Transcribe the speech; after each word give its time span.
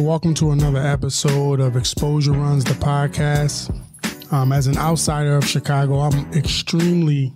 welcome 0.00 0.32
to 0.32 0.52
another 0.52 0.78
episode 0.78 1.60
of 1.60 1.72
Xposure 1.72 2.36
Runs 2.36 2.62
the 2.62 2.74
podcast. 2.74 3.74
Um, 4.32 4.52
as 4.52 4.66
an 4.68 4.76
outsider 4.78 5.36
of 5.36 5.44
Chicago, 5.44 6.00
I'm 6.00 6.32
extremely 6.32 7.34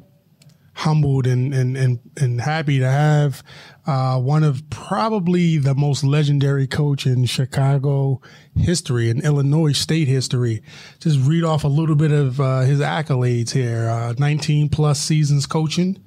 humbled 0.75 1.27
and 1.27 1.53
and 1.53 1.77
and, 1.77 1.99
and 2.17 2.41
happy 2.41 2.79
to 2.79 2.89
have 2.89 3.43
uh, 3.87 4.19
one 4.19 4.45
of 4.45 4.69
probably 4.71 5.59
the 5.59 5.75
most 5.75 6.05
legendary 6.05 6.67
coach 6.67 7.05
in 7.05 7.25
Chicago 7.25 8.21
history 8.55 9.11
and 9.11 9.25
Illinois 9.25 9.73
state 9.73 10.07
history. 10.07 10.63
Just 11.01 11.19
read 11.27 11.43
off 11.43 11.65
a 11.65 11.69
little 11.69 11.97
bit 11.97 12.13
of 12.13 12.41
uh, 12.41 12.61
his 12.61 12.81
accolades 12.81 13.51
here: 13.51 13.89
uh, 13.89 14.15
19 14.19 14.69
plus 14.69 15.01
seasons 15.01 15.47
coaching, 15.47 16.01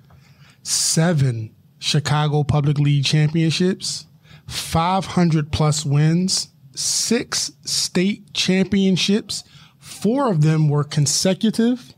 seven 0.64 1.54
Chicago 1.80 2.44
Public 2.44 2.80
League 2.80 3.04
championships, 3.04 4.06
500 4.48 5.52
plus 5.52 5.86
wins, 5.86 6.50
six 6.74 7.52
state 7.64 8.34
championships. 8.34 9.44
Four 9.80 10.32
of 10.32 10.42
them 10.42 10.70
were 10.70 10.84
consecutive 10.84 11.94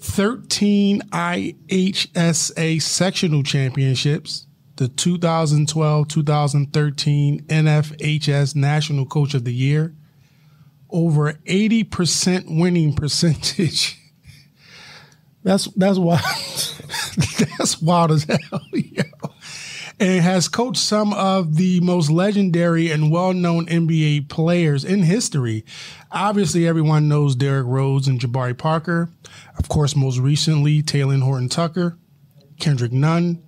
13 0.00 1.02
IHSA 1.10 2.80
sectional 2.80 3.42
championships, 3.42 4.46
the 4.76 4.88
2012 4.88 6.08
2013 6.08 7.44
NFHS 7.44 8.54
National 8.54 9.06
Coach 9.06 9.34
of 9.34 9.44
the 9.44 9.52
Year, 9.52 9.94
over 10.90 11.32
80% 11.32 12.58
winning 12.58 12.94
percentage. 12.94 13.96
That's 15.44 15.66
that's 15.76 15.98
wild. 15.98 16.20
that's 17.58 17.80
wild 17.80 18.10
as 18.10 18.24
hell. 18.24 18.60
Yo. 18.72 19.02
And 20.00 20.22
has 20.22 20.46
coached 20.46 20.80
some 20.80 21.12
of 21.12 21.56
the 21.56 21.80
most 21.80 22.08
legendary 22.08 22.90
and 22.90 23.10
well-known 23.10 23.66
NBA 23.66 24.28
players 24.28 24.84
in 24.84 25.02
history. 25.02 25.64
Obviously, 26.12 26.68
everyone 26.68 27.08
knows 27.08 27.34
Derrick 27.34 27.66
Rose 27.66 28.06
and 28.06 28.20
Jabari 28.20 28.56
Parker. 28.56 29.10
Of 29.58 29.68
course, 29.68 29.96
most 29.96 30.18
recently, 30.18 30.82
Talen 30.82 31.22
Horton 31.22 31.48
Tucker, 31.48 31.98
Kendrick 32.60 32.92
Nunn, 32.92 33.42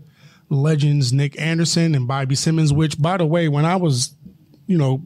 legends 0.49 1.13
Nick 1.13 1.41
Anderson 1.41 1.95
and 1.95 2.09
Bobby 2.09 2.35
Simmons, 2.35 2.73
which, 2.73 3.01
by 3.01 3.17
the 3.17 3.27
way, 3.27 3.49
when 3.49 3.65
I 3.65 3.77
was, 3.77 4.17
you 4.67 4.77
know, 4.77 5.05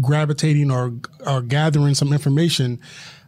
gravitating 0.00 0.70
or, 0.70 0.94
or 1.26 1.42
gathering 1.42 1.94
some 1.94 2.12
information, 2.12 2.80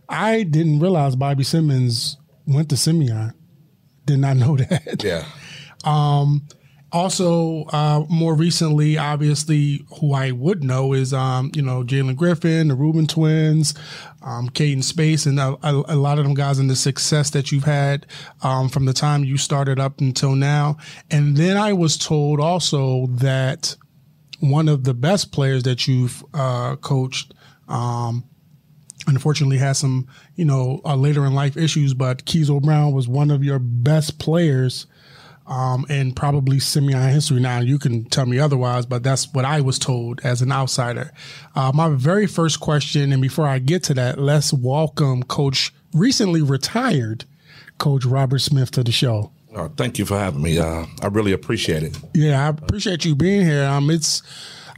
I 0.09 0.45
didn't 0.45 0.81
realize 0.81 1.17
Bobby 1.17 1.45
Simmons 1.45 2.17
went 2.47 2.71
to 2.71 2.77
Simeon. 2.77 3.35
Did 4.07 4.21
not 4.21 4.37
know 4.37 4.57
that. 4.59 5.03
Yeah. 5.03 5.25
Um, 5.85 6.47
also, 6.91 7.65
uh, 7.65 8.05
more 8.09 8.35
recently, 8.35 8.97
obviously, 8.97 9.85
who 10.01 10.15
I 10.15 10.31
would 10.31 10.65
know 10.65 10.95
is, 10.95 11.13
um, 11.13 11.51
you 11.55 11.61
know, 11.61 11.83
Jalen 11.83 12.17
Griffin, 12.17 12.69
the 12.69 12.75
Rubin 12.75 13.07
twins, 13.07 13.75
um, 14.23 14.49
Caden 14.49 14.83
Space, 14.83 15.27
and 15.27 15.39
a, 15.39 15.57
a, 15.63 15.97
lot 15.97 16.19
of 16.19 16.25
them 16.25 16.35
guys 16.35 16.59
and 16.59 16.71
the 16.71 16.77
success 16.77 17.31
that 17.31 17.53
you've 17.53 17.65
had 17.65 18.07
um, 18.43 18.71
from 18.71 18.87
the 18.87 18.95
time 18.95 19.23
you 19.23 19.37
started 19.37 19.79
up 19.79 20.01
until 20.01 20.35
now. 20.35 20.79
And 21.11 21.37
then 21.37 21.59
I 21.59 21.75
was 21.75 21.99
told 21.99 22.41
also 22.41 23.07
that 23.11 23.77
one 24.41 24.69
of 24.69 24.85
the 24.85 24.95
best 24.95 25.31
players 25.31 25.65
that 25.65 25.87
you've 25.87 26.25
uh, 26.33 26.77
coached, 26.77 27.35
um, 27.69 28.25
unfortunately 29.07 29.59
has 29.59 29.77
some, 29.79 30.07
you 30.37 30.45
know, 30.47 30.81
uh, 30.87 30.97
later 30.97 31.27
in 31.27 31.35
life 31.35 31.57
issues, 31.57 31.93
but 31.93 32.25
Keezo 32.25 32.63
Brown 32.63 32.93
was 32.93 33.09
one 33.09 33.31
of 33.31 33.45
your 33.45 33.59
best 33.59 34.19
players 34.19 34.87
um, 35.49 35.87
and 35.89 36.15
probably 36.15 36.61
Simeon 36.61 37.11
history. 37.11 37.41
Now, 37.41 37.61
you 37.61 37.79
can 37.79 38.05
tell 38.05 38.27
me 38.27 38.39
otherwise, 38.39 38.87
but 38.87 39.03
that's 39.03 39.33
what 39.33 39.45
I 39.45 39.61
was 39.63 39.79
told 39.79 40.21
as 40.23 40.43
an 40.43 40.53
outsider. 40.53 41.11
Uh, 41.57 41.73
my 41.75 41.89
very 41.89 42.27
first 42.27 42.61
question, 42.61 43.13
and 43.13 43.23
before 43.23 43.47
I 43.47 43.59
get 43.59 43.83
to 43.85 43.95
that, 43.95 44.19
let's 44.19 44.53
welcome 44.53 45.23
Coach, 45.23 45.73
recently 45.95 46.43
retired 46.43 47.25
Coach 47.79 48.05
Robert 48.05 48.41
Smith 48.41 48.71
to 48.73 48.85
the 48.85 48.93
show. 48.93 49.33
Oh, 49.55 49.73
thank 49.77 49.99
you 49.99 50.05
for 50.05 50.19
having 50.19 50.43
me. 50.43 50.59
Uh, 50.59 50.85
I 51.01 51.07
really 51.07 51.33
appreciate 51.33 51.83
it. 51.83 51.99
Yeah, 52.13 52.45
I 52.45 52.49
appreciate 52.49 53.07
you 53.07 53.15
being 53.15 53.47
here. 53.47 53.65
Um, 53.65 53.89
it's 53.89 54.23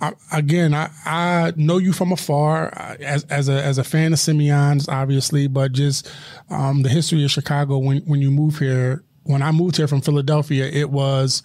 I, 0.00 0.12
again, 0.32 0.72
I, 0.72 0.91
I 1.04 1.53
know 1.56 1.78
you 1.78 1.92
from 1.92 2.12
afar 2.12 2.72
uh, 2.76 2.97
as 3.00 3.25
as 3.25 3.48
a 3.48 3.62
as 3.62 3.78
a 3.78 3.84
fan 3.84 4.12
of 4.12 4.20
Simeon's, 4.20 4.88
obviously, 4.88 5.48
but 5.48 5.72
just 5.72 6.10
um, 6.48 6.82
the 6.82 6.88
history 6.88 7.25
of 7.25 7.30
Chicago. 7.32 7.78
When 7.78 7.98
when 8.03 8.22
you 8.22 8.30
move 8.30 8.59
here, 8.59 9.03
when 9.25 9.42
I 9.42 9.50
moved 9.53 9.76
here 9.76 9.88
from 9.88 10.00
Philadelphia, 10.00 10.66
it 10.66 10.91
was, 10.91 11.42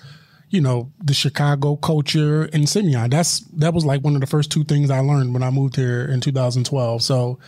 you 0.50 0.62
know, 0.62 0.92
the 1.04 1.14
Chicago 1.14 1.76
culture 1.76 2.44
and 2.54 2.68
Simeon. 2.68 3.10
That's 3.10 3.42
that 3.58 3.74
was 3.74 3.86
like 3.86 4.02
one 4.02 4.16
of 4.16 4.22
the 4.22 4.28
first 4.28 4.52
two 4.52 4.64
things 4.64 4.90
I 4.90 5.00
learned 5.00 5.34
when 5.34 5.44
I 5.44 5.50
moved 5.50 5.76
here 5.76 6.06
in 6.06 6.22
2012. 6.22 7.02
So 7.02 7.40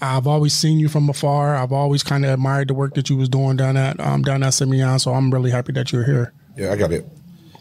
I've 0.00 0.26
always 0.26 0.52
seen 0.52 0.78
you 0.78 0.88
from 0.88 1.08
afar. 1.08 1.56
I've 1.56 1.72
always 1.72 2.02
kind 2.02 2.24
of 2.24 2.32
admired 2.32 2.68
the 2.68 2.74
work 2.74 2.94
that 2.94 3.08
you 3.08 3.16
was 3.16 3.28
doing 3.28 3.56
down 3.56 3.76
at 3.76 3.98
um, 4.00 4.22
down 4.22 4.42
at 4.42 4.50
Simeon. 4.50 4.98
So 4.98 5.12
I'm 5.14 5.30
really 5.32 5.50
happy 5.50 5.72
that 5.72 5.92
you're 5.92 6.04
here. 6.04 6.32
Yeah, 6.56 6.72
I 6.72 6.76
got 6.76 6.92
it. 6.92 7.06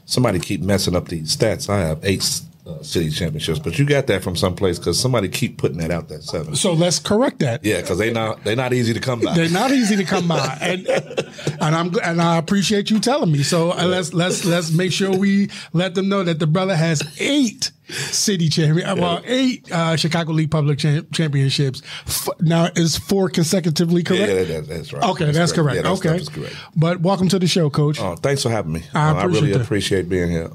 Somebody 0.05 0.39
keep 0.39 0.61
messing 0.61 0.95
up 0.95 1.07
these 1.07 1.35
stats. 1.35 1.69
I 1.69 1.79
have 1.79 2.03
eight 2.03 2.41
uh, 2.65 2.81
city 2.83 3.09
championships, 3.09 3.59
but 3.59 3.79
you 3.79 3.85
got 3.85 4.07
that 4.07 4.23
from 4.23 4.35
someplace 4.35 4.77
because 4.77 4.99
somebody 4.99 5.27
keep 5.27 5.57
putting 5.57 5.77
that 5.79 5.91
out 5.91 6.09
there 6.09 6.21
seven. 6.21 6.55
So 6.55 6.73
let's 6.73 6.99
correct 6.99 7.39
that. 7.39 7.63
Yeah, 7.63 7.81
because 7.81 7.97
they 7.97 8.11
not 8.11 8.43
they 8.43 8.55
not 8.55 8.73
easy 8.73 8.93
to 8.93 8.99
come 8.99 9.19
by. 9.21 9.35
They're 9.35 9.49
not 9.49 9.71
easy 9.71 9.95
to 9.95 10.03
come 10.03 10.27
by, 10.27 10.57
and 10.61 10.87
and 10.87 11.75
I'm 11.75 11.91
and 12.03 12.21
I 12.21 12.37
appreciate 12.37 12.89
you 12.91 12.99
telling 12.99 13.31
me. 13.31 13.43
So 13.43 13.71
uh, 13.71 13.85
let's 13.85 14.13
let's 14.13 14.45
let's 14.45 14.71
make 14.71 14.91
sure 14.91 15.15
we 15.15 15.49
let 15.73 15.95
them 15.95 16.09
know 16.09 16.23
that 16.23 16.39
the 16.39 16.47
brother 16.47 16.75
has 16.75 17.01
eight 17.19 17.71
city 17.91 18.47
champion, 18.49 18.99
well, 18.99 19.21
eight 19.25 19.69
uh, 19.71 19.95
Chicago 19.95 20.31
League 20.33 20.51
Public 20.51 20.79
Championships. 20.79 21.81
F- 22.07 22.29
now 22.39 22.69
is 22.75 22.97
four 22.97 23.29
consecutively 23.29 24.03
correct? 24.03 24.31
Yeah, 24.31 24.43
that, 24.43 24.67
that's 24.67 24.93
right. 24.93 25.03
Okay, 25.03 25.25
that's, 25.25 25.37
that's 25.37 25.51
correct. 25.51 25.83
Yeah, 25.83 25.91
okay, 25.91 26.23
correct. 26.25 26.55
But 26.75 27.01
welcome 27.01 27.27
to 27.29 27.39
the 27.39 27.47
show, 27.47 27.69
Coach. 27.69 27.99
Uh, 27.99 28.15
thanks 28.15 28.43
for 28.43 28.49
having 28.49 28.73
me. 28.73 28.83
I, 28.93 29.09
uh, 29.09 29.13
I 29.15 29.23
really 29.25 29.51
that. 29.51 29.61
appreciate 29.61 30.09
being 30.09 30.29
here. 30.29 30.49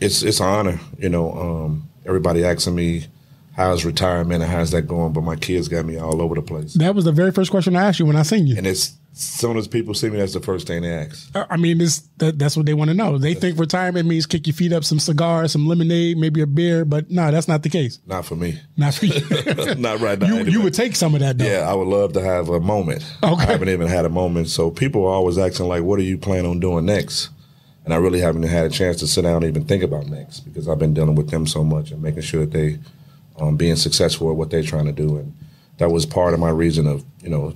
It's 0.00 0.22
it's 0.22 0.40
an 0.40 0.46
honor. 0.46 0.80
You 0.98 1.08
know, 1.08 1.32
um, 1.32 1.88
everybody 2.04 2.44
asking 2.44 2.74
me 2.74 3.06
how's 3.56 3.84
retirement 3.84 4.42
and 4.42 4.52
how's 4.52 4.70
that 4.72 4.82
going, 4.82 5.12
but 5.12 5.22
my 5.22 5.36
kids 5.36 5.68
got 5.68 5.84
me 5.84 5.96
all 5.96 6.20
over 6.20 6.34
the 6.34 6.42
place. 6.42 6.74
That 6.74 6.94
was 6.94 7.04
the 7.04 7.12
very 7.12 7.32
first 7.32 7.50
question 7.50 7.74
I 7.74 7.88
asked 7.88 7.98
you 7.98 8.06
when 8.06 8.16
I 8.16 8.22
seen 8.22 8.46
you. 8.46 8.56
And 8.56 8.66
it's 8.66 8.94
as 9.16 9.22
soon 9.22 9.56
as 9.56 9.66
people 9.66 9.94
see 9.94 10.10
me, 10.10 10.18
that's 10.18 10.34
the 10.34 10.40
first 10.40 10.66
thing 10.66 10.82
they 10.82 10.92
ask. 10.92 11.34
Uh, 11.34 11.46
I 11.48 11.56
mean, 11.56 11.78
this 11.78 12.06
that, 12.18 12.38
that's 12.38 12.54
what 12.54 12.66
they 12.66 12.74
want 12.74 12.90
to 12.90 12.94
know. 12.94 13.16
They 13.16 13.32
think 13.32 13.58
retirement 13.58 14.06
means 14.06 14.26
kick 14.26 14.46
your 14.46 14.52
feet 14.52 14.74
up, 14.74 14.84
some 14.84 14.98
cigars, 14.98 15.52
some 15.52 15.66
lemonade, 15.66 16.18
maybe 16.18 16.42
a 16.42 16.46
beer, 16.46 16.84
but 16.84 17.10
no, 17.10 17.30
that's 17.30 17.48
not 17.48 17.62
the 17.62 17.70
case. 17.70 17.98
Not 18.06 18.26
for 18.26 18.36
me. 18.36 18.60
Not 18.76 18.92
for 18.92 19.06
you. 19.06 19.74
not 19.78 20.00
right 20.00 20.18
now. 20.18 20.26
You, 20.26 20.34
anyway. 20.34 20.50
you 20.50 20.60
would 20.60 20.74
take 20.74 20.94
some 20.94 21.14
of 21.14 21.20
that, 21.20 21.38
though. 21.38 21.46
Yeah, 21.46 21.60
I 21.60 21.72
would 21.72 21.88
love 21.88 22.12
to 22.12 22.20
have 22.20 22.50
a 22.50 22.60
moment. 22.60 23.10
Okay. 23.22 23.42
I 23.42 23.46
haven't 23.46 23.70
even 23.70 23.86
had 23.86 24.04
a 24.04 24.10
moment. 24.10 24.48
So 24.48 24.70
people 24.70 25.06
are 25.06 25.14
always 25.14 25.38
asking, 25.38 25.66
like, 25.66 25.82
what 25.82 25.98
are 25.98 26.02
you 26.02 26.18
planning 26.18 26.50
on 26.50 26.60
doing 26.60 26.84
next? 26.84 27.30
And 27.86 27.94
I 27.94 27.98
really 27.98 28.20
haven't 28.20 28.42
had 28.42 28.66
a 28.66 28.68
chance 28.68 28.96
to 28.98 29.06
sit 29.06 29.22
down 29.22 29.36
and 29.36 29.44
even 29.44 29.64
think 29.64 29.84
about 29.84 30.08
next 30.08 30.40
because 30.40 30.68
I've 30.68 30.80
been 30.80 30.92
dealing 30.92 31.14
with 31.14 31.30
them 31.30 31.46
so 31.46 31.62
much 31.62 31.92
and 31.92 32.02
making 32.02 32.22
sure 32.22 32.40
that 32.40 32.50
they 32.50 32.78
um, 33.38 33.56
being 33.56 33.76
successful 33.76 34.28
at 34.28 34.36
what 34.36 34.50
they're 34.50 34.62
trying 34.62 34.86
to 34.86 34.92
do, 34.92 35.16
and 35.16 35.32
that 35.78 35.90
was 35.90 36.04
part 36.04 36.34
of 36.34 36.40
my 36.40 36.50
reason 36.50 36.86
of 36.86 37.04
you 37.22 37.30
know 37.30 37.54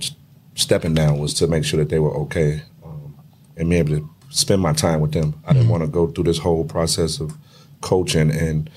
stepping 0.55 0.93
down 0.93 1.19
was 1.19 1.33
to 1.35 1.47
make 1.47 1.65
sure 1.65 1.79
that 1.79 1.89
they 1.89 1.99
were 1.99 2.15
okay 2.15 2.61
um, 2.85 3.15
and 3.57 3.69
be 3.69 3.75
able 3.75 3.97
to 3.97 4.09
spend 4.29 4.61
my 4.61 4.73
time 4.73 5.01
with 5.01 5.11
them. 5.11 5.33
I 5.45 5.49
didn't 5.49 5.63
mm-hmm. 5.63 5.71
want 5.71 5.83
to 5.83 5.89
go 5.89 6.07
through 6.07 6.23
this 6.23 6.37
whole 6.37 6.63
process 6.63 7.19
of 7.19 7.35
coaching 7.81 8.31
and 8.31 8.69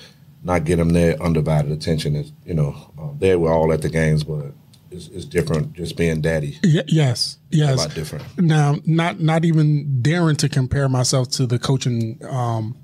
not 0.43 0.65
get 0.65 0.75
them 0.75 0.89
their 0.89 1.21
undivided 1.21 1.71
attention. 1.71 2.15
As, 2.15 2.31
you 2.45 2.53
know, 2.53 2.75
um, 2.97 3.15
they 3.19 3.35
were 3.35 3.51
all 3.51 3.71
at 3.71 3.81
the 3.81 3.89
games, 3.89 4.23
but 4.23 4.51
is, 4.95 5.09
is 5.09 5.25
different 5.25 5.73
just 5.73 5.97
being 5.97 6.21
daddy. 6.21 6.57
Y- 6.63 6.83
yes, 6.87 7.37
yes, 7.51 7.73
a 7.73 7.75
lot 7.75 7.93
different. 7.93 8.39
Now, 8.39 8.75
not 8.85 9.19
not 9.19 9.45
even 9.45 10.01
daring 10.01 10.35
to 10.37 10.49
compare 10.49 10.89
myself 10.89 11.29
to 11.31 11.45
the 11.45 11.59
coaching 11.59 12.19
um, 12.29 12.75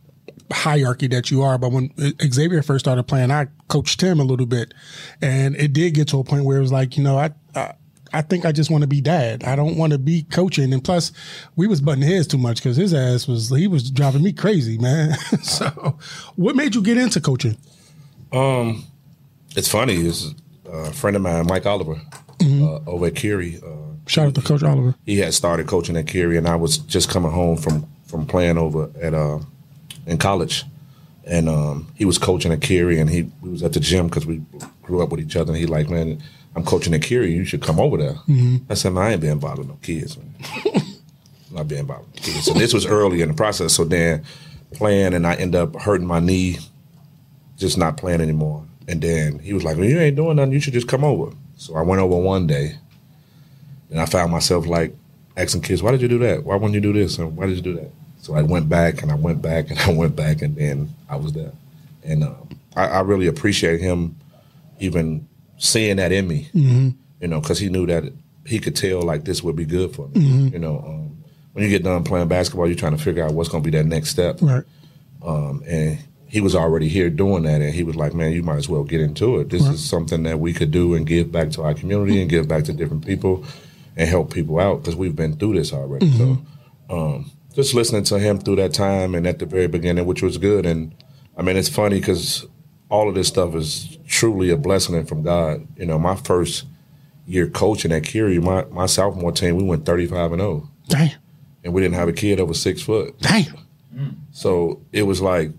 hierarchy 0.52 1.08
that 1.08 1.32
you 1.32 1.42
are, 1.42 1.58
but 1.58 1.72
when 1.72 1.92
Xavier 2.22 2.62
first 2.62 2.86
started 2.86 3.04
playing, 3.04 3.32
I 3.32 3.48
coached 3.68 4.02
him 4.02 4.20
a 4.20 4.24
little 4.24 4.46
bit, 4.46 4.74
and 5.22 5.56
it 5.56 5.74
did 5.74 5.94
get 5.94 6.10
to 6.10 6.20
a 6.20 6.24
point 6.24 6.46
where 6.46 6.58
it 6.58 6.62
was 6.62 6.72
like, 6.72 6.98
you 6.98 7.04
know, 7.04 7.18
I. 7.18 7.32
I 7.56 7.74
I 8.14 8.22
think 8.22 8.46
I 8.46 8.52
just 8.52 8.70
want 8.70 8.82
to 8.82 8.88
be 8.88 9.00
dad. 9.00 9.46
I 9.46 9.56
don't 9.56 9.78
want 9.78 9.94
to 9.94 9.98
be 9.98 10.24
coaching. 10.24 10.74
And 10.74 10.84
plus, 10.84 11.14
we 11.56 11.66
was 11.66 11.80
butting 11.80 12.02
heads 12.02 12.28
too 12.28 12.38
much 12.38 12.58
because 12.58 12.76
his 12.76 12.94
ass 12.94 13.26
was 13.26 13.50
he 13.50 13.68
was 13.68 13.90
driving 13.90 14.22
me 14.22 14.34
crazy, 14.34 14.78
man. 14.78 15.14
so, 15.44 15.98
what 16.36 16.58
made 16.58 16.76
you 16.76 16.82
get 16.82 16.98
into 16.98 17.22
coaching? 17.22 17.56
Um, 18.34 18.84
it's 19.56 19.70
funny. 19.70 19.96
It's 19.96 20.34
a 20.72 20.92
friend 20.92 21.16
of 21.16 21.22
mine, 21.22 21.46
Mike 21.48 21.66
Oliver, 21.66 21.96
mm-hmm. 22.40 22.64
uh, 22.64 22.92
over 22.92 23.08
at 23.08 23.16
Curie. 23.16 23.60
Uh, 23.64 23.92
Shout 24.08 24.28
out 24.28 24.36
to 24.36 24.42
Coach 24.42 24.64
Oliver. 24.64 24.96
He 25.06 25.20
had 25.20 25.34
started 25.34 25.68
coaching 25.68 25.96
at 25.98 26.08
Curie, 26.08 26.38
and 26.38 26.48
I 26.48 26.56
was 26.56 26.78
just 26.78 27.10
coming 27.10 27.32
home 27.32 27.58
from 27.58 27.88
from 28.06 28.26
playing 28.26 28.58
over 28.58 28.90
at 29.02 29.14
uh, 29.14 29.40
in 30.06 30.18
college, 30.18 30.66
and 31.26 31.48
um, 31.48 31.92
he 31.96 32.06
was 32.06 32.18
coaching 32.18 32.52
at 32.52 32.62
Curie, 32.62 33.00
and 33.00 33.10
he 33.10 33.30
we 33.42 33.50
was 33.50 33.64
at 33.64 33.74
the 33.74 33.80
gym 33.80 34.08
because 34.08 34.26
we 34.26 34.42
grew 34.82 35.02
up 35.02 35.10
with 35.10 35.20
each 35.20 35.36
other. 35.36 35.52
And 35.52 35.60
he 35.60 35.66
like, 35.66 35.90
man, 35.90 36.22
I'm 36.56 36.64
coaching 36.64 36.94
at 36.94 37.04
Curie. 37.04 37.32
You 37.32 37.46
should 37.46 37.62
come 37.62 37.80
over 37.80 37.98
there. 37.98 38.14
Mm-hmm. 38.28 38.58
I 38.70 38.74
said, 38.74 38.94
man, 38.94 39.04
I 39.04 39.12
ain't 39.14 39.22
being 39.22 39.40
bothered 39.40 39.68
no 39.68 39.78
kids. 39.82 40.18
Man. 40.18 40.34
not 41.52 41.68
being 41.68 41.86
bothered 41.86 42.14
kids. 42.14 42.46
So 42.46 42.54
this 42.54 42.74
was 42.74 42.86
early 42.86 43.22
in 43.22 43.30
the 43.30 43.36
process. 43.36 43.74
So 43.74 43.84
then 43.84 44.24
playing, 44.74 45.14
and 45.14 45.28
I 45.28 45.36
end 45.36 45.56
up 45.56 45.80
hurting 45.80 46.08
my 46.08 46.20
knee 46.20 46.58
just 47.58 47.78
not 47.78 47.98
playing 47.98 48.22
anymore. 48.22 48.66
And 48.92 49.02
then 49.02 49.40
he 49.40 49.54
was 49.54 49.64
like, 49.64 49.78
"Well, 49.78 49.88
you 49.88 49.98
ain't 50.00 50.18
doing 50.18 50.36
nothing. 50.36 50.52
You 50.52 50.60
should 50.60 50.74
just 50.74 50.90
come 50.90 51.06
over." 51.06 51.34
So 51.56 51.76
I 51.76 51.82
went 51.82 52.02
over 52.02 52.18
one 52.18 52.46
day, 52.46 52.76
and 53.90 54.02
I 54.02 54.06
found 54.06 54.34
myself 54.34 54.68
like 54.68 54.94
asking 55.38 55.62
kids, 55.62 55.82
"Why 55.82 55.92
did 55.92 56.02
you 56.02 56.10
do 56.10 56.20
that? 56.20 56.44
Why 56.44 56.56
wouldn't 56.56 56.74
you 56.74 56.82
do 56.82 56.92
this? 56.92 57.18
And 57.18 57.38
why 57.38 57.46
did 57.46 57.56
you 57.56 57.62
do 57.62 57.76
that?" 57.76 57.90
So 58.20 58.36
I 58.36 58.42
went 58.42 58.68
back 58.68 59.02
and 59.02 59.10
I 59.10 59.16
went 59.16 59.42
back 59.42 59.70
and 59.70 59.80
I 59.88 59.94
went 59.94 60.18
back, 60.18 60.42
and 60.42 60.58
then 60.58 60.90
I 61.10 61.16
was 61.16 61.32
there. 61.32 61.54
And 62.04 62.26
uh, 62.26 62.34
I, 62.76 62.88
I, 62.88 63.00
really 63.02 63.28
appreciate 63.28 63.80
him 63.80 64.18
even 64.80 65.26
seeing 65.58 65.96
that 65.98 66.12
in 66.12 66.28
me, 66.28 66.50
mm-hmm. 66.54 66.90
you 67.22 67.28
know, 67.30 67.40
because 67.40 67.60
he 67.60 67.70
knew 67.70 67.86
that 67.86 68.12
he 68.46 68.60
could 68.60 68.76
tell 68.76 69.04
like 69.04 69.24
this 69.24 69.42
would 69.42 69.56
be 69.56 69.66
good 69.66 69.96
for 69.96 70.10
me. 70.10 70.20
Mm-hmm. 70.20 70.48
You 70.54 70.60
know, 70.60 70.80
um, 70.80 71.24
when 71.54 71.64
you 71.64 71.70
get 71.70 71.84
done 71.84 72.04
playing 72.04 72.28
basketball, 72.28 72.68
you're 72.68 72.76
trying 72.76 72.98
to 72.98 73.02
figure 73.02 73.24
out 73.24 73.34
what's 73.34 73.48
going 73.48 73.64
to 73.64 73.72
be 73.72 73.78
that 73.78 73.86
next 73.86 74.10
step. 74.10 74.40
Right. 74.42 74.64
Um, 75.24 75.64
and 75.66 75.98
he 76.32 76.40
was 76.40 76.56
already 76.56 76.88
here 76.88 77.10
doing 77.10 77.44
that, 77.44 77.62
and 77.62 77.74
he 77.74 77.84
was 77.84 77.98
like, 77.98 78.14
"Man, 78.14 78.32
you 78.32 78.42
might 78.42 78.56
as 78.56 78.70
well 78.70 78.86
get 78.86 79.02
into 79.02 79.40
it. 79.40 79.50
This 79.50 79.64
right. 79.64 79.74
is 79.74 79.84
something 79.84 80.24
that 80.24 80.40
we 80.40 80.54
could 80.54 80.72
do 80.72 80.96
and 80.96 81.06
give 81.06 81.30
back 81.30 81.50
to 81.52 81.64
our 81.64 81.74
community 81.74 82.22
and 82.22 82.30
give 82.30 82.48
back 82.48 82.64
to 82.64 82.74
different 82.74 83.06
people 83.06 83.44
and 83.98 84.08
help 84.08 84.34
people 84.34 84.58
out 84.58 84.82
because 84.82 84.96
we've 84.96 85.16
been 85.16 85.36
through 85.36 85.56
this 85.56 85.74
already." 85.74 86.08
Mm-hmm. 86.08 86.46
So, 86.90 86.96
um, 86.96 87.32
just 87.54 87.74
listening 87.74 88.04
to 88.06 88.18
him 88.18 88.40
through 88.40 88.56
that 88.56 88.74
time 88.74 89.14
and 89.14 89.28
at 89.28 89.40
the 89.40 89.46
very 89.46 89.68
beginning, 89.68 90.06
which 90.06 90.22
was 90.22 90.38
good. 90.38 90.66
And 90.66 90.96
I 91.36 91.42
mean, 91.42 91.58
it's 91.58 91.68
funny 91.68 92.00
because 92.00 92.46
all 92.90 93.10
of 93.10 93.16
this 93.16 93.28
stuff 93.28 93.54
is 93.54 93.98
truly 94.08 94.52
a 94.52 94.58
blessing 94.58 95.06
from 95.06 95.24
God. 95.24 95.68
You 95.76 95.86
know, 95.86 96.00
my 96.00 96.16
first 96.16 96.66
year 97.28 97.48
coaching 97.48 97.92
at 97.92 98.04
Curie, 98.04 98.40
my, 98.40 98.64
my 98.72 98.86
sophomore 98.86 99.34
team, 99.34 99.58
we 99.58 99.64
went 99.64 99.86
35 99.86 100.32
and 100.32 100.42
0. 100.42 100.70
Damn. 100.88 101.12
And 101.66 101.74
we 101.74 101.82
didn't 101.82 101.96
have 101.96 102.08
a 102.08 102.14
kid 102.14 102.40
over 102.40 102.54
six 102.54 102.82
foot. 102.82 103.20
Damn. 103.20 103.68
So 104.32 104.82
it 104.94 105.04
was 105.04 105.22
like 105.22 105.52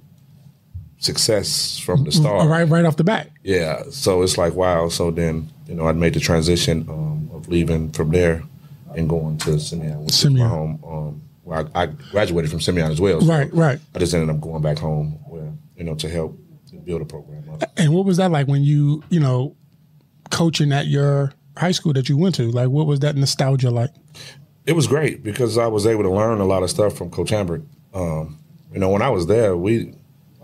success 1.02 1.78
from 1.78 2.04
the 2.04 2.12
start. 2.12 2.48
Right, 2.48 2.64
right 2.64 2.84
off 2.84 2.96
the 2.96 3.04
bat. 3.04 3.30
Yeah. 3.42 3.82
So 3.90 4.22
it's 4.22 4.38
like, 4.38 4.54
wow. 4.54 4.88
So 4.88 5.10
then, 5.10 5.50
you 5.66 5.74
know, 5.74 5.86
I 5.86 5.92
made 5.92 6.14
the 6.14 6.20
transition 6.20 6.86
um, 6.88 7.30
of 7.32 7.48
leaving 7.48 7.90
from 7.90 8.10
there 8.10 8.42
and 8.96 9.08
going 9.08 9.38
to 9.38 9.58
Simeon, 9.58 10.04
which 10.04 10.14
Simeon. 10.14 10.46
is 10.46 10.50
my 10.50 10.56
home. 10.56 10.84
Um, 10.86 11.22
well, 11.44 11.70
I, 11.74 11.82
I, 11.82 11.86
graduated 11.86 12.50
from 12.50 12.60
Simeon 12.60 12.90
as 12.90 13.00
well. 13.00 13.20
So 13.20 13.26
right, 13.26 13.52
right. 13.52 13.80
I 13.94 13.98
just 13.98 14.14
ended 14.14 14.30
up 14.30 14.40
going 14.40 14.62
back 14.62 14.78
home 14.78 15.18
where, 15.26 15.52
you 15.76 15.84
know, 15.84 15.94
to 15.96 16.08
help 16.08 16.38
build 16.84 17.02
a 17.02 17.04
program 17.04 17.48
up. 17.50 17.70
And 17.76 17.92
what 17.92 18.04
was 18.04 18.16
that 18.18 18.30
like 18.30 18.46
when 18.46 18.62
you, 18.62 19.02
you 19.08 19.20
know, 19.20 19.56
coaching 20.30 20.72
at 20.72 20.86
your 20.86 21.32
high 21.56 21.72
school 21.72 21.92
that 21.94 22.08
you 22.08 22.16
went 22.16 22.36
to? 22.36 22.50
Like, 22.50 22.68
what 22.68 22.86
was 22.86 23.00
that 23.00 23.16
nostalgia 23.16 23.70
like? 23.70 23.90
It 24.66 24.74
was 24.74 24.86
great 24.86 25.24
because 25.24 25.58
I 25.58 25.66
was 25.66 25.86
able 25.86 26.04
to 26.04 26.10
learn 26.10 26.40
a 26.40 26.44
lot 26.44 26.62
of 26.62 26.70
stuff 26.70 26.96
from 26.96 27.10
Coach 27.10 27.30
Hambric. 27.30 27.64
Um, 27.92 28.38
you 28.72 28.78
know, 28.78 28.88
when 28.88 29.02
I 29.02 29.10
was 29.10 29.26
there, 29.26 29.56
we, 29.56 29.94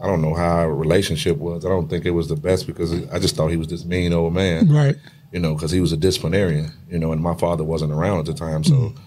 I 0.01 0.07
don't 0.07 0.23
know 0.23 0.35
how 0.35 0.59
our 0.59 0.75
relationship 0.75 1.39
was. 1.39 1.65
I 1.65 1.69
don't 1.69 1.89
think 1.89 2.05
it 2.05 2.13
was 2.13 2.29
the 2.29 2.37
best 2.37 2.67
because 2.67 2.93
I 3.11 3.19
just 3.19 3.37
thought 3.37 3.49
he 3.49 3.57
was 3.57 3.69
this 3.69 3.85
mean 3.85 4.13
old 4.13 4.33
man. 4.33 4.69
Right. 4.71 4.97
You 5.33 5.41
know, 5.41 5.55
because 5.55 5.71
he 5.71 5.81
was 5.81 5.93
a 5.93 5.97
disciplinarian, 5.97 6.73
you 6.89 6.99
know, 6.99 7.13
and 7.13 7.21
my 7.21 7.35
father 7.35 7.65
wasn't 7.65 7.93
around 7.93 8.21
at 8.21 8.27
the 8.27 8.35
time. 8.35 8.65
So 8.65 8.75
mm. 8.75 8.99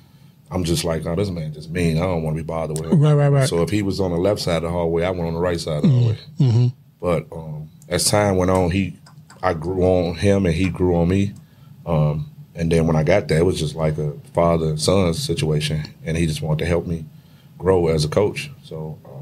I'm 0.51 0.63
just 0.63 0.83
like, 0.83 1.05
oh, 1.05 1.15
this 1.15 1.29
man 1.29 1.53
just 1.53 1.71
mean. 1.71 1.97
I 1.97 2.01
don't 2.01 2.23
want 2.23 2.35
to 2.35 2.43
be 2.43 2.45
bothered 2.45 2.79
with 2.79 2.91
him. 2.91 2.99
Right, 2.99 3.13
right, 3.13 3.29
right. 3.29 3.49
So 3.49 3.61
if 3.61 3.69
he 3.69 3.81
was 3.81 3.99
on 3.99 4.11
the 4.11 4.17
left 4.17 4.41
side 4.41 4.57
of 4.57 4.63
the 4.63 4.69
hallway, 4.69 5.03
I 5.03 5.11
went 5.11 5.27
on 5.27 5.33
the 5.33 5.39
right 5.39 5.59
side 5.59 5.77
of 5.77 5.81
the 5.83 5.87
mm-hmm. 5.87 5.99
hallway. 5.99 6.17
Mm-hmm. 6.39 6.67
But 6.99 7.25
um, 7.31 7.69
as 7.87 8.05
time 8.05 8.35
went 8.35 8.51
on, 8.51 8.69
he, 8.69 8.99
I 9.41 9.53
grew 9.53 9.83
on 9.83 10.15
him 10.15 10.45
and 10.45 10.53
he 10.53 10.69
grew 10.69 10.95
on 10.97 11.07
me. 11.07 11.33
Um, 11.85 12.29
and 12.53 12.71
then 12.71 12.85
when 12.85 12.95
I 12.95 13.03
got 13.03 13.27
there, 13.27 13.39
it 13.39 13.45
was 13.45 13.59
just 13.59 13.75
like 13.75 13.97
a 13.97 14.13
father 14.33 14.67
and 14.67 14.81
son 14.81 15.13
situation, 15.13 15.83
and 16.03 16.17
he 16.17 16.27
just 16.27 16.41
wanted 16.41 16.59
to 16.59 16.65
help 16.65 16.85
me 16.85 17.05
grow 17.57 17.87
as 17.87 18.03
a 18.05 18.09
coach. 18.09 18.51
So 18.63 18.99
um, 19.05 19.20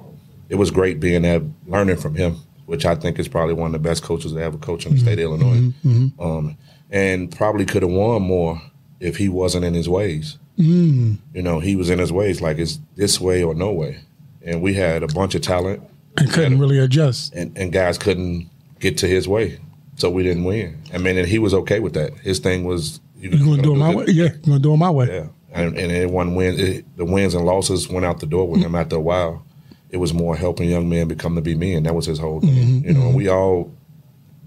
it 0.50 0.56
was 0.56 0.72
great 0.72 1.00
being 1.00 1.22
there, 1.22 1.42
learning 1.68 1.98
from 1.98 2.16
him, 2.16 2.38
which 2.66 2.86
I 2.86 2.96
think 2.96 3.19
is 3.19 3.28
probably 3.28 3.54
one 3.54 3.74
of 3.74 3.81
the 3.81 3.88
best 3.88 4.04
coaches 4.04 4.34
to 4.34 4.40
ever 4.40 4.57
coach 4.57 4.86
in 4.86 4.94
the 4.94 5.00
state 5.00 5.19
of 5.19 5.19
Illinois. 5.19 5.57
Mm-hmm. 5.57 5.90
mm-hmm. 5.90 6.22
Um, 6.22 6.57
and 6.92 7.31
probably 7.31 7.66
could 7.66 7.84
have 7.84 7.92
won 7.92 8.24
more 8.24 8.60
if 9.00 9.18
he 9.18 9.30
wasn't 9.30 9.63
in 9.63 9.75
his 9.75 9.88
ways. 9.88 10.40
Mm. 10.57 11.19
You 11.34 11.42
know, 11.42 11.60
he 11.60 11.75
was 11.75 11.90
in 11.90 12.00
his 12.00 12.12
ways, 12.12 12.42
like 12.42 12.57
it's 12.57 12.80
this 12.96 13.22
way 13.22 13.44
or 13.44 13.54
no 13.54 13.72
way. 13.72 14.00
And 14.44 14.62
we 14.62 14.74
had 14.74 15.04
a 15.04 15.07
bunch 15.07 15.36
of 15.36 15.42
talent. 15.42 15.84
And 16.18 16.31
couldn't 16.31 16.60
really 16.60 16.80
adjust. 16.80 17.34
And, 17.34 17.56
and 17.57 17.72
guys 17.72 17.98
couldn't 17.98 18.50
get 18.80 18.98
to 18.98 19.07
his 19.07 19.28
way. 19.28 19.60
So 19.96 20.10
we 20.10 20.24
didn't 20.24 20.46
win. 20.46 20.81
I 20.94 20.98
mean, 20.98 21.18
and 21.18 21.28
he 21.28 21.40
was 21.40 21.54
okay 21.54 21.80
with 21.80 21.94
that. 21.94 22.13
His 22.19 22.40
thing 22.40 22.63
was 22.63 23.00
you 23.19 23.30
are 23.30 23.38
gonna 23.38 23.62
do 23.62 23.74
it 23.74 23.78
my 23.78 23.94
way. 23.94 24.06
Yeah, 24.07 24.24
you're 24.25 24.30
gonna 24.38 24.60
do 24.60 24.74
it 24.74 24.78
my 24.78 24.90
way. 24.90 25.07
Yeah, 25.07 25.28
and, 25.51 25.78
and 25.78 25.92
it 25.92 26.10
won 26.10 26.36
win. 26.36 26.57
It, 26.57 26.98
the 26.98 27.04
wins 27.04 27.36
and 27.36 27.46
losses 27.46 27.90
went 27.90 28.06
out 28.06 28.22
the 28.22 28.25
door 28.25 28.48
with 28.48 28.62
him 28.62 28.75
after 28.75 28.96
a 28.96 29.01
while. 29.01 29.46
It 29.89 29.97
was 29.97 30.13
more 30.13 30.36
helping 30.36 30.69
young 30.69 30.88
men 30.89 31.07
become 31.07 31.36
to 31.36 31.41
be 31.41 31.56
men. 31.56 31.83
That 31.83 31.95
was 31.95 32.06
his 32.06 32.19
whole 32.19 32.41
thing. 32.41 32.51
Mm-hmm, 32.51 32.88
you 32.88 32.94
know, 32.94 33.07
mm-hmm. 33.07 33.15
we 33.15 33.27
all 33.27 33.74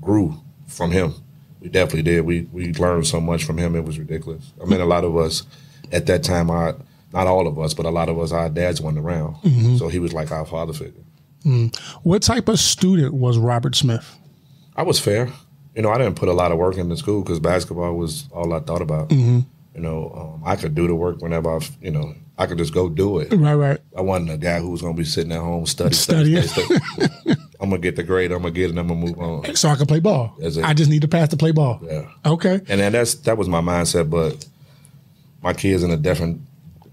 grew 0.01 0.41
from 0.67 0.91
him. 0.91 1.15
We 1.61 1.69
definitely 1.69 2.03
did. 2.03 2.23
We 2.23 2.43
we 2.53 2.73
learned 2.75 3.07
so 3.07 3.21
much 3.21 3.45
from 3.45 3.59
him. 3.59 3.75
It 3.77 3.85
was 3.85 3.99
ridiculous. 3.99 4.53
I 4.61 4.67
mean, 4.67 4.81
a 4.81 4.87
lot 4.87 5.05
of 5.05 5.17
us 5.17 5.45
at 5.91 6.07
that 6.07 6.23
time, 6.23 6.51
our 6.51 6.77
not 7.13 7.27
all 7.27 7.47
of 7.47 7.59
us, 7.59 7.75
but 7.75 7.87
a 7.87 7.91
lot 7.91 8.09
of 8.09 8.19
us, 8.19 8.33
our 8.33 8.49
dads 8.49 8.81
weren't 8.81 8.99
around. 8.99 9.37
Mm-hmm. 9.43 9.77
So 9.77 9.89
he 9.89 9.99
was 9.99 10.13
like 10.13 10.31
our 10.31 10.47
father 10.47 10.73
figure. 10.73 11.03
Mm. 11.45 11.77
What 12.05 12.23
type 12.23 12.49
of 12.49 12.59
student 12.59 13.15
was 13.15 13.37
Robert 13.37 13.75
Smith? 13.75 14.19
I 14.77 14.83
was 14.85 14.99
fair 14.99 15.29
you 15.75 15.83
know, 15.83 15.91
I 15.91 15.99
didn't 15.99 16.17
put 16.17 16.29
a 16.29 16.33
lot 16.33 16.53
of 16.53 16.59
work 16.59 16.77
into 16.77 16.97
school 16.97 17.23
because 17.23 17.41
basketball 17.41 17.95
was 17.95 18.29
all 18.33 18.53
I 18.53 18.61
thought 18.61 18.83
about. 18.83 19.09
Mm-hmm. 19.09 19.41
You 19.75 19.81
know, 19.81 20.13
um, 20.15 20.43
I 20.45 20.57
could 20.57 20.75
do 20.75 20.87
the 20.87 20.95
work 20.95 21.23
whenever 21.23 21.51
I, 21.57 21.61
you 21.81 21.91
know, 21.91 22.15
I 22.39 22.47
could 22.47 22.59
just 22.59 22.73
go 22.75 22.89
do 22.89 23.19
it. 23.19 23.33
Right, 23.33 23.55
right. 23.55 23.79
I 23.97 24.01
wasn't 24.01 24.31
a 24.31 24.39
guy 24.39 24.59
who 24.59 24.71
was 24.71 24.81
going 24.83 24.95
to 24.95 24.99
be 24.99 25.05
sitting 25.05 25.33
at 25.33 25.39
home 25.41 25.67
studying. 25.67 25.93
Study, 25.93 26.43
study, 26.43 26.79
study. 26.79 27.37
I'm 27.61 27.71
gonna 27.71 27.81
get 27.81 27.95
the 27.95 28.03
grade. 28.03 28.33
I'm 28.33 28.43
gonna 28.43 28.51
get 28.51 28.65
it. 28.65 28.71
and 28.71 28.81
I'm 28.81 28.89
gonna 28.89 29.01
move 29.01 29.19
on. 29.21 29.55
So 29.55 29.69
I 29.69 29.77
can 29.77 29.87
play 29.87 30.01
ball. 30.01 30.37
I 30.65 30.75
just 30.75 30.91
need 30.91 31.03
to 31.03 31.09
pass 31.09 31.29
to 31.29 31.37
play 31.37 31.53
ball. 31.53 31.81
Yeah. 31.83 32.09
Okay. 32.27 32.55
And 32.69 32.81
then 32.81 32.91
that's 32.91 33.15
that 33.15 33.39
was 33.39 33.49
my 33.49 33.61
mindset, 33.61 34.11
but 34.11 34.45
my 35.43 35.53
kids 35.53 35.85
in 35.85 35.93
a 35.93 35.97
different, 35.97 36.41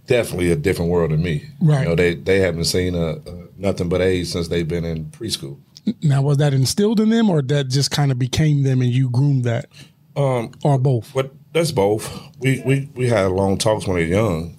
definitely 0.06 0.52
a 0.52 0.56
different 0.56 0.92
world 0.92 1.10
than 1.10 1.24
me. 1.24 1.44
Right. 1.60 1.82
You 1.82 1.90
know, 1.90 1.96
they 1.96 2.14
they 2.14 2.40
haven't 2.40 2.66
seen 2.66 2.94
a, 2.94 3.14
a 3.14 3.48
nothing 3.58 3.90
but 3.90 4.02
A's 4.02 4.32
since 4.32 4.48
they've 4.50 4.68
been 4.68 4.86
in 4.86 5.06
preschool. 5.06 5.58
Now, 6.04 6.22
was 6.22 6.38
that 6.38 6.54
instilled 6.54 7.00
in 7.00 7.10
them, 7.10 7.32
or 7.32 7.42
that 7.42 7.70
just 7.70 7.90
kind 7.90 8.12
of 8.12 8.20
became 8.20 8.62
them, 8.62 8.82
and 8.82 8.92
you 8.92 9.10
groomed 9.10 9.46
that, 9.46 9.70
um, 10.16 10.52
or 10.64 10.78
both? 10.78 11.12
But 11.16 11.32
that's 11.52 11.72
both. 11.72 12.16
We 12.38 12.62
we 12.64 12.90
we 12.94 13.08
had 13.08 13.32
long 13.32 13.58
talks 13.58 13.88
when 13.88 13.98
they're 13.98 14.06
young, 14.06 14.56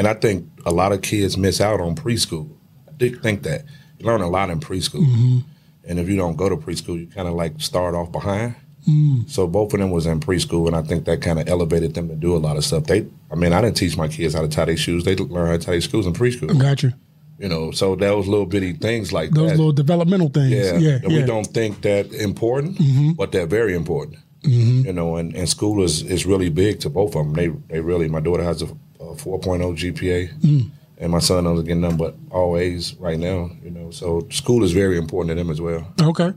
and 0.00 0.08
I 0.08 0.14
think 0.14 0.48
a 0.64 0.72
lot 0.72 0.92
of 0.92 1.02
kids 1.02 1.36
miss 1.36 1.60
out 1.60 1.78
on 1.78 1.94
preschool. 1.94 2.48
I 2.88 2.92
did 2.96 3.22
think 3.22 3.42
that 3.42 3.66
you 3.98 4.06
learn 4.06 4.22
a 4.22 4.30
lot 4.30 4.48
in 4.48 4.58
preschool, 4.58 5.04
mm-hmm. 5.04 5.40
and 5.84 5.98
if 5.98 6.08
you 6.08 6.16
don't 6.16 6.36
go 6.36 6.48
to 6.48 6.56
preschool, 6.56 6.98
you 6.98 7.06
kind 7.06 7.28
of 7.28 7.34
like 7.34 7.60
start 7.60 7.94
off 7.94 8.10
behind. 8.10 8.54
Mm. 8.88 9.28
So 9.28 9.46
both 9.46 9.74
of 9.74 9.80
them 9.80 9.90
was 9.90 10.06
in 10.06 10.18
preschool, 10.18 10.66
and 10.66 10.74
I 10.74 10.80
think 10.80 11.04
that 11.04 11.20
kind 11.20 11.38
of 11.38 11.46
elevated 11.50 11.92
them 11.92 12.08
to 12.08 12.14
do 12.14 12.34
a 12.34 12.38
lot 12.38 12.56
of 12.56 12.64
stuff. 12.64 12.84
They, 12.84 13.06
I 13.30 13.34
mean, 13.34 13.52
I 13.52 13.60
didn't 13.60 13.76
teach 13.76 13.98
my 13.98 14.08
kids 14.08 14.32
how 14.32 14.40
to 14.40 14.48
tie 14.48 14.64
their 14.64 14.76
shoes. 14.78 15.04
They 15.04 15.16
learned 15.16 15.48
how 15.48 15.58
to 15.58 15.58
tie 15.58 15.72
their 15.72 15.82
shoes 15.82 16.06
in 16.06 16.14
preschool. 16.14 16.58
Gotcha. 16.58 16.96
You 17.38 17.50
know, 17.50 17.70
so 17.70 17.94
those 17.94 18.26
little 18.26 18.46
bitty 18.46 18.72
things 18.72 19.12
like 19.12 19.32
those 19.32 19.50
that. 19.50 19.58
little 19.58 19.72
developmental 19.72 20.30
things. 20.30 20.50
Yeah, 20.50 20.78
yeah, 20.78 20.98
yeah. 21.02 21.08
we 21.08 21.26
don't 21.26 21.46
think 21.46 21.82
that 21.82 22.10
important, 22.14 22.78
mm-hmm. 22.78 23.12
but 23.12 23.32
they're 23.32 23.46
very 23.46 23.74
important. 23.74 24.16
Mm-hmm. 24.44 24.86
You 24.86 24.92
know, 24.94 25.16
and, 25.16 25.36
and 25.36 25.46
school 25.46 25.82
is, 25.82 26.00
is 26.00 26.24
really 26.24 26.48
big 26.48 26.80
to 26.80 26.88
both 26.88 27.14
of 27.14 27.26
them. 27.26 27.34
They 27.34 27.48
they 27.68 27.80
really. 27.82 28.08
My 28.08 28.20
daughter 28.20 28.42
has 28.42 28.62
a, 28.62 28.68
a 29.00 29.14
4.0 29.14 29.76
GPA, 29.76 30.40
mm. 30.40 30.70
and 30.98 31.12
my 31.12 31.18
son 31.18 31.46
is 31.46 31.62
getting 31.62 31.80
them, 31.80 31.96
but 31.96 32.14
all 32.30 32.56
A's 32.56 32.94
right 32.96 33.18
now. 33.18 33.50
You 33.62 33.70
know, 33.70 33.90
so 33.90 34.26
school 34.30 34.62
is 34.62 34.72
very 34.72 34.98
important 34.98 35.30
to 35.30 35.34
them 35.34 35.50
as 35.50 35.60
well. 35.60 35.92
Okay. 36.00 36.32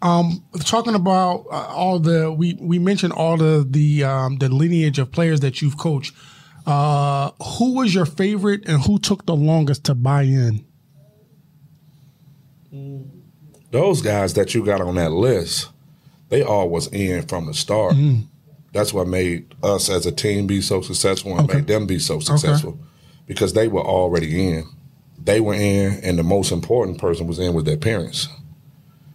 Um, 0.00 0.44
talking 0.60 0.94
about 0.94 1.46
uh, 1.50 1.66
all 1.68 1.98
the 1.98 2.30
we 2.30 2.56
we 2.60 2.78
mentioned 2.78 3.12
all 3.12 3.36
the 3.36 3.66
the 3.68 4.04
um, 4.04 4.38
the 4.38 4.48
lineage 4.48 4.98
of 4.98 5.10
players 5.10 5.40
that 5.40 5.60
you've 5.60 5.76
coached. 5.76 6.14
Uh, 6.66 7.30
who 7.58 7.74
was 7.74 7.94
your 7.94 8.04
favorite 8.04 8.68
and 8.68 8.82
who 8.82 8.98
took 8.98 9.24
the 9.24 9.34
longest 9.34 9.84
to 9.84 9.94
buy 9.94 10.22
in? 10.22 10.64
Those 13.70 14.02
guys 14.02 14.34
that 14.34 14.54
you 14.54 14.64
got 14.64 14.80
on 14.80 14.94
that 14.96 15.10
list, 15.12 15.70
they 16.28 16.42
all 16.42 16.68
was 16.68 16.88
in 16.88 17.26
from 17.26 17.46
the 17.46 17.54
start. 17.54 17.94
Mm. 17.94 18.26
That's 18.72 18.92
what 18.92 19.08
made 19.08 19.54
us 19.62 19.88
as 19.88 20.06
a 20.06 20.12
team 20.12 20.46
be 20.46 20.60
so 20.60 20.82
successful 20.82 21.32
and 21.32 21.48
okay. 21.48 21.58
made 21.58 21.66
them 21.66 21.86
be 21.86 21.98
so 21.98 22.20
successful 22.20 22.70
okay. 22.70 22.80
because 23.26 23.54
they 23.54 23.68
were 23.68 23.82
already 23.82 24.48
in. 24.48 24.64
They 25.18 25.40
were 25.40 25.54
in, 25.54 26.00
and 26.02 26.18
the 26.18 26.22
most 26.22 26.52
important 26.52 26.98
person 26.98 27.26
was 27.26 27.38
in 27.38 27.54
with 27.54 27.64
their 27.64 27.76
parents. 27.76 28.28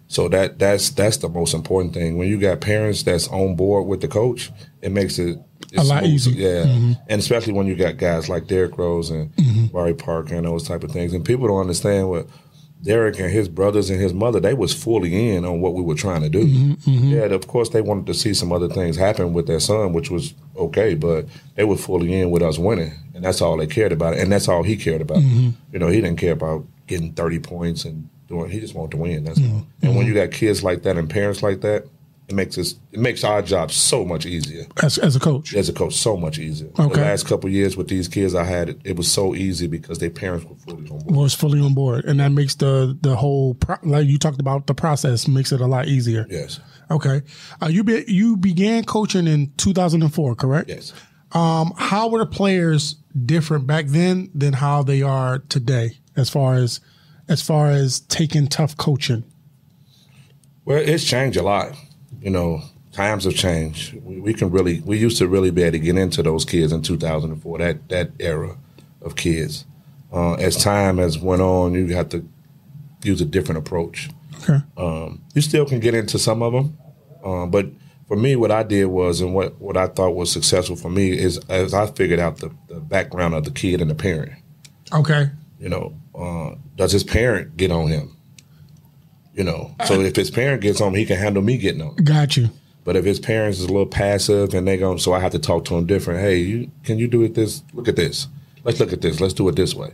So 0.08 0.28
that 0.30 0.60
that's 0.60 0.92
that's 0.92 1.18
the 1.18 1.30
most 1.30 1.54
important 1.54 1.94
thing. 1.94 2.18
When 2.18 2.28
you 2.28 2.40
got 2.40 2.62
parents 2.62 3.04
that's 3.04 3.28
on 3.30 3.56
board 3.56 3.88
with 3.88 4.02
the 4.02 4.08
coach, 4.08 4.52
it 4.82 4.92
makes 4.92 5.18
it 5.18 5.40
a 5.76 5.84
lot 5.84 6.04
easier. 6.04 6.34
Yeah, 6.36 6.66
mm-hmm. 6.66 6.92
and 7.10 7.20
especially 7.20 7.54
when 7.54 7.66
you 7.66 7.76
got 7.76 7.98
guys 7.98 8.30
like 8.30 8.46
Derrick 8.46 8.78
Rose 8.78 9.10
and 9.10 9.36
mm-hmm. 9.36 9.76
Barry 9.76 9.96
Parker 9.96 10.36
and 10.36 10.46
those 10.46 10.68
type 10.68 10.84
of 10.84 10.92
things, 10.92 11.14
and 11.14 11.26
people 11.26 11.48
don't 11.48 11.62
understand 11.62 12.10
what 12.10 12.28
Derrick 12.84 13.18
and 13.18 13.32
his 13.32 13.48
brothers 13.48 13.90
and 13.90 14.00
his 14.00 14.14
mother 14.14 14.42
they 14.42 14.54
was 14.54 14.74
fully 14.74 15.30
in 15.30 15.46
on 15.46 15.62
what 15.62 15.74
we 15.74 15.82
were 15.82 15.96
trying 15.96 16.22
to 16.22 16.30
do. 16.30 16.46
Mm-hmm. 16.46 16.90
mm-hmm. 16.90 17.10
Yeah, 17.10 17.24
of 17.24 17.48
course 17.48 17.70
they 17.70 17.82
wanted 17.82 18.06
to 18.08 18.14
see 18.14 18.34
some 18.34 18.52
other 18.52 18.68
things 18.68 18.98
happen 18.98 19.34
with 19.34 19.48
their 19.48 19.62
son, 19.62 19.94
which 19.94 20.12
was 20.12 20.34
okay, 20.58 20.94
but 20.94 21.26
they 21.56 21.64
were 21.64 21.78
fully 21.78 22.14
in 22.14 22.30
with 22.30 22.42
us 22.42 22.60
winning, 22.60 22.94
and 23.16 23.24
that's 23.24 23.42
all 23.42 23.58
they 23.58 23.68
cared 23.68 23.94
about, 23.94 24.18
and 24.18 24.32
that's 24.32 24.50
all 24.50 24.64
he 24.64 24.76
cared 24.76 25.02
about. 25.02 25.20
Mm-hmm. 25.20 25.52
You 25.72 25.80
know, 25.80 25.88
he 25.88 26.02
didn't 26.02 26.20
care 26.20 26.34
about 26.34 26.66
getting 26.88 27.14
thirty 27.14 27.40
points 27.40 27.86
and 27.86 28.10
doing. 28.28 28.52
He 28.52 28.60
just 28.60 28.76
wanted 28.76 28.92
to 28.92 28.98
win. 28.98 29.24
That's 29.24 29.40
all. 29.40 29.66
And 29.82 29.96
when 29.96 30.06
you 30.06 30.14
got 30.14 30.32
kids 30.32 30.64
like 30.64 30.84
that 30.84 30.98
and 30.98 31.10
parents 31.10 31.42
like 31.42 31.62
that, 31.62 31.86
it 32.28 32.36
makes 32.36 32.58
us 32.58 32.76
it 32.92 33.00
makes 33.00 33.24
our 33.24 33.42
job 33.42 33.72
so 33.72 34.06
much 34.06 34.26
easier 34.26 34.66
as, 34.82 34.98
as 34.98 35.16
a 35.16 35.20
coach. 35.20 35.54
as 35.54 35.68
a 35.68 35.74
coach. 35.74 35.94
So 35.96 36.16
much 36.16 36.40
easier. 36.40 36.70
Okay. 36.80 36.94
The 36.94 37.02
last 37.02 37.28
couple 37.28 37.48
of 37.48 37.54
years 37.54 37.76
with 37.76 37.90
these 37.90 38.08
kids 38.08 38.34
I 38.34 38.46
had, 38.46 38.70
it, 38.70 38.80
it 38.84 38.96
was 38.96 39.12
so 39.12 39.36
easy 39.36 39.68
because 39.68 40.00
their 40.00 40.10
parents 40.10 40.46
were 40.46 40.56
fully 40.56 40.90
on 40.90 41.00
board. 41.00 41.16
Was 41.16 41.34
fully 41.34 41.60
on 41.60 41.74
board, 41.74 42.06
and 42.06 42.20
that 42.20 42.30
makes 42.30 42.56
the 42.56 42.98
the 43.02 43.16
whole 43.16 43.56
pro- 43.56 43.78
like 43.84 44.08
you 44.08 44.18
talked 44.18 44.40
about 44.40 44.68
the 44.68 44.74
process 44.74 45.28
makes 45.28 45.52
it 45.52 45.60
a 45.60 45.68
lot 45.68 45.88
easier. 45.88 46.26
Yes. 46.30 46.60
Okay, 46.90 47.22
uh, 47.62 47.68
you 47.68 47.84
be, 47.84 48.04
you 48.08 48.38
began 48.38 48.84
coaching 48.84 49.26
in 49.26 49.52
2004, 49.58 50.36
correct? 50.36 50.70
Yes. 50.70 50.94
Um, 51.32 51.74
how 51.78 52.10
were 52.10 52.20
the 52.20 52.26
players 52.28 52.96
different 53.26 53.66
back 53.66 53.88
then 53.88 54.30
than 54.36 54.54
how 54.54 54.84
they 54.84 55.02
are 55.02 55.40
today, 55.40 55.98
as 56.16 56.30
far 56.30 56.56
as 56.56 56.80
as 57.28 57.42
far 57.42 57.70
as 57.70 58.02
taking 58.02 58.48
tough 58.48 58.78
coaching? 58.78 59.24
Well, 60.66 60.78
it's 60.78 61.04
changed 61.04 61.38
a 61.38 61.44
lot. 61.44 61.76
You 62.24 62.30
know, 62.30 62.64
times 62.94 63.26
have 63.26 63.36
changed. 63.36 63.96
We, 64.02 64.22
we 64.22 64.34
can 64.34 64.50
really, 64.50 64.80
we 64.82 64.98
used 64.98 65.18
to 65.18 65.28
really 65.28 65.52
be 65.52 65.64
able 65.64 65.74
to 65.74 65.80
get 65.80 65.98
into 65.98 66.24
those 66.24 66.46
kids 66.46 66.72
in 66.72 66.82
2004, 66.82 67.58
that 67.58 67.90
that 67.90 68.12
era 68.20 68.58
of 69.02 69.18
kids. 69.18 69.66
Uh, 70.12 70.36
as 70.36 70.56
time 70.56 71.00
has 71.00 71.20
went 71.20 71.42
on, 71.42 71.74
you 71.74 71.88
have 71.96 72.08
to 72.10 72.26
use 73.04 73.20
a 73.20 73.26
different 73.26 73.60
approach. 73.60 74.10
Okay. 74.42 74.60
Um, 74.78 75.22
you 75.34 75.42
still 75.42 75.66
can 75.66 75.80
get 75.80 75.96
into 75.96 76.18
some 76.18 76.42
of 76.42 76.54
them, 76.54 76.78
uh, 77.26 77.46
but 77.46 77.68
for 78.08 78.16
me, 78.16 78.36
what 78.36 78.52
I 78.52 78.64
did 78.64 78.86
was, 78.86 79.22
and 79.22 79.34
what, 79.34 79.60
what 79.60 79.76
I 79.76 79.88
thought 79.88 80.12
was 80.12 80.32
successful 80.32 80.76
for 80.76 80.90
me 80.90 81.12
is 81.12 81.40
as 81.50 81.74
I 81.74 81.88
figured 81.88 82.20
out 82.20 82.38
the, 82.38 82.52
the 82.68 82.80
background 82.80 83.34
of 83.34 83.44
the 83.44 83.52
kid 83.52 83.82
and 83.82 83.90
the 83.90 83.96
parent. 83.96 84.34
Okay. 84.94 85.30
You 85.60 85.70
know, 85.70 85.96
uh, 86.14 86.56
does 86.76 86.92
his 86.92 87.04
parent 87.04 87.58
get 87.58 87.72
on 87.72 87.88
him? 87.88 88.16
You 89.34 89.44
know, 89.44 89.76
so 89.86 90.00
if 90.02 90.16
his 90.16 90.30
parent 90.30 90.62
gets 90.62 90.80
on 90.80 90.90
him, 90.90 90.96
he 90.96 91.06
can 91.06 91.18
handle 91.18 91.42
me 91.42 91.58
getting 91.58 91.82
on. 91.82 91.96
him. 91.98 92.04
Got 92.04 92.38
you. 92.38 92.50
But 92.84 92.96
if 92.96 93.06
his 93.06 93.20
parents 93.20 93.60
is 93.60 93.66
a 93.66 93.68
little 93.70 93.86
passive 93.88 94.54
and 94.54 94.68
they 94.68 94.78
go, 94.78 94.98
so 94.98 95.14
I 95.14 95.20
have 95.20 95.32
to 95.32 95.40
talk 95.40 95.66
to 95.66 95.76
him 95.76 95.86
different. 95.86 96.20
Hey, 96.20 96.38
you 96.38 96.70
can 96.84 97.00
you 97.00 97.08
do 97.08 97.24
it 97.24 97.34
this? 97.34 97.64
Look 97.74 97.88
at 97.88 97.96
this. 97.96 98.28
Let's 98.64 98.80
look 98.80 98.94
at 98.94 99.02
this. 99.02 99.20
Let's 99.20 99.34
do 99.34 99.48
it 99.50 99.56
this 99.56 99.74
way. 99.74 99.94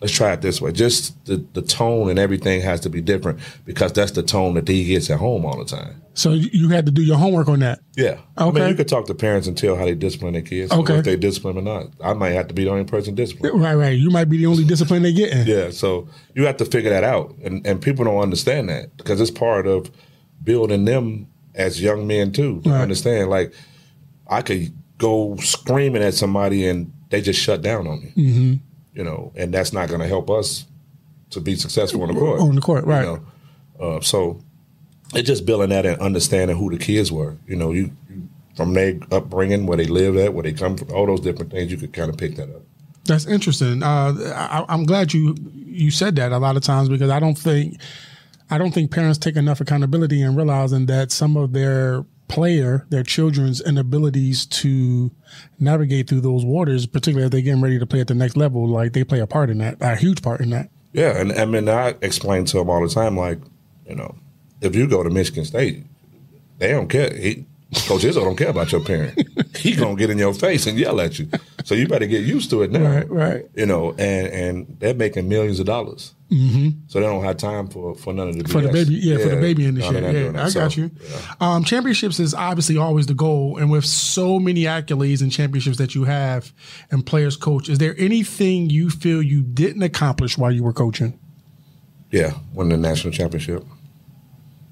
Let's 0.00 0.14
try 0.14 0.32
it 0.32 0.40
this 0.40 0.62
way. 0.62 0.72
Just 0.72 1.22
the, 1.26 1.44
the 1.52 1.60
tone 1.60 2.08
and 2.08 2.18
everything 2.18 2.62
has 2.62 2.80
to 2.80 2.88
be 2.88 3.02
different 3.02 3.38
because 3.66 3.92
that's 3.92 4.12
the 4.12 4.22
tone 4.22 4.54
that 4.54 4.66
he 4.66 4.84
gets 4.86 5.10
at 5.10 5.18
home 5.18 5.44
all 5.44 5.58
the 5.58 5.64
time. 5.66 6.00
So 6.14 6.32
you 6.32 6.70
had 6.70 6.86
to 6.86 6.92
do 6.92 7.02
your 7.02 7.18
homework 7.18 7.48
on 7.48 7.58
that. 7.60 7.80
Yeah. 7.96 8.18
I 8.38 8.44
Okay. 8.44 8.60
mean, 8.60 8.68
you 8.70 8.74
could 8.74 8.88
talk 8.88 9.06
to 9.08 9.14
parents 9.14 9.46
and 9.46 9.56
tell 9.58 9.76
how 9.76 9.84
they 9.84 9.94
discipline 9.94 10.32
their 10.32 10.42
kids. 10.42 10.72
Okay. 10.72 10.96
If 10.98 11.04
they 11.04 11.16
discipline 11.16 11.58
or 11.58 11.62
not. 11.62 11.88
I 12.02 12.14
might 12.14 12.30
have 12.30 12.48
to 12.48 12.54
be 12.54 12.64
the 12.64 12.70
only 12.70 12.84
person 12.84 13.14
disciplined. 13.14 13.60
Right, 13.60 13.74
right. 13.74 13.96
You 13.98 14.08
might 14.10 14.30
be 14.30 14.38
the 14.38 14.46
only 14.46 14.64
discipline 14.64 15.02
they 15.02 15.12
getting. 15.12 15.46
Yeah, 15.46 15.68
so 15.70 16.08
you 16.34 16.46
have 16.46 16.56
to 16.58 16.64
figure 16.64 16.90
that 16.90 17.04
out, 17.04 17.34
and 17.44 17.66
and 17.66 17.80
people 17.82 18.04
don't 18.06 18.22
understand 18.22 18.70
that 18.70 18.96
because 18.96 19.20
it's 19.20 19.30
part 19.30 19.66
of 19.66 19.90
building 20.42 20.86
them 20.86 21.26
as 21.54 21.80
young 21.82 22.06
men 22.06 22.32
too. 22.32 22.62
To 22.62 22.70
Right. 22.70 22.80
understand, 22.80 23.28
like 23.28 23.52
I 24.28 24.40
could 24.40 24.72
go 24.96 25.36
screaming 25.36 26.02
at 26.02 26.14
somebody 26.14 26.66
and 26.66 26.90
they 27.10 27.20
just 27.20 27.40
shut 27.40 27.60
down 27.62 27.86
on 27.86 28.00
me, 28.00 28.12
mm-hmm. 28.16 28.54
You 29.00 29.06
know, 29.06 29.32
and 29.34 29.54
that's 29.54 29.72
not 29.72 29.88
going 29.88 30.02
to 30.02 30.06
help 30.06 30.28
us 30.28 30.66
to 31.30 31.40
be 31.40 31.56
successful 31.56 32.02
on 32.02 32.08
the 32.08 32.20
court. 32.20 32.38
On 32.38 32.54
the 32.54 32.60
court, 32.60 32.84
right. 32.84 33.06
You 33.06 33.24
know? 33.78 33.96
uh, 33.96 34.00
so 34.02 34.42
it's 35.14 35.26
just 35.26 35.46
building 35.46 35.70
that 35.70 35.86
and 35.86 35.98
understanding 36.02 36.54
who 36.54 36.70
the 36.70 36.76
kids 36.76 37.10
were. 37.10 37.38
You 37.46 37.56
know, 37.56 37.72
you, 37.72 37.92
from 38.56 38.74
their 38.74 39.00
upbringing, 39.10 39.64
where 39.64 39.78
they 39.78 39.86
lived 39.86 40.18
at, 40.18 40.34
where 40.34 40.42
they 40.42 40.52
come 40.52 40.76
from, 40.76 40.90
all 40.90 41.06
those 41.06 41.20
different 41.20 41.50
things. 41.50 41.72
You 41.72 41.78
could 41.78 41.94
kind 41.94 42.10
of 42.10 42.18
pick 42.18 42.36
that 42.36 42.54
up. 42.54 42.60
That's 43.06 43.26
interesting. 43.26 43.82
Uh, 43.82 44.12
I, 44.36 44.66
I'm 44.68 44.84
glad 44.84 45.14
you 45.14 45.34
you 45.54 45.90
said 45.90 46.16
that 46.16 46.30
a 46.32 46.38
lot 46.38 46.58
of 46.58 46.62
times 46.62 46.90
because 46.90 47.08
I 47.08 47.20
don't 47.20 47.38
think 47.38 47.80
I 48.50 48.58
don't 48.58 48.72
think 48.72 48.90
parents 48.90 49.18
take 49.18 49.36
enough 49.36 49.62
accountability 49.62 50.20
in 50.20 50.36
realizing 50.36 50.84
that 50.86 51.10
some 51.10 51.38
of 51.38 51.54
their 51.54 52.04
player, 52.30 52.86
their 52.90 53.02
children's 53.02 53.60
inabilities 53.60 54.46
to 54.46 55.10
navigate 55.58 56.08
through 56.08 56.20
those 56.20 56.44
waters, 56.44 56.86
particularly 56.86 57.26
if 57.26 57.32
they're 57.32 57.40
getting 57.40 57.60
ready 57.60 57.78
to 57.78 57.86
play 57.86 58.00
at 58.00 58.06
the 58.06 58.14
next 58.14 58.36
level, 58.36 58.66
like 58.68 58.92
they 58.92 59.02
play 59.02 59.18
a 59.18 59.26
part 59.26 59.50
in 59.50 59.58
that, 59.58 59.76
a 59.80 59.96
huge 59.96 60.22
part 60.22 60.40
in 60.40 60.50
that. 60.50 60.70
Yeah, 60.92 61.20
and 61.20 61.32
I 61.32 61.44
mean, 61.44 61.68
I 61.68 61.96
explain 62.00 62.44
to 62.46 62.58
them 62.58 62.70
all 62.70 62.80
the 62.80 62.92
time, 62.92 63.16
like, 63.16 63.38
you 63.86 63.96
know, 63.96 64.14
if 64.60 64.76
you 64.76 64.86
go 64.86 65.02
to 65.02 65.10
Michigan 65.10 65.44
State, 65.44 65.84
they 66.58 66.70
don't 66.70 66.88
care. 66.88 67.14
He, 67.14 67.46
Coach 67.86 68.02
Izzo 68.02 68.14
don't 68.24 68.36
care 68.36 68.48
about 68.50 68.72
your 68.72 68.80
parent. 68.80 69.16
he 69.56 69.76
gonna 69.76 69.94
get 69.94 70.10
in 70.10 70.18
your 70.18 70.34
face 70.34 70.66
and 70.66 70.76
yell 70.78 71.00
at 71.00 71.18
you. 71.20 71.28
So 71.64 71.74
you 71.76 71.86
better 71.86 72.06
get 72.06 72.24
used 72.24 72.50
to 72.50 72.62
it 72.62 72.72
now. 72.72 72.80
Right, 72.80 73.08
right. 73.10 73.46
You 73.54 73.66
know, 73.66 73.90
and 73.92 74.26
and 74.28 74.76
they're 74.80 74.94
making 74.94 75.28
millions 75.28 75.60
of 75.60 75.66
dollars. 75.66 76.14
Mm-hmm. 76.32 76.68
So 76.88 76.98
they 77.00 77.06
don't 77.06 77.22
have 77.24 77.36
time 77.36 77.68
for 77.68 77.94
for 77.94 78.12
none 78.12 78.28
of 78.28 78.38
the 78.38 78.48
for 78.48 78.60
the 78.60 78.70
baby, 78.70 78.94
yeah, 78.94 79.18
for 79.18 79.28
the 79.28 79.36
baby 79.40 79.66
in 79.66 79.74
the 79.76 79.82
shit. 79.82 80.02
Yeah. 80.34 80.44
I 80.44 80.48
So, 80.48 80.60
got 80.60 80.76
you. 80.76 80.90
yeah. 81.08 81.34
Um, 81.40 81.62
championships 81.64 82.18
is 82.18 82.34
obviously 82.34 82.76
always 82.76 83.06
the 83.06 83.14
goal, 83.14 83.56
and 83.58 83.70
with 83.70 83.84
so 83.84 84.38
many 84.40 84.62
accolades 84.64 85.22
and 85.22 85.30
championships 85.30 85.78
that 85.78 85.94
you 85.94 86.04
have, 86.04 86.52
and 86.90 87.04
players 87.06 87.36
coach, 87.36 87.68
is 87.68 87.78
there 87.78 87.94
anything 87.98 88.68
you 88.70 88.90
feel 88.90 89.22
you 89.22 89.42
didn't 89.42 89.82
accomplish 89.82 90.36
while 90.38 90.50
you 90.52 90.62
were 90.64 90.72
coaching? 90.72 91.18
Yeah, 92.10 92.32
won 92.52 92.68
the 92.68 92.76
national 92.76 93.12
championship, 93.12 93.64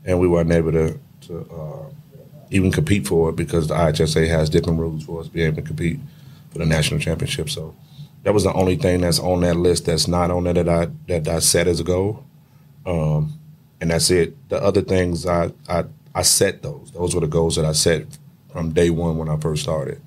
and 0.04 0.18
we 0.18 0.26
weren't 0.26 0.50
able 0.50 0.72
to 0.72 0.98
to 1.22 1.40
uh, 1.40 1.92
even 2.50 2.72
compete 2.72 3.06
for 3.06 3.30
it 3.30 3.36
because 3.36 3.68
the 3.68 3.74
IHSA 3.74 4.28
has 4.28 4.48
different 4.50 4.78
rules 4.78 5.04
for 5.04 5.20
us 5.20 5.26
to 5.26 5.32
be 5.32 5.42
able 5.42 5.56
to 5.56 5.62
compete 5.62 5.98
for 6.50 6.58
the 6.58 6.66
national 6.66 7.00
championship. 7.00 7.50
So 7.50 7.74
that 8.22 8.32
was 8.34 8.44
the 8.44 8.52
only 8.52 8.76
thing 8.76 9.00
that's 9.02 9.18
on 9.18 9.40
that 9.42 9.56
list 9.56 9.86
that's 9.86 10.08
not 10.08 10.30
on 10.30 10.44
there 10.44 10.54
that 10.54 10.68
I 10.68 10.88
that 11.08 11.28
I 11.28 11.38
set 11.40 11.66
as 11.68 11.80
a 11.80 11.84
goal, 11.84 12.24
um, 12.86 13.38
and 13.80 13.90
that's 13.90 14.10
it. 14.10 14.34
The 14.48 14.62
other 14.62 14.82
things 14.82 15.26
I, 15.26 15.52
I 15.68 15.84
I 16.14 16.22
set 16.22 16.62
those. 16.62 16.90
Those 16.92 17.14
were 17.14 17.20
the 17.20 17.26
goals 17.26 17.56
that 17.56 17.64
I 17.64 17.72
set 17.72 18.06
from 18.52 18.72
day 18.72 18.90
one 18.90 19.18
when 19.18 19.28
I 19.28 19.36
first 19.36 19.62
started. 19.62 20.00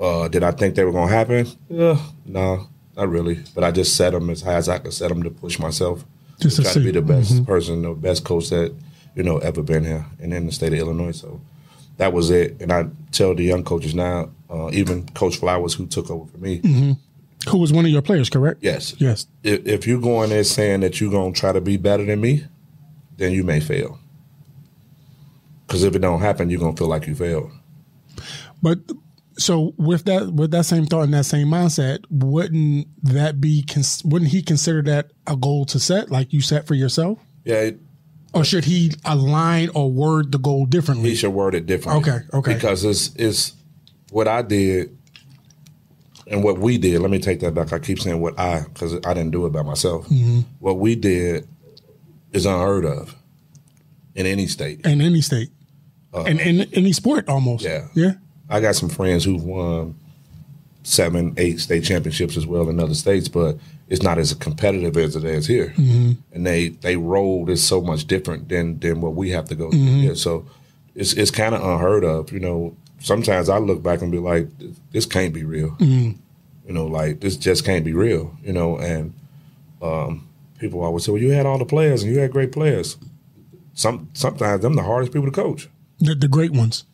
Uh, 0.00 0.28
did 0.28 0.42
I 0.42 0.50
think 0.50 0.74
they 0.74 0.84
were 0.84 0.92
going 0.92 1.08
to 1.08 1.14
happen? 1.14 1.46
Yeah, 1.68 1.98
no, 2.26 2.66
not 2.96 3.08
really. 3.08 3.38
But 3.54 3.64
I 3.64 3.70
just 3.70 3.96
set 3.96 4.12
them 4.12 4.28
as 4.28 4.42
high 4.42 4.54
as 4.54 4.68
I 4.68 4.78
could 4.78 4.92
set 4.92 5.08
them 5.08 5.22
to 5.22 5.30
push 5.30 5.58
myself 5.58 6.04
Just 6.40 6.56
to 6.56 6.62
to 6.62 6.68
try 6.68 6.72
to 6.74 6.80
see. 6.80 6.84
be 6.86 6.90
the 6.90 7.02
best 7.02 7.46
person, 7.46 7.82
the 7.82 7.94
best 7.94 8.24
coach 8.24 8.50
that 8.50 8.74
you 9.14 9.22
know 9.22 9.38
ever 9.38 9.62
been 9.62 9.84
here 9.84 10.06
and 10.20 10.32
in 10.32 10.46
the 10.46 10.52
state 10.52 10.72
of 10.72 10.78
Illinois. 10.78 11.12
So 11.12 11.40
that 11.98 12.12
was 12.12 12.30
it. 12.30 12.60
And 12.60 12.72
I 12.72 12.86
tell 13.12 13.34
the 13.34 13.44
young 13.44 13.64
coaches 13.64 13.94
now, 13.94 14.30
uh, 14.50 14.70
even 14.72 15.06
Coach 15.10 15.36
Flowers, 15.36 15.74
who 15.74 15.86
took 15.86 16.10
over 16.10 16.30
for 16.30 16.38
me, 16.38 16.96
Who 17.48 17.58
was 17.58 17.72
one 17.72 17.84
of 17.84 17.90
your 17.90 18.02
players? 18.02 18.28
Correct. 18.30 18.62
yes, 18.62 18.94
Yes. 18.98 19.26
if, 19.42 19.66
if 19.66 19.86
you 19.86 20.00
go 20.00 20.22
in 20.22 20.30
there 20.30 20.44
saying 20.44 20.80
that 20.80 21.00
you're 21.00 21.10
gonna 21.12 21.32
try 21.32 21.52
to 21.52 21.60
be 21.60 21.76
better 21.76 22.04
than 22.04 22.20
me, 22.20 22.44
then 23.16 23.32
you 23.32 23.44
may 23.44 23.60
fail. 23.60 23.98
Because 25.66 25.82
if 25.84 25.94
it 25.94 26.00
don't 26.00 26.20
happen, 26.20 26.50
you're 26.50 26.60
gonna 26.60 26.76
feel 26.76 26.88
like 26.88 27.06
you 27.06 27.14
failed. 27.14 27.50
But 28.62 28.78
so 29.36 29.74
with 29.76 30.04
that 30.04 30.32
with 30.32 30.50
that 30.52 30.64
same 30.64 30.86
thought 30.86 31.02
and 31.02 31.14
that 31.14 31.24
same 31.24 31.48
mindset, 31.48 32.04
wouldn't 32.10 32.86
that 33.02 33.40
be 33.40 33.64
wouldn't 34.04 34.30
he 34.30 34.42
consider 34.42 34.82
that 34.82 35.10
a 35.26 35.36
goal 35.36 35.64
to 35.66 35.78
set 35.78 36.10
like 36.10 36.32
you 36.32 36.40
set 36.40 36.66
for 36.66 36.74
yourself? 36.74 37.18
Yeah, 37.44 37.56
it, 37.60 37.80
Or 38.34 38.44
should 38.44 38.64
he 38.64 38.92
align 39.04 39.68
or 39.74 39.90
word 39.90 40.32
the 40.32 40.38
goal 40.38 40.66
differently? 40.66 41.10
he 41.10 41.16
should 41.16 41.30
word 41.32 41.54
it 41.54 41.66
differently. 41.66 42.10
Okay, 42.12 42.24
okay. 42.34 42.54
Because 42.54 42.84
it's 42.84 43.14
it's 43.16 43.52
what 44.10 44.26
I 44.28 44.42
did 44.42 44.96
and 46.26 46.42
what 46.42 46.58
we 46.58 46.78
did. 46.78 47.00
Let 47.00 47.10
me 47.10 47.18
take 47.18 47.40
that 47.40 47.54
back. 47.54 47.72
I 47.72 47.78
keep 47.78 48.00
saying 48.00 48.20
what 48.20 48.38
I 48.38 48.62
because 48.64 48.94
I 49.04 49.14
didn't 49.14 49.30
do 49.30 49.46
it 49.46 49.50
by 49.52 49.62
myself. 49.62 50.06
Mm-hmm. 50.08 50.40
What 50.58 50.78
we 50.78 50.94
did 50.96 51.46
is 52.32 52.46
unheard 52.46 52.84
of 52.84 53.14
in 54.14 54.26
any 54.26 54.46
state. 54.46 54.84
in 54.86 55.00
any 55.00 55.20
state. 55.20 55.50
and 56.12 56.40
in 56.40 56.62
any 56.74 56.92
sport 56.92 57.28
almost. 57.28 57.64
Uh, 57.66 57.68
Yeah. 57.68 57.86
Yeah. 57.94 58.12
I 58.48 58.60
got 58.60 58.74
some 58.74 58.88
friends 58.88 59.24
who've 59.24 59.42
won 59.42 59.94
seven, 60.82 61.34
eight 61.38 61.60
state 61.60 61.82
championships 61.82 62.36
as 62.36 62.46
well 62.46 62.68
in 62.68 62.78
other 62.78 62.94
states, 62.94 63.26
but 63.26 63.56
it's 63.88 64.02
not 64.02 64.18
as 64.18 64.32
competitive 64.34 64.96
as 64.96 65.14
it 65.16 65.24
is 65.24 65.46
here. 65.46 65.74
Mm-hmm. 65.76 66.12
And 66.32 66.46
they 66.46 66.68
they 66.70 66.96
roll 66.96 67.48
is 67.50 67.62
so 67.62 67.80
much 67.80 68.06
different 68.06 68.48
than 68.48 68.78
than 68.80 69.00
what 69.00 69.14
we 69.14 69.30
have 69.30 69.46
to 69.48 69.54
go 69.54 69.70
through 69.70 69.80
here. 69.80 70.12
Mm-hmm. 70.12 70.16
So 70.16 70.46
it's 70.94 71.12
it's 71.12 71.30
kind 71.30 71.54
of 71.54 71.62
unheard 71.62 72.04
of. 72.04 72.32
You 72.32 72.40
know, 72.40 72.76
sometimes 73.00 73.48
I 73.48 73.58
look 73.58 73.82
back 73.82 74.00
and 74.02 74.10
be 74.10 74.18
like, 74.18 74.48
this 74.92 75.06
can't 75.06 75.34
be 75.34 75.44
real. 75.44 75.70
Mm-hmm. 75.72 76.18
You 76.66 76.72
know, 76.72 76.86
like 76.86 77.20
this 77.20 77.36
just 77.36 77.64
can't 77.64 77.84
be 77.84 77.92
real. 77.92 78.36
You 78.42 78.52
know, 78.54 78.78
and 78.78 79.12
um, 79.82 80.26
people 80.58 80.82
always 80.82 81.04
say, 81.04 81.12
well, 81.12 81.20
you 81.20 81.32
had 81.32 81.44
all 81.46 81.58
the 81.58 81.66
players 81.66 82.02
and 82.02 82.12
you 82.12 82.20
had 82.20 82.32
great 82.32 82.52
players. 82.52 82.96
Some 83.74 84.08
sometimes 84.14 84.62
them 84.62 84.74
the 84.74 84.82
hardest 84.82 85.12
people 85.12 85.30
to 85.30 85.32
coach 85.32 85.68
The, 85.98 86.14
the 86.14 86.28
great 86.28 86.52
ones. 86.52 86.84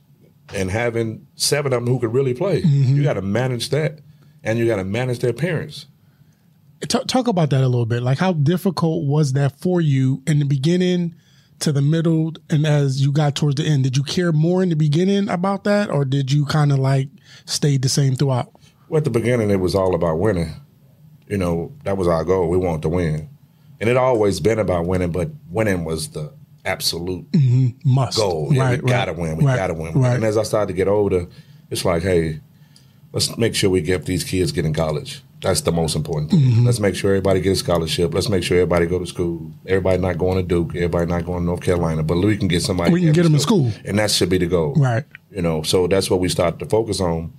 and 0.54 0.70
having 0.70 1.26
seven 1.36 1.72
of 1.72 1.84
them 1.84 1.92
who 1.92 2.00
could 2.00 2.12
really 2.12 2.34
play. 2.34 2.60
You 2.60 3.02
got 3.04 3.12
to 3.14 3.22
manage 3.22 3.68
that, 3.70 4.00
and 4.42 4.58
you 4.58 4.66
got 4.66 4.76
to 4.76 4.84
manage 4.84 5.18
their 5.20 5.32
parents. 5.34 5.86
Talk, 6.88 7.06
talk 7.06 7.28
about 7.28 7.50
that 7.50 7.62
a 7.62 7.68
little 7.68 7.86
bit. 7.86 8.02
Like, 8.02 8.18
how 8.18 8.32
difficult 8.32 9.04
was 9.04 9.34
that 9.34 9.58
for 9.60 9.80
you 9.80 10.22
in 10.26 10.38
the 10.38 10.44
beginning 10.44 11.14
to 11.60 11.72
the 11.72 11.82
middle 11.82 12.32
and 12.48 12.66
as 12.66 13.02
you 13.02 13.12
got 13.12 13.36
towards 13.36 13.56
the 13.56 13.64
end? 13.64 13.84
Did 13.84 13.96
you 13.96 14.02
care 14.02 14.32
more 14.32 14.62
in 14.62 14.70
the 14.70 14.76
beginning 14.76 15.28
about 15.28 15.64
that, 15.64 15.90
or 15.90 16.04
did 16.04 16.32
you 16.32 16.46
kind 16.46 16.72
of 16.72 16.78
like 16.78 17.08
stayed 17.44 17.82
the 17.82 17.88
same 17.88 18.16
throughout? 18.16 18.52
Well, 18.88 18.98
at 18.98 19.04
the 19.04 19.10
beginning, 19.10 19.50
it 19.50 19.60
was 19.60 19.74
all 19.74 19.94
about 19.94 20.18
winning. 20.18 20.54
You 21.28 21.38
know, 21.38 21.72
that 21.84 21.96
was 21.96 22.08
our 22.08 22.24
goal. 22.24 22.48
We 22.48 22.56
wanted 22.56 22.82
to 22.82 22.88
win, 22.88 23.28
and 23.80 23.88
it 23.88 23.96
always 23.96 24.40
been 24.40 24.58
about 24.58 24.86
winning, 24.86 25.12
but 25.12 25.30
winning 25.48 25.84
was 25.84 26.08
the 26.08 26.32
absolute 26.64 27.30
mm-hmm. 27.32 27.68
Must 27.88 28.16
goal. 28.16 28.48
Yeah, 28.52 28.62
Right, 28.62 28.82
we 28.82 28.88
gotta 28.88 29.12
win. 29.12 29.36
We 29.36 29.44
right, 29.44 29.56
gotta 29.56 29.74
win. 29.74 29.92
Right. 29.94 30.14
And 30.14 30.24
as 30.24 30.36
I 30.36 30.42
started 30.42 30.68
to 30.68 30.76
get 30.76 30.88
older, 30.88 31.26
it's 31.70 31.84
like, 31.84 32.02
hey, 32.02 32.40
let's 33.12 33.36
make 33.38 33.54
sure 33.54 33.70
we 33.70 33.80
get 33.80 34.06
these 34.06 34.24
kids 34.24 34.52
get 34.52 34.64
in 34.64 34.74
college. 34.74 35.22
That's 35.40 35.62
the 35.62 35.72
most 35.72 35.96
important 35.96 36.30
thing. 36.30 36.40
Mm-hmm. 36.40 36.66
Let's 36.66 36.80
make 36.80 36.94
sure 36.94 37.10
everybody 37.12 37.40
gets 37.40 37.60
a 37.60 37.64
scholarship. 37.64 38.12
Let's 38.12 38.28
make 38.28 38.42
sure 38.42 38.58
everybody 38.58 38.84
go 38.86 38.98
to 38.98 39.06
school. 39.06 39.50
Everybody 39.66 39.96
not 39.98 40.18
going 40.18 40.36
to 40.36 40.42
Duke. 40.42 40.76
Everybody 40.76 41.06
not 41.06 41.24
going 41.24 41.40
to 41.40 41.44
North 41.46 41.62
Carolina. 41.62 42.02
But 42.02 42.18
we 42.18 42.36
can 42.36 42.46
get 42.48 42.60
somebody. 42.62 42.92
We 42.92 43.00
can 43.00 43.12
get 43.12 43.22
them 43.22 43.34
in 43.34 43.40
school. 43.40 43.72
and 43.86 43.98
that 43.98 44.10
should 44.10 44.28
be 44.28 44.36
the 44.38 44.46
goal. 44.46 44.74
Right. 44.74 45.04
You 45.30 45.40
know, 45.42 45.62
so 45.62 45.86
that's 45.86 46.10
what 46.10 46.20
we 46.20 46.28
start 46.28 46.58
to 46.58 46.66
focus 46.66 47.00
on. 47.00 47.32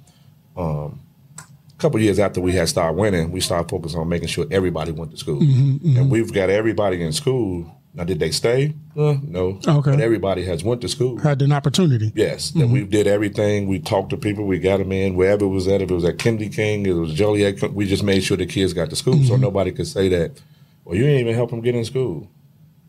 Um, 0.58 1.01
a 1.38 1.77
couple 1.77 2.00
years 2.00 2.20
after 2.20 2.41
we 2.41 2.53
had 2.53 2.70
started 2.70 2.98
winning, 2.98 3.31
we 3.31 3.39
started 3.39 3.70
focusing 3.70 4.00
on 4.00 4.08
making 4.10 4.27
sure 4.29 4.46
everybody 4.51 4.91
went 4.91 5.12
to 5.12 5.17
school, 5.17 5.39
Mm-hmm, 5.41 5.98
and 5.98 6.12
we've 6.12 6.31
got 6.31 6.50
everybody 6.50 7.01
in 7.03 7.12
school. 7.12 7.72
Now, 7.93 8.05
did 8.05 8.19
they 8.19 8.31
stay? 8.31 8.74
Uh, 8.95 9.15
no. 9.21 9.60
Okay. 9.67 9.91
But 9.91 10.00
everybody 10.00 10.45
has 10.45 10.63
went 10.63 10.79
to 10.81 10.88
school. 10.88 11.17
Had 11.19 11.41
an 11.41 11.51
opportunity. 11.51 12.13
Yes, 12.15 12.51
that 12.51 12.60
Mm-hmm. 12.60 12.71
we 12.74 12.83
did 12.86 13.05
everything. 13.05 13.67
We 13.67 13.79
talked 13.79 14.12
to 14.12 14.17
people. 14.17 14.45
We 14.45 14.60
got 14.60 14.77
them 14.77 14.93
in 14.93 15.15
wherever 15.15 15.43
it 15.43 15.50
was 15.50 15.67
at. 15.67 15.81
If 15.81 15.91
it 15.91 15.93
was 15.93 16.05
at 16.05 16.17
Kennedy 16.17 16.48
King, 16.48 16.86
it 16.86 16.93
was 16.93 17.13
Joliet. 17.13 17.62
We 17.74 17.86
just 17.86 18.03
made 18.03 18.24
sure 18.24 18.38
the 18.38 18.45
kids 18.45 18.71
got 18.74 18.89
to 18.91 18.95
school, 18.95 19.15
so 19.24 19.33
Mm-hmm. 19.33 19.41
nobody 19.41 19.71
could 19.74 19.88
say 19.88 20.07
that. 20.10 20.39
Well, 20.86 20.95
you 20.95 21.03
didn't 21.03 21.19
even 21.19 21.36
help 21.36 21.50
them 21.50 21.60
get 21.62 21.75
in 21.75 21.83
school. 21.83 22.29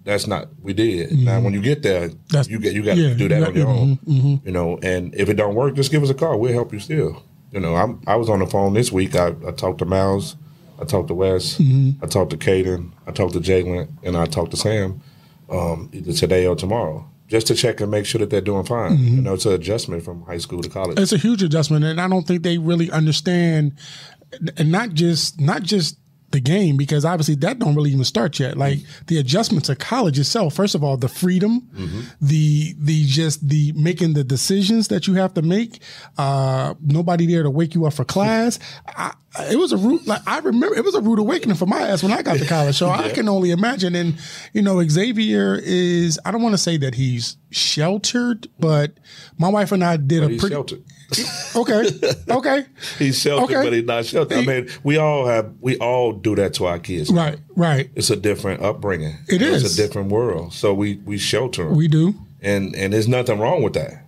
That's 0.04 0.26
not. 0.26 0.48
We 0.60 0.72
did. 0.72 1.12
Now, 1.18 1.40
when 1.40 1.52
you 1.52 1.60
get 1.60 1.82
there, 1.82 2.08
Mm-hmm. 2.08 2.18
That's- 2.28 2.48
you 2.48 2.58
get 2.60 2.72
you 2.74 2.82
got 2.84 2.96
yeah, 2.96 3.08
to 3.08 3.14
do 3.16 3.22
you 3.24 3.28
that 3.30 3.40
got- 3.40 3.48
on 3.48 3.54
your 3.56 3.68
own. 3.68 3.98
You 4.06 4.52
know, 4.52 4.78
and 4.84 5.12
if 5.16 5.28
it 5.28 5.34
don't 5.34 5.54
work, 5.56 5.74
just 5.74 5.90
give 5.90 6.02
us 6.04 6.10
a 6.10 6.14
call. 6.14 6.38
We'll 6.38 6.52
help 6.52 6.72
you 6.72 6.78
still. 6.78 7.22
You 7.50 7.58
know, 7.60 7.74
I'm, 7.74 8.00
I 8.06 8.14
was 8.16 8.28
on 8.30 8.38
the 8.38 8.46
phone 8.46 8.72
this 8.74 8.90
week. 8.92 9.14
I, 9.16 9.34
I 9.46 9.50
talked 9.50 9.78
to 9.80 9.84
Miles. 9.84 10.36
I 10.82 10.84
talked 10.84 11.08
to 11.08 11.14
Wes. 11.14 11.58
Mm-hmm. 11.58 12.04
I 12.04 12.08
talked 12.08 12.30
to 12.30 12.36
Caden. 12.36 12.90
I 13.06 13.12
talked 13.12 13.34
to 13.34 13.40
Jalen, 13.40 13.88
and 14.02 14.16
I 14.16 14.26
talked 14.26 14.50
to 14.50 14.56
Sam 14.56 15.00
um, 15.48 15.88
either 15.92 16.12
today 16.12 16.44
or 16.44 16.56
tomorrow, 16.56 17.08
just 17.28 17.46
to 17.46 17.54
check 17.54 17.80
and 17.80 17.90
make 17.90 18.04
sure 18.04 18.18
that 18.18 18.30
they're 18.30 18.40
doing 18.40 18.64
fine. 18.64 18.98
Mm-hmm. 18.98 19.16
You 19.16 19.22
know, 19.22 19.34
it's 19.34 19.46
an 19.46 19.52
adjustment 19.52 20.02
from 20.02 20.22
high 20.22 20.38
school 20.38 20.60
to 20.60 20.68
college. 20.68 20.98
It's 20.98 21.12
a 21.12 21.18
huge 21.18 21.42
adjustment, 21.42 21.84
and 21.84 22.00
I 22.00 22.08
don't 22.08 22.26
think 22.26 22.42
they 22.42 22.58
really 22.58 22.90
understand, 22.90 23.78
and 24.56 24.72
not 24.72 24.92
just 24.92 25.40
not 25.40 25.62
just 25.62 25.98
the 26.32 26.40
game 26.40 26.76
because 26.76 27.04
obviously 27.04 27.34
that 27.36 27.58
don't 27.58 27.74
really 27.74 27.90
even 27.90 28.04
start 28.04 28.38
yet. 28.40 28.56
Like 28.56 28.78
the 29.06 29.18
adjustment 29.18 29.64
to 29.66 29.76
college 29.76 30.18
itself. 30.18 30.54
First 30.54 30.74
of 30.74 30.82
all, 30.82 30.96
the 30.96 31.08
freedom, 31.08 31.68
the 32.20 32.74
the 32.78 33.04
just 33.06 33.48
the 33.48 33.72
making 33.72 34.14
the 34.14 34.24
decisions 34.24 34.88
that 34.88 35.06
you 35.06 35.14
have 35.14 35.34
to 35.34 35.42
make. 35.42 35.80
Uh, 36.18 36.74
nobody 36.82 37.26
there 37.26 37.42
to 37.42 37.50
wake 37.50 37.74
you 37.74 37.86
up 37.86 37.92
for 37.94 38.04
class. 38.04 38.58
I, 38.86 39.12
it 39.50 39.56
was 39.56 39.72
a 39.72 39.76
rude. 39.78 40.06
Like 40.06 40.20
I 40.26 40.40
remember, 40.40 40.76
it 40.76 40.84
was 40.84 40.94
a 40.94 41.00
rude 41.00 41.18
awakening 41.18 41.56
for 41.56 41.64
my 41.66 41.80
ass 41.80 42.02
when 42.02 42.12
I 42.12 42.20
got 42.22 42.36
to 42.38 42.46
college. 42.46 42.76
So 42.76 42.88
I 42.90 43.10
can 43.10 43.28
only 43.28 43.50
imagine. 43.50 43.94
And 43.94 44.18
you 44.52 44.60
know, 44.62 44.82
Xavier 44.86 45.58
is. 45.62 46.18
I 46.24 46.30
don't 46.30 46.42
want 46.42 46.52
to 46.54 46.58
say 46.58 46.76
that 46.78 46.94
he's 46.96 47.36
sheltered, 47.50 48.48
but 48.58 48.92
my 49.38 49.48
wife 49.48 49.72
and 49.72 49.82
I 49.82 49.96
did 49.96 50.22
a 50.22 50.28
He's 50.28 50.40
pretty. 50.40 50.54
sheltered. 50.54 50.84
Okay. 51.56 51.90
Okay. 52.28 52.64
He's 52.98 53.18
sheltered, 53.20 53.56
Okay. 53.56 53.64
but 53.64 53.72
he's 53.72 53.84
not 53.84 54.04
sheltered. 54.06 54.38
I 54.38 54.44
mean, 54.44 54.68
we 54.82 54.96
all 54.96 55.26
have, 55.26 55.52
we 55.60 55.76
all 55.78 56.12
do 56.12 56.34
that 56.36 56.54
to 56.54 56.66
our 56.66 56.78
kids. 56.78 57.10
Right. 57.12 57.38
Right. 57.56 57.90
It's 57.94 58.10
a 58.10 58.16
different 58.16 58.62
upbringing. 58.62 59.16
It 59.28 59.42
It's 59.42 59.74
a 59.74 59.76
different 59.76 60.10
world. 60.10 60.52
So 60.52 60.72
we 60.74 60.96
we 61.04 61.18
shelter 61.18 61.68
'em. 61.68 61.76
We 61.76 61.88
do. 61.88 62.14
and 62.40 62.74
and 62.74 62.92
there's 62.92 63.08
nothing 63.08 63.38
wrong 63.38 63.62
with 63.62 63.74
that. 63.74 64.06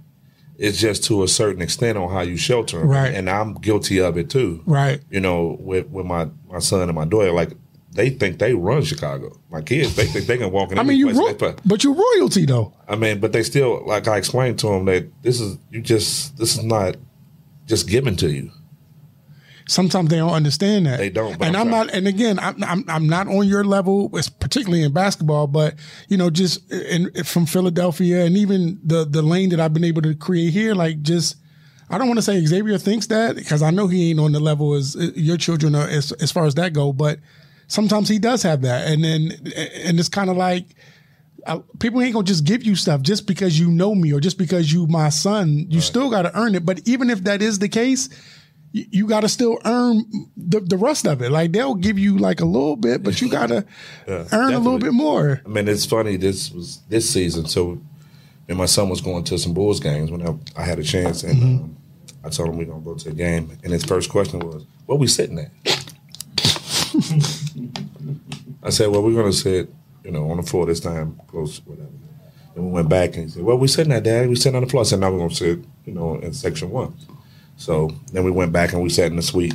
It's 0.56 0.78
just 0.78 1.04
to 1.04 1.22
a 1.24 1.28
certain 1.28 1.60
extent 1.62 1.98
on 1.98 2.10
how 2.10 2.20
you 2.22 2.36
shelter 2.36 2.80
'em. 2.80 2.88
Right. 2.88 3.12
And 3.14 3.28
I'm 3.28 3.54
guilty 3.54 4.00
of 4.00 4.16
it 4.16 4.30
too. 4.30 4.62
Right. 4.66 5.00
You 5.10 5.20
know, 5.20 5.56
with 5.60 5.88
with 5.90 6.06
my 6.06 6.28
my 6.50 6.60
son 6.60 6.82
and 6.88 6.94
my 6.94 7.04
daughter, 7.04 7.32
like 7.32 7.52
they 7.94 8.10
think 8.10 8.38
they 8.38 8.54
run 8.54 8.82
Chicago. 8.82 9.38
My 9.50 9.62
kids, 9.62 9.94
they 9.94 10.06
think 10.06 10.26
they 10.26 10.36
can 10.36 10.50
walk 10.50 10.72
in. 10.72 10.78
I 10.78 10.82
mean, 10.82 10.98
you, 10.98 11.12
ro- 11.12 11.54
but 11.64 11.84
you're 11.84 11.94
royalty 11.94 12.44
though. 12.44 12.74
I 12.88 12.96
mean, 12.96 13.20
but 13.20 13.32
they 13.32 13.42
still 13.44 13.86
like 13.86 14.08
I 14.08 14.16
explained 14.16 14.58
to 14.60 14.68
them 14.68 14.84
that 14.86 15.22
this 15.22 15.40
is 15.40 15.58
you 15.70 15.80
just 15.80 16.36
this 16.36 16.58
is 16.58 16.64
not 16.64 16.96
just 17.66 17.88
given 17.88 18.16
to 18.16 18.30
you. 18.30 18.50
Sometimes 19.66 20.10
they 20.10 20.16
don't 20.16 20.32
understand 20.32 20.86
that. 20.86 20.98
They 20.98 21.08
don't, 21.08 21.38
but 21.38 21.48
And 21.48 21.56
I'm 21.56 21.70
not. 21.70 21.88
And 21.94 22.06
again, 22.06 22.38
I'm, 22.38 22.62
I'm 22.62 22.84
I'm 22.88 23.06
not 23.06 23.28
on 23.28 23.46
your 23.46 23.64
level, 23.64 24.10
particularly 24.40 24.82
in 24.82 24.92
basketball. 24.92 25.46
But 25.46 25.76
you 26.08 26.16
know, 26.16 26.30
just 26.30 26.70
in, 26.70 27.10
from 27.24 27.46
Philadelphia 27.46 28.24
and 28.24 28.36
even 28.36 28.80
the 28.84 29.04
the 29.04 29.22
lane 29.22 29.50
that 29.50 29.60
I've 29.60 29.72
been 29.72 29.84
able 29.84 30.02
to 30.02 30.14
create 30.14 30.52
here, 30.52 30.74
like 30.74 31.00
just. 31.02 31.36
I 31.90 31.98
don't 31.98 32.08
want 32.08 32.16
to 32.16 32.22
say 32.22 32.42
Xavier 32.44 32.78
thinks 32.78 33.08
that 33.08 33.36
because 33.36 33.62
I 33.62 33.70
know 33.70 33.88
he 33.88 34.10
ain't 34.10 34.18
on 34.18 34.32
the 34.32 34.40
level 34.40 34.72
as 34.72 34.96
your 35.14 35.36
children 35.36 35.74
are 35.74 35.86
as, 35.86 36.12
as 36.12 36.32
far 36.32 36.46
as 36.46 36.54
that 36.54 36.72
go. 36.72 36.94
But 36.94 37.18
sometimes 37.66 38.08
he 38.08 38.18
does 38.18 38.42
have 38.42 38.62
that, 38.62 38.90
and 38.90 39.04
then 39.04 39.32
and 39.56 39.98
it's 39.98 40.08
kind 40.08 40.30
of 40.30 40.36
like 40.36 40.66
uh, 41.46 41.60
people 41.78 42.00
ain't 42.00 42.14
gonna 42.14 42.24
just 42.24 42.44
give 42.44 42.62
you 42.62 42.74
stuff 42.74 43.02
just 43.02 43.26
because 43.26 43.58
you 43.58 43.70
know 43.70 43.94
me 43.94 44.12
or 44.12 44.20
just 44.20 44.38
because 44.38 44.72
you 44.72 44.86
my 44.86 45.08
son. 45.08 45.66
You 45.68 45.80
still 45.80 46.10
got 46.10 46.22
to 46.22 46.38
earn 46.38 46.54
it. 46.54 46.64
But 46.64 46.86
even 46.86 47.10
if 47.10 47.24
that 47.24 47.42
is 47.42 47.58
the 47.58 47.68
case, 47.68 48.08
you, 48.72 48.86
you 48.90 49.06
got 49.06 49.20
to 49.20 49.28
still 49.28 49.58
earn 49.64 50.04
the, 50.36 50.60
the 50.60 50.76
rest 50.76 51.06
of 51.06 51.22
it. 51.22 51.30
Like 51.30 51.52
they'll 51.52 51.74
give 51.74 51.98
you 51.98 52.18
like 52.18 52.40
a 52.40 52.44
little 52.44 52.76
bit, 52.76 53.02
but 53.02 53.20
you 53.20 53.28
got 53.28 53.48
to 53.48 53.64
earn 54.08 54.54
a 54.54 54.58
little 54.58 54.78
bit 54.78 54.92
more. 54.92 55.42
I 55.44 55.48
mean, 55.48 55.68
it's 55.68 55.84
funny. 55.84 56.16
This 56.16 56.50
was 56.50 56.80
this 56.88 57.08
season, 57.08 57.46
so 57.46 57.80
and 58.48 58.58
my 58.58 58.66
son 58.66 58.88
was 58.88 59.00
going 59.00 59.24
to 59.24 59.38
some 59.38 59.54
Bulls 59.54 59.80
games 59.80 60.10
when 60.10 60.26
I, 60.26 60.34
I 60.56 60.64
had 60.64 60.78
a 60.78 60.82
chance, 60.84 61.22
and 61.22 61.42
um, 61.42 61.76
I 62.24 62.28
told 62.30 62.50
him 62.50 62.58
we're 62.58 62.64
gonna 62.66 62.80
go 62.80 62.94
to 62.94 63.08
a 63.10 63.12
game. 63.12 63.56
And 63.62 63.72
his 63.72 63.84
first 63.84 64.10
question 64.10 64.40
was, 64.40 64.64
"Where 64.86 64.98
we 64.98 65.06
sitting 65.08 65.38
at?" 65.38 65.50
I 68.64 68.70
said, 68.70 68.88
"Well, 68.88 69.02
we're 69.02 69.14
gonna 69.14 69.32
sit, 69.32 69.72
you 70.04 70.10
know, 70.10 70.30
on 70.30 70.38
the 70.38 70.42
floor 70.42 70.66
this 70.66 70.80
time, 70.80 71.20
close, 71.28 71.60
whatever." 71.64 71.90
And 72.56 72.66
we 72.66 72.70
went 72.70 72.88
back, 72.88 73.14
and 73.16 73.24
he 73.24 73.30
said, 73.30 73.42
"Well, 73.42 73.58
we're 73.58 73.66
sitting 73.66 73.92
at, 73.92 74.04
Dad. 74.04 74.28
We're 74.28 74.36
sitting 74.36 74.56
on 74.56 74.62
the 74.62 74.68
floor." 74.68 74.82
I 74.82 74.84
said, 74.84 75.00
"Now 75.00 75.12
we're 75.12 75.18
gonna 75.18 75.34
sit, 75.34 75.58
you 75.84 75.92
know, 75.92 76.16
in 76.16 76.32
section 76.32 76.70
one." 76.70 76.94
So 77.56 77.90
then 78.12 78.24
we 78.24 78.30
went 78.30 78.52
back 78.52 78.72
and 78.72 78.82
we 78.82 78.88
sat 78.88 79.10
in 79.10 79.16
the 79.16 79.22
suite. 79.22 79.54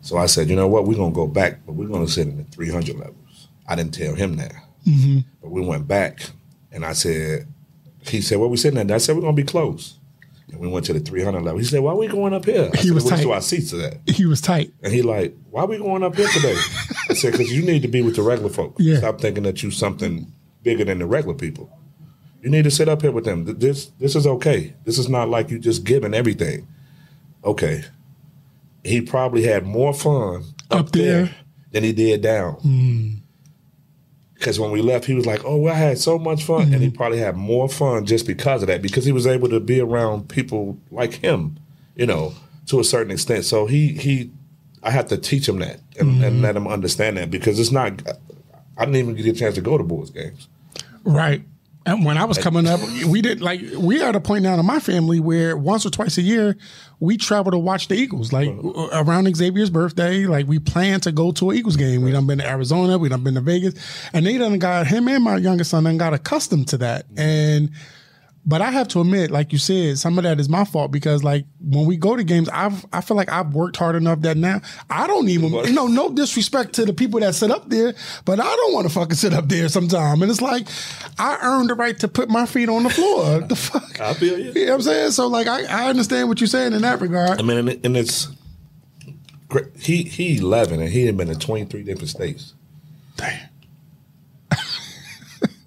So 0.00 0.16
I 0.16 0.26
said, 0.26 0.48
"You 0.48 0.56
know 0.56 0.68
what? 0.68 0.86
We're 0.86 0.96
gonna 0.96 1.14
go 1.14 1.26
back, 1.26 1.66
but 1.66 1.74
we're 1.74 1.88
gonna 1.88 2.08
sit 2.08 2.28
in 2.28 2.36
the 2.36 2.44
300 2.44 2.96
levels." 2.96 3.48
I 3.66 3.74
didn't 3.74 3.94
tell 3.94 4.14
him 4.14 4.36
that. 4.36 4.54
Mm-hmm. 4.86 5.18
But 5.42 5.50
we 5.50 5.60
went 5.62 5.88
back, 5.88 6.30
and 6.70 6.84
I 6.84 6.92
said, 6.92 7.48
he 8.02 8.20
said, 8.20 8.38
"Where 8.38 8.48
we're 8.48 8.56
sitting 8.56 8.78
at?" 8.78 8.90
I 8.90 8.98
said, 8.98 9.16
"We're 9.16 9.22
gonna 9.22 9.32
be 9.32 9.42
close." 9.42 9.98
And 10.52 10.60
we 10.60 10.68
went 10.68 10.86
to 10.86 10.92
the 10.92 11.00
300 11.00 11.42
level. 11.42 11.58
He 11.58 11.64
said, 11.64 11.80
"Why 11.82 11.90
are 11.92 11.96
we 11.96 12.06
going 12.06 12.32
up 12.32 12.44
here?" 12.44 12.70
I 12.72 12.76
He 12.76 12.86
said, 12.88 12.94
was 12.94 13.04
"Where's 13.04 13.20
tight. 13.22 13.30
our 13.30 13.40
seats 13.40 13.72
are 13.74 13.80
at?" 13.82 14.00
He 14.08 14.26
was 14.26 14.40
tight. 14.40 14.72
And 14.82 14.92
he 14.92 15.02
like, 15.02 15.36
"Why 15.50 15.62
are 15.62 15.66
we 15.66 15.78
going 15.78 16.02
up 16.04 16.14
here 16.16 16.28
today?" 16.28 16.54
I 17.10 17.14
said, 17.14 17.32
"Because 17.32 17.52
you 17.52 17.62
need 17.62 17.82
to 17.82 17.88
be 17.88 18.02
with 18.02 18.16
the 18.16 18.22
regular 18.22 18.50
folks. 18.50 18.82
Yeah. 18.82 18.98
Stop 18.98 19.20
thinking 19.20 19.42
that 19.42 19.62
you 19.62 19.70
something 19.72 20.30
bigger 20.62 20.84
than 20.84 20.98
the 21.00 21.06
regular 21.06 21.34
people. 21.34 21.68
You 22.42 22.50
need 22.50 22.62
to 22.64 22.70
sit 22.70 22.88
up 22.88 23.02
here 23.02 23.10
with 23.10 23.24
them. 23.24 23.44
This 23.58 23.86
this 23.98 24.14
is 24.14 24.26
okay. 24.26 24.74
This 24.84 24.98
is 24.98 25.08
not 25.08 25.28
like 25.28 25.50
you 25.50 25.58
just 25.58 25.82
giving 25.84 26.14
everything. 26.14 26.68
Okay." 27.44 27.84
He 28.84 29.00
probably 29.00 29.42
had 29.42 29.66
more 29.66 29.92
fun 29.92 30.44
up, 30.70 30.78
Up 30.80 30.92
there. 30.92 31.24
there 31.24 31.34
than 31.72 31.82
he 31.82 31.92
did 31.92 32.22
down. 32.22 32.52
Hmm. 32.54 33.14
Because 34.38 34.60
when 34.60 34.70
we 34.70 34.82
left, 34.82 35.06
he 35.06 35.14
was 35.14 35.26
like, 35.26 35.44
"Oh, 35.44 35.56
well, 35.56 35.74
I 35.74 35.78
had 35.78 35.98
so 35.98 36.18
much 36.18 36.44
fun," 36.44 36.72
and 36.72 36.82
he 36.82 36.88
mm-hmm. 36.88 36.96
probably 36.96 37.18
had 37.18 37.36
more 37.36 37.68
fun 37.68 38.04
just 38.04 38.26
because 38.26 38.62
of 38.62 38.68
that, 38.68 38.82
because 38.82 39.04
he 39.04 39.12
was 39.12 39.26
able 39.26 39.48
to 39.48 39.60
be 39.60 39.80
around 39.80 40.28
people 40.28 40.78
like 40.90 41.14
him, 41.14 41.58
you 41.94 42.06
know, 42.06 42.34
to 42.66 42.78
a 42.78 42.84
certain 42.84 43.10
extent. 43.10 43.44
So 43.44 43.66
he 43.66 43.88
he, 43.94 44.30
I 44.82 44.90
have 44.90 45.08
to 45.08 45.16
teach 45.16 45.48
him 45.48 45.58
that 45.60 45.80
and, 45.98 46.22
and 46.22 46.34
mm-hmm. 46.34 46.42
let 46.42 46.56
him 46.56 46.68
understand 46.68 47.16
that 47.16 47.30
because 47.30 47.58
it's 47.58 47.72
not. 47.72 48.02
I 48.76 48.84
didn't 48.84 48.96
even 48.96 49.14
get 49.14 49.26
a 49.26 49.32
chance 49.32 49.54
to 49.54 49.62
go 49.62 49.78
to 49.78 49.84
Bulls 49.84 50.10
games. 50.10 50.48
Right. 51.04 51.42
And 51.86 52.04
when 52.04 52.18
I 52.18 52.24
was 52.24 52.36
coming 52.36 52.66
up, 52.66 52.80
we 53.06 53.22
did 53.22 53.40
like 53.40 53.60
we 53.78 54.02
are 54.02 54.08
at 54.08 54.16
a 54.16 54.20
point 54.20 54.42
now 54.42 54.58
in 54.58 54.66
my 54.66 54.80
family 54.80 55.20
where 55.20 55.56
once 55.56 55.86
or 55.86 55.90
twice 55.90 56.18
a 56.18 56.22
year 56.22 56.56
we 56.98 57.16
travel 57.16 57.52
to 57.52 57.58
watch 57.58 57.86
the 57.86 57.94
Eagles. 57.94 58.32
Like 58.32 58.48
uh, 58.48 58.88
around 58.92 59.34
Xavier's 59.34 59.70
birthday, 59.70 60.26
like 60.26 60.48
we 60.48 60.58
plan 60.58 61.00
to 61.02 61.12
go 61.12 61.30
to 61.32 61.50
an 61.50 61.56
Eagles 61.56 61.76
game. 61.76 62.02
We 62.02 62.10
done 62.10 62.26
been 62.26 62.38
to 62.38 62.46
Arizona, 62.46 62.98
we 62.98 63.08
done 63.08 63.22
been 63.22 63.34
to 63.34 63.40
Vegas, 63.40 63.74
and 64.12 64.26
they 64.26 64.36
done 64.36 64.58
got 64.58 64.88
him 64.88 65.06
and 65.06 65.22
my 65.22 65.36
youngest 65.36 65.70
son 65.70 65.84
done 65.84 65.96
got 65.96 66.12
accustomed 66.12 66.68
to 66.68 66.78
that. 66.78 67.06
And 67.16 67.70
but 68.48 68.62
I 68.62 68.70
have 68.70 68.86
to 68.88 69.00
admit, 69.00 69.32
like 69.32 69.52
you 69.52 69.58
said, 69.58 69.98
some 69.98 70.18
of 70.18 70.24
that 70.24 70.38
is 70.38 70.48
my 70.48 70.64
fault 70.64 70.92
because 70.92 71.24
like 71.24 71.46
when 71.60 71.84
we 71.84 71.96
go 71.96 72.14
to 72.14 72.22
games, 72.22 72.48
I've 72.50 72.86
I 72.92 73.00
feel 73.00 73.16
like 73.16 73.30
I've 73.30 73.52
worked 73.52 73.76
hard 73.76 73.96
enough 73.96 74.20
that 74.20 74.36
now 74.36 74.60
I 74.88 75.08
don't 75.08 75.28
even 75.28 75.52
you 75.52 75.72
know 75.72 75.88
no 75.88 76.10
disrespect 76.10 76.74
to 76.74 76.84
the 76.84 76.92
people 76.92 77.18
that 77.20 77.34
sit 77.34 77.50
up 77.50 77.68
there, 77.68 77.94
but 78.24 78.38
I 78.38 78.44
don't 78.44 78.72
want 78.72 78.86
to 78.86 78.92
fucking 78.92 79.16
sit 79.16 79.34
up 79.34 79.48
there 79.48 79.68
sometime. 79.68 80.22
And 80.22 80.30
it's 80.30 80.40
like 80.40 80.68
I 81.18 81.38
earned 81.42 81.70
the 81.70 81.74
right 81.74 81.98
to 81.98 82.06
put 82.06 82.28
my 82.28 82.46
feet 82.46 82.68
on 82.68 82.84
the 82.84 82.90
floor. 82.90 83.40
the 83.48 83.56
fuck, 83.56 84.00
I 84.00 84.14
feel 84.14 84.38
you. 84.38 84.52
You 84.52 84.66
know 84.66 84.72
what 84.72 84.74
I'm 84.76 84.82
saying? 84.82 85.10
So 85.10 85.26
like 85.26 85.48
I, 85.48 85.64
I 85.64 85.90
understand 85.90 86.28
what 86.28 86.40
you're 86.40 86.46
saying 86.46 86.72
in 86.72 86.82
that 86.82 87.00
regard. 87.00 87.40
I 87.40 87.42
mean, 87.42 87.80
and, 87.82 87.96
it's 87.96 88.28
great. 89.48 89.66
he 89.76 90.04
he 90.04 90.38
eleven 90.38 90.80
and 90.80 90.90
he 90.90 91.06
had 91.06 91.16
been 91.16 91.28
in 91.28 91.40
twenty 91.40 91.64
three 91.64 91.82
different 91.82 92.10
states. 92.10 92.54
Damn. 93.16 93.48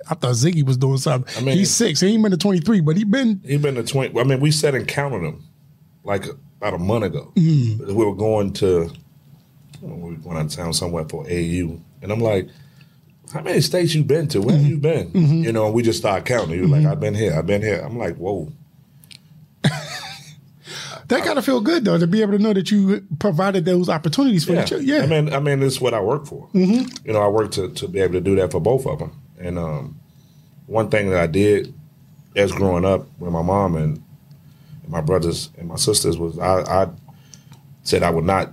I 0.10 0.15
thought 0.15 0.34
Ziggy 0.34 0.63
was 0.65 0.78
doing 0.78 0.98
something. 0.98 1.32
I 1.38 1.45
mean- 1.45 1.58
He's 1.58 1.72
six. 1.72 2.00
He 2.00 2.08
ain't 2.13 2.24
been 2.24 2.32
to 2.32 2.38
23, 2.38 2.82
but 2.82 2.98
he 2.98 3.04
been 3.04 3.41
He 3.45 3.58
been 3.58 3.76
to 3.76 3.84
twenty. 3.84 4.19
I 4.19 4.24
mean, 4.24 4.39
we 4.39 4.52
sat 4.52 4.74
and 4.76 4.88
counted 4.88 5.22
them 5.24 5.43
like 6.04 6.26
about 6.60 6.74
a 6.74 6.78
month 6.80 7.06
ago. 7.06 7.32
Mm. 7.36 7.86
We 7.88 7.93
were 7.93 8.15
going 8.15 8.54
to 8.54 8.91
we 9.82 9.89
were 10.12 10.15
going 10.15 10.38
out 10.38 10.45
of 10.48 10.52
town 10.52 10.74
somewhere 10.74 11.06
for 11.08 11.26
AU, 11.26 11.80
and 12.02 12.12
I'm 12.12 12.19
like, 12.19 12.50
how 13.34 13.41
many 13.41 13.62
states 13.62 13.93
you 13.93 14.04
been 14.04 14.28
to? 14.30 14.41
Where 14.41 14.56
Mm-hmm. 14.56 14.63
have 14.63 14.72
you 14.72 14.78
been? 14.78 15.12
You 15.43 15.52
know, 15.52 15.65
and 15.67 15.74
we 15.76 15.84
just 15.84 16.00
start 16.00 16.26
counting. 16.26 16.56
He 16.56 16.62
was 16.62 16.69
like, 16.72 16.86
I've 16.86 17.00
been 17.00 17.13
here, 17.15 17.34
I've 17.36 17.45
been 17.45 17.62
here. 17.62 17.80
I'm 17.86 17.98
like, 17.98 18.15
whoa. 18.17 18.52
That 21.08 21.24
gotta 21.26 21.41
feel 21.41 21.60
good 21.60 21.86
though 21.86 21.98
to 21.98 22.06
be 22.06 22.22
able 22.22 22.34
to 22.34 22.39
know 22.39 22.54
that 22.54 22.69
you 22.69 23.04
provided 23.17 23.65
those 23.65 23.89
opportunities 23.89 24.45
for 24.45 24.54
Yeah. 24.54 24.65
children. 24.65 24.88
Yeah. 24.88 25.02
Mm-hmm. 25.06 25.13
I 25.13 25.22
mean, 25.22 25.34
I 25.34 25.39
mean, 25.39 25.60
this 25.60 25.74
is 25.74 25.82
what 25.82 25.95
I 25.95 26.00
work 26.02 26.28
for. 26.28 26.48
You 26.54 26.86
know, 27.08 27.22
I 27.22 27.28
work 27.30 27.50
to, 27.54 27.69
to 27.69 27.88
be 27.88 28.00
able 28.00 28.13
to 28.13 28.22
do 28.22 28.36
that 28.36 28.52
for 28.52 28.60
both 28.62 28.86
of 28.86 29.00
them. 29.00 29.19
And 29.39 29.58
um, 29.58 29.98
one 30.69 30.89
thing 30.89 31.10
that 31.10 31.19
I 31.19 31.27
did 31.27 31.73
as 32.36 32.51
growing 32.51 32.86
up 32.86 33.08
with 33.19 33.32
my 33.34 33.41
mom 33.41 33.75
and, 33.75 34.03
and 34.84 34.89
my 34.91 35.01
brothers 35.01 35.49
and 35.58 35.67
my 35.67 35.75
sisters 35.75 36.17
was 36.17 36.38
I, 36.38 36.84
I 36.84 36.88
said 37.84 38.03
I 38.03 38.12
would 38.12 38.23
not 38.25 38.51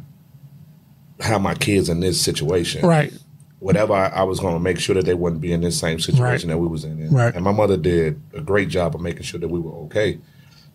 have 1.20 1.42
my 1.42 1.54
kids 1.54 1.88
in 1.90 2.00
this 2.00 2.20
situation. 2.20 2.84
right. 2.86 3.12
Whatever 3.58 3.94
I, 3.94 4.08
I 4.08 4.22
was 4.22 4.38
going 4.40 4.54
to 4.54 4.60
make 4.60 4.78
sure 4.78 4.94
that 4.94 5.04
they 5.06 5.14
wouldn't 5.14 5.40
be 5.40 5.52
in 5.52 5.60
this 5.62 5.78
same 5.78 5.98
situation 5.98 6.48
that 6.50 6.58
we 6.58 6.66
was 6.66 6.84
in. 6.84 6.92
And, 7.00 7.12
Right. 7.12 7.34
and 7.34 7.42
my 7.44 7.52
mother 7.52 7.76
did 7.76 8.20
a 8.34 8.40
great 8.40 8.68
job 8.68 8.94
of 8.94 9.00
making 9.00 9.22
sure 9.22 9.40
that 9.40 9.48
we 9.48 9.58
were 9.60 9.72
okay, 9.84 10.18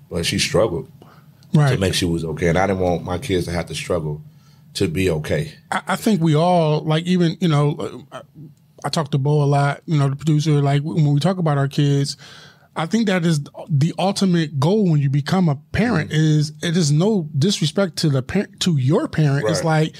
but 0.09 0.25
she 0.25 0.37
struggled 0.39 0.91
Right. 1.53 1.73
to 1.73 1.77
make 1.79 1.93
sure 1.93 2.07
we 2.09 2.13
was 2.13 2.25
okay. 2.25 2.47
And 2.49 2.57
I 2.57 2.65
didn't 2.67 2.79
want 2.81 3.03
my 3.03 3.17
kids 3.17 3.45
to 3.45 3.51
have 3.51 3.65
to 3.67 3.75
struggle 3.75 4.21
to 4.75 4.87
be 4.87 5.09
okay. 5.09 5.53
I, 5.71 5.81
I 5.89 5.95
think 5.95 6.21
we 6.21 6.33
all 6.35 6.81
like 6.81 7.03
even 7.05 7.35
you 7.41 7.47
know 7.49 8.05
I, 8.83 8.89
talk 8.89 9.11
to 9.11 9.17
Bo 9.17 9.43
a 9.43 9.45
lot 9.45 9.81
you 9.85 9.97
know 9.97 10.09
the 10.09 10.15
producer 10.15 10.61
like 10.61 10.81
when 10.81 11.13
we 11.13 11.19
talk 11.19 11.37
about 11.37 11.57
our 11.57 11.67
kids 11.67 12.17
I 12.75 12.85
think 12.85 13.07
that 13.07 13.25
is 13.25 13.43
the 13.69 13.93
ultimate 13.99 14.59
goal 14.59 14.89
when 14.89 15.01
you 15.01 15.09
become 15.09 15.49
a 15.49 15.55
parent 15.73 16.13
is 16.13 16.53
it 16.63 16.77
is 16.77 16.91
no 16.91 17.29
disrespect 17.37 17.97
to 17.97 18.09
the 18.09 18.21
parent 18.21 18.61
to 18.61 18.77
your 18.77 19.09
parent. 19.09 19.49
It's 19.49 19.63
like 19.65 19.93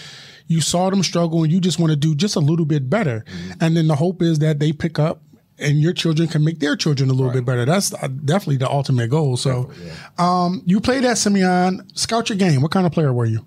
you 0.47 0.61
saw 0.61 0.89
them 0.89 1.03
struggle 1.03 1.43
and 1.43 1.51
you 1.51 1.59
just 1.59 1.79
want 1.79 1.91
to 1.91 1.97
do 1.97 2.15
just 2.15 2.37
a 2.37 2.39
little 2.39 2.65
bit 2.65 2.89
better. 2.89 3.25
And 3.59 3.75
then 3.75 3.87
the 3.87 3.95
hope 3.95 4.21
is 4.21 4.39
that 4.39 4.59
they 4.59 4.71
pick 4.71 4.99
up 4.99 5.21
and 5.59 5.79
your 5.79 5.91
children 5.91 6.29
can 6.29 6.45
make 6.45 6.59
their 6.59 6.77
children 6.77 7.09
a 7.09 7.13
little 7.13 7.31
bit 7.31 7.45
better. 7.45 7.65
That's 7.65 7.93
uh, 7.93 8.07
definitely 8.07 8.57
the 8.57 8.69
ultimate 8.69 9.09
goal. 9.09 9.35
So 9.35 9.69
um, 10.17 10.61
you 10.65 10.79
played 10.79 11.03
at 11.03 11.17
Simeon. 11.17 11.85
Scout 11.93 12.29
your 12.29 12.37
game. 12.37 12.61
What 12.61 12.71
kind 12.71 12.85
of 12.85 12.93
player 12.93 13.11
were 13.11 13.25
you? 13.25 13.45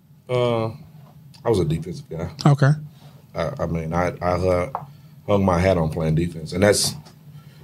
I 1.45 1.49
was 1.49 1.61
a 1.61 1.65
defensive 1.65 2.09
guy. 2.11 2.31
okay. 2.47 2.71
I, 3.35 3.53
I 3.59 3.67
mean, 3.67 3.93
I, 3.93 4.15
I 4.23 4.71
hung, 5.27 5.45
my 5.45 5.59
hat 5.59 5.77
on 5.79 5.91
playing 5.91 6.15
defense, 6.15 6.53
and 6.53 6.63
that's 6.63 6.95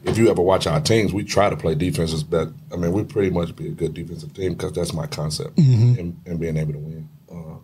if 0.05 0.16
you 0.16 0.31
ever 0.31 0.40
watch 0.40 0.66
our 0.66 0.81
teams, 0.81 1.12
we 1.12 1.25
try 1.25 1.51
to 1.51 1.57
play 1.57 1.75
defenses. 1.75 2.23
But 2.25 2.49
I 2.73 2.77
mean, 2.77 2.92
we 2.92 3.05
pretty 3.05 3.31
much 3.31 3.55
be 3.55 3.68
a 3.68 3.73
good 3.73 3.94
defensive 3.94 4.33
team 4.35 4.55
because 4.55 4.73
that's 4.73 4.92
my 4.92 5.07
concept 5.07 5.59
in, 5.99 6.16
in 6.25 6.38
being 6.38 6.57
able 6.57 6.73
to 6.73 6.79
win. 6.79 7.09
Uh, 7.31 7.57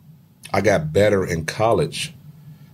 I 0.53 0.61
got 0.61 0.93
better 0.93 1.25
in 1.27 1.47
college 1.47 2.13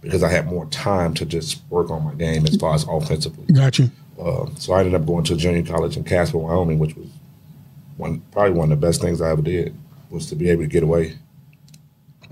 because 0.00 0.22
I 0.22 0.28
had 0.28 0.46
more 0.46 0.66
time 0.66 1.14
to 1.14 1.24
just 1.24 1.62
work 1.70 1.90
on 1.90 2.04
my 2.04 2.14
game 2.14 2.44
as 2.46 2.56
far 2.56 2.74
as 2.74 2.85
offensively. 2.88 3.46
got 3.54 3.78
you 3.78 3.90
Uh, 4.20 4.46
so 4.56 4.72
I 4.72 4.80
ended 4.80 4.94
up 4.94 5.06
going 5.06 5.24
to 5.24 5.37
junior 5.37 5.62
college 5.62 5.96
in 5.96 6.04
Casper, 6.04 6.38
Wyoming, 6.38 6.78
which 6.78 6.96
was 6.96 7.08
one 7.96 8.20
probably 8.32 8.52
one 8.52 8.72
of 8.72 8.80
the 8.80 8.87
best 8.87 9.00
things 9.00 9.20
I 9.20 9.30
ever 9.30 9.42
did 9.42 9.74
was 10.11 10.26
to 10.26 10.35
be 10.35 10.50
able 10.50 10.62
to 10.62 10.68
get 10.68 10.82
away. 10.82 11.16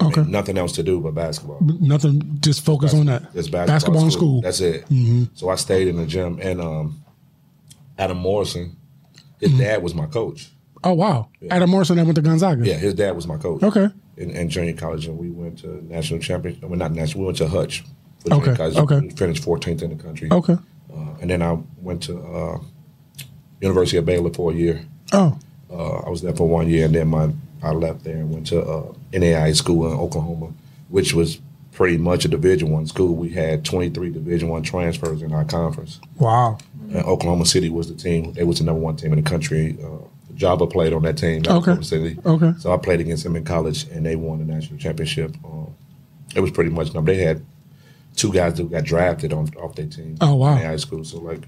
Okay 0.02 0.22
nothing 0.22 0.56
else 0.58 0.72
to 0.72 0.82
do 0.82 1.00
but 1.00 1.14
basketball. 1.14 1.58
Nothing. 1.60 2.38
Just 2.40 2.64
focus 2.64 2.94
on 2.94 3.06
that. 3.06 3.22
It's 3.34 3.48
basketball, 3.48 3.66
basketball 3.66 4.04
in 4.04 4.10
school. 4.10 4.40
That's 4.40 4.60
it. 4.60 4.84
So 5.34 5.48
I 5.50 5.56
stayed 5.56 5.88
in 5.88 5.96
the 5.96 6.06
gym, 6.06 6.38
and 6.40 6.60
um, 6.60 7.02
Adam 7.98 8.18
Morrison, 8.18 8.76
his 9.38 9.50
Mm-hmm. 9.50 9.58
dad 9.60 9.82
was 9.82 9.94
my 9.94 10.06
coach. 10.06 10.50
Oh 10.82 10.94
wow, 10.94 11.28
Adam 11.50 11.68
Morrison 11.70 11.96
that 11.96 12.04
went 12.06 12.16
to 12.16 12.22
Gonzaga. 12.22 12.64
Yeah, 12.66 12.74
his 12.76 12.94
dad 12.94 13.14
was 13.14 13.26
my 13.26 13.36
coach. 13.36 13.62
Okay. 13.62 13.88
In, 14.16 14.30
in 14.30 14.48
junior 14.50 14.72
college, 14.74 15.06
and 15.06 15.18
we 15.18 15.30
went 15.30 15.58
to 15.60 15.82
national 15.86 16.20
championship. 16.20 16.62
Well, 16.64 16.78
not 16.78 16.92
national. 16.92 17.20
We 17.20 17.26
went 17.26 17.38
to 17.38 17.48
Hutch. 17.48 17.84
Okay, 18.30 18.54
college. 18.54 18.76
okay. 18.76 19.00
We 19.00 19.10
finished 19.10 19.42
14th 19.44 19.82
in 19.82 19.96
the 19.96 20.02
country. 20.02 20.28
Okay. 20.30 20.56
Uh, 20.94 21.14
and 21.20 21.30
then 21.30 21.40
I 21.42 21.58
went 21.80 22.02
to 22.04 22.18
uh, 22.18 22.58
University 23.60 23.96
of 23.96 24.04
Baylor 24.06 24.30
for 24.32 24.52
a 24.52 24.54
year. 24.54 24.84
Oh, 25.12 25.38
Uh, 25.70 25.98
I 26.06 26.10
was 26.10 26.20
there 26.22 26.34
for 26.34 26.48
one 26.48 26.68
year, 26.68 26.84
and 26.86 26.94
then 26.94 27.08
my 27.08 27.30
I 27.62 27.72
left 27.72 28.04
there 28.04 28.16
and 28.16 28.32
went 28.32 28.46
to 28.48 28.62
uh, 28.62 28.92
NAIA 29.12 29.54
school 29.54 29.90
in 29.90 29.98
Oklahoma, 29.98 30.52
which 30.88 31.12
was 31.14 31.40
pretty 31.72 31.98
much 31.98 32.24
a 32.24 32.28
Division 32.28 32.70
One 32.70 32.86
school. 32.86 33.14
We 33.14 33.30
had 33.30 33.64
23 33.64 34.10
Division 34.10 34.48
One 34.48 34.62
transfers 34.62 35.22
in 35.22 35.32
our 35.32 35.44
conference. 35.44 36.00
wow. 36.18 36.58
And 36.92 37.04
Oklahoma 37.04 37.46
City 37.46 37.68
was 37.70 37.88
the 37.88 37.94
team. 37.94 38.32
They 38.32 38.42
was 38.42 38.58
the 38.58 38.64
number 38.64 38.80
one 38.80 38.96
team 38.96 39.12
in 39.12 39.22
the 39.22 39.30
country. 39.30 39.78
Uh, 39.80 39.98
Java 40.34 40.66
played 40.66 40.92
on 40.92 41.02
that 41.02 41.16
team. 41.18 41.42
Okay. 41.42 41.52
Oklahoma 41.52 41.84
City. 41.84 42.18
Okay. 42.26 42.52
So 42.58 42.72
I 42.72 42.78
played 42.78 43.00
against 43.00 43.22
them 43.22 43.36
in 43.36 43.44
college, 43.44 43.86
and 43.90 44.04
they 44.04 44.16
won 44.16 44.38
the 44.38 44.52
national 44.52 44.78
championship. 44.80 45.36
Um, 45.44 45.72
it 46.34 46.40
was 46.40 46.50
pretty 46.50 46.70
much. 46.70 46.92
Number. 46.92 47.14
They 47.14 47.22
had 47.22 47.44
two 48.16 48.32
guys 48.32 48.54
that 48.54 48.70
got 48.70 48.84
drafted 48.84 49.32
on 49.32 49.48
off 49.56 49.76
their 49.76 49.86
team. 49.86 50.16
Oh, 50.20 50.34
wow. 50.34 50.56
In 50.56 50.64
high 50.64 50.76
school, 50.76 51.04
so 51.04 51.18
like 51.20 51.44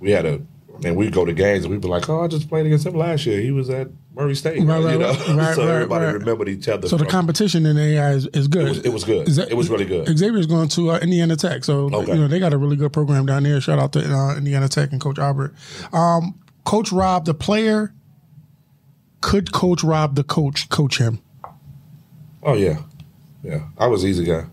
we 0.00 0.10
had 0.10 0.26
a. 0.26 0.40
Mean, 0.78 0.94
we'd 0.94 1.12
go 1.12 1.24
to 1.26 1.32
games 1.32 1.64
and 1.64 1.72
we'd 1.72 1.82
be 1.82 1.88
like, 1.88 2.08
"Oh, 2.08 2.22
I 2.22 2.26
just 2.28 2.48
played 2.48 2.64
against 2.64 2.86
him 2.86 2.94
last 2.94 3.26
year. 3.26 3.38
He 3.40 3.50
was 3.50 3.68
at 3.68 3.88
Murray 4.14 4.34
State." 4.34 4.62
Right, 4.62 4.82
right, 4.82 4.92
you 4.94 4.98
know, 4.98 5.10
right, 5.12 5.28
right, 5.36 5.54
so 5.54 5.66
everybody 5.66 6.06
remembered 6.06 6.48
each 6.48 6.68
other. 6.68 6.88
So 6.88 6.96
the 6.96 7.04
competition 7.04 7.66
in 7.66 7.76
AI 7.76 8.12
is, 8.12 8.26
is 8.28 8.48
good. 8.48 8.66
It 8.66 8.68
was, 8.68 8.78
it 8.86 8.92
was 8.92 9.04
good. 9.04 9.26
That- 9.26 9.50
it 9.50 9.56
was 9.56 9.68
really 9.68 9.84
good. 9.84 10.06
Xavier's 10.16 10.46
going 10.46 10.68
to 10.70 10.92
uh, 10.92 10.98
Indiana 11.00 11.36
Tech, 11.36 11.64
so 11.64 11.90
Okay. 11.94 12.14
you 12.14 12.18
know 12.20 12.28
they 12.28 12.38
got 12.38 12.54
a 12.54 12.58
really 12.58 12.76
good 12.76 12.92
program 12.94 13.26
down 13.26 13.42
there. 13.42 13.60
Shout 13.60 13.78
out 13.78 13.92
to 13.92 14.00
uh, 14.10 14.36
Indiana 14.36 14.68
Tech 14.68 14.90
and 14.92 15.00
Coach 15.02 15.18
Albert. 15.18 15.54
Um, 15.92 16.38
coach 16.64 16.92
Rob, 16.92 17.26
the 17.26 17.34
player, 17.34 17.92
could 19.20 19.52
Coach 19.52 19.84
Rob, 19.84 20.14
the 20.14 20.24
coach, 20.24 20.68
coach 20.70 20.96
him? 20.98 21.20
Oh 22.42 22.54
yeah, 22.54 22.78
yeah. 23.42 23.64
I 23.76 23.86
was 23.86 24.04
easy 24.04 24.24
guy. 24.24 24.46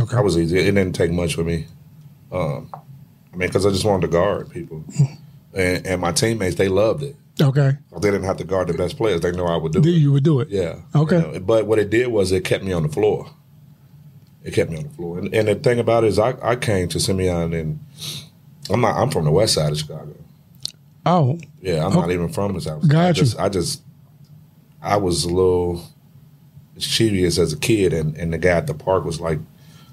Okay. 0.00 0.16
I 0.16 0.20
was 0.20 0.36
easy. 0.36 0.58
It 0.58 0.64
didn't 0.64 0.94
take 0.94 1.12
much 1.12 1.34
for 1.36 1.44
me. 1.44 1.66
Um, 2.32 2.70
I 3.32 3.36
mean, 3.36 3.48
because 3.48 3.66
I 3.66 3.70
just 3.70 3.84
wanted 3.84 4.02
to 4.02 4.08
guard 4.12 4.50
people, 4.50 4.84
and, 5.54 5.86
and 5.86 6.00
my 6.00 6.12
teammates 6.12 6.56
they 6.56 6.68
loved 6.68 7.02
it. 7.02 7.16
okay. 7.40 7.72
They 8.00 8.10
didn't 8.10 8.24
have 8.24 8.36
to 8.38 8.44
guard 8.44 8.68
the 8.68 8.74
best 8.74 8.96
players. 8.96 9.20
They 9.20 9.32
know 9.32 9.46
I 9.46 9.56
would 9.56 9.72
do 9.72 9.80
Then 9.80 9.92
it. 9.94 9.96
you 9.96 10.12
would 10.12 10.24
do 10.24 10.40
it. 10.40 10.48
Yeah. 10.50 10.76
Okay. 10.94 11.16
You 11.20 11.32
know, 11.32 11.40
but 11.40 11.66
what 11.66 11.78
it 11.78 11.90
did 11.90 12.08
was 12.08 12.32
it 12.32 12.44
kept 12.44 12.64
me 12.64 12.72
on 12.72 12.82
the 12.82 12.88
floor. 12.88 13.30
It 14.42 14.54
kept 14.54 14.70
me 14.70 14.78
on 14.78 14.82
the 14.84 14.88
floor. 14.90 15.18
And, 15.18 15.34
and 15.34 15.48
the 15.48 15.54
thing 15.54 15.78
about 15.78 16.04
it 16.04 16.08
is, 16.08 16.18
I, 16.18 16.34
I 16.42 16.56
came 16.56 16.88
to 16.88 16.98
Simeon, 17.00 17.52
and 17.52 17.78
I'm 18.70 18.80
not. 18.80 18.96
I'm 18.96 19.10
from 19.10 19.24
the 19.26 19.30
west 19.30 19.54
side 19.54 19.70
of 19.72 19.78
Chicago. 19.78 20.14
Oh, 21.04 21.38
Yeah, 21.60 21.84
I'm 21.86 21.92
not 21.94 22.10
even 22.10 22.28
from 22.30 22.54
the 22.54 22.60
south. 22.60 22.86
Got 22.88 23.00
I 23.04 23.08
you. 23.08 23.14
just, 23.14 23.38
I 23.38 23.48
just, 23.48 23.82
I 24.82 24.96
was 24.96 25.24
a 25.24 25.28
little 25.28 25.82
mischievous 26.74 27.38
as 27.38 27.52
a 27.52 27.58
kid, 27.58 27.92
and, 27.92 28.16
and 28.16 28.32
the 28.32 28.38
guy 28.38 28.50
at 28.50 28.66
the 28.66 28.74
park 28.74 29.04
was 29.04 29.20
like, 29.20 29.38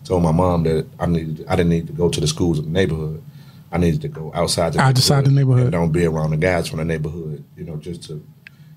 told 0.05 0.23
my 0.23 0.31
mom 0.31 0.63
that 0.63 0.87
I 0.99 1.05
needed, 1.05 1.45
I 1.49 1.55
didn't 1.55 1.69
need 1.69 1.87
to 1.87 1.93
go 1.93 2.07
to 2.09 2.19
the 2.21 2.27
schools 2.27 2.59
in 2.59 2.65
the 2.65 2.71
neighborhood. 2.71 3.21
I 3.71 3.77
needed 3.77 4.01
to 4.01 4.07
go 4.07 4.31
outside 4.33 4.73
the 4.73 4.79
Outside 4.79 5.25
the 5.25 5.31
neighborhood. 5.31 5.71
don't 5.71 5.91
be 5.91 6.05
around 6.05 6.31
the 6.31 6.37
guys 6.37 6.67
from 6.67 6.79
the 6.79 6.85
neighborhood. 6.85 7.43
You 7.55 7.65
know, 7.65 7.75
just 7.77 8.03
to 8.03 8.25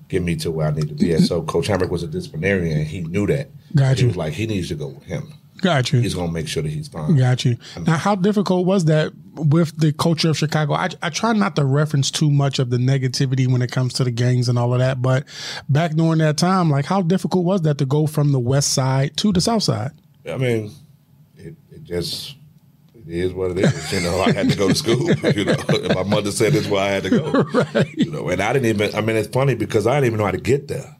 get 0.09 0.21
me 0.21 0.35
to 0.37 0.51
where 0.51 0.67
I 0.67 0.71
need 0.71 0.89
to 0.89 0.93
be. 0.95 1.13
And 1.13 1.23
so 1.23 1.41
Coach 1.41 1.67
Hambric 1.69 1.89
was 1.89 2.03
a 2.03 2.07
disciplinarian, 2.07 2.79
and 2.79 2.87
he 2.87 3.01
knew 3.01 3.25
that. 3.27 3.49
Got 3.75 3.95
he 3.95 4.01
you. 4.01 4.07
was 4.09 4.17
like, 4.17 4.33
he 4.33 4.45
needs 4.47 4.67
to 4.67 4.75
go 4.75 4.87
with 4.87 5.03
him. 5.03 5.33
got 5.59 5.93
you. 5.93 6.01
He's 6.01 6.13
gonna 6.15 6.31
make 6.31 6.49
sure 6.49 6.61
that 6.63 6.69
he's 6.69 6.89
fine. 6.89 7.15
Got 7.15 7.45
you. 7.45 7.55
Now, 7.85 7.95
how 7.95 8.15
difficult 8.15 8.65
was 8.65 8.85
that 8.85 9.13
with 9.35 9.77
the 9.79 9.93
culture 9.93 10.29
of 10.29 10.37
Chicago? 10.37 10.73
I, 10.73 10.89
I 11.01 11.09
try 11.09 11.31
not 11.31 11.55
to 11.55 11.63
reference 11.63 12.11
too 12.11 12.29
much 12.29 12.59
of 12.59 12.69
the 12.69 12.77
negativity 12.77 13.47
when 13.47 13.61
it 13.61 13.71
comes 13.71 13.93
to 13.93 14.03
the 14.03 14.11
gangs 14.11 14.49
and 14.49 14.59
all 14.59 14.73
of 14.73 14.79
that, 14.79 15.01
but 15.01 15.23
back 15.69 15.91
during 15.93 16.19
that 16.19 16.37
time, 16.37 16.69
like 16.69 16.85
how 16.85 17.01
difficult 17.01 17.45
was 17.45 17.61
that 17.61 17.77
to 17.77 17.85
go 17.85 18.05
from 18.07 18.33
the 18.33 18.39
west 18.39 18.73
side 18.73 19.15
to 19.17 19.31
the 19.31 19.39
south 19.39 19.63
side? 19.63 19.91
I 20.29 20.35
mean, 20.35 20.71
it, 21.37 21.55
it 21.71 21.83
just 21.83 22.35
is 23.11 23.33
what 23.33 23.51
it 23.51 23.59
is. 23.59 23.91
You 23.93 24.01
know, 24.01 24.19
I 24.21 24.31
had 24.31 24.49
to 24.49 24.57
go 24.57 24.67
to 24.67 24.75
school. 24.75 25.09
You 25.35 25.45
know, 25.45 25.55
my 25.95 26.03
mother 26.03 26.31
said 26.31 26.53
that's 26.53 26.67
why 26.67 26.83
I 26.83 26.89
had 26.89 27.03
to 27.03 27.09
go. 27.09 27.43
Right. 27.53 27.93
You 27.95 28.11
know, 28.11 28.29
and 28.29 28.41
I 28.41 28.53
didn't 28.53 28.67
even. 28.67 28.95
I 28.95 29.01
mean, 29.01 29.15
it's 29.15 29.27
funny 29.27 29.55
because 29.55 29.87
I 29.87 29.95
didn't 29.95 30.07
even 30.07 30.17
know 30.19 30.25
how 30.25 30.31
to 30.31 30.37
get 30.39 30.67
there. 30.67 30.97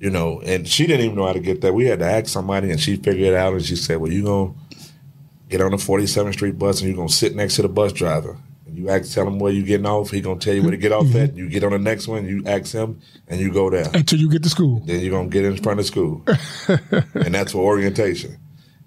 You 0.00 0.10
know, 0.10 0.40
and 0.42 0.66
she 0.68 0.86
didn't 0.86 1.04
even 1.06 1.16
know 1.16 1.26
how 1.26 1.32
to 1.32 1.40
get 1.40 1.60
there. 1.60 1.72
We 1.72 1.86
had 1.86 1.98
to 2.00 2.04
ask 2.04 2.26
somebody, 2.28 2.70
and 2.70 2.80
she 2.80 2.96
figured 2.96 3.28
it 3.28 3.34
out. 3.34 3.52
And 3.54 3.64
she 3.64 3.74
said, 3.76 3.96
"Well, 3.96 4.12
you're 4.12 4.24
gonna 4.24 4.54
get 5.48 5.60
on 5.60 5.72
the 5.72 5.78
Forty 5.78 6.06
Seventh 6.06 6.36
Street 6.36 6.58
bus, 6.58 6.80
and 6.80 6.88
you're 6.88 6.96
gonna 6.96 7.08
sit 7.08 7.34
next 7.34 7.56
to 7.56 7.62
the 7.62 7.68
bus 7.68 7.92
driver." 7.92 8.36
And 8.66 8.76
you 8.76 8.90
ask, 8.90 9.12
tell 9.12 9.26
him 9.26 9.38
where 9.38 9.52
you 9.52 9.64
getting 9.64 9.86
off. 9.86 10.10
He 10.10 10.20
gonna 10.20 10.38
tell 10.38 10.54
you 10.54 10.62
where 10.62 10.70
to 10.70 10.76
get 10.76 10.92
off 10.92 11.12
at. 11.14 11.30
And 11.30 11.38
you 11.38 11.48
get 11.48 11.64
on 11.64 11.72
the 11.72 11.78
next 11.78 12.06
one. 12.06 12.28
You 12.28 12.42
ask 12.46 12.72
him, 12.72 13.00
and 13.26 13.40
you 13.40 13.50
go 13.50 13.70
there 13.70 13.90
Until 13.94 14.18
you 14.20 14.30
get 14.30 14.42
to 14.44 14.50
school. 14.50 14.82
then 14.84 15.00
you're 15.00 15.10
gonna 15.10 15.28
get 15.28 15.44
in 15.44 15.56
front 15.56 15.80
of 15.80 15.86
school, 15.86 16.22
and 16.68 17.34
that's 17.34 17.52
for 17.52 17.64
orientation. 17.64 18.38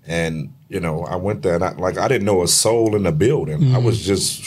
And 0.08 0.54
you 0.72 0.80
know, 0.80 1.04
I 1.04 1.18
went 1.18 1.42
there, 1.42 1.56
and 1.56 1.64
I, 1.64 1.72
like 1.74 1.98
I 1.98 2.08
didn't 2.08 2.26
know 2.26 2.42
a 2.44 2.48
soul 2.48 2.96
in 2.96 3.04
the 3.04 3.12
building. 3.12 3.76
I 3.76 3.78
was 3.78 4.02
mm. 4.02 4.06
just 4.06 4.42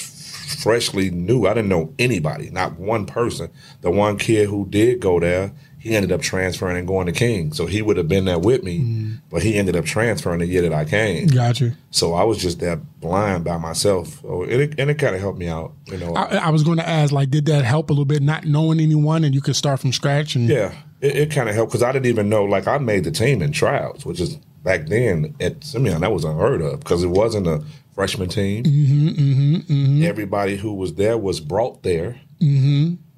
freshly 0.63 1.11
new. 1.11 1.47
I 1.47 1.53
didn't 1.53 1.69
know 1.69 1.93
anybody, 1.99 2.49
not 2.49 2.79
one 2.79 3.05
person. 3.05 3.51
The 3.83 3.91
one 3.91 4.17
kid 4.17 4.49
who 4.49 4.67
did 4.67 5.01
go 5.01 5.21
there, 5.21 5.53
he 5.79 5.95
ended 5.95 6.13
up 6.13 6.23
transferring 6.23 6.79
and 6.79 6.87
going 6.87 7.05
to 7.07 7.13
King, 7.13 7.53
so 7.53 7.67
he 7.67 7.83
would 7.83 7.99
have 7.99 8.09
been 8.09 8.25
there 8.25 8.39
with 8.39 8.63
me, 8.63 8.81
mm. 8.81 9.21
but 9.29 9.43
he 9.43 9.57
ended 9.57 9.77
up 9.77 9.85
transferring 9.85 10.39
the 10.39 10.47
year 10.47 10.63
that 10.63 10.73
I 10.73 10.87
came. 10.87 11.27
Got 11.27 11.61
you. 11.61 11.73
So 11.91 12.15
I 12.15 12.25
was 12.25 12.39
just 12.39 12.59
there 12.59 12.77
blind 12.77 13.45
by 13.45 13.59
myself. 13.59 14.25
Oh, 14.25 14.45
it, 14.45 14.81
and 14.81 14.89
it 14.89 14.95
kind 14.95 15.15
of 15.15 15.21
helped 15.21 15.39
me 15.39 15.49
out, 15.49 15.75
you 15.89 15.99
know. 15.99 16.15
I, 16.15 16.37
I 16.37 16.49
was 16.49 16.63
going 16.63 16.79
to 16.79 16.89
ask, 16.89 17.13
like, 17.13 17.29
did 17.29 17.45
that 17.47 17.67
help 17.67 17.91
a 17.91 17.93
little 17.93 18.07
bit, 18.07 18.23
not 18.23 18.47
knowing 18.47 18.81
anyone, 18.81 19.25
and 19.25 19.35
you 19.35 19.43
could 19.43 19.57
start 19.57 19.81
from 19.81 19.93
scratch? 19.93 20.37
And 20.37 20.49
Yeah, 20.49 20.75
it, 21.03 21.17
it 21.17 21.31
kind 21.31 21.51
of 21.51 21.55
helped 21.55 21.73
because 21.73 21.83
I 21.83 21.93
didn't 21.93 22.07
even 22.07 22.31
know. 22.31 22.45
Like 22.45 22.67
I 22.67 22.79
made 22.79 23.05
the 23.05 23.11
team 23.11 23.43
in 23.43 23.53
tryouts, 23.53 24.07
which 24.07 24.21
is 24.21 24.39
back 24.65 24.87
then 24.87 25.37
at 25.39 25.63
Simeon, 25.63 26.01
that 26.01 26.11
was 26.11 26.25
unheard 26.25 26.61
of 26.61 26.81
because 26.81 27.05
it 27.05 27.09
wasn't 27.09 27.47
a 27.47 27.63
freshman 27.95 28.29
team. 28.29 28.65
Mm-hmm, 28.65 29.09
mm-hmm, 29.09 29.55
mm-hmm. 29.73 30.03
Everybody 30.03 30.57
who 30.57 30.75
was 30.75 30.95
there 30.95 31.17
was 31.17 31.39
brought 31.39 31.85
there. 31.85 32.21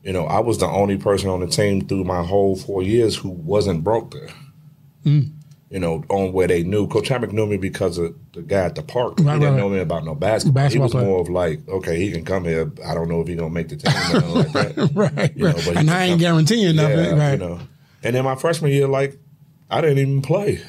You 0.07 0.13
know, 0.13 0.27
I 0.27 0.39
was 0.39 0.59
the 0.59 0.67
only 0.67 0.99
person 0.99 1.29
on 1.31 1.41
the 1.41 1.49
team 1.49 1.81
through 1.89 2.05
my 2.05 2.23
whole 2.23 2.55
four 2.55 2.83
years 2.83 3.17
who 3.17 3.31
wasn't 3.31 3.83
brought 3.83 4.13
there. 4.13 4.29
Mm. 5.05 5.33
You 5.69 5.81
know, 5.81 6.05
on 6.09 6.33
where 6.33 6.47
they 6.47 6.63
knew. 6.63 6.87
Coach 6.87 7.09
Hambric 7.09 7.33
knew 7.33 7.45
me 7.45 7.57
because 7.57 7.99
of 7.99 8.15
the 8.33 8.43
guy 8.43 8.67
at 8.67 8.77
the 8.77 8.85
park. 8.85 9.19
Right, 9.19 9.35
he 9.35 9.41
didn't 9.41 9.55
right, 9.55 9.61
know 9.61 9.69
me 9.69 9.81
about 9.81 10.05
no 10.05 10.15
basketball. 10.15 10.63
Basketball 10.63 10.71
he 10.71 10.79
was 10.79 10.93
player. 10.93 11.07
more 11.07 11.21
of 11.21 11.29
like, 11.29 11.69
okay, 11.69 11.99
he 11.99 12.13
can 12.13 12.25
come 12.25 12.45
here. 12.45 12.71
I 12.87 12.95
don't 12.95 13.09
know 13.09 13.21
if 13.21 13.27
he's 13.27 13.37
gonna 13.37 13.51
make 13.51 13.69
the 13.69 13.77
team 13.77 13.93
or 14.15 14.21
like 14.21 14.53
that. 14.53 14.91
right, 14.95 15.37
You 15.37 15.45
know, 15.45 15.53
right. 15.55 15.65
but 15.67 15.77
and 15.77 15.91
I 15.91 16.05
ain't 16.05 16.21
guaranteeing 16.21 16.77
nothing. 16.77 16.99
Yeah, 16.99 17.19
right. 17.19 17.33
you 17.33 17.39
know. 17.39 17.61
And 18.05 18.15
then 18.15 18.23
my 18.23 18.37
freshman 18.37 18.71
year, 18.71 18.87
like, 18.87 19.19
I 19.69 19.81
didn't 19.81 19.99
even 19.99 20.23
play. 20.23 20.63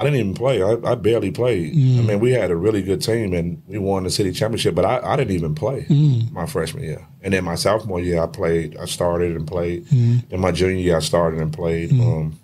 I 0.00 0.04
didn't 0.04 0.20
even 0.20 0.34
play. 0.34 0.62
I, 0.62 0.76
I 0.84 0.94
barely 0.94 1.30
played. 1.32 1.74
Mm. 1.74 1.98
I 1.98 2.02
mean, 2.02 2.20
we 2.20 2.30
had 2.30 2.50
a 2.52 2.56
really 2.56 2.82
good 2.82 3.02
team 3.02 3.34
and 3.34 3.60
we 3.66 3.78
won 3.78 4.04
the 4.04 4.10
city 4.10 4.30
championship, 4.32 4.74
but 4.76 4.84
I, 4.84 5.00
I 5.02 5.16
didn't 5.16 5.34
even 5.34 5.54
play 5.56 5.86
Mm. 5.88 6.30
my 6.30 6.46
freshman 6.46 6.84
year. 6.84 7.04
And 7.22 7.34
then 7.34 7.42
my 7.44 7.56
sophomore 7.56 7.98
year, 8.00 8.22
I 8.22 8.26
played. 8.28 8.76
I 8.76 8.84
started 8.84 9.34
and 9.34 9.46
played. 9.46 9.86
Mm. 9.86 10.28
Then 10.28 10.40
my 10.40 10.52
junior 10.52 10.76
year, 10.76 10.96
I 10.96 11.00
started 11.00 11.40
and 11.40 11.52
played. 11.52 11.90
Um, 11.92 12.38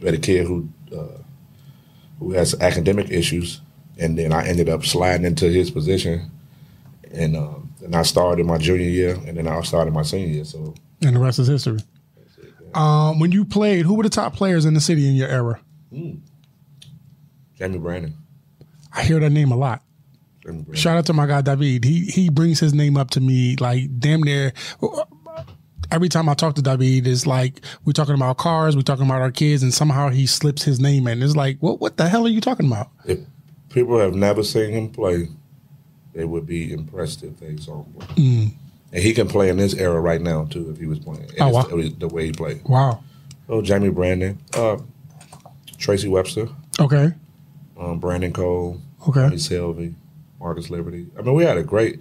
we 0.00 0.06
had 0.06 0.14
a 0.14 0.18
kid 0.18 0.46
who 0.46 0.68
uh, 0.94 1.18
who 2.18 2.32
has 2.32 2.54
academic 2.60 3.10
issues, 3.10 3.60
and 3.98 4.18
then 4.18 4.32
I 4.32 4.46
ended 4.46 4.68
up 4.68 4.84
sliding 4.84 5.24
into 5.24 5.48
his 5.48 5.70
position. 5.70 6.30
And 7.10 7.36
um, 7.36 7.72
then 7.80 7.94
I 7.94 8.02
started 8.02 8.44
my 8.44 8.58
junior 8.58 8.84
year, 8.88 9.18
and 9.26 9.36
then 9.38 9.48
I 9.48 9.62
started 9.62 9.94
my 9.94 10.02
senior 10.02 10.28
year. 10.28 10.44
So 10.44 10.74
And 11.02 11.16
the 11.16 11.20
rest 11.20 11.38
is 11.38 11.46
history. 11.48 11.78
Um, 12.74 13.18
when 13.18 13.32
you 13.32 13.46
played, 13.46 13.86
who 13.86 13.94
were 13.94 14.02
the 14.02 14.10
top 14.10 14.34
players 14.34 14.66
in 14.66 14.74
the 14.74 14.80
city 14.80 15.08
in 15.08 15.14
your 15.14 15.28
era? 15.28 15.58
Jamie 17.58 17.78
Brandon. 17.78 18.14
I 18.94 19.02
hear 19.02 19.18
that 19.20 19.30
name 19.30 19.50
a 19.52 19.56
lot. 19.56 19.82
Shout 20.72 20.96
out 20.96 21.06
to 21.06 21.12
my 21.12 21.26
guy 21.26 21.42
David. 21.42 21.84
He 21.84 22.04
he 22.06 22.30
brings 22.30 22.58
his 22.58 22.72
name 22.72 22.96
up 22.96 23.10
to 23.10 23.20
me 23.20 23.56
like 23.56 23.98
damn 23.98 24.22
near 24.22 24.52
every 25.90 26.08
time 26.08 26.28
I 26.28 26.34
talk 26.34 26.54
to 26.54 26.62
David. 26.62 27.06
It's 27.06 27.26
like 27.26 27.60
we're 27.84 27.92
talking 27.92 28.14
about 28.14 28.38
cars, 28.38 28.74
we're 28.74 28.82
talking 28.82 29.04
about 29.04 29.20
our 29.20 29.30
kids, 29.30 29.62
and 29.62 29.74
somehow 29.74 30.08
he 30.08 30.26
slips 30.26 30.62
his 30.62 30.80
name 30.80 31.06
in. 31.06 31.22
It's 31.22 31.36
like, 31.36 31.58
what 31.60 31.80
what 31.80 31.98
the 31.98 32.08
hell 32.08 32.24
are 32.24 32.30
you 32.30 32.40
talking 32.40 32.66
about? 32.66 32.88
If 33.04 33.18
people 33.68 33.98
have 33.98 34.14
never 34.14 34.42
seen 34.42 34.70
him 34.70 34.88
play, 34.88 35.28
they 36.14 36.24
would 36.24 36.46
be 36.46 36.72
impressed 36.72 37.22
if 37.22 37.38
they 37.40 37.56
saw 37.58 37.82
him 37.82 37.92
play. 37.92 38.54
And 38.90 39.02
he 39.02 39.12
can 39.12 39.28
play 39.28 39.50
in 39.50 39.58
this 39.58 39.74
era 39.74 40.00
right 40.00 40.20
now 40.20 40.46
too 40.46 40.70
if 40.70 40.78
he 40.78 40.86
was 40.86 40.98
playing. 40.98 41.24
And 41.32 41.42
Oh, 41.42 41.48
wow. 41.50 41.62
the, 41.64 41.90
the 41.98 42.08
way 42.08 42.24
he 42.26 42.32
played. 42.32 42.64
Wow. 42.64 43.04
Oh, 43.50 43.60
Jamie 43.60 43.90
Brandon, 43.90 44.38
uh, 44.54 44.78
Tracy 45.76 46.08
Webster, 46.08 46.48
Okay. 46.80 47.12
Um, 47.78 47.98
Brandon 47.98 48.32
Cole, 48.32 48.80
Okay. 49.08 49.20
Tony 49.20 49.36
Selvey, 49.36 49.94
Marcus 50.40 50.70
Liberty. 50.70 51.06
I 51.18 51.22
mean, 51.22 51.34
we 51.34 51.44
had 51.44 51.56
a 51.56 51.62
great. 51.62 52.00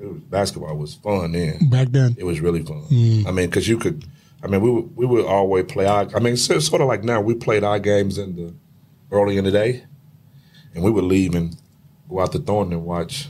It 0.00 0.06
was, 0.06 0.20
basketball 0.22 0.76
was 0.76 0.94
fun 0.94 1.32
then. 1.32 1.68
Back 1.70 1.88
then. 1.88 2.14
It 2.18 2.24
was 2.24 2.40
really 2.40 2.62
fun. 2.62 2.82
Mm. 2.90 3.26
I 3.26 3.30
mean, 3.30 3.46
because 3.48 3.66
you 3.68 3.78
could. 3.78 4.04
I 4.42 4.46
mean, 4.46 4.60
we 4.60 4.70
would 4.70 4.96
we 4.96 5.06
would 5.06 5.24
always 5.24 5.64
play 5.64 5.86
our. 5.86 6.06
I 6.14 6.18
mean, 6.20 6.36
sort 6.36 6.80
of 6.82 6.88
like 6.88 7.02
now 7.04 7.20
we 7.20 7.34
played 7.34 7.64
our 7.64 7.78
games 7.78 8.18
in 8.18 8.36
the 8.36 8.52
early 9.10 9.38
in 9.38 9.44
the 9.44 9.50
day, 9.50 9.84
and 10.74 10.84
we 10.84 10.90
would 10.90 11.04
leave 11.04 11.34
and 11.34 11.56
go 12.08 12.20
out 12.20 12.32
to 12.32 12.38
Thornton 12.38 12.74
and 12.74 12.84
watch 12.84 13.28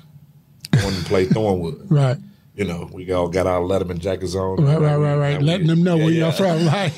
Thornton 0.73 1.05
play 1.05 1.27
Thornwood. 1.27 1.87
Right. 1.91 2.17
You 2.55 2.65
know, 2.65 2.89
we 2.93 3.11
all 3.11 3.29
got 3.29 3.47
our 3.49 3.61
Letterman 3.61 3.99
jackets 3.99 4.35
on. 4.37 4.65
Right, 4.65 4.79
right, 4.81 4.97
right, 4.97 5.17
right. 5.17 5.35
And 5.35 5.43
we- 5.43 5.47
Letting 5.49 5.67
them 5.67 5.83
know 5.83 5.97
yeah, 5.97 6.05
where 6.05 6.13
y'all 6.15 6.33
from. 6.33 6.65
Like, 6.67 6.97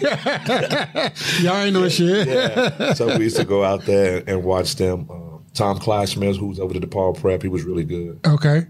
y'all 1.41 1.57
ain't 1.57 1.73
no 1.75 1.89
shit. 1.89 2.29
Yeah. 2.29 2.93
so 2.95 3.17
we 3.17 3.25
used 3.25 3.37
to 3.37 3.45
go 3.45 3.65
out 3.65 3.85
there 3.87 4.23
and 4.27 4.45
watch 4.45 4.77
them. 4.77 5.07
Uh, 5.11 5.39
Tom 5.55 5.79
Kleinschmidt, 5.79 6.37
who's 6.37 6.61
over 6.61 6.75
to 6.75 6.81
DePaul 6.81 7.19
Prep, 7.19 7.41
he 7.43 7.49
was 7.49 7.63
really 7.63 7.85
good. 7.85 8.21
Okay. 8.27 8.67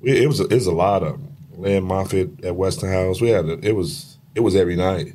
We, 0.00 0.10
it 0.22 0.26
was 0.26 0.40
a, 0.40 0.44
it 0.44 0.54
was 0.54 0.66
a 0.66 0.72
lot 0.72 1.02
of 1.02 1.12
them. 1.12 1.36
Lynn 1.56 1.84
Moffitt 1.84 2.44
at 2.44 2.56
Westinghouse. 2.56 3.20
We 3.20 3.28
had 3.28 3.44
a, 3.46 3.58
it 3.66 3.72
was 3.76 4.18
it 4.34 4.40
was 4.40 4.54
every 4.56 4.76
night. 4.76 5.14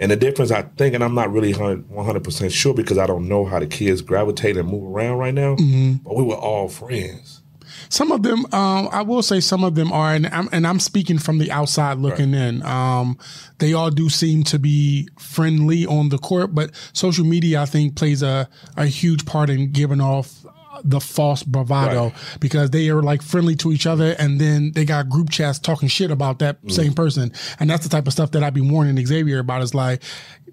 And 0.00 0.10
the 0.10 0.16
difference, 0.16 0.50
I 0.50 0.62
think, 0.62 0.94
and 0.94 1.04
I'm 1.04 1.14
not 1.14 1.32
really 1.32 1.52
one 1.52 1.84
hundred 2.04 2.24
percent 2.24 2.50
sure 2.52 2.74
because 2.74 2.98
I 2.98 3.06
don't 3.06 3.28
know 3.28 3.44
how 3.44 3.60
the 3.60 3.66
kids 3.68 4.02
gravitate 4.02 4.56
and 4.56 4.68
move 4.68 4.84
around 4.84 5.18
right 5.18 5.34
now. 5.34 5.54
But 5.56 6.16
we 6.16 6.22
were 6.24 6.34
all 6.36 6.68
friends. 6.68 7.41
Some 7.88 8.12
of 8.12 8.22
them, 8.22 8.44
um, 8.52 8.88
I 8.92 9.02
will 9.02 9.22
say, 9.22 9.40
some 9.40 9.64
of 9.64 9.74
them 9.74 9.92
are, 9.92 10.14
and 10.14 10.26
I'm, 10.28 10.48
and 10.52 10.66
I'm 10.66 10.80
speaking 10.80 11.18
from 11.18 11.38
the 11.38 11.50
outside 11.50 11.98
looking 11.98 12.34
in. 12.34 12.62
Um, 12.64 13.18
they 13.58 13.72
all 13.72 13.90
do 13.90 14.08
seem 14.08 14.44
to 14.44 14.58
be 14.58 15.08
friendly 15.18 15.86
on 15.86 16.08
the 16.08 16.18
court, 16.18 16.54
but 16.54 16.70
social 16.92 17.24
media, 17.24 17.62
I 17.62 17.66
think, 17.66 17.96
plays 17.96 18.22
a 18.22 18.48
a 18.76 18.86
huge 18.86 19.24
part 19.26 19.50
in 19.50 19.72
giving 19.72 20.00
off 20.00 20.44
the 20.84 21.00
false 21.00 21.42
bravado 21.44 22.06
Right. 22.06 22.14
because 22.40 22.70
they 22.70 22.88
are 22.88 23.02
like 23.02 23.22
friendly 23.22 23.54
to 23.56 23.72
each 23.72 23.86
other, 23.86 24.16
and 24.18 24.40
then 24.40 24.72
they 24.74 24.84
got 24.84 25.08
group 25.08 25.30
chats 25.30 25.58
talking 25.58 25.88
shit 25.88 26.10
about 26.10 26.38
that 26.40 26.58
same 26.68 26.92
person, 26.92 27.30
and 27.60 27.70
that's 27.70 27.84
the 27.84 27.90
type 27.90 28.06
of 28.06 28.12
stuff 28.12 28.32
that 28.32 28.42
I'd 28.42 28.54
be 28.54 28.62
warning 28.62 29.04
Xavier 29.06 29.38
about. 29.38 29.62
Is 29.62 29.74
like, 29.74 30.02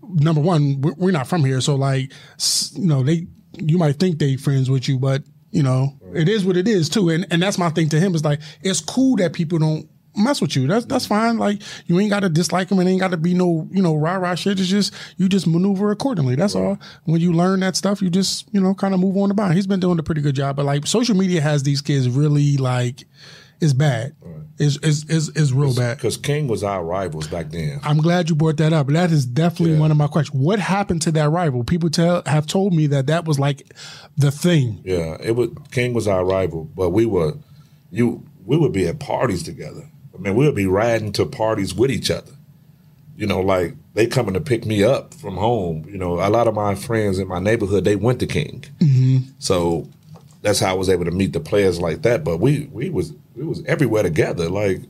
number 0.03 0.41
one, 0.41 0.81
we're, 0.81 0.93
we're 0.97 1.11
not 1.11 1.27
from 1.27 1.43
here, 1.45 1.61
so 1.61 1.75
like, 1.75 2.11
you 2.73 2.85
know, 2.85 3.01
they 3.01 3.27
you 3.57 3.77
might 3.79 3.97
think 3.97 4.19
they 4.19 4.35
friends 4.35 4.69
with 4.69 4.87
you, 4.87 4.99
but 4.99 5.23
you 5.51 5.63
know, 5.63 5.97
it 6.13 6.29
is 6.29 6.45
what 6.45 6.57
it 6.57 6.67
is 6.67 6.89
too. 6.89 7.09
And 7.09 7.25
and 7.31 7.41
that's 7.41 7.57
my 7.57 7.69
thing 7.69 7.89
to 7.89 7.99
him 7.99 8.15
is 8.15 8.23
like, 8.23 8.39
it's 8.61 8.81
cool 8.81 9.15
that 9.17 9.33
people 9.33 9.59
don't 9.59 9.89
mess 10.15 10.41
with 10.41 10.55
you. 10.55 10.67
That's 10.67 10.85
that's 10.85 11.05
fine. 11.05 11.37
Like 11.37 11.61
you 11.85 11.99
ain't 11.99 12.09
got 12.09 12.21
to 12.21 12.29
dislike 12.29 12.69
them 12.69 12.79
and 12.79 12.89
ain't 12.89 12.99
got 12.99 13.11
to 13.11 13.17
be 13.17 13.33
no 13.33 13.67
you 13.71 13.81
know 13.81 13.95
rah 13.95 14.15
rah 14.15 14.35
shit. 14.35 14.59
It's 14.59 14.69
just 14.69 14.93
you 15.17 15.29
just 15.29 15.47
maneuver 15.47 15.91
accordingly. 15.91 16.35
That's 16.35 16.55
all. 16.55 16.77
When 17.05 17.21
you 17.21 17.33
learn 17.33 17.61
that 17.61 17.75
stuff, 17.75 18.01
you 18.01 18.09
just 18.09 18.47
you 18.51 18.61
know 18.61 18.73
kind 18.73 18.93
of 18.93 18.99
move 18.99 19.17
on 19.17 19.29
the 19.29 19.35
bond. 19.35 19.55
He's 19.55 19.67
been 19.67 19.79
doing 19.79 19.99
a 19.99 20.03
pretty 20.03 20.21
good 20.21 20.35
job. 20.35 20.55
But 20.55 20.65
like 20.65 20.85
social 20.87 21.15
media 21.15 21.41
has 21.41 21.63
these 21.63 21.81
kids 21.81 22.09
really 22.09 22.57
like, 22.57 23.05
it's 23.61 23.73
bad. 23.73 24.15
It's 24.57 24.77
is 24.77 25.05
is 25.05 25.29
is 25.29 25.53
real 25.53 25.73
bad. 25.73 25.97
Because 25.97 26.17
King 26.17 26.47
was 26.47 26.63
our 26.63 26.83
rivals 26.83 27.27
back 27.27 27.49
then. 27.49 27.79
I'm 27.83 27.97
glad 27.97 28.29
you 28.29 28.35
brought 28.35 28.57
that 28.57 28.73
up. 28.73 28.87
That 28.87 29.11
is 29.11 29.25
definitely 29.25 29.75
Yeah. 29.75 29.79
one 29.79 29.91
of 29.91 29.97
my 29.97 30.07
questions. 30.07 30.39
What 30.39 30.59
happened 30.59 31.01
to 31.03 31.11
that 31.13 31.29
rival? 31.29 31.63
People 31.63 31.89
tell 31.89 32.23
have 32.25 32.45
told 32.45 32.73
me 32.73 32.87
that 32.87 33.07
that 33.07 33.25
was 33.25 33.39
like 33.39 33.73
the 34.17 34.31
thing. 34.31 34.81
Yeah, 34.83 35.17
it 35.21 35.35
was 35.35 35.49
King 35.71 35.93
was 35.93 36.07
our 36.07 36.25
rival, 36.25 36.69
but 36.75 36.89
we 36.89 37.05
were 37.05 37.35
you 37.91 38.23
we 38.45 38.57
would 38.57 38.73
be 38.73 38.87
at 38.87 38.99
parties 38.99 39.43
together. 39.43 39.87
I 40.13 40.21
mean, 40.21 40.35
we 40.35 40.45
would 40.45 40.55
be 40.55 40.67
riding 40.67 41.13
to 41.13 41.25
parties 41.25 41.73
with 41.73 41.91
each 41.91 42.11
other. 42.11 42.33
You 43.15 43.27
know, 43.27 43.39
like 43.41 43.75
they 43.93 44.07
coming 44.07 44.33
to 44.33 44.41
pick 44.41 44.65
me 44.65 44.83
up 44.83 45.13
from 45.13 45.37
home. 45.37 45.85
You 45.89 45.97
know, 45.97 46.19
a 46.19 46.29
lot 46.29 46.47
of 46.47 46.55
my 46.55 46.75
friends 46.75 47.19
in 47.19 47.27
my 47.27 47.39
neighborhood 47.39 47.85
they 47.85 47.95
went 47.95 48.19
to 48.19 48.27
King, 48.27 48.65
mm-hmm. 48.79 49.29
so 49.39 49.87
that's 50.41 50.59
how 50.59 50.69
I 50.71 50.73
was 50.73 50.89
able 50.89 51.05
to 51.05 51.11
meet 51.11 51.33
the 51.33 51.39
players 51.39 51.79
like 51.79 52.01
that. 52.03 52.23
But 52.23 52.37
we 52.37 52.69
we 52.71 52.89
was 52.89 53.13
we 53.35 53.45
was 53.45 53.63
everywhere 53.65 54.03
together. 54.03 54.49
Like 54.49 54.81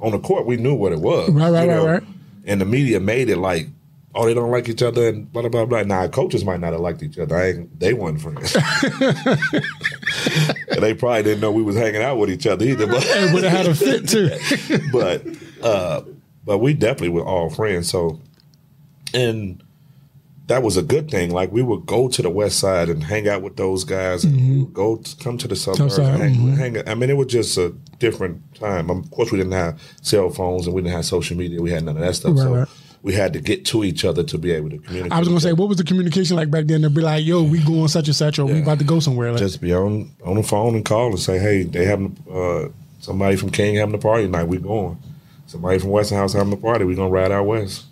on 0.00 0.12
the 0.12 0.18
court, 0.18 0.46
we 0.46 0.56
knew 0.56 0.74
what 0.74 0.92
it 0.92 1.00
was. 1.00 1.30
Right, 1.30 1.50
right, 1.50 1.68
right, 1.68 1.84
right. 1.84 2.02
And 2.46 2.60
the 2.60 2.66
media 2.66 3.00
made 3.00 3.28
it 3.30 3.38
like. 3.38 3.68
Oh, 4.16 4.26
they 4.26 4.34
don't 4.34 4.52
like 4.52 4.68
each 4.68 4.80
other, 4.80 5.08
and 5.08 5.32
blah 5.32 5.42
blah 5.42 5.50
blah. 5.50 5.64
blah. 5.64 5.82
Now, 5.82 6.06
coaches 6.06 6.44
might 6.44 6.60
not 6.60 6.70
have 6.72 6.80
liked 6.80 7.02
each 7.02 7.18
other. 7.18 7.36
I 7.36 7.48
ain't, 7.48 7.80
they 7.80 7.94
weren't 7.94 8.20
friends. 8.20 8.56
And 10.68 10.80
they 10.82 10.94
probably 10.94 11.22
didn't 11.24 11.40
know 11.40 11.50
we 11.50 11.64
was 11.64 11.76
hanging 11.76 12.02
out 12.02 12.18
with 12.18 12.30
each 12.30 12.46
other 12.46 12.64
either. 12.64 12.86
But 12.86 13.02
It 13.04 13.34
would 13.34 13.44
have 13.44 13.52
had 13.52 13.66
a 13.66 13.74
fit 13.74 14.08
too. 14.08 14.30
but 14.92 15.24
uh, 15.62 16.02
but 16.44 16.58
we 16.58 16.74
definitely 16.74 17.08
were 17.08 17.24
all 17.24 17.50
friends. 17.50 17.88
So 17.90 18.20
and 19.12 19.62
that 20.46 20.62
was 20.62 20.76
a 20.76 20.82
good 20.82 21.10
thing. 21.10 21.30
Like 21.30 21.52
we 21.52 21.62
would 21.62 21.86
go 21.86 22.08
to 22.08 22.22
the 22.22 22.30
west 22.30 22.58
side 22.58 22.88
and 22.88 23.02
hang 23.02 23.28
out 23.28 23.42
with 23.42 23.56
those 23.56 23.84
guys, 23.84 24.24
and 24.24 24.60
would 24.60 24.74
go 24.74 24.96
to, 24.96 25.16
come 25.16 25.38
to 25.38 25.48
the 25.48 25.56
suburbs. 25.56 25.98
And 25.98 26.16
hang, 26.16 26.34
mhm. 26.34 26.56
hang, 26.56 26.88
I 26.88 26.94
mean, 26.94 27.10
it 27.10 27.16
was 27.16 27.28
just 27.28 27.56
a 27.56 27.70
different 27.98 28.54
time. 28.54 28.90
Um, 28.90 28.98
Of 29.00 29.10
course, 29.10 29.32
we 29.32 29.38
didn't 29.38 29.52
have 29.52 29.80
cell 30.02 30.28
phones 30.30 30.66
and 30.66 30.74
we 30.74 30.82
didn't 30.82 30.94
have 30.94 31.06
social 31.06 31.36
media. 31.36 31.62
We 31.62 31.70
had 31.70 31.84
none 31.84 31.96
of 31.96 32.02
that 32.02 32.14
stuff. 32.14 32.36
Right, 32.36 32.42
so 32.42 32.54
right. 32.54 32.68
we 33.02 33.14
had 33.14 33.32
to 33.32 33.40
get 33.40 33.64
to 33.66 33.84
each 33.84 34.04
other 34.04 34.22
to 34.22 34.36
be 34.36 34.52
able 34.52 34.70
to 34.70 34.78
communicate. 34.78 35.12
I 35.12 35.18
was 35.18 35.28
gonna 35.28 35.40
say, 35.40 35.54
what 35.54 35.68
was 35.68 35.78
the 35.78 35.84
communication 35.84 36.36
like 36.36 36.50
back 36.50 36.66
then? 36.66 36.82
They'd 36.82 36.94
be 36.94 37.00
like, 37.00 37.24
"Yo, 37.24 37.42
we 37.42 37.62
going 37.64 37.88
such 37.88 38.08
and 38.08 38.16
such, 38.16 38.38
or 38.38 38.44
we 38.44 38.60
about 38.60 38.78
to 38.80 38.84
go 38.84 39.00
somewhere." 39.00 39.30
Like, 39.32 39.40
just 39.40 39.62
be 39.62 39.72
on 39.72 40.10
on 40.24 40.36
the 40.36 40.42
phone 40.42 40.74
and 40.74 40.84
call 40.84 41.08
and 41.08 41.18
say, 41.18 41.38
hey, 41.38 41.62
they 41.62 41.86
having 41.86 42.16
uh, 42.30 42.68
somebody 43.00 43.36
from 43.36 43.50
King 43.50 43.76
having 43.76 43.94
a 43.94 43.98
party 43.98 44.24
tonight. 44.24 44.44
We 44.44 44.58
going. 44.58 44.98
Somebody 45.46 45.78
from 45.78 45.90
Westinghouse 45.90 46.32
having 46.32 46.52
a 46.52 46.56
party. 46.56 46.84
We 46.84 46.94
gonna 46.94 47.10
ride 47.10 47.32
out 47.32 47.46
west. 47.46 47.86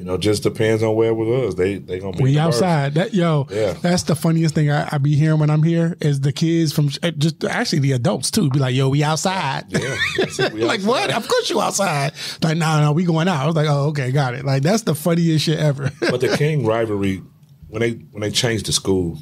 You 0.00 0.06
know, 0.06 0.16
just 0.16 0.42
depends 0.42 0.82
on 0.82 0.94
where 0.94 1.10
it 1.10 1.14
was. 1.14 1.56
They 1.56 1.74
they 1.76 1.98
gonna 1.98 2.16
be 2.16 2.22
we 2.22 2.38
outside. 2.38 2.94
That 2.94 3.12
yo, 3.12 3.46
Yeah. 3.50 3.74
that's 3.74 4.04
the 4.04 4.14
funniest 4.16 4.54
thing 4.54 4.70
I, 4.70 4.88
I 4.90 4.96
be 4.96 5.14
hearing 5.14 5.38
when 5.40 5.50
I'm 5.50 5.62
here 5.62 5.94
is 6.00 6.22
the 6.22 6.32
kids 6.32 6.72
from 6.72 6.88
eh, 7.02 7.10
just 7.18 7.44
actually 7.44 7.80
the 7.80 7.92
adults 7.92 8.30
too. 8.30 8.48
Be 8.48 8.58
like, 8.60 8.74
"Yo, 8.74 8.88
we 8.88 9.02
outside." 9.04 9.64
Yeah, 9.68 9.80
it. 10.16 10.52
We 10.54 10.64
like 10.64 10.80
outside. 10.80 10.88
what? 10.88 11.10
Of 11.14 11.28
course 11.28 11.50
you 11.50 11.60
outside. 11.60 12.12
Like 12.42 12.56
no, 12.56 12.80
no, 12.80 12.92
we 12.92 13.04
going 13.04 13.28
out. 13.28 13.42
I 13.42 13.46
was 13.46 13.54
like, 13.54 13.68
oh, 13.68 13.88
okay, 13.88 14.10
got 14.10 14.32
it. 14.34 14.46
Like 14.46 14.62
that's 14.62 14.84
the 14.84 14.94
funniest 14.94 15.44
shit 15.44 15.58
ever. 15.58 15.92
But 16.00 16.22
the 16.22 16.34
King 16.34 16.64
rivalry, 16.64 17.22
when 17.68 17.80
they 17.82 17.90
when 18.12 18.22
they 18.22 18.30
changed 18.30 18.64
the 18.66 18.72
school, 18.72 19.18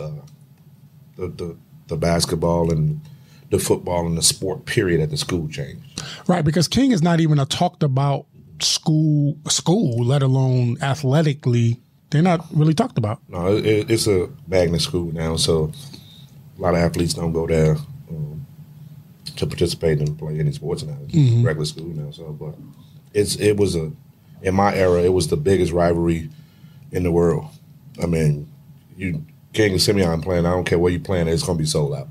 uh, 0.00 0.10
the 1.16 1.28
the 1.28 1.56
the 1.86 1.96
basketball 1.96 2.72
and 2.72 3.00
the 3.50 3.60
football 3.60 4.06
and 4.08 4.18
the 4.18 4.22
sport 4.22 4.64
period 4.66 5.00
at 5.00 5.10
the 5.10 5.16
school 5.16 5.46
changed. 5.48 6.02
right, 6.26 6.44
because 6.44 6.66
King 6.66 6.90
is 6.90 7.00
not 7.00 7.20
even 7.20 7.38
a 7.38 7.46
talked 7.46 7.84
about 7.84 8.26
school 8.62 9.36
school, 9.48 10.04
let 10.04 10.22
alone 10.22 10.76
athletically 10.82 11.78
They're 12.10 12.22
not 12.22 12.46
really 12.52 12.74
talked 12.74 12.98
about. 12.98 13.20
No, 13.28 13.56
it, 13.56 13.90
it's 13.90 14.06
a 14.06 14.28
magnet 14.46 14.80
school 14.80 15.12
now, 15.12 15.36
so 15.36 15.72
a 16.58 16.60
lot 16.60 16.74
of 16.74 16.80
athletes 16.80 17.14
don't 17.14 17.32
go 17.32 17.46
there 17.46 17.76
um, 18.10 18.46
to 19.36 19.46
participate 19.46 19.98
and 20.00 20.18
play 20.18 20.38
any 20.40 20.52
sports 20.52 20.82
now. 20.82 20.96
It's 21.04 21.14
Mm-hmm. 21.14 21.44
regular 21.46 21.66
school 21.66 21.92
now, 21.94 22.10
so 22.10 22.32
but 22.32 22.54
it's 23.14 23.36
it 23.36 23.56
was 23.56 23.76
a 23.76 23.92
in 24.42 24.54
my 24.54 24.74
era 24.74 25.02
it 25.02 25.12
was 25.12 25.28
the 25.28 25.36
biggest 25.36 25.72
rivalry 25.72 26.30
in 26.92 27.02
the 27.02 27.10
world. 27.12 27.46
I 28.02 28.06
mean, 28.06 28.48
you 28.96 29.24
King 29.52 29.72
and 29.72 29.82
Simeon 29.82 30.20
playing. 30.22 30.46
I 30.46 30.50
don't 30.50 30.64
care 30.64 30.78
where 30.78 30.92
you 30.92 31.00
playing. 31.00 31.28
It's 31.28 31.42
going 31.42 31.58
to 31.58 31.62
be 31.62 31.66
sold 31.68 31.94
out. 31.94 32.08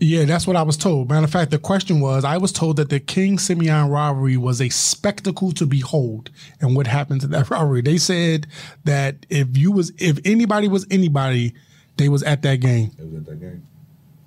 Yeah, 0.00 0.24
that's 0.24 0.46
what 0.46 0.56
I 0.56 0.62
was 0.62 0.76
told. 0.76 1.08
Matter 1.08 1.24
of 1.24 1.30
fact, 1.30 1.50
the 1.50 1.58
question 1.58 2.00
was 2.00 2.24
I 2.24 2.36
was 2.36 2.52
told 2.52 2.76
that 2.76 2.90
the 2.90 3.00
King 3.00 3.38
Simeon 3.38 3.88
robbery 3.88 4.36
was 4.36 4.60
a 4.60 4.68
spectacle 4.68 5.52
to 5.52 5.66
behold. 5.66 6.30
And 6.60 6.76
what 6.76 6.86
happened 6.86 7.20
to 7.22 7.26
that 7.28 7.50
robbery? 7.50 7.82
They 7.82 7.98
said 7.98 8.46
that 8.84 9.26
if 9.30 9.56
you 9.56 9.72
was 9.72 9.92
if 9.98 10.18
anybody 10.24 10.68
was 10.68 10.86
anybody, 10.90 11.54
they 11.96 12.08
was 12.08 12.22
at 12.22 12.42
that 12.42 12.56
game. 12.60 12.92
It 12.98 13.04
was 13.04 13.14
at 13.14 13.26
that 13.26 13.40
game. 13.40 13.66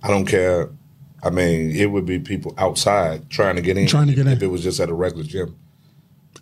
I 0.03 0.09
don't 0.09 0.25
care. 0.25 0.69
I 1.23 1.29
mean, 1.29 1.71
it 1.71 1.87
would 1.87 2.05
be 2.05 2.19
people 2.19 2.53
outside 2.57 3.29
trying 3.29 3.55
to 3.55 3.61
get 3.61 3.77
in. 3.77 3.87
Trying 3.87 4.07
to 4.07 4.13
get 4.13 4.21
if, 4.21 4.27
in. 4.27 4.33
If 4.37 4.43
it 4.43 4.47
was 4.47 4.63
just 4.63 4.79
at 4.79 4.89
a 4.89 4.93
regular 4.93 5.23
gym. 5.23 5.55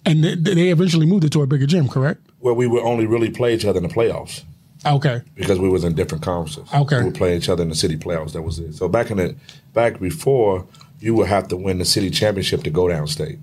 And 0.06 0.24
they, 0.24 0.36
they 0.36 0.70
eventually 0.70 1.06
moved 1.06 1.24
it 1.24 1.32
to 1.32 1.42
a 1.42 1.48
bigger 1.48 1.66
gym, 1.66 1.88
correct? 1.88 2.22
Well, 2.40 2.56
we 2.56 2.68
would 2.68 2.84
only 2.84 3.06
really 3.06 3.32
play 3.32 3.56
each 3.56 3.66
other 3.66 3.78
in 3.78 3.88
the 3.88 3.94
playoffs. 3.94 4.44
Okay. 4.86 5.22
because 5.36 5.60
we 5.60 5.70
was 5.70 5.84
in 5.84 5.94
different 5.96 6.24
conferences. 6.24 6.68
Okay. 6.74 7.00
we 7.00 7.06
would 7.06 7.16
play 7.16 7.36
each 7.36 7.50
other 7.50 7.64
in 7.64 7.70
the 7.70 7.76
city 7.76 7.98
playoffs. 7.98 8.34
That 8.34 8.42
was 8.44 8.60
it. 8.60 8.74
So 8.74 8.88
back 8.88 9.12
in 9.12 9.18
the 9.18 9.36
back 9.74 10.00
before, 10.00 10.66
you 11.00 11.14
would 11.16 11.28
have 11.28 11.48
to 11.50 11.58
win 11.58 11.78
the 11.80 11.86
city 11.86 12.10
championship 12.10 12.64
to 12.64 12.70
go 12.70 12.84
downstate. 12.86 13.40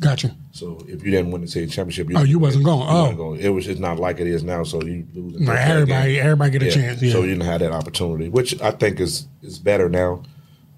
Gotcha. 0.00 0.36
So 0.52 0.78
if 0.86 1.02
you 1.04 1.10
didn't 1.10 1.30
win 1.30 1.40
the 1.40 1.48
city 1.48 1.66
championship, 1.68 2.10
you 2.10 2.18
Oh, 2.18 2.22
you 2.22 2.38
wasn't 2.38 2.64
going. 2.64 2.80
you 2.80 2.86
Oh. 2.94 3.12
going. 3.14 3.40
It 3.40 3.48
was 3.48 3.64
just 3.64 3.80
not 3.80 3.98
like 3.98 4.20
it 4.20 4.26
is 4.26 4.42
now. 4.44 4.62
So 4.62 4.82
you 4.82 5.06
lose. 5.14 5.46
Right, 5.46 5.58
everybody- 5.68 6.14
game. 6.14 6.22
everybody 6.22 6.50
get 6.50 6.62
a 6.64 6.70
chance, 6.70 7.00
yeah. 7.02 7.12
So 7.12 7.20
you 7.22 7.28
didn't 7.28 7.44
have 7.44 7.60
that 7.60 7.72
opportunity, 7.72 8.28
which 8.28 8.60
I 8.60 8.72
think 8.72 9.00
is 9.00 9.26
is 9.42 9.58
better 9.58 9.88
now. 9.88 10.22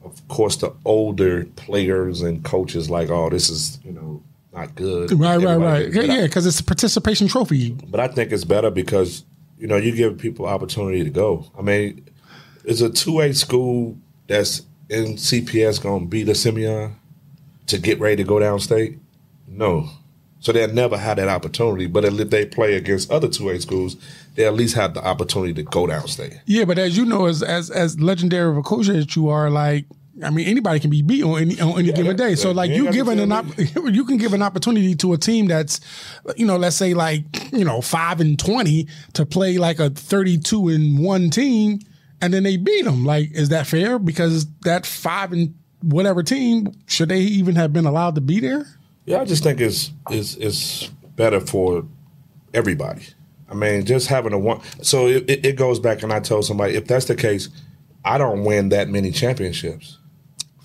Of 0.04 0.26
course, 0.28 0.56
the 0.56 0.72
older 0.84 1.46
players 1.56 2.22
and 2.22 2.42
coaches 2.44 2.88
like, 2.88 3.10
oh, 3.10 3.28
this 3.28 3.50
is 3.50 3.78
you 3.84 3.90
know 3.92 4.22
not 4.54 4.74
good. 4.76 5.10
Right, 5.12 5.20
right, 5.20 5.34
Everybody- 5.44 5.84
right. 5.86 5.92
Yeah, 5.94 6.12
I- 6.12 6.16
yeah, 6.18 6.22
because 6.22 6.46
it's 6.46 6.60
a 6.60 6.64
participation 6.64 7.26
trophy. 7.26 7.72
but 7.88 7.98
I 8.00 8.06
think 8.08 8.30
it's 8.32 8.44
better 8.44 8.70
because 8.70 9.24
you 9.58 9.66
know 9.66 9.76
you 9.76 9.94
give 9.94 10.18
people 10.18 10.46
opportunity 10.46 11.04
to 11.04 11.10
go. 11.10 11.50
I 11.58 11.62
mean, 11.62 12.06
is 12.64 12.82
a 12.82 12.90
two 12.90 13.20
A 13.20 13.32
school 13.32 13.96
that's 14.26 14.62
in 14.88 15.14
CPS 15.16 15.82
going 15.82 16.04
to 16.04 16.06
beat 16.06 16.28
a 16.28 16.34
Simeon 16.34 16.96
to 17.66 17.78
get 17.78 18.00
ready 18.00 18.16
to 18.16 18.24
go 18.24 18.34
downstate? 18.36 18.98
No. 19.46 19.88
So 20.40 20.52
they'll 20.52 20.72
never 20.72 20.96
have 20.96 21.16
that 21.16 21.28
opportunity. 21.28 21.86
But 21.86 22.04
if 22.04 22.30
they 22.30 22.46
play 22.46 22.74
against 22.74 23.10
other 23.10 23.28
two 23.28 23.48
A 23.50 23.60
schools, 23.60 23.96
they 24.34 24.46
at 24.46 24.54
least 24.54 24.76
have 24.76 24.94
the 24.94 25.04
opportunity 25.04 25.52
to 25.54 25.62
go 25.64 25.86
downstate. 25.86 26.40
Yeah, 26.46 26.64
but 26.64 26.78
as 26.78 26.96
you 26.96 27.04
know, 27.04 27.26
as 27.26 27.42
as 27.42 27.70
as 27.70 28.00
legendary 28.00 28.50
of 28.50 28.56
a 28.56 28.62
coach 28.62 28.88
as 28.88 29.14
you 29.16 29.28
are, 29.28 29.50
like 29.50 29.86
I 30.24 30.30
mean, 30.30 30.46
anybody 30.48 30.80
can 30.80 30.90
be 30.90 31.02
beat 31.02 31.22
on 31.22 31.40
any 31.40 31.60
on 31.60 31.78
any 31.78 31.92
given 31.92 32.16
day. 32.16 32.34
So 32.34 32.50
like 32.52 32.70
you 32.70 32.90
giving 32.92 33.20
an 33.20 33.30
op- 33.32 33.58
you 33.58 34.04
can 34.04 34.16
give 34.16 34.32
an 34.32 34.42
opportunity 34.42 34.94
to 34.96 35.12
a 35.12 35.18
team 35.18 35.46
that's, 35.46 35.80
you 36.36 36.44
know, 36.46 36.56
let's 36.56 36.76
say 36.76 36.94
like 36.94 37.22
you 37.52 37.64
know 37.64 37.80
five 37.80 38.20
and 38.20 38.38
twenty 38.38 38.88
to 39.14 39.24
play 39.24 39.58
like 39.58 39.78
a 39.78 39.90
thirty 39.90 40.38
two 40.38 40.68
and 40.68 40.98
one 40.98 41.30
team, 41.30 41.80
and 42.20 42.32
then 42.34 42.42
they 42.42 42.56
beat 42.56 42.84
them. 42.84 43.04
Like, 43.04 43.30
is 43.32 43.50
that 43.50 43.66
fair? 43.66 43.98
Because 43.98 44.46
that 44.62 44.86
five 44.86 45.32
and 45.32 45.54
whatever 45.82 46.22
team 46.24 46.72
should 46.86 47.08
they 47.10 47.20
even 47.20 47.54
have 47.56 47.72
been 47.72 47.86
allowed 47.86 48.16
to 48.16 48.20
be 48.20 48.40
there? 48.40 48.66
Yeah, 49.04 49.20
I 49.20 49.24
just 49.24 49.42
think 49.44 49.60
it's 49.60 49.92
it's 50.10 50.34
it's 50.36 50.86
better 51.16 51.40
for 51.40 51.84
everybody. 52.54 53.02
I 53.50 53.54
mean, 53.54 53.84
just 53.86 54.08
having 54.08 54.32
a 54.32 54.38
one. 54.38 54.60
So 54.82 55.06
it, 55.06 55.28
it- 55.30 55.46
it 55.46 55.56
goes 55.56 55.78
back, 55.80 56.02
and 56.02 56.12
I 56.12 56.20
told 56.20 56.44
somebody 56.44 56.74
if 56.74 56.86
that's 56.86 57.06
the 57.06 57.14
case, 57.14 57.48
I 58.04 58.18
don't 58.18 58.44
win 58.44 58.70
that 58.70 58.88
many 58.88 59.10
championships 59.10 59.97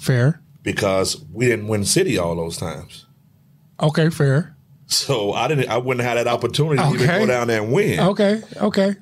Fair. 0.03 0.41
because 0.63 1.23
we 1.31 1.45
didn't 1.47 1.67
win 1.67 1.85
city 1.85 2.17
all 2.17 2.35
those 2.35 2.57
times. 2.57 3.05
Okay. 3.81 4.09
Fair. 4.09 4.55
So 4.87 5.31
I 5.33 5.47
didn't. 5.47 5.69
I 5.69 5.77
wouldn't 5.77 6.05
have 6.05 6.17
that 6.17 6.27
opportunity 6.27 6.77
to 6.81 6.87
even 6.93 7.07
go 7.07 7.25
down 7.25 7.47
there 7.47 7.61
and 7.63 7.71
win. 7.73 7.99
Okay. 7.99 8.41
Okay. 8.61 8.95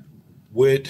With 0.51 0.87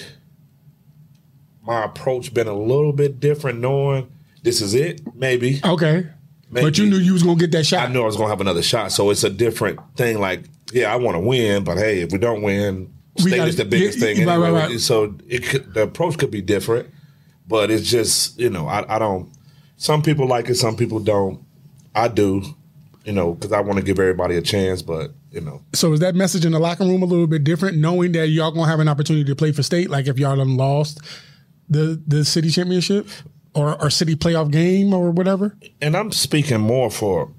my 1.62 1.84
approach 1.84 2.32
been 2.34 2.48
a 2.48 2.54
little 2.56 2.92
bit 2.92 3.20
different, 3.20 3.60
knowing 3.60 4.10
this 4.42 4.60
is 4.60 4.74
it? 4.74 5.00
Maybe. 5.14 5.60
Okay. 5.64 6.06
But 6.50 6.76
you 6.76 6.86
knew 6.86 6.96
you 6.98 7.14
was 7.14 7.22
gonna 7.22 7.38
get 7.38 7.52
that 7.52 7.64
shot. 7.64 7.88
I 7.88 7.92
knew 7.92 8.02
I 8.02 8.06
was 8.06 8.16
gonna 8.16 8.28
have 8.28 8.40
another 8.40 8.62
shot, 8.62 8.92
so 8.92 9.08
it's 9.10 9.24
a 9.24 9.30
different 9.30 9.80
thing. 9.96 10.20
Like, 10.20 10.44
yeah, 10.72 10.92
I 10.92 10.96
want 10.96 11.14
to 11.14 11.20
win, 11.20 11.64
but 11.64 11.78
hey, 11.78 12.00
if 12.02 12.12
we 12.12 12.18
don't 12.18 12.42
win, 12.42 12.92
We 13.16 13.22
state 13.30 13.36
gotta- 13.36 13.48
is 13.48 13.56
the 13.56 13.64
biggest 13.64 13.98
yeah, 13.98 14.04
thing. 14.14 14.26
right, 14.26 14.34
Anyway. 14.34 14.50
right, 14.50 14.70
right. 14.70 14.80
So 14.80 15.14
it 15.28 15.44
could, 15.46 15.72
the 15.72 15.82
approach 15.84 16.18
could 16.18 16.30
be 16.30 16.42
different, 16.42 16.90
but 17.48 17.70
it's 17.70 17.88
just 17.88 18.38
you 18.38 18.50
know, 18.50 18.66
I, 18.68 18.96
I 18.96 18.98
don't. 18.98 19.30
Some 19.82 20.00
people 20.00 20.28
like 20.28 20.48
it, 20.48 20.54
some 20.54 20.76
people 20.76 21.00
don't. 21.00 21.44
I 21.92 22.06
do, 22.06 22.44
you 23.04 23.12
know, 23.12 23.34
because 23.34 23.50
I 23.50 23.60
want 23.62 23.80
to 23.80 23.84
give 23.84 23.98
everybody 23.98 24.36
a 24.36 24.40
chance, 24.40 24.80
but 24.80 25.10
you 25.32 25.40
know, 25.40 25.60
So 25.72 25.92
is 25.92 25.98
that 25.98 26.14
message 26.14 26.44
in 26.44 26.52
the 26.52 26.60
locker 26.60 26.84
room 26.84 27.02
a 27.02 27.04
little 27.04 27.26
bit 27.26 27.42
different, 27.42 27.78
knowing 27.78 28.12
that 28.12 28.28
y'all 28.28 28.52
gonna 28.52 28.70
have 28.70 28.78
an 28.78 28.86
opportunity 28.86 29.24
to 29.24 29.34
play 29.34 29.50
for 29.50 29.64
state? 29.64 29.90
Like 29.90 30.06
if 30.06 30.20
y'all 30.20 30.36
done 30.36 30.56
lost 30.56 31.00
the 31.68 32.00
the 32.06 32.24
city 32.24 32.50
championship 32.50 33.08
or 33.54 33.74
or 33.82 33.90
city 33.90 34.14
playoff 34.14 34.52
game 34.52 34.94
or 34.94 35.10
whatever. 35.10 35.56
and 35.80 35.96
I'm 35.96 36.12
speaking 36.12 36.60
more 36.60 36.88
for 36.88 37.32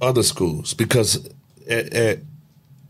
other 0.00 0.24
schools 0.24 0.74
because 0.74 1.28
at 1.70 1.94
at, 1.94 2.18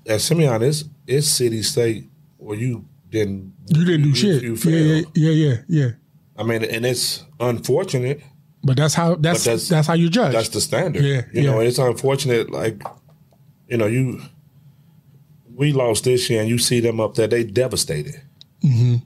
at 0.07 0.23
Simeon, 0.23 0.63
it's 0.63 0.85
it's 1.07 1.29
city 1.29 1.63
state 1.63 2.09
where 2.39 2.57
you 2.57 2.87
didn't 3.11 3.53
You 3.67 3.85
didn't 3.85 4.05
do 4.05 4.15
shit. 4.15 4.43
You 4.43 4.55
yeah, 4.55 4.81
yeah, 4.81 5.03
yeah, 5.15 5.31
yeah, 5.31 5.57
yeah. 5.69 5.91
I 6.39 6.43
mean, 6.43 6.65
and 6.65 6.87
it's 6.87 7.27
unfortunate. 7.39 8.23
But 8.65 8.77
that's 8.77 8.95
how 8.95 9.15
that's 9.15 9.45
But 9.45 9.51
that's, 9.53 9.69
that's- 9.69 9.87
how 9.87 9.95
you 9.95 10.09
judge. 10.11 10.33
That's 10.33 10.49
the 10.51 10.61
standard. 10.61 11.03
Yeah, 11.05 11.23
You 11.33 11.43
know, 11.43 11.61
yeah. 11.61 11.69
it's 11.69 11.79
unfortunate. 11.79 12.51
Like, 12.51 12.83
you 13.69 13.77
know, 13.77 13.87
you 13.87 14.21
we 15.55 15.73
lost 15.73 16.05
this 16.05 16.29
year, 16.31 16.41
and 16.41 16.49
you 16.49 16.59
see 16.59 16.81
them 16.81 17.01
up 17.01 17.15
there, 17.15 17.27
they 17.27 17.45
devastated. 17.45 18.21
Mm-hmm. 18.65 18.97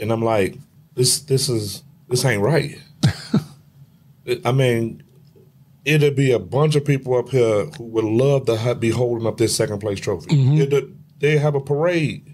And 0.00 0.12
I'm 0.12 0.22
like, 0.22 0.56
this 0.94 1.20
this 1.20 1.48
is 1.48 1.82
this 2.08 2.24
ain't 2.24 2.42
right. 2.42 2.78
I 4.44 4.52
mean, 4.52 5.02
it'll 5.84 6.10
be 6.10 6.32
a 6.32 6.38
bunch 6.38 6.74
of 6.76 6.84
people 6.84 7.16
up 7.16 7.28
here 7.28 7.66
who 7.76 7.84
would 7.84 8.04
love 8.04 8.46
to 8.46 8.74
be 8.74 8.90
holding 8.90 9.26
up 9.26 9.36
this 9.36 9.54
second 9.54 9.78
place 9.80 10.00
trophy. 10.00 10.30
Mm-hmm. 10.30 10.60
It'll- 10.62 10.88
they 11.18 11.38
have 11.38 11.54
a 11.54 11.60
parade. 11.60 12.25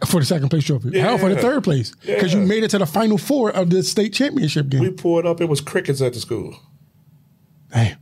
for 0.06 0.20
the 0.20 0.26
second 0.26 0.48
place 0.48 0.64
trophy. 0.64 0.98
Hell, 0.98 1.18
for 1.18 1.28
the 1.28 1.36
third 1.40 1.64
place 1.64 1.94
because 2.04 2.32
you 2.34 2.40
made 2.40 2.64
it 2.64 2.70
to 2.70 2.78
the 2.78 2.86
final 2.86 3.18
four 3.18 3.50
of 3.50 3.70
the 3.70 3.82
state 3.82 4.12
championship 4.12 4.68
game. 4.68 4.80
We 4.80 4.90
pulled 4.90 5.26
up. 5.26 5.40
It 5.40 5.48
was 5.48 5.60
crickets 5.60 6.00
at 6.00 6.12
the 6.14 6.20
school. 6.20 6.56
damn, 7.72 7.96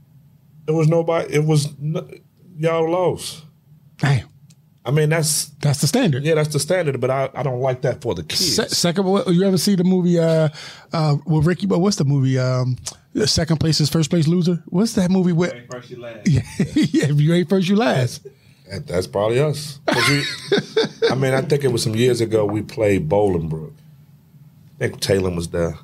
It 0.67 0.73
was 0.73 0.89
nobody. 0.89 1.35
It 1.35 1.45
was 1.45 1.69
y'all 2.59 2.91
lost. 2.91 3.45
damn, 3.99 4.29
I 4.85 4.91
mean, 4.91 5.09
that's 5.11 5.47
that's 5.61 5.81
the 5.81 5.87
standard. 5.87 6.25
Yeah, 6.25 6.35
that's 6.35 6.53
the 6.53 6.59
standard, 6.61 7.01
but 7.01 7.11
I, 7.11 7.31
I 7.35 7.43
don't 7.43 7.61
like 7.61 7.83
that 7.83 8.01
for 8.03 8.15
the 8.15 8.23
kids. 8.25 8.57
Se- 8.57 8.69
second, 8.69 9.05
what- 9.05 9.29
you 9.29 9.45
ever 9.45 9.59
see 9.59 9.75
the 9.75 9.85
movie 9.85 10.19
uh, 10.19 10.49
uh, 10.93 11.17
with 11.27 11.47
Ricky? 11.47 11.67
But 11.67 11.79
what's 11.81 11.97
the 11.97 12.05
movie? 12.05 12.39
Um, 12.39 12.77
the 13.13 13.27
second 13.27 13.59
place 13.59 13.81
is 13.81 13.89
first 13.91 14.09
place 14.11 14.27
loser. 14.29 14.63
What's 14.67 14.93
that 14.95 15.11
movie 15.11 15.33
with? 15.33 15.53
Ain't 15.53 15.71
first 15.71 15.91
you 15.91 16.01
last. 16.01 16.29
Yeah, 16.29 16.43
if 16.59 17.21
you 17.21 17.35
ain't 17.35 17.49
first, 17.49 17.69
you 17.69 17.77
last. 17.77 18.27
That- 18.71 18.87
that's 18.87 19.07
probably 19.07 19.41
us. 19.41 19.81
we- 19.89 20.25
I 21.11 21.15
mean, 21.15 21.35
I 21.35 21.43
think 21.43 21.65
it 21.65 21.73
was 21.73 21.83
some 21.83 21.95
years 21.97 22.21
ago 22.21 22.45
we 22.47 22.63
played 22.63 23.09
Bolingbrook. 23.09 23.73
I 24.77 24.79
think 24.79 25.01
Taylor 25.01 25.31
was 25.31 25.49
there, 25.49 25.77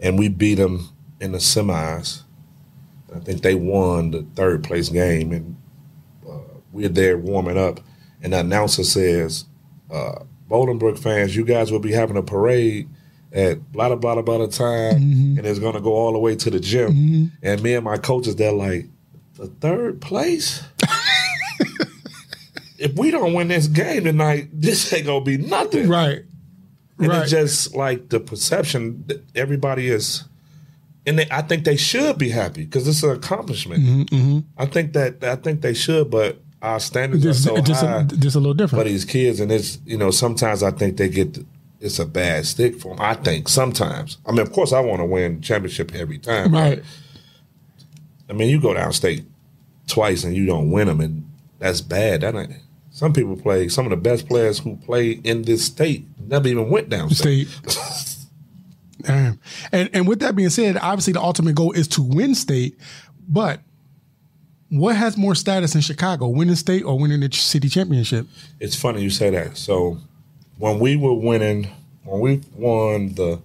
and 0.00 0.18
we 0.18 0.28
beat 0.28 0.54
them 0.56 0.88
in 1.20 1.32
the 1.32 1.38
semis. 1.38 2.22
I 3.14 3.20
think 3.20 3.42
they 3.42 3.54
won 3.54 4.10
the 4.10 4.26
third 4.34 4.64
place 4.64 4.88
game, 4.88 5.32
and 5.32 5.56
uh, 6.28 6.32
we're 6.72 6.88
there 6.88 7.16
warming 7.18 7.56
up, 7.58 7.80
and 8.22 8.32
the 8.32 8.40
announcer 8.40 8.84
says, 8.84 9.44
uh, 9.90 10.20
"Bolingbrook 10.50 10.98
fans, 10.98 11.36
you 11.36 11.44
guys 11.44 11.70
will 11.70 11.78
be 11.78 11.92
having 11.92 12.16
a 12.16 12.22
parade." 12.22 12.88
At 13.30 13.70
blah 13.72 13.94
blah 13.94 14.14
blah 14.14 14.22
blah 14.22 14.46
time, 14.46 14.96
and 15.36 15.40
it's 15.46 15.58
gonna 15.58 15.82
go 15.82 15.92
all 15.92 16.12
the 16.14 16.18
way 16.18 16.34
to 16.36 16.48
the 16.50 16.58
gym. 16.58 17.30
And 17.42 17.62
me 17.62 17.74
and 17.74 17.84
my 17.84 17.98
coaches, 17.98 18.36
they're 18.36 18.50
like, 18.52 18.86
the 19.34 19.48
third 19.48 20.00
place 20.00 20.62
if 22.78 22.94
we 22.94 23.10
don't 23.10 23.34
win 23.34 23.48
this 23.48 23.66
game 23.66 24.04
tonight, 24.04 24.48
this 24.52 24.92
ain't 24.92 25.06
gonna 25.06 25.24
be 25.24 25.36
nothing. 25.36 25.88
Right. 25.88 26.22
And 26.98 27.08
right. 27.08 27.22
it's 27.22 27.30
just 27.30 27.76
like 27.76 28.08
the 28.08 28.18
perception 28.18 29.04
that 29.06 29.22
everybody 29.36 29.88
is, 29.88 30.24
and 31.06 31.20
they, 31.20 31.26
I 31.30 31.42
think 31.42 31.64
they 31.64 31.76
should 31.76 32.18
be 32.18 32.30
happy 32.30 32.64
because 32.64 32.88
it's 32.88 33.04
an 33.04 33.10
accomplishment. 33.10 34.10
Mm-hmm, 34.10 34.38
I 34.56 34.66
think 34.66 34.94
that 34.94 35.22
I 35.22 35.36
think 35.36 35.60
they 35.60 35.74
should, 35.74 36.10
but 36.10 36.40
our 36.60 36.80
standards 36.80 37.22
just, 37.22 37.46
are 37.46 37.56
so 37.56 37.62
just, 37.62 37.84
high 37.84 38.00
a, 38.00 38.04
just 38.04 38.34
a 38.34 38.40
little 38.40 38.54
for 38.54 38.58
different. 38.58 38.86
these 38.86 39.04
kids, 39.04 39.38
and 39.38 39.52
it's 39.52 39.78
you 39.86 39.96
know 39.96 40.10
sometimes 40.10 40.64
I 40.64 40.72
think 40.72 40.96
they 40.96 41.08
get 41.08 41.34
the, 41.34 41.46
it's 41.80 42.00
a 42.00 42.06
bad 42.06 42.46
stick 42.46 42.80
for 42.80 42.96
them. 42.96 43.04
I 43.04 43.14
think 43.14 43.48
sometimes. 43.48 44.18
I 44.26 44.32
mean, 44.32 44.40
of 44.40 44.52
course, 44.52 44.72
I 44.72 44.80
want 44.80 44.98
to 44.98 45.04
win 45.04 45.40
championship 45.40 45.94
every 45.94 46.18
time. 46.18 46.52
Right. 46.52 46.82
I 48.28 48.32
mean, 48.32 48.50
you 48.50 48.60
go 48.60 48.74
downstate 48.74 49.24
twice 49.86 50.24
and 50.24 50.36
you 50.36 50.46
don't 50.46 50.72
win 50.72 50.88
them, 50.88 51.00
and 51.00 51.30
that's 51.60 51.80
bad. 51.80 52.22
That 52.22 52.34
ain't 52.34 52.54
Some 52.98 53.12
people 53.12 53.36
play. 53.36 53.68
Some 53.68 53.86
of 53.86 53.90
the 53.90 53.96
best 53.96 54.26
players 54.26 54.58
who 54.58 54.74
play 54.74 55.12
in 55.12 55.42
this 55.42 55.64
state 55.64 56.04
never 56.18 56.48
even 56.48 56.68
went 56.68 56.88
down 56.88 57.10
state. 57.10 57.46
Damn. 59.02 59.38
And 59.70 59.88
and 59.92 60.08
with 60.08 60.18
that 60.18 60.34
being 60.34 60.50
said, 60.50 60.76
obviously 60.76 61.12
the 61.12 61.22
ultimate 61.22 61.54
goal 61.54 61.70
is 61.70 61.86
to 61.88 62.02
win 62.02 62.34
state, 62.34 62.76
but 63.28 63.60
what 64.70 64.96
has 64.96 65.16
more 65.16 65.36
status 65.36 65.76
in 65.76 65.80
Chicago, 65.80 66.26
winning 66.26 66.56
state 66.56 66.82
or 66.82 66.98
winning 66.98 67.20
the 67.20 67.30
city 67.30 67.68
championship? 67.68 68.26
It's 68.58 68.74
funny 68.74 69.00
you 69.00 69.10
say 69.10 69.30
that. 69.30 69.56
So 69.56 69.98
when 70.56 70.80
we 70.80 70.96
were 70.96 71.14
winning, 71.14 71.68
when 72.02 72.18
we 72.18 72.42
won 72.56 73.14
the 73.14 73.40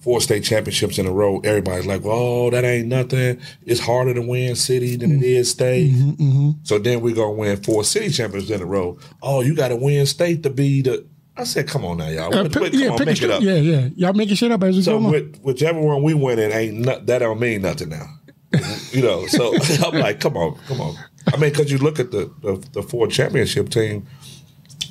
four 0.00 0.20
state 0.20 0.42
championships 0.42 0.98
in 0.98 1.06
a 1.06 1.12
row, 1.12 1.40
everybody's 1.40 1.86
like, 1.86 2.02
"Oh, 2.04 2.50
that 2.50 2.64
ain't 2.64 2.88
nothing. 2.88 3.40
It's 3.64 3.80
harder 3.80 4.14
to 4.14 4.22
win 4.22 4.56
city 4.56 4.96
than 4.96 5.12
it 5.12 5.22
is 5.22 5.50
state." 5.50 5.92
Mm-hmm, 5.92 6.10
mm-hmm. 6.10 6.50
So 6.64 6.78
then 6.78 7.00
we're 7.00 7.14
gonna 7.14 7.32
win 7.32 7.62
four 7.62 7.84
city 7.84 8.10
championships 8.10 8.50
in 8.50 8.62
a 8.62 8.66
row. 8.66 8.98
Oh, 9.22 9.40
you 9.40 9.54
got 9.54 9.68
to 9.68 9.76
win 9.76 10.04
state 10.06 10.42
to 10.42 10.50
be 10.50 10.82
the. 10.82 11.06
I 11.36 11.44
said, 11.44 11.68
"Come 11.68 11.84
on 11.84 11.98
now, 11.98 12.08
y'all. 12.08 12.34
Uh, 12.34 12.48
pick, 12.48 12.72
yeah, 12.72 12.88
on, 12.88 12.98
pick 12.98 13.06
make 13.06 13.22
it 13.22 13.30
up. 13.30 13.42
Yeah, 13.42 13.54
yeah. 13.54 13.88
Y'all 13.94 14.12
making 14.12 14.36
shit 14.36 14.50
up 14.50 14.62
as 14.62 14.76
we 14.76 14.82
so 14.82 14.98
go 14.98 15.10
with, 15.10 15.40
whichever 15.42 15.80
one 15.80 16.02
we 16.02 16.14
win 16.14 16.38
in 16.38 16.52
ain't 16.52 16.78
not, 16.78 17.06
that 17.06 17.18
don't 17.18 17.40
mean 17.40 17.62
nothing 17.62 17.90
now. 17.90 18.06
you 18.90 19.02
know, 19.02 19.26
so 19.26 19.54
I'm 19.86 20.00
like, 20.00 20.20
come 20.20 20.36
on, 20.36 20.58
come 20.66 20.80
on. 20.80 20.96
I 21.32 21.36
mean, 21.36 21.50
because 21.50 21.70
you 21.70 21.78
look 21.78 22.00
at 22.00 22.10
the, 22.10 22.32
the, 22.42 22.56
the 22.72 22.82
four 22.82 23.06
championship 23.06 23.68
team, 23.68 24.06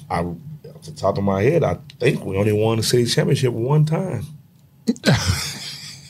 I 0.09 0.21
off 0.79 0.85
the 0.85 0.91
top 0.91 1.17
of 1.17 1.23
my 1.23 1.41
head, 1.41 1.63
I 1.63 1.77
think 1.99 2.23
we 2.23 2.37
only 2.37 2.53
won 2.53 2.77
the 2.77 2.83
city 2.83 3.05
championship 3.05 3.53
one 3.53 3.85
time. 3.85 4.23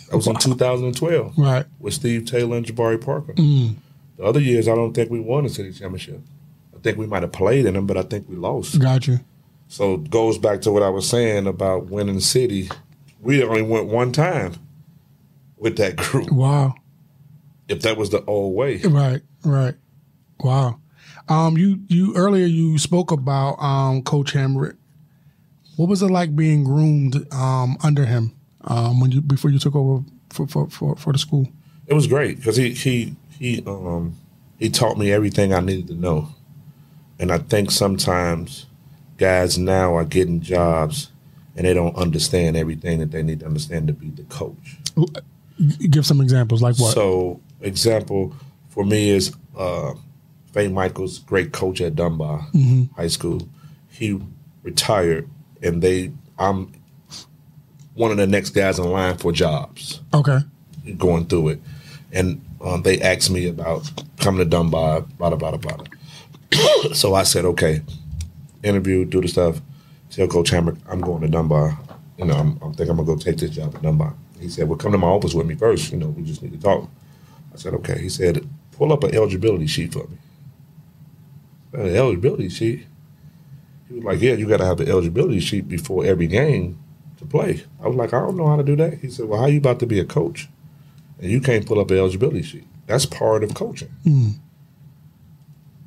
That 0.09 0.15
was 0.15 0.25
wow. 0.25 0.34
in 0.34 0.39
2012, 0.39 1.38
right? 1.38 1.65
With 1.80 1.93
Steve 1.93 2.25
Taylor 2.25 2.57
and 2.57 2.65
Jabari 2.65 2.99
Parker. 2.99 3.34
Mm. 3.34 3.75
The 4.17 4.23
other 4.23 4.39
years, 4.39 4.67
I 4.67 4.73
don't 4.73 4.93
think 4.93 5.11
we 5.11 5.19
won 5.19 5.43
the 5.43 5.49
city 5.49 5.71
championship. 5.71 6.21
I 6.75 6.80
think 6.80 6.97
we 6.97 7.05
might 7.05 7.21
have 7.21 7.32
played 7.32 7.65
in 7.65 7.75
them, 7.75 7.86
but 7.86 7.95
I 7.95 8.01
think 8.01 8.27
we 8.27 8.36
lost. 8.36 8.80
Gotcha. 8.80 9.21
So 9.67 9.93
it 9.93 10.09
goes 10.09 10.39
back 10.39 10.61
to 10.61 10.71
what 10.71 10.82
I 10.82 10.89
was 10.89 11.07
saying 11.07 11.45
about 11.45 11.88
winning 11.88 12.15
the 12.15 12.21
city. 12.21 12.69
We 13.21 13.43
only 13.43 13.61
went 13.61 13.86
one 13.86 14.11
time 14.11 14.55
with 15.57 15.77
that 15.77 15.95
group. 15.95 16.32
Wow. 16.32 16.73
If 17.67 17.84
that 17.84 17.95
was 17.95 18.09
the 18.09 18.25
old 18.25 18.55
way. 18.55 18.77
Right, 18.77 19.21
right. 19.45 19.75
Wow. 20.39 20.80
Um, 21.27 21.55
you 21.55 21.82
you 21.88 22.15
earlier 22.15 22.47
you 22.47 22.80
spoke 22.80 23.11
about 23.11 23.61
um, 23.61 24.01
Coach 24.01 24.34
Hambric. 24.34 24.75
What 25.75 25.88
was 25.88 26.01
it 26.01 26.07
like 26.07 26.36
being 26.36 26.63
groomed 26.63 27.32
um, 27.32 27.77
under 27.84 28.05
him 28.05 28.39
um, 28.66 28.99
when 28.99 29.12
you 29.12 29.22
before 29.22 29.51
you 29.51 29.60
took 29.60 29.76
over 29.76 30.03
for 30.30 30.47
for, 30.47 30.70
for, 30.70 30.95
for 30.95 31.14
the 31.14 31.20
school? 31.20 31.47
It 31.88 31.93
was 31.93 32.07
great 32.07 32.38
because 32.38 32.55
he 32.55 32.72
he 32.74 33.16
he 33.38 33.64
um, 33.66 34.16
he 34.57 34.70
taught 34.70 34.97
me 34.97 35.12
everything 35.12 35.53
I 35.53 35.60
needed 35.60 35.88
to 35.88 35.95
know, 35.95 36.30
and 37.20 37.32
I 37.32 37.39
think 37.39 37.72
sometimes 37.72 38.66
guys 39.18 39.57
now 39.57 39.95
are 39.95 40.05
getting 40.05 40.39
jobs 40.39 41.12
and 41.60 41.68
they 41.68 41.74
don't 41.74 41.95
understand 41.97 42.55
everything 42.55 42.99
that 42.99 43.12
they 43.12 43.22
need 43.22 43.41
to 43.41 43.45
understand 43.45 43.88
to 43.88 43.93
be 43.93 44.10
the 44.10 44.24
coach. 44.24 44.78
Give 45.89 46.05
some 46.05 46.22
examples, 46.22 46.62
like 46.62 46.80
what? 46.80 46.93
So, 46.93 47.41
example 47.60 48.34
for 48.70 48.86
me 48.86 49.10
is 49.10 49.36
uh, 49.57 49.93
Faye 50.53 50.70
Michaels, 50.70 51.20
great 51.20 51.51
coach 51.51 51.82
at 51.82 51.97
Dunbar 51.97 52.47
mm-hmm. 52.53 52.93
High 52.95 53.07
School. 53.07 53.49
He 53.89 54.22
retired, 54.64 55.30
and 55.62 55.82
they 55.82 56.14
I'm 56.38 56.72
one 58.00 58.12
of 58.12 58.18
the 58.18 58.26
next 58.26 58.52
guys 58.52 58.80
in 58.80 58.86
line 58.86 59.18
for 59.18 59.34
jobs. 59.34 60.00
Okay, 60.14 60.39
going 60.97 61.26
through 61.26 61.50
it, 61.50 61.62
and 62.14 62.41
um, 62.64 62.82
they 62.84 63.02
asked 63.02 63.30
me 63.30 63.45
about 63.50 63.91
coming 64.18 64.39
to 64.39 64.45
Dunbar, 64.45 65.02
blah 65.02 65.36
blah 65.36 65.52
blah 65.52 65.58
blah. 65.58 66.93
so 66.93 67.14
I 67.14 67.24
said, 67.24 67.43
okay, 67.43 67.82
interview, 68.64 69.04
do 69.04 69.20
the 69.20 69.28
stuff. 69.28 69.60
Tell 70.12 70.30
Coach 70.30 70.50
Hambric, 70.50 70.78
I'm 70.89 71.02
going 71.02 71.22
to 71.22 71.28
Dunbar. 71.28 71.78
You 72.18 72.26
know, 72.26 72.36
I'm, 72.36 72.58
I'm 72.62 72.74
thinking 72.74 72.91
I'm 72.91 72.97
gonna 72.97 73.06
go 73.06 73.18
take 73.18 73.38
this 73.38 73.52
job 73.52 73.76
at 73.76 73.82
Dunbar. 73.82 74.16
He 74.39 74.47
said, 74.47 74.70
well, 74.70 74.78
come 74.78 74.93
to 74.93 74.97
my 74.97 75.08
office 75.08 75.34
with 75.34 75.45
me 75.45 75.56
first. 75.56 75.91
You 75.91 75.97
know, 75.97 76.08
we 76.08 76.24
just 76.24 76.41
need 76.41 76.54
to 76.54 76.60
talk. 76.60 76.89
I 77.54 77.58
said, 77.58 77.74
okay. 77.76 78.00
He 78.00 78.08
said, 78.08 78.47
pull 78.72 78.93
up 78.93 79.04
an 79.04 79.14
eligibility 79.14 79.68
sheet 79.68 79.91
for 79.91 80.08
me. 80.08 80.18
An 81.74 81.93
eligibility 81.93 82.47
sheet? 82.47 82.86
He 83.89 83.95
was 83.95 84.04
like, 84.06 84.22
yeah, 84.22 84.34
you 84.34 84.47
got 84.47 84.58
to 84.58 84.66
have 84.66 84.78
the 84.78 84.88
eligibility 84.88 85.41
sheet 85.41 85.68
before 85.68 86.06
every 86.06 86.28
game 86.28 86.80
to 87.20 87.26
play. 87.26 87.63
I 87.84 87.88
was 87.88 87.95
like, 87.95 88.13
I 88.13 88.20
don't 88.20 88.38
know 88.38 88.47
how 88.47 88.57
to 88.57 88.63
do 88.63 88.76
that. 88.78 88.95
He 88.99 89.09
said, 89.09 89.28
well, 89.28 89.41
how 89.41 89.47
you 89.47 89.59
about 89.59 89.80
to 89.80 89.86
be 89.86 89.99
a 89.99 90.05
coach? 90.05 90.49
And 91.20 91.30
you 91.32 91.41
can't 91.41 91.65
pull 91.65 91.80
up 91.80 91.91
an 91.91 91.97
eligibility 91.97 92.41
sheet. 92.41 92.67
That's 92.88 93.05
part 93.05 93.43
of 93.43 93.53
coaching. 93.53 93.91
Mm. 94.05 94.39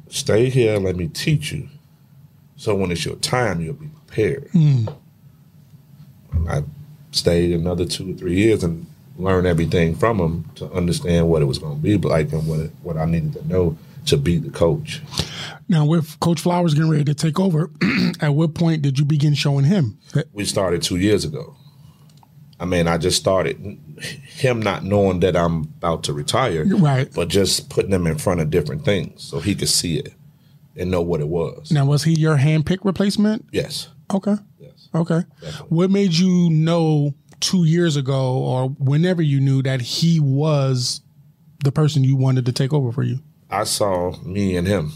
Stay 0.09 0.51
here, 0.51 0.79
let 0.79 0.97
me 0.97 1.09
teach 1.09 1.53
you 1.53 1.69
so 2.63 2.77
when 2.77 2.93
it's 2.93 3.05
your 3.05 3.17
time, 3.17 3.61
you'll 3.61 3.75
be 3.75 3.89
prepared. 3.89 4.49
Mm. 4.53 4.95
I 6.49 6.63
stayed 7.11 7.53
another 7.53 7.85
two 7.85 8.13
or 8.13 8.15
three 8.15 8.37
years 8.37 8.63
and 8.63 8.87
learned 9.19 9.49
everything 9.49 9.97
from 9.97 10.21
him 10.21 10.51
to 10.55 10.71
understand 10.73 11.29
what 11.29 11.43
it 11.43 11.47
was 11.47 11.59
going 11.59 11.75
to 11.75 11.83
be 11.83 11.99
like 11.99 12.33
and 12.33 12.47
what 12.47 12.61
it, 12.61 12.71
what 12.85 12.97
I 12.97 13.05
needed 13.05 13.33
to 13.33 13.49
know 13.49 13.77
to 14.07 14.17
be 14.17 14.39
the 14.39 14.51
coach. 14.51 15.03
Now, 15.69 15.85
with 15.85 16.19
Coach 16.21 16.41
Flowers 16.41 16.75
getting 16.75 16.91
ready 16.91 17.05
to 17.05 17.15
take 17.15 17.41
over, 17.41 17.71
at 18.21 18.35
what 18.35 18.55
point 18.55 18.83
did 18.83 18.99
you 18.99 19.05
begin 19.05 19.35
showing 19.35 19.65
him? 19.65 19.99
We 20.33 20.45
started 20.45 20.83
two 20.83 20.97
years 20.97 21.25
ago. 21.25 21.57
I 22.61 22.65
mean, 22.65 22.87
I 22.87 22.97
just 22.97 23.17
started 23.17 23.59
him 24.37 24.63
not 24.63 24.85
knowing 24.85 25.21
that 25.21 25.37
I'm 25.37 25.63
about 25.63 26.05
to 26.05 26.13
retire, 26.13 26.65
right? 26.65 27.09
But 27.13 27.29
just 27.29 27.71
putting 27.71 27.91
him 27.91 28.07
in 28.07 28.19
front 28.19 28.41
of 28.41 28.51
different 28.51 28.85
things 28.85 29.23
so 29.23 29.41
he 29.41 29.55
could 29.57 29.69
see 29.69 29.99
it 29.99 30.15
and 30.77 30.91
know 30.91 31.03
what 31.03 31.21
it 31.21 31.29
was. 31.29 31.73
Now, 31.73 31.87
was 31.87 32.05
he 32.05 32.15
your 32.15 32.37
handpicked 32.37 32.85
replacement? 32.85 33.47
Yes. 33.51 33.89
Okay. 34.15 34.37
Yes. 34.61 34.89
Okay. 34.95 35.23
Definitely. 35.41 35.77
What 35.77 35.91
made 35.91 36.13
you 36.13 36.51
know 36.51 37.15
two 37.41 37.65
years 37.65 37.97
ago 37.97 38.37
or 38.37 38.69
whenever 38.69 39.23
you 39.23 39.41
knew 39.41 39.63
that 39.63 39.81
he 39.81 40.21
was 40.21 41.01
the 41.65 41.73
person 41.73 42.05
you 42.05 42.15
wanted 42.17 42.47
to 42.47 42.53
take 42.53 42.73
over 42.73 42.93
for 42.93 43.03
you? 43.03 43.19
I 43.51 43.65
saw 43.65 44.17
me 44.23 44.57
and 44.57 44.69
him. 44.69 44.93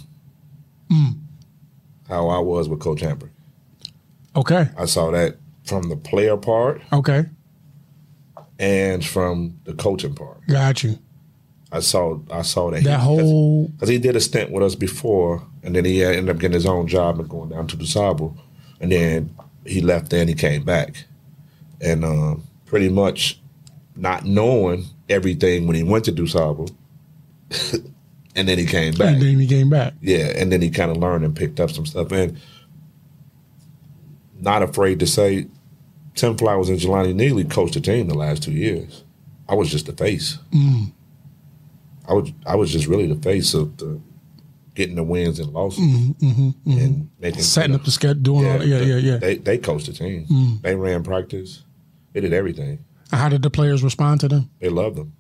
Mm. 0.91 1.21
How 2.09 2.29
I 2.29 2.39
was 2.39 2.69
with 2.69 2.81
Coach 2.81 3.01
Hambric. 3.01 3.31
Okay. 4.35 4.69
I 4.79 4.85
saw 4.85 5.11
that 5.11 5.37
from 5.65 5.89
the 5.89 5.97
player 5.97 6.37
part. 6.37 6.83
Okay. 6.93 7.27
And 8.59 9.05
from 9.05 9.59
the 9.65 9.75
coaching 9.75 10.15
part. 10.15 10.47
Got 10.47 10.83
you. 10.83 10.99
I 11.73 11.81
saw 11.81 12.21
I 12.31 12.43
saw 12.43 12.71
that 12.71 12.85
that 12.85 13.01
he, 13.01 13.05
whole 13.05 13.69
because 13.69 13.89
he 13.89 13.99
did 13.99 14.17
a 14.17 14.21
stint 14.21 14.51
with 14.51 14.63
us 14.63 14.75
before, 14.75 15.43
and 15.63 15.75
then 15.75 15.85
he 15.85 16.03
ended 16.03 16.31
up 16.31 16.39
getting 16.39 16.55
his 16.55 16.67
own 16.67 16.87
job 16.87 17.19
and 17.19 17.29
going 17.29 17.51
down 17.51 17.67
to 17.67 17.77
DuSable, 17.77 18.37
and 18.81 18.93
then 18.93 19.37
he 19.67 19.81
left 19.81 20.11
there 20.11 20.21
and 20.21 20.29
he 20.29 20.35
came 20.35 20.65
back, 20.65 21.05
and 21.81 22.05
um, 22.05 22.45
pretty 22.67 22.89
much 22.89 23.41
not 23.97 24.25
knowing 24.25 24.85
everything 25.09 25.67
when 25.67 25.75
he 25.75 25.83
went 25.83 26.05
to 26.05 26.13
DuSable, 26.13 26.73
and 28.37 28.47
then 28.47 28.59
he 28.59 28.67
came 28.67 28.95
back. 28.95 29.15
And 29.15 29.23
then 29.23 29.39
he 29.39 29.47
came 29.47 29.71
back. 29.71 29.95
Yeah, 30.01 30.27
and 30.37 30.53
then 30.53 30.63
he 30.63 30.71
kind 30.71 30.91
of 30.91 30.99
learned 30.99 31.25
and 31.25 31.35
picked 31.35 31.59
up 31.59 31.71
some 31.71 31.87
stuff, 31.87 32.13
and 32.13 32.39
not 34.39 34.63
afraid 34.63 35.01
to 35.01 35.07
say, 35.07 35.47
Tim 36.15 36.37
Flowers 36.37 36.69
and 36.69 36.79
Jelani 36.79 37.15
Neely 37.15 37.45
coached 37.45 37.75
the 37.75 37.81
team 37.81 38.09
the 38.09 38.15
last 38.15 38.43
two 38.43 38.53
years. 38.53 39.05
I 39.49 39.55
was 39.55 39.71
just 39.71 39.87
the 39.87 39.93
face. 39.93 40.39
Mm. 40.51 40.93
I 42.09 42.13
was 42.13 42.33
I 42.47 42.57
was 42.57 42.73
just 42.73 42.87
really 42.87 43.07
the 43.07 43.21
face 43.21 43.55
of 43.55 43.77
the 43.79 44.01
getting 44.75 44.97
the 44.97 45.03
wins 45.03 45.41
and 45.41 45.53
losses 45.53 45.81
mm-hmm, 45.81 46.27
mm-hmm, 46.27 46.49
mm-hmm. 46.49 46.79
and 46.79 47.11
making 47.19 47.43
setting 47.43 47.71
you 47.71 47.77
know, 47.77 47.81
up 47.81 47.85
the 47.85 47.91
schedule, 47.91 48.23
doing 48.23 48.45
yeah, 48.45 48.53
all 48.53 48.59
that. 48.59 48.67
Yeah, 48.67 48.81
yeah, 48.81 48.97
yeah. 48.97 49.17
They 49.17 49.37
they 49.37 49.59
coached 49.59 49.87
the 49.87 49.93
team. 49.93 50.27
Mm. 50.27 50.63
They 50.63 50.75
ran 50.75 51.03
practice. 51.03 51.63
They 52.13 52.21
did 52.21 52.33
everything. 52.33 52.85
How 53.11 53.29
did 53.29 53.43
the 53.43 53.51
players 53.51 53.83
respond 53.83 54.21
to 54.21 54.29
them? 54.29 54.51
They 54.61 54.69
loved 54.69 54.97
them. 54.97 55.13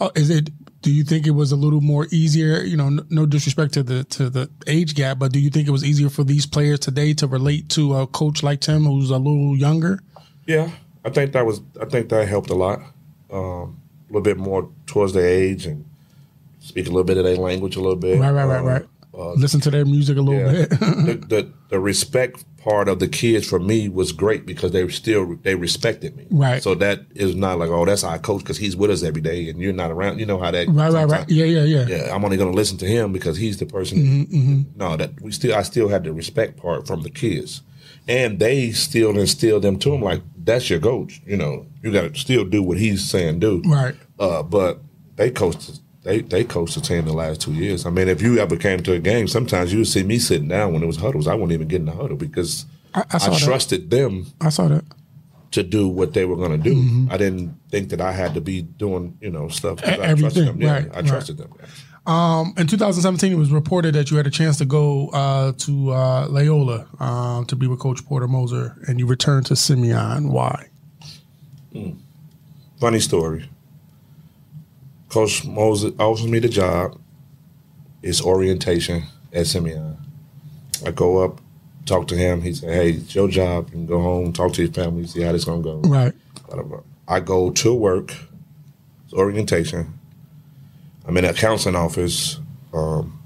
Oh, 0.00 0.10
is 0.14 0.30
it? 0.30 0.50
Do 0.84 0.92
you 0.92 1.02
think 1.02 1.26
it 1.26 1.30
was 1.30 1.50
a 1.50 1.56
little 1.56 1.80
more 1.80 2.06
easier? 2.10 2.62
You 2.62 2.76
know, 2.76 2.90
no, 2.90 3.02
no 3.08 3.24
disrespect 3.24 3.72
to 3.72 3.82
the 3.82 4.04
to 4.04 4.28
the 4.28 4.50
age 4.66 4.94
gap, 4.94 5.18
but 5.18 5.32
do 5.32 5.40
you 5.40 5.48
think 5.48 5.66
it 5.66 5.70
was 5.70 5.82
easier 5.82 6.10
for 6.10 6.24
these 6.24 6.44
players 6.44 6.78
today 6.78 7.14
to 7.14 7.26
relate 7.26 7.70
to 7.70 7.94
a 7.94 8.06
coach 8.06 8.42
like 8.42 8.60
Tim, 8.60 8.84
who's 8.84 9.08
a 9.08 9.16
little 9.16 9.56
younger? 9.56 10.00
Yeah, 10.46 10.70
I 11.02 11.08
think 11.08 11.32
that 11.32 11.46
was. 11.46 11.62
I 11.80 11.86
think 11.86 12.10
that 12.10 12.28
helped 12.28 12.50
a 12.50 12.54
lot. 12.54 12.80
Um, 13.32 13.80
a 14.10 14.12
little 14.12 14.20
bit 14.20 14.36
more 14.36 14.68
towards 14.84 15.14
their 15.14 15.26
age 15.26 15.64
and 15.64 15.86
speak 16.60 16.84
a 16.84 16.90
little 16.90 17.04
bit 17.04 17.16
of 17.16 17.24
their 17.24 17.36
language 17.36 17.76
a 17.76 17.80
little 17.80 17.96
bit. 17.96 18.20
Right, 18.20 18.30
right, 18.30 18.44
right, 18.44 18.58
um, 18.58 18.66
right. 18.66 18.84
Uh, 19.16 19.32
Listen 19.34 19.60
to 19.60 19.70
their 19.70 19.84
music 19.84 20.16
a 20.16 20.20
little 20.20 20.40
yeah. 20.40 20.66
bit. 20.66 20.70
the, 20.80 21.26
the, 21.28 21.52
the 21.68 21.80
respect 21.80 22.44
part 22.64 22.88
of 22.88 22.98
the 22.98 23.06
kids 23.06 23.46
for 23.46 23.60
me 23.60 23.88
was 23.90 24.10
great 24.10 24.46
because 24.46 24.72
they 24.72 24.88
still 24.88 25.36
they 25.42 25.54
respected 25.54 26.16
me. 26.16 26.26
Right. 26.30 26.62
So 26.62 26.74
that 26.76 27.00
is 27.14 27.36
not 27.36 27.58
like 27.58 27.68
oh 27.68 27.84
that's 27.84 28.02
our 28.02 28.18
coach 28.18 28.40
because 28.40 28.56
he's 28.56 28.74
with 28.74 28.90
us 28.90 29.02
every 29.02 29.20
day 29.20 29.48
and 29.50 29.60
you're 29.60 29.72
not 29.72 29.90
around. 29.90 30.18
You 30.18 30.26
know 30.26 30.38
how 30.38 30.50
that. 30.50 30.68
Right, 30.68 30.90
right, 30.90 31.04
right. 31.04 31.28
Yeah, 31.28 31.44
yeah, 31.44 31.64
yeah. 31.64 31.86
Yeah, 31.86 32.14
I'm 32.14 32.24
only 32.24 32.36
going 32.36 32.50
to 32.50 32.56
listen 32.56 32.78
to 32.78 32.86
him 32.86 33.12
because 33.12 33.36
he's 33.36 33.58
the 33.58 33.66
person. 33.66 33.98
Mm-hmm, 33.98 34.36
mm-hmm. 34.36 34.78
No, 34.78 34.96
that 34.96 35.20
we 35.20 35.30
still 35.30 35.54
I 35.54 35.62
still 35.62 35.88
had 35.88 36.04
the 36.04 36.12
respect 36.12 36.56
part 36.56 36.86
from 36.86 37.02
the 37.02 37.10
kids, 37.10 37.62
and 38.08 38.38
they 38.38 38.72
still 38.72 39.16
instilled 39.18 39.62
them 39.62 39.78
to 39.80 39.94
him 39.94 40.00
like 40.00 40.22
that's 40.36 40.70
your 40.70 40.80
coach. 40.80 41.20
You 41.26 41.36
know, 41.36 41.66
you 41.82 41.92
got 41.92 42.14
to 42.14 42.18
still 42.18 42.44
do 42.44 42.62
what 42.62 42.78
he's 42.78 43.04
saying 43.04 43.40
do. 43.40 43.62
Right. 43.66 43.94
Uh, 44.18 44.42
but 44.42 44.80
they 45.16 45.30
coached 45.30 45.80
they 46.04 46.20
they 46.20 46.44
coached 46.44 46.74
the 46.74 46.80
team 46.80 47.06
the 47.06 47.12
last 47.12 47.40
two 47.40 47.52
years. 47.52 47.84
I 47.86 47.90
mean, 47.90 48.08
if 48.08 48.22
you 48.22 48.38
ever 48.38 48.56
came 48.56 48.82
to 48.84 48.92
a 48.92 48.98
game, 48.98 49.26
sometimes 49.26 49.72
you 49.72 49.80
would 49.80 49.88
see 49.88 50.02
me 50.02 50.18
sitting 50.18 50.48
down 50.48 50.72
when 50.72 50.82
it 50.82 50.86
was 50.86 50.96
huddles. 50.98 51.26
I 51.26 51.34
wouldn't 51.34 51.52
even 51.52 51.66
get 51.66 51.80
in 51.80 51.86
the 51.86 51.92
huddle 51.92 52.16
because 52.16 52.66
I, 52.94 53.00
I 53.00 53.04
I, 53.14 53.18
saw 53.18 53.30
that. 53.30 53.40
trusted 53.40 53.90
them 53.90 54.26
I 54.40 54.50
saw 54.50 54.68
that. 54.68 54.84
to 55.52 55.62
do 55.62 55.88
what 55.88 56.12
they 56.12 56.26
were 56.26 56.36
going 56.36 56.52
to 56.52 56.58
do. 56.58 56.74
Mm-hmm. 56.74 57.10
I 57.10 57.16
didn't 57.16 57.58
think 57.70 57.88
that 57.88 58.00
I 58.00 58.12
had 58.12 58.34
to 58.34 58.40
be 58.40 58.62
doing 58.62 59.16
you 59.20 59.30
know 59.30 59.48
stuff. 59.48 59.80
E- 59.80 59.86
I 59.86 59.96
trusted 59.96 60.10
everything, 60.10 60.44
them. 60.44 60.62
Yeah, 60.62 60.72
right, 60.72 60.90
I 60.92 60.96
right. 60.96 61.06
trusted 61.06 61.38
them. 61.38 61.52
yeah. 61.58 61.66
Um, 62.06 62.52
in 62.58 62.66
2017, 62.66 63.32
it 63.32 63.36
was 63.36 63.50
reported 63.50 63.94
that 63.94 64.10
you 64.10 64.18
had 64.18 64.26
a 64.26 64.30
chance 64.30 64.58
to 64.58 64.66
go 64.66 65.08
uh, 65.08 65.52
to 65.52 65.90
uh, 65.90 66.26
Loyola 66.28 66.86
um, 67.00 67.46
to 67.46 67.56
be 67.56 67.66
with 67.66 67.78
Coach 67.78 68.04
Porter 68.04 68.28
Moser, 68.28 68.76
and 68.86 68.98
you 68.98 69.06
returned 69.06 69.46
to 69.46 69.56
Simeon. 69.56 70.28
Why? 70.30 70.68
Funny 72.78 73.00
story. 73.00 73.48
Coach 75.14 75.44
Moser 75.44 75.92
offers 76.00 76.26
me 76.26 76.40
the 76.40 76.48
job. 76.48 77.00
It's 78.02 78.20
orientation 78.20 79.04
at 79.32 79.46
Simeon. 79.46 79.96
I 80.84 80.90
go 80.90 81.18
up, 81.18 81.40
talk 81.86 82.08
to 82.08 82.16
him. 82.16 82.40
He 82.40 82.52
said, 82.52 82.70
"Hey, 82.70 82.90
it's 82.94 83.14
your 83.14 83.28
job. 83.28 83.68
You 83.68 83.74
can 83.74 83.86
go 83.86 84.02
home, 84.02 84.32
talk 84.32 84.54
to 84.54 84.62
your 84.62 84.72
family, 84.72 85.06
see 85.06 85.22
how 85.22 85.30
this 85.30 85.44
gonna 85.44 85.62
go." 85.62 85.78
Right. 85.82 86.12
I 87.06 87.20
go 87.20 87.50
to 87.50 87.72
work. 87.72 88.12
It's 89.04 89.14
orientation. 89.14 89.96
I'm 91.06 91.16
in 91.16 91.24
a 91.24 91.32
counseling 91.32 91.76
office 91.76 92.40
um, 92.72 93.22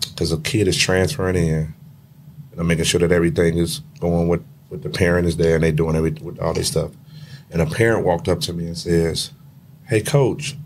because 0.00 0.32
a 0.32 0.38
kid 0.38 0.66
is 0.66 0.76
transferring 0.76 1.36
in, 1.36 1.72
and 2.50 2.60
I'm 2.60 2.66
making 2.66 2.86
sure 2.86 2.98
that 2.98 3.12
everything 3.12 3.58
is 3.58 3.80
going 4.00 4.26
with 4.26 4.42
with 4.70 4.82
the 4.82 4.90
parent 4.90 5.28
is 5.28 5.36
there 5.36 5.54
and 5.54 5.62
they 5.62 5.70
doing 5.70 5.94
everything 5.94 6.24
with 6.24 6.40
all 6.40 6.52
this 6.52 6.66
stuff. 6.66 6.90
And 7.52 7.62
a 7.62 7.66
parent 7.66 8.04
walked 8.04 8.26
up 8.26 8.40
to 8.40 8.52
me 8.52 8.66
and 8.66 8.76
says, 8.76 9.30
"Hey, 9.84 10.00
coach, 10.00 10.56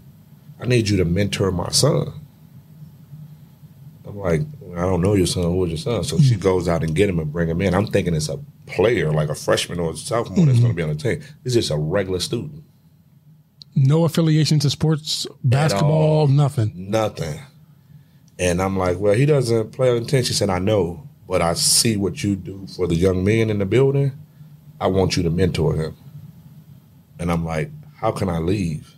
I 0.61 0.67
need 0.67 0.89
you 0.89 0.97
to 0.99 1.05
mentor 1.05 1.51
my 1.51 1.71
son." 1.71 2.13
I'm 4.07 4.19
like, 4.19 4.41
I 4.77 4.81
don't 4.83 5.03
know 5.03 5.15
your 5.15 5.27
son. 5.27 5.45
Who 5.45 5.65
is 5.65 5.71
your 5.71 5.79
son? 5.79 6.05
So 6.05 6.19
she 6.19 6.35
mm. 6.35 6.41
goes 6.41 6.69
out 6.69 6.83
and 6.83 6.95
get 6.95 7.09
him 7.09 7.19
and 7.19 7.33
bring 7.33 7.49
him 7.49 7.61
in. 7.61 7.75
I'm 7.75 7.87
thinking 7.87 8.15
it's 8.15 8.29
a 8.29 8.39
player, 8.67 9.13
like 9.13 9.29
a 9.29 9.35
freshman 9.35 9.79
or 9.79 9.93
a 9.93 9.97
sophomore 9.97 10.47
that's 10.47 10.59
going 10.59 10.75
to 10.75 10.83
mm-hmm. 10.83 10.89
be 10.89 11.03
on 11.03 11.15
the 11.15 11.17
team. 11.17 11.23
It's 11.45 11.55
just 11.55 11.71
a 11.71 11.77
regular 11.77 12.21
student. 12.21 12.65
No 13.77 14.05
affiliation 14.05 14.59
to 14.61 14.71
sports, 14.71 15.27
basketball, 15.45 16.27
nothing. 16.27 16.73
Nothing. 16.75 17.41
And 18.39 18.61
I'm 18.61 18.77
like, 18.77 18.99
well, 18.99 19.15
he 19.15 19.27
doesn't 19.27 19.73
play 19.73 19.91
on 19.91 20.03
the 20.03 20.09
team. 20.09 20.25
She 20.25 20.33
said, 20.33 20.51
I 20.51 20.59
know, 20.59 21.09
but 21.29 21.41
I 21.41 21.55
see 21.55 21.97
what 21.97 22.23
you 22.25 22.37
do 22.37 22.67
for 22.75 22.87
the 22.87 22.95
young 22.97 23.25
men 23.25 23.49
in 23.51 23.59
the 23.59 23.67
building. 23.67 24.13
I 24.81 24.89
want 24.89 25.17
you 25.17 25.23
to 25.23 25.31
mentor 25.31 25.75
him. 25.75 25.97
And 27.19 27.31
I'm 27.31 27.45
like, 27.45 27.71
how 27.97 28.13
can 28.13 28.29
I 28.29 28.39
leave? 28.39 28.97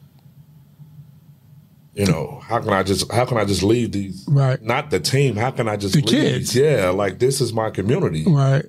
You 1.95 2.07
know, 2.07 2.41
how 2.47 2.59
can 2.61 2.71
I 2.73 2.83
just 2.83 3.11
how 3.13 3.27
can 3.27 3.37
I 3.37 3.45
just 3.45 3.63
leave 3.63 3.93
these 3.93 4.25
Right. 4.27 4.63
not 4.63 4.91
the 4.91 4.99
team, 4.99 5.37
how 5.37 5.51
can 5.51 5.69
I 5.69 5.77
just 5.77 5.95
The 5.95 6.01
leave? 6.01 6.09
kids. 6.09 6.57
Yeah, 6.57 6.89
like 6.91 7.19
this 7.19 7.41
is 7.41 7.53
my 7.53 7.69
community. 7.71 8.25
Right. 8.27 8.65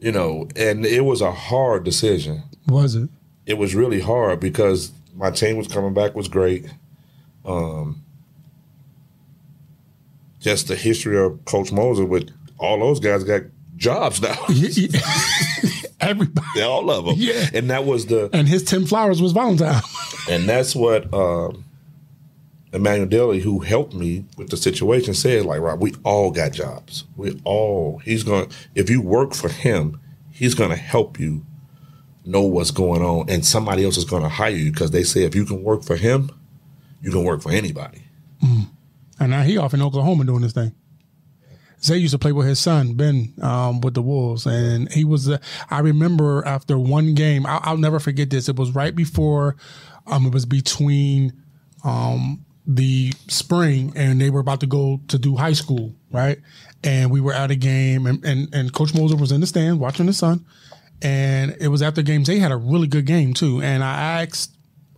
You 0.00 0.10
know, 0.12 0.48
and 0.56 0.84
it 0.84 1.02
was 1.04 1.20
a 1.20 1.30
hard 1.30 1.84
decision. 1.84 2.42
Was 2.66 2.94
it? 2.96 3.08
It 3.46 3.58
was 3.58 3.74
really 3.76 4.00
hard 4.00 4.40
because 4.40 4.90
my 5.14 5.30
team 5.30 5.56
was 5.56 5.68
coming 5.68 5.94
back 5.94 6.14
was 6.16 6.26
great. 6.28 6.66
Um, 7.44 8.02
just 10.40 10.68
the 10.68 10.76
history 10.76 11.18
of 11.18 11.44
Coach 11.44 11.70
Moser 11.72 12.04
with 12.04 12.28
all 12.58 12.78
those 12.80 13.00
guys 13.00 13.22
got 13.24 13.42
jobs 13.76 14.20
now. 14.20 14.34
Everybody. 16.00 16.60
all 16.62 16.90
of 16.90 17.06
them. 17.06 17.14
Yeah. 17.18 17.48
And 17.54 17.70
that 17.70 17.84
was 17.86 18.06
the 18.06 18.28
And 18.32 18.46
his 18.48 18.62
Tim 18.64 18.84
Flowers 18.84 19.22
was 19.22 19.32
Valentine. 19.32 19.80
and 20.28 20.48
that's 20.48 20.74
what 20.74 21.12
um, 21.14 21.64
Emmanuel 22.74 23.08
Daly, 23.08 23.40
who 23.40 23.60
helped 23.60 23.94
me 23.94 24.24
with 24.36 24.50
the 24.50 24.56
situation, 24.56 25.14
said. 25.14 25.46
Like, 25.46 25.60
Rob, 25.60 25.80
we 25.80 25.94
all 26.02 26.30
got 26.30 26.52
jobs. 26.52 27.04
We 27.16 27.40
all. 27.44 27.98
He's 27.98 28.24
going. 28.24 28.50
If 28.74 28.90
you 28.90 29.00
work 29.00 29.32
for 29.32 29.48
him, 29.48 30.00
he's 30.30 30.54
going 30.54 30.70
to 30.70 30.76
help 30.76 31.20
you 31.20 31.46
know 32.24 32.42
what's 32.42 32.72
going 32.72 33.02
on, 33.02 33.30
and 33.30 33.44
somebody 33.44 33.84
else 33.84 33.96
is 33.96 34.04
going 34.04 34.22
to 34.22 34.28
hire 34.28 34.50
you 34.50 34.72
because 34.72 34.90
they 34.90 35.04
say 35.04 35.22
if 35.22 35.34
you 35.34 35.44
can 35.44 35.62
work 35.62 35.84
for 35.84 35.96
him, 35.96 36.30
you 37.00 37.10
can 37.10 37.22
work 37.22 37.42
for 37.42 37.52
anybody. 37.52 38.02
and 38.42 39.30
now 39.30 39.42
he 39.42 39.56
off 39.56 39.72
in 39.72 39.82
Oklahoma 39.82 40.24
doing 40.24 40.42
this 40.42 40.52
thing. 40.52 40.74
Zay 41.80 41.98
used 41.98 42.12
to 42.12 42.18
play 42.18 42.32
with 42.32 42.46
his 42.46 42.58
son 42.58 42.94
Ben 42.94 43.34
um, 43.42 43.82
with 43.82 43.94
the 43.94 44.02
Wolves, 44.02 44.46
and 44.46 44.90
he 44.90 45.04
was. 45.04 45.28
Uh, 45.28 45.38
I 45.70 45.80
remember 45.80 46.44
after 46.46 46.78
one 46.78 47.14
game, 47.14 47.46
I'll, 47.46 47.60
I'll 47.62 47.76
never 47.76 48.00
forget 48.00 48.30
this. 48.30 48.48
It 48.48 48.56
was 48.56 48.74
right 48.74 48.96
before, 48.96 49.56
um, 50.06 50.26
it 50.26 50.32
was 50.32 50.46
between 50.46 51.34
um, 51.84 52.43
the 52.66 53.12
spring, 53.28 53.92
and 53.94 54.20
they 54.20 54.30
were 54.30 54.40
about 54.40 54.60
to 54.60 54.66
go 54.66 55.00
to 55.08 55.18
do 55.18 55.36
high 55.36 55.52
school, 55.52 55.94
right? 56.10 56.38
And 56.82 57.10
we 57.10 57.20
were 57.20 57.32
at 57.32 57.50
a 57.50 57.56
game, 57.56 58.06
and 58.06 58.24
and, 58.24 58.54
and 58.54 58.72
Coach 58.72 58.94
Moser 58.94 59.16
was 59.16 59.32
in 59.32 59.40
the 59.40 59.46
stand 59.46 59.80
watching 59.80 60.06
his 60.06 60.18
son, 60.18 60.44
and 61.02 61.56
it 61.60 61.68
was 61.68 61.82
after 61.82 62.02
games. 62.02 62.26
They 62.26 62.38
had 62.38 62.52
a 62.52 62.56
really 62.56 62.86
good 62.88 63.06
game 63.06 63.34
too, 63.34 63.60
and 63.62 63.84
I 63.84 64.22
asked 64.22 64.53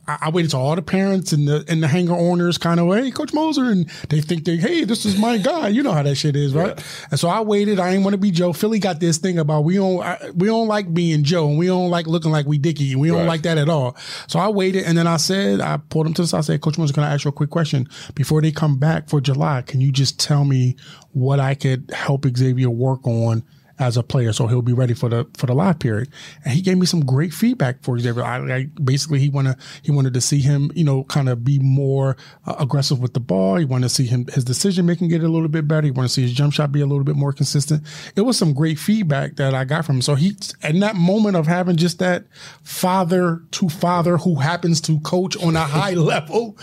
I, 0.09 0.19
I 0.23 0.31
waited 0.31 0.51
to 0.53 0.57
all 0.57 0.77
the 0.77 0.83
parents 0.83 1.33
and 1.33 1.49
the 1.49 1.65
and 1.69 1.83
the 1.83 1.89
hanger 1.89 2.15
owners 2.15 2.59
kind 2.59 2.79
of, 2.81 2.95
hey, 2.95 3.11
Coach 3.11 3.33
Moser, 3.33 3.65
and 3.65 3.89
they 4.09 4.21
think 4.21 4.45
they, 4.45 4.57
hey, 4.57 4.85
this 4.85 5.05
is 5.05 5.19
my 5.19 5.39
guy. 5.39 5.69
You 5.69 5.83
know 5.83 5.93
how 5.93 6.03
that 6.03 6.15
shit 6.15 6.37
is, 6.37 6.55
right? 6.55 6.79
And 7.11 7.19
so 7.19 7.29
I 7.29 7.41
waited. 7.41 7.79
I 7.81 7.91
didn't 7.91 8.05
want 8.05 8.15
to 8.15 8.19
be 8.19 8.31
Joe. 8.31 8.53
Philly 8.53 8.79
got 8.79 9.01
this 9.01 9.19
thing 9.19 9.39
about 9.39 9.65
we 9.65 9.75
don't 9.77 10.03
I, 10.03 10.31
we 10.35 10.47
don't 10.47 10.69
like 10.69 10.93
being 10.95 11.25
Joe, 11.25 11.49
and 11.49 11.59
we 11.59 11.67
don't 11.67 11.91
like 11.91 12.07
looking 12.07 12.31
like 12.31 12.47
we 12.47 12.59
Dickie, 12.59 12.93
and 12.93 13.01
we 13.01 13.09
don't 13.09 13.19
Right. 13.19 13.27
like 13.29 13.43
that 13.43 13.59
at 13.59 13.69
all. 13.69 13.97
So 14.27 14.39
I 14.39 14.49
waited, 14.49 14.85
and 14.85 14.97
then 14.97 15.07
I 15.07 15.17
said, 15.17 15.61
I 15.61 15.79
pulled 15.79 16.07
him 16.07 16.15
to 16.15 16.23
the 16.23 16.29
side. 16.29 16.39
I 16.39 16.43
said, 16.43 16.61
Coach 16.61 16.79
Moser, 16.79 16.93
can 16.95 17.03
I 17.03 17.13
ask 17.15 17.25
you 17.25 17.31
a 17.31 17.33
quick 17.33 17.51
question 17.51 17.89
before 18.15 18.41
they 18.43 18.53
come 18.53 18.79
back 18.79 19.09
for 19.09 19.21
July? 19.21 19.63
Can 19.63 19.81
you 19.81 19.91
just 19.91 20.21
tell 20.21 20.45
me 20.45 20.77
what 21.13 21.41
I 21.41 21.55
could 21.55 21.91
help 21.93 22.27
Xavier 22.37 22.71
work 22.71 23.07
on? 23.07 23.43
As 23.79 23.97
a 23.97 24.03
player, 24.03 24.33
so 24.33 24.47
he'll 24.47 24.63
be 24.63 24.73
ready 24.73 24.95
for 24.95 25.09
the 25.09 25.27
for 25.37 25.47
the 25.47 25.55
live 25.55 25.79
period. 25.79 26.09
And 26.45 26.55
he 26.55 26.63
gave 26.63 26.79
me 26.79 26.87
some 26.87 27.05
great 27.05 27.35
feedback 27.35 27.83
for 27.83 27.97
example, 27.97 28.25
I, 28.25 28.39
I 28.39 28.65
basically 28.83 29.21
he 29.21 29.29
wanna 29.29 29.57
he 29.83 29.91
wanted 29.91 30.15
to 30.15 30.21
see 30.21 30.41
him, 30.41 30.71
you 30.75 30.85
know, 30.85 31.05
kind 31.05 31.29
of 31.29 31.45
be 31.45 31.59
more 31.59 32.17
uh, 32.47 32.57
aggressive 32.59 33.01
with 33.01 33.15
the 33.15 33.21
ball. 33.21 33.57
He 33.57 33.65
wanted 33.65 33.89
to 33.89 33.95
see 33.95 34.07
him 34.07 34.27
his 34.27 34.45
decision 34.45 34.87
making 34.87 35.09
get 35.09 35.23
a 35.23 35.29
little 35.29 35.49
bit 35.49 35.69
better. 35.69 35.85
He 35.85 35.91
wanted 35.91 36.09
to 36.09 36.15
see 36.15 36.23
his 36.23 36.33
jump 36.33 36.53
shot 36.53 36.73
be 36.73 36.81
a 36.81 36.87
little 36.87 37.05
bit 37.05 37.17
more 37.17 37.33
consistent. 37.33 37.83
It 38.17 38.23
was 38.23 38.37
some 38.37 38.55
great 38.55 38.79
feedback 38.79 39.37
that 39.37 39.55
I 39.55 39.65
got 39.65 39.85
from 39.85 39.97
him. 39.97 40.03
So 40.03 40.15
he 40.15 40.37
in 40.63 40.81
that 40.81 40.97
moment 40.97 41.37
of 41.37 41.47
having 41.47 41.77
just 41.77 41.99
that 41.99 42.25
father 42.63 43.43
to 43.53 43.69
father 43.69 44.19
who 44.19 44.37
happens 44.37 44.81
to 44.83 45.01
coach 45.01 45.37
on 45.43 45.57
a 45.57 45.61
high 45.61 45.95
level. 45.95 46.59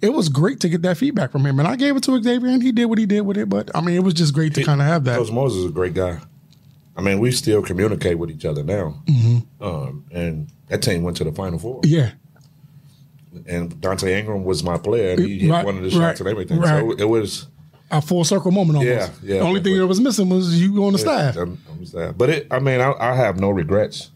It 0.00 0.12
was 0.12 0.28
great 0.28 0.60
to 0.60 0.68
get 0.68 0.82
that 0.82 0.98
feedback 0.98 1.30
from 1.30 1.46
him, 1.46 1.58
and 1.58 1.66
I 1.66 1.76
gave 1.76 1.96
it 1.96 2.02
to 2.02 2.22
Xavier, 2.22 2.48
and 2.48 2.62
he 2.62 2.72
did 2.72 2.86
what 2.86 2.98
he 2.98 3.06
did 3.06 3.22
with 3.22 3.38
it. 3.38 3.48
But 3.48 3.70
I 3.74 3.80
mean, 3.80 3.94
it 3.94 4.02
was 4.02 4.12
just 4.12 4.34
great 4.34 4.54
to 4.54 4.64
kind 4.64 4.82
of 4.82 4.86
have 4.86 5.04
that. 5.04 5.16
Coach 5.18 5.30
Moser 5.30 5.60
is 5.60 5.64
a 5.66 5.70
great 5.70 5.94
guy. 5.94 6.20
I 6.96 7.00
mean, 7.02 7.18
we 7.18 7.30
still 7.32 7.62
communicate 7.62 8.18
with 8.18 8.30
each 8.30 8.44
other 8.44 8.62
now. 8.62 9.02
Um, 9.60 10.04
and 10.12 10.48
that 10.68 10.82
team 10.82 11.02
went 11.02 11.16
to 11.18 11.24
the 11.24 11.32
Final 11.32 11.58
Four. 11.58 11.80
Yeah, 11.84 12.12
And 13.46 13.74
Donte 13.80 14.08
Ingram 14.08 14.44
was 14.44 14.62
my 14.62 14.78
player, 14.78 15.10
and 15.12 15.20
he 15.24 15.38
hit 15.40 15.50
Right, 15.50 15.64
one 15.64 15.76
of 15.76 15.82
the 15.82 15.90
shots 15.90 16.00
right, 16.02 16.20
and 16.20 16.28
everything. 16.28 16.58
right. 16.60 16.68
So 16.80 16.92
it 16.92 17.08
was. 17.08 17.48
a 17.90 18.00
full 18.00 18.24
circle 18.24 18.50
moment 18.52 18.78
almost. 18.78 18.96
Yeah, 19.22 19.34
yeah. 19.34 19.40
The 19.40 19.44
only 19.46 19.60
thing 19.60 19.76
that 19.76 19.86
was 19.86 20.00
missing 20.00 20.28
was 20.28 20.60
you 20.60 20.84
on 20.84 20.92
the 20.92 20.98
staff. 20.98 21.36
I'm, 21.36 21.58
I'm. 21.68 22.14
But 22.16 22.30
it, 22.30 22.46
I 22.50 22.58
mean, 22.60 22.80
I, 22.80 22.92
I 22.98 23.14
have 23.14 23.40
no 23.40 23.50
regrets 23.50 24.10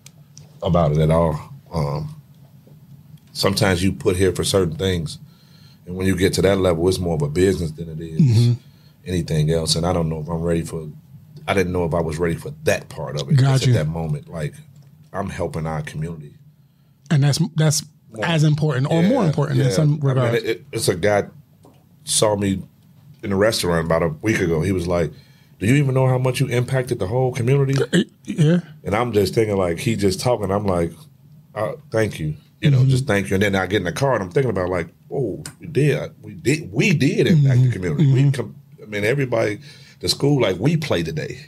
about 0.63 0.93
it 0.93 0.99
at 0.99 1.11
all. 1.11 1.53
Um, 1.73 2.15
sometimes 3.33 3.83
you 3.83 3.93
put 3.93 4.17
here 4.17 4.33
for 4.33 4.45
certain 4.45 4.77
things, 4.77 5.19
and 5.87 5.97
when 5.97 6.07
you 6.07 6.17
get 6.17 6.33
to 6.35 6.43
that 6.43 6.59
level, 6.59 6.89
it's 6.89 6.99
more 6.99 7.15
of 7.17 7.23
a 7.23 7.29
business 7.29 7.73
than 7.73 7.89
it 7.89 8.01
is 8.01 8.21
Mm-hmm. 8.21 8.53
anything 9.07 9.51
else. 9.51 9.75
And 9.75 9.85
I 9.87 9.93
don't 9.93 10.09
know 10.09 10.21
if 10.21 10.29
I'm 10.29 10.43
ready 10.43 10.63
for. 10.63 10.89
I 11.49 11.55
didn't 11.55 11.73
know 11.73 11.85
if 11.85 11.95
I 11.95 12.01
was 12.01 12.19
ready 12.19 12.35
for 12.35 12.51
that 12.65 12.89
part 12.91 13.21
of 13.21 13.29
it. 13.31 13.37
Gotcha. 13.37 13.71
At 13.71 13.75
that 13.75 13.89
moment, 13.89 14.29
like 14.29 14.55
I'm 15.13 15.31
helping 15.31 15.67
our 15.67 15.83
community. 15.83 16.35
And 17.11 17.23
that's 17.23 17.41
that's 17.57 17.83
as 18.23 18.45
important 18.45 18.87
or 18.91 19.03
more 19.03 19.23
Yeah, 19.23 19.29
important 19.29 19.61
in 19.61 19.67
yeah. 19.67 19.73
some 19.73 20.01
I 20.05 20.15
mean, 20.15 20.35
it- 20.35 20.45
it- 20.45 20.65
it's 20.73 20.89
a 20.89 20.95
guy 20.95 21.25
saw 22.05 22.37
me 22.37 22.63
in 23.23 23.33
a 23.33 23.37
restaurant 23.37 23.87
about 23.87 24.03
a 24.03 24.09
week 24.09 24.41
ago. 24.41 24.61
He 24.61 24.73
was 24.73 24.87
like, 24.87 25.11
"Do 25.59 25.67
you 25.67 25.75
even 25.75 25.95
know 25.95 26.07
how 26.07 26.19
much 26.19 26.41
you 26.41 26.47
impacted 26.47 26.99
the 26.99 27.07
whole 27.07 27.33
community?" 27.33 27.83
Uh, 27.83 28.05
yeah. 28.25 28.61
And 28.85 28.95
I'm 28.95 29.13
just 29.13 29.35
thinking 29.35 29.57
like 29.57 29.79
he 29.79 29.97
just 29.97 30.21
talking. 30.21 30.51
I'm 30.51 30.67
like, 30.67 30.93
uh, 31.55 31.73
"Thank 31.91 32.21
you." 32.21 32.37
You 32.61 32.71
know, 32.71 32.81
mm-hmm. 32.81 32.91
just 32.91 33.07
thank 33.07 33.31
you. 33.31 33.35
And 33.35 33.43
then 33.43 33.55
I 33.55 33.67
get 33.67 33.79
in 33.79 33.85
the 33.85 33.93
car 33.93 34.15
and 34.15 34.23
I'm 34.23 34.31
thinking 34.31 34.51
about 34.51 34.69
like, 34.69 34.89
oh, 35.13 35.45
we 35.61 35.69
did, 35.69 36.11
we 36.21 36.35
did, 36.35 36.73
we 36.73 36.93
did 36.93 37.29
impact 37.29 37.45
the 37.45 37.63
mm-hmm. 37.63 37.71
community. 37.71 38.13
We, 38.13 38.21
mm-hmm. 38.23 38.31
com- 38.31 38.57
I 38.83 38.87
mean, 38.87 39.05
everybody, 39.05 39.61
the 40.01 40.09
school, 40.09 40.41
like 40.41 40.59
we 40.59 40.77
play 40.77 41.03
today, 41.03 41.39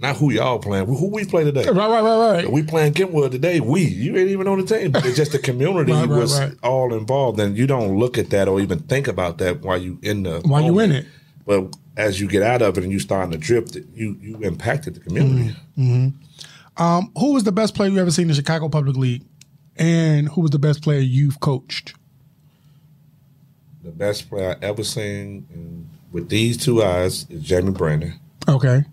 not 0.00 0.16
who 0.16 0.30
y'all 0.30 0.58
playing. 0.58 0.86
Who 0.86 1.10
we 1.10 1.24
play 1.24 1.44
today? 1.44 1.64
Right, 1.66 1.76
right, 1.76 2.02
right, 2.02 2.32
right. 2.32 2.50
We 2.50 2.62
playing 2.62 2.94
Kenwood 2.94 3.32
today. 3.32 3.60
We, 3.60 3.82
you 3.82 4.16
ain't 4.16 4.30
even 4.30 4.48
on 4.48 4.60
the 4.60 4.66
team. 4.66 4.92
But 4.92 5.04
it's 5.04 5.16
just 5.16 5.32
the 5.32 5.38
community 5.38 5.92
Right, 5.92 6.08
right, 6.08 6.08
was 6.08 6.40
right. 6.40 6.54
all 6.62 6.94
involved, 6.94 7.38
and 7.38 7.56
you 7.56 7.66
don't 7.66 7.98
look 7.98 8.16
at 8.16 8.30
that 8.30 8.48
or 8.48 8.60
even 8.60 8.78
think 8.80 9.08
about 9.08 9.38
that 9.38 9.60
while 9.60 9.78
you 9.78 9.98
in 10.02 10.22
the 10.22 10.40
While 10.40 10.62
you 10.62 10.78
in 10.78 10.92
it. 10.92 11.06
But 11.46 11.76
as 11.96 12.20
you 12.20 12.28
get 12.28 12.42
out 12.42 12.62
of 12.62 12.78
it 12.78 12.84
and 12.84 12.92
you 12.92 12.98
starting 12.98 13.32
to 13.32 13.38
drift, 13.38 13.76
you 13.94 14.16
you 14.20 14.38
impacted 14.38 14.94
the 14.94 15.00
community. 15.00 15.54
Um, 16.76 17.12
who 17.18 17.34
was 17.34 17.44
the 17.44 17.52
best 17.52 17.74
player 17.74 17.90
you 17.90 17.98
ever 17.98 18.10
seen 18.10 18.28
in 18.28 18.34
Chicago 18.34 18.68
Public 18.68 18.96
League? 18.96 19.24
And 19.76 20.28
who 20.28 20.40
was 20.40 20.50
the 20.50 20.58
best 20.58 20.82
player 20.82 21.00
you've 21.00 21.40
coached? 21.40 21.94
the 23.82 23.90
best 23.90 24.28
player 24.28 24.56
I 24.60 24.64
ever 24.64 24.84
seen 24.84 25.46
and 25.52 25.89
with 26.12 26.28
these 26.28 26.56
two 26.56 26.82
eyes 26.82 27.26
is 27.30 27.42
Jamie 27.42 27.72
Brandon. 27.72 28.18
Okay. 28.48 28.84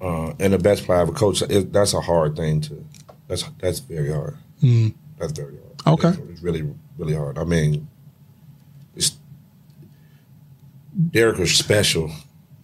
Uh, 0.00 0.32
and 0.38 0.52
the 0.52 0.58
best 0.58 0.84
player 0.84 0.98
I 0.98 1.02
ever 1.02 1.12
coached. 1.12 1.42
It, 1.42 1.72
that's 1.72 1.94
a 1.94 2.00
hard 2.00 2.36
thing 2.36 2.60
to. 2.62 2.84
That's 3.26 3.44
that's 3.58 3.80
very 3.80 4.12
hard. 4.12 4.36
Mm. 4.62 4.94
That's 5.18 5.32
very 5.32 5.56
hard. 5.56 5.98
Okay. 5.98 6.08
It's, 6.08 6.30
it's 6.30 6.42
really 6.42 6.72
really 6.96 7.14
hard. 7.14 7.38
I 7.38 7.44
mean, 7.44 7.88
it's 8.94 9.16
Derrick 11.10 11.38
was 11.38 11.54
special. 11.54 12.10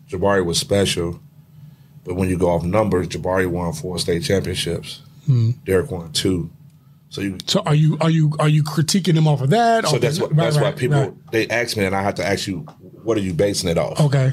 Jabari 0.09 0.45
was 0.45 0.59
special. 0.59 1.21
But 2.05 2.15
when 2.15 2.29
you 2.29 2.39
go 2.39 2.51
off 2.51 2.63
numbers, 2.63 3.09
Jabari 3.09 3.49
won 3.49 3.73
four 3.73 3.99
state 3.99 4.23
championships. 4.23 5.01
Mm. 5.29 5.65
Derrick 5.65 5.91
won 5.91 6.13
two. 6.13 6.51
So 7.09 7.21
you. 7.21 7.39
So 7.47 7.61
are 7.61 7.75
you 7.75 7.97
are 8.01 8.11
you 8.11 8.33
are 8.39 8.49
you 8.49 8.63
critiquing 8.63 9.15
them 9.15 9.29
off 9.29 9.41
of 9.41 9.51
that? 9.51 9.87
So 9.87 9.99
that's 9.99 10.21
what, 10.21 10.35
that's 10.35 10.57
right, 10.57 10.65
why 10.65 10.73
people 10.73 11.01
right. 11.01 11.31
they 11.31 11.49
ask 11.49 11.77
me, 11.77 11.85
and 11.85 11.95
I 11.95 12.03
have 12.03 12.17
to 12.17 12.27
ask 12.27 12.47
you, 12.47 12.61
what 13.03 13.17
are 13.17 13.21
you 13.21 13.33
basing 13.33 13.71
it 13.71 13.79
off? 13.79 14.01
Okay. 14.01 14.33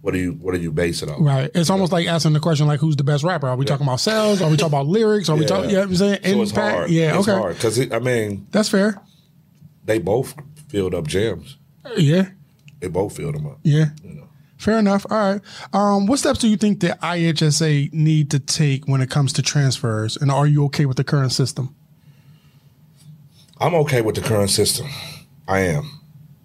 What 0.00 0.14
are 0.14 0.18
you 0.18 0.32
What 0.32 0.54
are 0.54 0.58
you 0.58 0.72
basing 0.72 1.08
it 1.08 1.12
off? 1.12 1.20
Right. 1.20 1.50
It's 1.54 1.70
almost 1.70 1.92
like 1.92 2.06
asking 2.06 2.32
the 2.32 2.40
question 2.40 2.66
like 2.66 2.80
who's 2.80 2.96
the 2.96 3.04
best 3.04 3.22
rapper? 3.22 3.48
Are 3.48 3.56
we 3.56 3.64
talking 3.64 3.86
about 3.86 4.00
sales? 4.00 4.40
Are 4.42 4.50
we 4.50 4.56
talking 4.56 4.74
about 4.74 4.86
lyrics? 4.88 5.28
Are 5.28 5.36
we 5.36 5.44
talking 5.44 5.70
you 5.70 5.76
know 5.76 5.82
what 5.82 5.90
I'm 5.90 5.96
saying? 5.96 6.20
So 6.24 6.42
it's 6.42 6.50
Impact? 6.50 6.76
hard. 6.76 6.90
Yeah, 6.90 7.18
it's 7.18 7.28
okay. 7.28 7.38
hard 7.38 7.54
because 7.56 7.92
I 7.92 7.98
mean 7.98 8.46
That's 8.50 8.70
fair. 8.70 9.00
they 9.84 9.98
both 9.98 10.34
filled 10.68 10.94
up 10.94 11.06
gems. 11.06 11.58
Yeah. 11.96 12.30
They 12.80 12.88
both 12.88 13.16
filled 13.16 13.34
them 13.34 13.46
up. 13.46 13.58
Yeah. 13.62 13.86
You 14.02 14.14
know. 14.14 14.28
Fair 14.56 14.78
enough. 14.78 15.06
All 15.10 15.32
right. 15.32 15.40
Um, 15.72 16.06
what 16.06 16.18
steps 16.18 16.38
do 16.38 16.48
you 16.48 16.56
think 16.56 16.80
the 16.80 16.98
IHSA 17.02 17.92
need 17.92 18.30
to 18.30 18.38
take 18.38 18.86
when 18.86 19.00
it 19.00 19.08
comes 19.08 19.32
to 19.34 19.42
transfers? 19.42 20.16
And 20.16 20.30
are 20.30 20.46
you 20.46 20.64
okay 20.66 20.86
with 20.86 20.98
the 20.98 21.04
current 21.04 21.32
system? 21.32 21.74
I'm 23.60 23.74
okay 23.74 24.00
with 24.00 24.14
the 24.14 24.22
current 24.22 24.50
system. 24.50 24.88
I 25.46 25.60
am. 25.60 26.00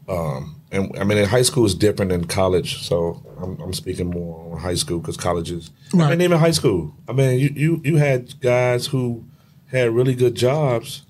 Um, 0.09 0.61
and 0.71 0.91
I 0.99 1.03
mean, 1.03 1.17
in 1.17 1.25
high 1.29 1.41
school 1.43 1.65
is 1.65 1.73
different 1.75 2.11
than 2.11 2.25
college, 2.25 2.83
so 2.85 3.23
I'm, 3.41 3.59
I'm 3.61 3.73
speaking 3.73 4.09
more 4.09 4.53
on 4.53 4.59
high 4.61 4.75
school 4.75 4.99
because 4.99 5.17
colleges. 5.17 5.71
I 5.93 5.97
Right. 5.97 6.09
mean, 6.11 6.21
even 6.21 6.39
high 6.39 6.51
school. 6.51 6.93
I 7.07 7.13
mean, 7.13 7.39
you, 7.39 7.49
you 7.55 7.81
you 7.83 7.97
had 7.97 8.39
guys 8.41 8.87
who 8.87 9.23
had 9.67 9.91
really 9.91 10.13
good 10.15 10.35
jobs, 10.35 11.03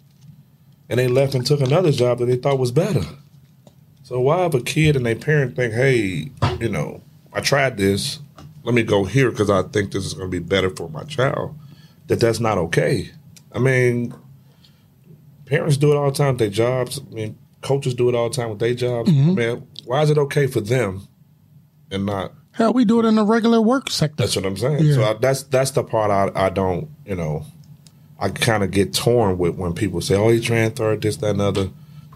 and 0.90 1.00
they 1.00 1.08
left 1.08 1.34
and 1.36 1.46
took 1.46 1.62
another 1.62 1.92
job 1.92 2.20
that 2.20 2.26
they 2.28 2.36
thought 2.38 2.60
was 2.60 2.72
better. 2.72 3.04
So 4.04 4.20
why 4.20 4.44
have 4.44 4.54
a 4.54 4.62
kid 4.62 4.96
and 4.96 5.06
their 5.06 5.16
parent 5.16 5.56
think, 5.56 5.74
hey, 5.74 6.30
you 6.60 6.70
know, 6.70 7.02
I 7.34 7.40
tried 7.42 7.78
this, 7.78 8.20
let 8.64 8.76
me 8.76 8.84
go 8.84 9.04
here 9.06 9.32
because 9.32 9.50
I 9.50 9.64
think 9.64 9.92
this 9.94 10.06
is 10.06 10.14
going 10.14 10.30
to 10.30 10.32
be 10.32 10.46
better 10.46 10.70
for 10.70 10.90
my 10.90 11.04
child. 11.06 11.56
That 12.08 12.20
that's 12.20 12.40
not 12.40 12.60
okay. 12.60 13.10
I 13.52 13.58
mean, 13.60 14.14
parents 15.46 15.78
do 15.78 15.92
it 15.92 15.96
all 15.96 16.10
the 16.12 16.18
time 16.18 16.30
with 16.34 16.40
their 16.40 16.50
jobs. 16.50 17.00
I 17.00 17.14
mean, 17.14 17.38
coaches 17.62 17.94
do 17.94 18.10
it 18.10 18.16
all 18.16 18.30
the 18.30 18.36
time 18.36 18.50
with 18.50 18.60
their 18.60 18.74
jobs. 18.74 19.12
Man, 19.12 19.68
why 19.86 20.02
is 20.02 20.10
it 20.10 20.18
okay 20.18 20.48
for 20.48 20.62
them 20.62 21.08
and 21.92 22.06
not? 22.06 22.34
Hell, 22.52 22.74
we 22.74 22.86
do 22.86 23.00
it 23.00 23.06
in 23.06 23.16
the 23.16 23.26
regular 23.26 23.62
work 23.62 23.90
sector. 23.92 24.16
That's 24.18 24.36
what 24.36 24.46
I'm 24.46 24.56
saying. 24.58 24.84
Yeah. 24.86 24.94
So 24.96 25.04
I, 25.04 25.14
that's 25.14 25.44
that's 25.44 25.72
the 25.72 25.84
part 25.84 26.10
I, 26.12 26.46
I 26.46 26.50
don't, 26.50 26.90
you 27.06 27.16
know, 27.16 27.46
I 28.20 28.30
kind 28.30 28.64
of 28.64 28.72
get 28.72 28.94
torn 28.94 29.38
with 29.38 29.56
when 29.56 29.74
people 29.74 30.00
say, 30.02 30.16
"Oh, 30.16 30.30
he 30.30 30.40
transferred 30.40 31.02
this, 31.02 31.18
that, 31.18 31.32
and 31.32 31.42
other." 31.42 31.70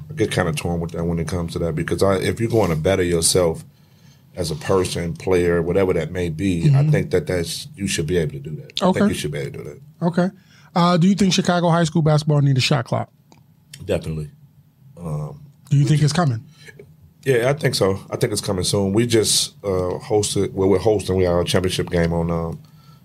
I 0.09 0.13
get 0.13 0.31
kind 0.31 0.47
of 0.47 0.55
torn 0.55 0.79
with 0.79 0.91
that 0.91 1.03
when 1.03 1.19
it 1.19 1.27
comes 1.27 1.53
to 1.53 1.59
that 1.59 1.75
because 1.75 2.01
I, 2.01 2.15
if 2.15 2.39
you're 2.39 2.49
going 2.49 2.71
to 2.71 2.75
better 2.75 3.03
yourself 3.03 3.63
as 4.35 4.49
a 4.49 4.55
person, 4.55 5.13
player, 5.13 5.61
whatever 5.61 5.93
that 5.93 6.11
may 6.11 6.29
be, 6.29 6.73
I 6.73 6.87
think 6.87 7.11
that 7.11 7.27
that's 7.27 7.67
you 7.75 7.85
should 7.87 8.07
be 8.07 8.17
able 8.17 8.31
to 8.31 8.39
do 8.39 8.55
that. 8.55 8.81
I 8.81 8.87
Okay. 8.87 8.99
think 9.01 9.09
you 9.09 9.15
should 9.15 9.31
be 9.31 9.39
able 9.39 9.51
to 9.59 9.63
do 9.63 9.63
that. 9.99 10.05
Okay. 10.07 10.29
Uh, 10.73 10.97
do 10.97 11.07
you 11.07 11.13
think 11.15 11.33
Chicago 11.33 11.69
high 11.69 11.83
school 11.83 12.01
basketball 12.01 12.41
need 12.41 12.57
a 12.57 12.61
shot 12.61 12.85
clock? 12.85 13.11
Definitely. 13.85 14.29
Do 14.97 15.77
you 15.77 15.85
think 15.85 16.01
it's 16.01 16.13
coming? 16.13 16.43
Yeah, 17.25 17.49
I 17.49 17.53
think 17.53 17.75
so. 17.75 17.99
I 18.09 18.15
think 18.15 18.31
it's 18.31 18.41
coming 18.41 18.63
soon. 18.63 18.93
We 18.93 19.05
just 19.05 19.53
uh, 19.63 19.99
hosted. 19.99 20.51
Well, 20.53 20.69
we're 20.69 20.79
hosting. 20.79 21.15
We 21.15 21.25
have 21.25 21.33
our 21.33 21.43
championship 21.43 21.89
game 21.89 22.11
on 22.13 22.31
um, 22.31 22.59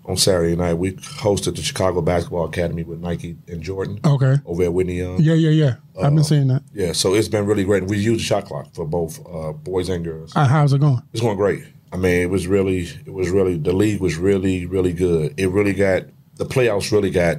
on 0.05 0.17
Saturday 0.17 0.55
night. 0.55 0.75
We 0.75 0.93
hosted 0.93 1.55
the 1.57 1.61
Chicago 1.61 2.01
Basketball 2.01 2.45
Academy 2.45 2.83
with 2.83 3.01
Nike 3.01 3.35
and 3.47 3.61
Jordan 3.61 3.99
Okay. 4.05 4.35
over 4.45 4.63
at 4.63 4.73
Whitney 4.73 4.95
Young. 4.99 5.19
Yeah, 5.21 5.33
yeah, 5.33 5.49
yeah. 5.49 5.75
I've 5.97 6.05
Uh, 6.05 6.09
been 6.11 6.23
seeing 6.23 6.47
that. 6.47 6.63
Yeah, 6.73 6.93
so 6.93 7.13
it's 7.13 7.27
been 7.27 7.45
really 7.45 7.65
great. 7.65 7.83
We 7.85 7.97
use 7.97 8.17
the 8.19 8.23
shot 8.23 8.45
clock 8.45 8.73
for 8.73 8.85
both 8.85 9.19
uh, 9.31 9.51
boys 9.51 9.89
and 9.89 10.03
girls. 10.03 10.31
Uh, 10.35 10.45
how's 10.47 10.73
it 10.73 10.79
going? 10.79 11.01
It's 11.11 11.21
going 11.21 11.37
great. 11.37 11.63
I 11.91 11.97
mean, 11.97 12.21
it 12.21 12.29
was 12.29 12.47
really, 12.47 12.87
it 13.05 13.13
was 13.13 13.29
really, 13.29 13.57
the 13.57 13.73
league 13.73 14.01
was 14.01 14.15
really, 14.17 14.65
really 14.65 14.93
good. 14.93 15.33
It 15.37 15.47
really 15.49 15.73
got 15.73 16.03
the 16.37 16.45
playoffs. 16.45 16.91
Really 16.91 17.11
got 17.11 17.37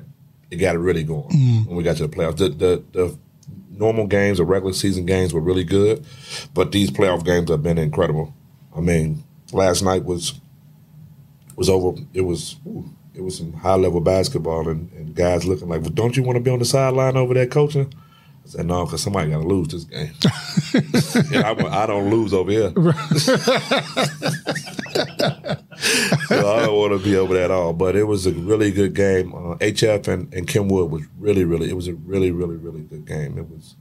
it 0.51 0.57
got 0.57 0.77
it 0.77 0.79
really 0.79 1.03
going 1.05 1.29
Mm. 1.31 1.67
when 1.67 1.77
we 1.77 1.83
got 1.83 1.97
to 1.97 2.07
the 2.07 2.15
playoffs. 2.17 2.37
The, 2.37 2.49
the 2.51 2.83
the 2.93 3.19
normal 3.79 4.07
games, 4.07 4.39
the 4.39 4.45
regular 4.45 4.73
season 4.73 5.07
games 5.07 5.33
were 5.33 5.41
really 5.41 5.65
good, 5.65 6.05
but 6.55 6.73
these 6.73 6.91
playoff 6.91 7.25
games 7.25 7.51
have 7.51 7.63
been 7.63 7.79
incredible. 7.79 8.35
I 8.77 8.81
mean, 8.81 9.25
last 9.53 9.83
night 9.83 10.05
was 10.05 10.41
was 11.57 11.69
over. 11.69 11.99
It 12.13 12.23
was. 12.23 12.57
it 13.15 13.23
was 13.23 13.39
some 13.39 13.55
high 13.55 13.77
level 13.77 14.01
basketball 14.01 14.69
and, 14.69 14.93
and 14.93 15.15
guys 15.15 15.47
looking 15.47 15.69
like, 15.69 15.81
well, 15.81 15.91
don't 15.91 16.19
you 16.19 16.23
want 16.23 16.37
to 16.37 16.43
be 16.43 16.51
on 16.51 16.59
the 16.59 16.67
sideline 16.67 17.17
over 17.17 17.33
there 17.33 17.47
coaching? 17.47 17.91
I 18.47 18.49
said, 18.49 18.67
no, 18.67 18.85
because 18.85 19.03
somebody 19.03 19.31
got 19.31 19.43
to 19.43 19.49
lose 19.49 19.69
this 19.69 19.85
game. 19.85 20.13
I, 21.45 21.83
I 21.83 21.87
don't 21.87 22.11
lose 22.11 22.33
over 22.33 22.51
here. 22.51 22.71
so 26.29 26.53
I 26.53 26.67
don't 26.67 26.77
want 26.77 26.93
to 26.93 27.01
be 27.03 27.17
over 27.17 27.35
that 27.35 27.45
at 27.45 27.51
all. 27.51 27.73
But 27.73 27.97
it 27.97 28.05
was 28.05 28.25
a 28.27 28.33
really 28.33 28.71
good 28.71 28.95
game. 28.95 29.35
Uh, 29.35 29.57
HF 29.57 30.07
and, 30.07 30.33
and 30.33 30.47
Kenwood 30.47 30.93
was 30.93 31.03
really, 31.19 31.45
really, 31.45 31.69
it 31.69 31.75
was 31.75 31.89
a 31.89 31.95
really, 31.95 32.31
really, 32.31 32.57
really 32.57 32.83
good 32.83 33.05
game. 33.05 33.37
It 33.37 33.49
was. 33.49 33.75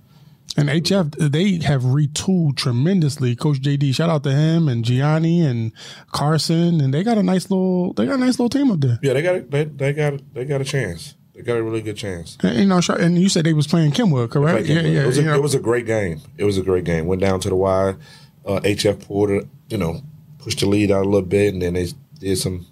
And 0.58 0.70
HF, 0.70 1.32
they 1.32 1.64
have 1.66 1.84
retooled 1.84 2.56
tremendously. 2.56 3.36
Coach 3.36 3.60
JD, 3.60 3.94
shout 3.94 4.10
out 4.10 4.24
to 4.24 4.32
him 4.32 4.68
and 4.68 4.84
Gianni 4.84 5.42
and 5.42 5.74
Carson, 6.12 6.82
and 6.82 6.94
they 6.94 7.04
got 7.04 7.18
a 7.18 7.24
nice 7.24 7.52
little, 7.52 7.94
they 7.94 8.06
got 8.06 8.16
a 8.16 8.18
nice 8.20 8.40
little 8.40 8.50
team 8.50 8.72
up 8.72 8.80
there. 8.80 8.98
Yeah, 9.04 9.14
they 9.14 9.22
got 9.22 9.52
they, 9.52 9.66
they 9.66 9.94
got 9.94 10.34
they 10.34 10.46
got 10.46 10.62
a 10.62 10.64
chance. 10.64 11.15
They 11.36 11.42
got 11.42 11.58
a 11.58 11.64
really 11.64 11.82
good 11.82 11.98
chance. 11.98 12.38
And, 12.42 12.58
you 12.58 12.66
know, 12.66 12.80
and 12.98 13.20
you 13.20 13.28
said 13.28 13.46
they 13.46 13.52
was 13.52 13.68
playing 13.68 13.92
Kenwood, 13.92 14.32
correct? 14.32 14.60
Like, 14.62 14.68
yeah, 14.70 14.80
yeah. 14.82 15.04
it, 15.04 15.06
was 15.08 15.18
a, 15.18 15.34
it 15.34 15.42
was 15.42 15.54
a 15.54 15.60
great 15.60 15.86
game. 15.86 16.22
It 16.38 16.46
was 16.46 16.58
a 16.58 16.62
great 16.62 16.86
game. 16.86 17.08
Went 17.08 17.22
down 17.22 17.42
to 17.42 17.50
the 17.50 17.56
wire. 17.56 17.98
Uh, 18.46 18.60
HF 18.62 19.42
it, 19.42 19.48
you 19.70 19.78
know, 19.78 20.02
pushed 20.38 20.60
the 20.62 20.66
lead 20.68 20.92
out 20.92 21.02
a 21.06 21.10
little 21.10 21.24
bit, 21.24 21.54
and 21.54 21.62
then 21.62 21.74
they 21.74 21.88
did 22.20 22.38
some 22.38 22.66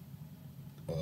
uh, 0.88 0.94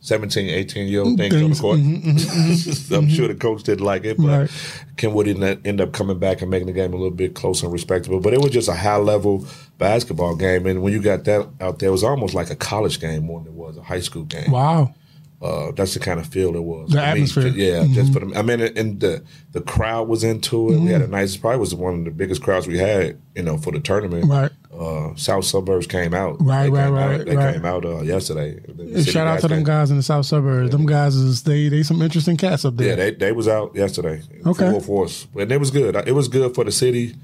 17, 0.00 0.48
18 0.48 0.88
year 0.88 1.02
old 1.02 1.18
things 1.18 1.34
on 1.34 1.40
the 1.40 1.46
Things, 1.46 1.60
court. 1.60 1.78
mhm, 1.78 2.92
I'm 2.96 3.08
sure 3.08 3.28
the 3.28 3.34
coach 3.34 3.62
didn't 3.64 3.84
like 3.84 4.04
it, 4.04 4.16
but 4.16 4.26
Right. 4.26 4.50
Kenwood 4.96 5.26
didn't 5.26 5.66
end 5.66 5.80
up 5.80 5.92
coming 5.92 6.18
back 6.18 6.40
and 6.40 6.50
making 6.50 6.66
the 6.66 6.72
game 6.72 6.94
a 6.94 6.96
little 6.96 7.10
bit 7.10 7.34
closer 7.34 7.66
and 7.66 7.72
respectable. 7.72 8.18
But 8.18 8.32
it 8.32 8.40
was 8.40 8.50
just 8.50 8.68
a 8.68 8.74
high 8.74 8.96
level 8.96 9.46
basketball 9.76 10.34
game, 10.34 10.66
and 10.66 10.82
when 10.82 10.92
you 10.92 11.00
got 11.02 11.24
that 11.24 11.48
out 11.60 11.78
there, 11.78 11.90
it 11.90 11.92
was 11.92 12.02
almost 12.02 12.34
like 12.34 12.50
a 12.50 12.56
college 12.56 12.98
game 12.98 13.24
more 13.24 13.40
than 13.40 13.52
it 13.52 13.54
was 13.56 13.76
a 13.76 13.82
high 13.82 14.00
school 14.00 14.24
game. 14.24 14.50
Wow. 14.50 14.94
Uh, 15.40 15.70
that's 15.70 15.94
the 15.94 16.00
kind 16.00 16.18
of 16.18 16.26
feel 16.26 16.56
it 16.56 16.62
was. 16.64 16.90
The 16.90 16.96
me. 16.96 17.02
atmosphere. 17.02 17.46
yeah. 17.48 17.86
Just 17.92 18.12
for 18.12 18.18
the, 18.20 18.36
I 18.36 18.42
mean, 18.42 18.60
and 18.60 18.98
the 18.98 19.22
the 19.52 19.60
crowd 19.60 20.08
was 20.08 20.24
into 20.24 20.72
it. 20.72 20.80
We 20.80 20.90
had 20.90 21.00
a 21.00 21.06
nice. 21.06 21.36
Probably 21.36 21.60
was 21.60 21.72
one 21.76 22.00
of 22.00 22.04
the 22.06 22.10
biggest 22.10 22.42
crowds 22.42 22.66
we 22.66 22.76
had, 22.76 23.20
you 23.36 23.44
know, 23.44 23.56
for 23.56 23.70
the 23.72 23.78
tournament. 23.78 24.24
Right. 24.26 24.50
Uh, 24.76 25.14
South 25.14 25.44
suburbs 25.44 25.86
came 25.86 26.12
out. 26.12 26.36
Right, 26.40 26.64
They 26.64 26.70
right, 26.70 26.84
came 26.86 26.92
right, 26.94 27.20
out, 27.20 27.26
They 27.26 27.36
right. 27.36 27.54
came 27.54 27.64
out 27.64 27.84
uh, 27.84 28.00
yesterday. 28.00 28.58
The 28.66 28.82
And 28.82 28.98
city 28.98 29.10
shout 29.12 29.26
out 29.28 29.40
to 29.40 29.48
them 29.48 29.58
came- 29.58 29.64
guys 29.64 29.90
in 29.92 29.96
the 29.96 30.02
south 30.02 30.26
suburbs. 30.26 30.70
Them 30.72 30.86
guys 30.86 31.14
is 31.14 31.44
they 31.44 31.68
they 31.68 31.84
some 31.84 32.02
interesting 32.02 32.36
cats 32.36 32.64
up 32.64 32.76
there. 32.76 32.88
Yeah, 32.88 32.94
they 32.96 33.10
they 33.12 33.30
was 33.32 33.46
out 33.46 33.76
yesterday. 33.76 34.22
Okay. 34.44 34.70
Full 34.72 34.80
force, 34.80 35.28
and 35.38 35.52
it 35.52 35.58
was 35.60 35.70
good. 35.70 35.94
It 36.06 36.12
was 36.16 36.26
good 36.26 36.52
for 36.56 36.64
the 36.64 36.72
city. 36.72 37.14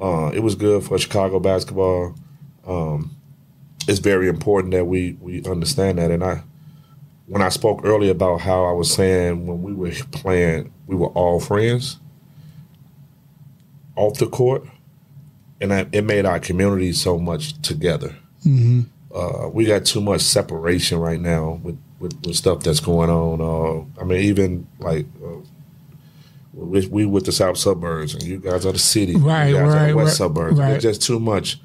Uh, 0.00 0.30
it 0.34 0.40
was 0.40 0.56
good 0.56 0.82
for 0.82 0.98
Chicago 0.98 1.38
basketball. 1.38 2.16
Um, 2.66 3.14
it's 3.86 4.00
very 4.00 4.28
important 4.28 4.72
that 4.74 4.86
we 4.86 5.16
we 5.20 5.44
understand 5.44 5.98
that. 5.98 6.10
And 6.10 6.24
I, 6.24 6.42
when 7.30 7.42
I 7.42 7.48
spoke 7.48 7.82
earlier 7.84 8.10
about 8.10 8.40
how 8.40 8.64
I 8.64 8.72
was 8.72 8.92
saying 8.92 9.46
when 9.46 9.62
we 9.62 9.72
were 9.72 9.92
playing, 10.10 10.72
we 10.88 10.96
were 10.96 11.06
all 11.08 11.38
friends 11.38 11.98
off 13.94 14.18
the 14.18 14.26
court, 14.26 14.64
and 15.60 15.70
that, 15.70 15.88
it 15.92 16.02
made 16.02 16.26
our 16.26 16.40
community 16.40 16.92
so 16.92 17.18
much 17.20 17.60
together. 17.62 18.16
Uh, 19.14 19.48
we 19.52 19.64
got 19.64 19.84
too 19.84 20.00
much 20.00 20.22
separation 20.22 20.98
right 20.98 21.20
now 21.20 21.60
with, 21.62 21.78
with, 22.00 22.12
with 22.26 22.34
stuff 22.34 22.64
that's 22.64 22.80
going 22.80 23.10
on. 23.10 23.40
Uh, 23.40 24.00
I 24.00 24.04
mean, 24.04 24.22
even 24.22 24.66
like 24.80 25.06
uh, 25.24 25.36
we, 26.52 26.86
we 26.88 27.06
with 27.06 27.26
the 27.26 27.32
south 27.32 27.58
suburbs, 27.58 28.14
and 28.14 28.24
you 28.24 28.38
guys 28.38 28.66
are 28.66 28.72
the 28.72 28.78
city, 28.78 29.14
Right, 29.16 29.48
you 29.50 29.54
guys 29.54 29.62
are 29.62 29.76
right, 29.76 29.88
the 29.90 29.96
west 29.96 30.06
right, 30.08 30.16
suburbs. 30.16 30.58
right. 30.58 30.70
There's 30.70 30.82
just 30.82 31.02
too 31.02 31.20
much 31.20 31.60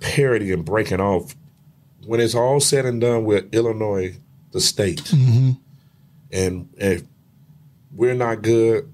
parity 0.00 0.50
and 0.52 0.64
breaking 0.64 1.00
off. 1.00 1.36
When 2.06 2.18
it's 2.20 2.34
all 2.34 2.58
said 2.60 2.86
and 2.86 3.00
done 3.00 3.24
with 3.24 3.54
Illinois, 3.54 4.16
the 4.54 4.60
state, 4.60 5.02
Mm-hmm. 5.04 5.50
and 6.32 6.68
if 6.78 7.02
we're 7.94 8.14
not 8.14 8.40
good 8.42 8.90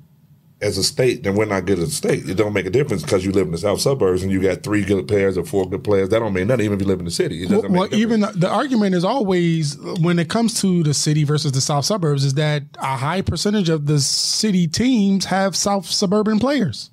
as 0.63 0.77
a 0.77 0.83
state, 0.85 1.23
then 1.23 1.35
we're 1.37 1.47
not 1.47 1.65
good 1.65 1.79
as 1.79 1.89
a 1.89 1.91
state. 1.93 2.29
It 2.29 2.35
don't 2.35 2.53
make 2.53 2.67
a 2.67 2.71
difference 2.71 3.03
because 3.03 3.25
you 3.25 3.33
live 3.33 3.47
in 3.47 3.53
the 3.53 3.57
south 3.59 3.81
suburbs 3.81 4.23
and 4.23 4.31
you 4.31 4.43
got 4.43 4.63
three 4.63 4.85
good 4.85 5.09
players 5.09 5.39
or 5.39 5.45
four 5.47 5.67
good 5.71 5.83
players. 5.83 6.11
That 6.11 6.19
don't 6.19 6.35
mean 6.35 6.49
nothing. 6.49 6.67
Even 6.67 6.77
if 6.79 6.83
you 6.83 6.89
live 6.89 6.99
in 6.99 7.07
the 7.07 7.11
city, 7.11 7.45
it 7.45 7.49
doesn't 7.49 7.73
Well, 7.73 7.89
a 7.91 7.97
even 7.97 8.21
the, 8.21 8.33
the 8.33 8.49
argument 8.51 8.95
is 8.95 9.03
always 9.03 9.79
when 10.03 10.19
it 10.19 10.29
comes 10.29 10.61
to 10.61 10.83
the 10.83 10.93
city 10.93 11.25
versus 11.25 11.53
the 11.53 11.63
south 11.63 11.87
suburbs 11.87 12.27
is 12.27 12.35
that 12.35 12.65
a 12.79 12.97
high 12.99 13.23
percentage 13.23 13.71
of 13.71 13.87
the 13.87 14.01
city 14.01 14.67
teams 14.69 15.25
have 15.27 15.57
south 15.57 15.87
suburban 15.87 16.39
players. 16.39 16.91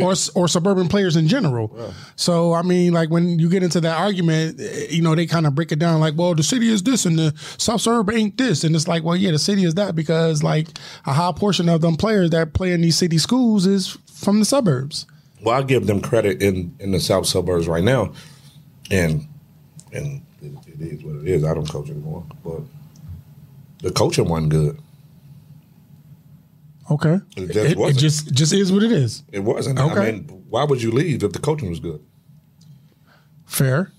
Or 0.00 0.14
or 0.34 0.48
suburban 0.48 0.88
players 0.88 1.16
in 1.16 1.28
general. 1.28 1.92
So 2.16 2.52
I 2.52 2.62
mean, 2.62 2.92
like 2.92 3.10
when 3.10 3.38
you 3.38 3.48
get 3.48 3.62
into 3.62 3.80
that 3.80 3.98
argument, 3.98 4.60
eh, 4.60 4.86
you 4.90 5.02
know, 5.02 5.14
they 5.14 5.26
kind 5.26 5.46
of 5.46 5.54
break 5.54 5.72
it 5.72 5.78
down 5.78 6.00
like, 6.00 6.14
well, 6.16 6.34
the 6.34 6.42
city 6.42 6.68
is 6.68 6.82
this 6.82 7.04
and 7.04 7.18
the 7.18 7.34
south 7.58 7.80
suburb 7.80 8.10
ain't 8.10 8.38
this, 8.38 8.64
and 8.64 8.74
it's 8.74 8.86
like, 8.88 9.02
well, 9.02 9.16
yeah, 9.16 9.30
the 9.30 9.38
city 9.38 9.64
is 9.64 9.74
that 9.74 9.94
because 9.94 10.42
like 10.42 10.68
a 11.06 11.12
high 11.12 11.32
portion 11.32 11.68
of 11.68 11.80
them 11.80 11.96
players 11.96 12.30
that 12.30 12.52
play 12.52 12.72
in 12.72 12.80
these 12.80 12.96
city 12.96 13.18
schools 13.18 13.66
is 13.66 13.98
from 14.12 14.38
the 14.38 14.44
suburbs. 14.44 15.06
Well, 15.42 15.58
I 15.58 15.62
give 15.62 15.86
them 15.86 16.00
credit 16.00 16.40
in, 16.40 16.74
in 16.78 16.92
the 16.92 17.00
south 17.00 17.26
suburbs 17.26 17.66
right 17.66 17.82
now, 17.82 18.12
and 18.90 19.26
and 19.92 20.22
it, 20.40 20.52
it 20.66 20.80
is 20.80 21.04
what 21.04 21.16
it 21.16 21.26
is. 21.26 21.44
I 21.44 21.54
don't 21.54 21.68
coach 21.68 21.90
anymore, 21.90 22.24
but 22.44 22.60
the 23.82 23.90
coaching 23.90 24.28
wasn't 24.28 24.50
good. 24.50 24.78
Okay, 26.92 27.20
It 27.36 27.52
just 27.52 27.70
it, 27.70 27.78
it 27.78 27.96
just 27.96 28.34
just 28.34 28.52
is 28.52 28.70
what 28.70 28.82
it 28.82 28.92
is. 28.92 29.22
It 29.32 29.40
wasn't. 29.40 29.78
Okay. 29.78 30.08
I 30.08 30.12
mean, 30.12 30.24
why 30.50 30.64
would 30.64 30.82
you 30.82 30.90
leave 30.90 31.22
if 31.22 31.32
the 31.32 31.38
coaching 31.38 31.70
was 31.70 31.80
good? 31.80 32.04
Fair, 33.46 33.92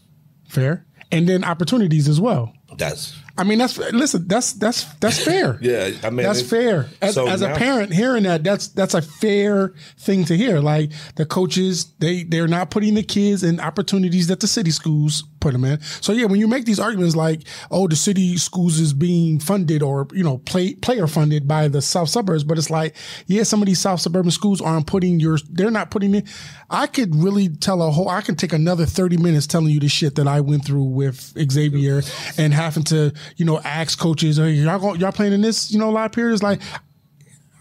fair, 0.47 0.85
and 1.11 1.27
then 1.27 1.43
opportunities 1.43 2.07
as 2.07 2.21
well. 2.21 2.53
That's 2.77 3.15
I 3.35 3.43
mean, 3.43 3.57
that's 3.57 3.77
listen. 3.79 4.27
That's 4.27 4.53
that's 4.53 4.83
that's 4.95 5.23
fair. 5.23 5.57
yeah. 5.61 5.89
I 6.03 6.11
mean, 6.11 6.25
That's 6.25 6.41
it- 6.41 6.45
fair. 6.45 6.87
As, 7.01 7.15
so 7.15 7.27
as 7.27 7.41
a 7.41 7.49
parent 7.55 7.91
hearing 7.91 8.23
that, 8.23 8.43
that's 8.43 8.67
that's 8.67 8.93
a 8.93 9.01
fair 9.01 9.73
thing 9.97 10.23
to 10.25 10.37
hear. 10.37 10.59
Like 10.59 10.91
the 11.15 11.25
coaches, 11.25 11.85
they 11.97 12.23
they're 12.23 12.47
not 12.47 12.69
putting 12.69 12.93
the 12.93 13.01
kids 13.01 13.43
in 13.43 13.59
opportunities 13.59 14.27
that 14.27 14.39
the 14.39 14.47
city 14.47 14.69
schools 14.69 15.23
put 15.39 15.53
them 15.53 15.65
in. 15.65 15.81
So 15.81 16.13
yeah, 16.13 16.25
when 16.25 16.39
you 16.39 16.47
make 16.47 16.65
these 16.65 16.79
arguments 16.79 17.15
like, 17.15 17.41
oh, 17.71 17.87
the 17.87 17.95
city 17.95 18.37
schools 18.37 18.79
is 18.79 18.93
being 18.93 19.39
funded 19.39 19.81
or 19.81 20.07
you 20.13 20.23
know 20.23 20.37
play 20.37 20.75
player 20.75 21.07
funded 21.07 21.47
by 21.47 21.67
the 21.69 21.81
south 21.81 22.09
suburbs, 22.09 22.43
but 22.43 22.59
it's 22.59 22.69
like, 22.69 22.95
yeah, 23.25 23.41
some 23.41 23.63
of 23.63 23.65
these 23.65 23.79
south 23.79 24.01
suburban 24.01 24.29
schools 24.29 24.61
aren't 24.61 24.85
putting 24.85 25.19
your, 25.19 25.39
they're 25.49 25.71
not 25.71 25.89
putting 25.89 26.13
it. 26.13 26.27
I 26.69 26.85
could 26.85 27.15
really 27.15 27.49
tell 27.49 27.81
a 27.81 27.89
whole. 27.89 28.09
I 28.09 28.21
can 28.21 28.35
take 28.35 28.53
another 28.53 28.85
thirty 28.85 29.17
minutes 29.17 29.47
telling 29.47 29.69
you 29.69 29.79
the 29.79 29.89
shit 29.89 30.15
that 30.15 30.27
I 30.27 30.41
went 30.41 30.65
through 30.65 30.83
with 30.83 31.33
Xavier 31.51 32.03
and 32.37 32.53
having 32.53 32.83
to 32.85 33.11
you 33.37 33.45
know 33.45 33.59
ask 33.59 33.99
coaches, 33.99 34.37
hey, 34.37 34.51
y'all 34.51 34.79
go, 34.79 34.93
y'all 34.95 35.11
playing 35.11 35.33
in 35.33 35.41
this 35.41 35.71
you 35.71 35.79
know 35.79 35.89
live 35.89 36.11
period? 36.11 36.33
It's 36.33 36.43
like 36.43 36.61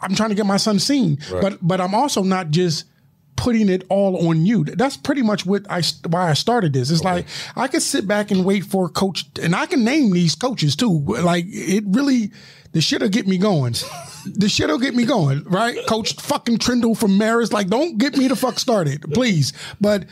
I'm 0.00 0.14
trying 0.14 0.30
to 0.30 0.34
get 0.34 0.46
my 0.46 0.56
son 0.56 0.78
seen, 0.78 1.18
but 1.30 1.58
but 1.62 1.80
I'm 1.80 1.94
also 1.94 2.22
not 2.22 2.50
just 2.50 2.84
putting 3.36 3.68
it 3.68 3.84
all 3.88 4.28
on 4.28 4.44
you. 4.46 4.64
That's 4.64 4.96
pretty 4.96 5.22
much 5.22 5.46
what 5.46 5.64
I 5.70 5.82
why 6.08 6.30
I 6.30 6.34
started 6.34 6.72
this. 6.72 6.90
It's 6.90 7.04
like 7.04 7.26
I 7.56 7.68
could 7.68 7.82
sit 7.82 8.06
back 8.06 8.30
and 8.30 8.44
wait 8.44 8.64
for 8.64 8.86
a 8.86 8.88
coach, 8.88 9.26
and 9.42 9.54
I 9.54 9.66
can 9.66 9.84
name 9.84 10.12
these 10.12 10.34
coaches 10.34 10.76
too. 10.76 10.98
Like 11.00 11.44
it 11.48 11.84
really, 11.86 12.32
the 12.72 12.80
shit'll 12.80 13.08
get 13.08 13.26
me 13.26 13.38
going. 13.38 13.74
the 14.26 14.48
shit'll 14.48 14.78
get 14.78 14.94
me 14.94 15.04
going, 15.04 15.42
right? 15.44 15.76
Coach 15.86 16.14
fucking 16.20 16.58
Trindle 16.58 16.96
from 16.96 17.18
Maris, 17.18 17.52
like 17.52 17.68
don't 17.68 17.98
get 17.98 18.16
me 18.16 18.28
the 18.28 18.36
fuck 18.36 18.58
started, 18.58 19.02
please. 19.12 19.52
But 19.80 20.06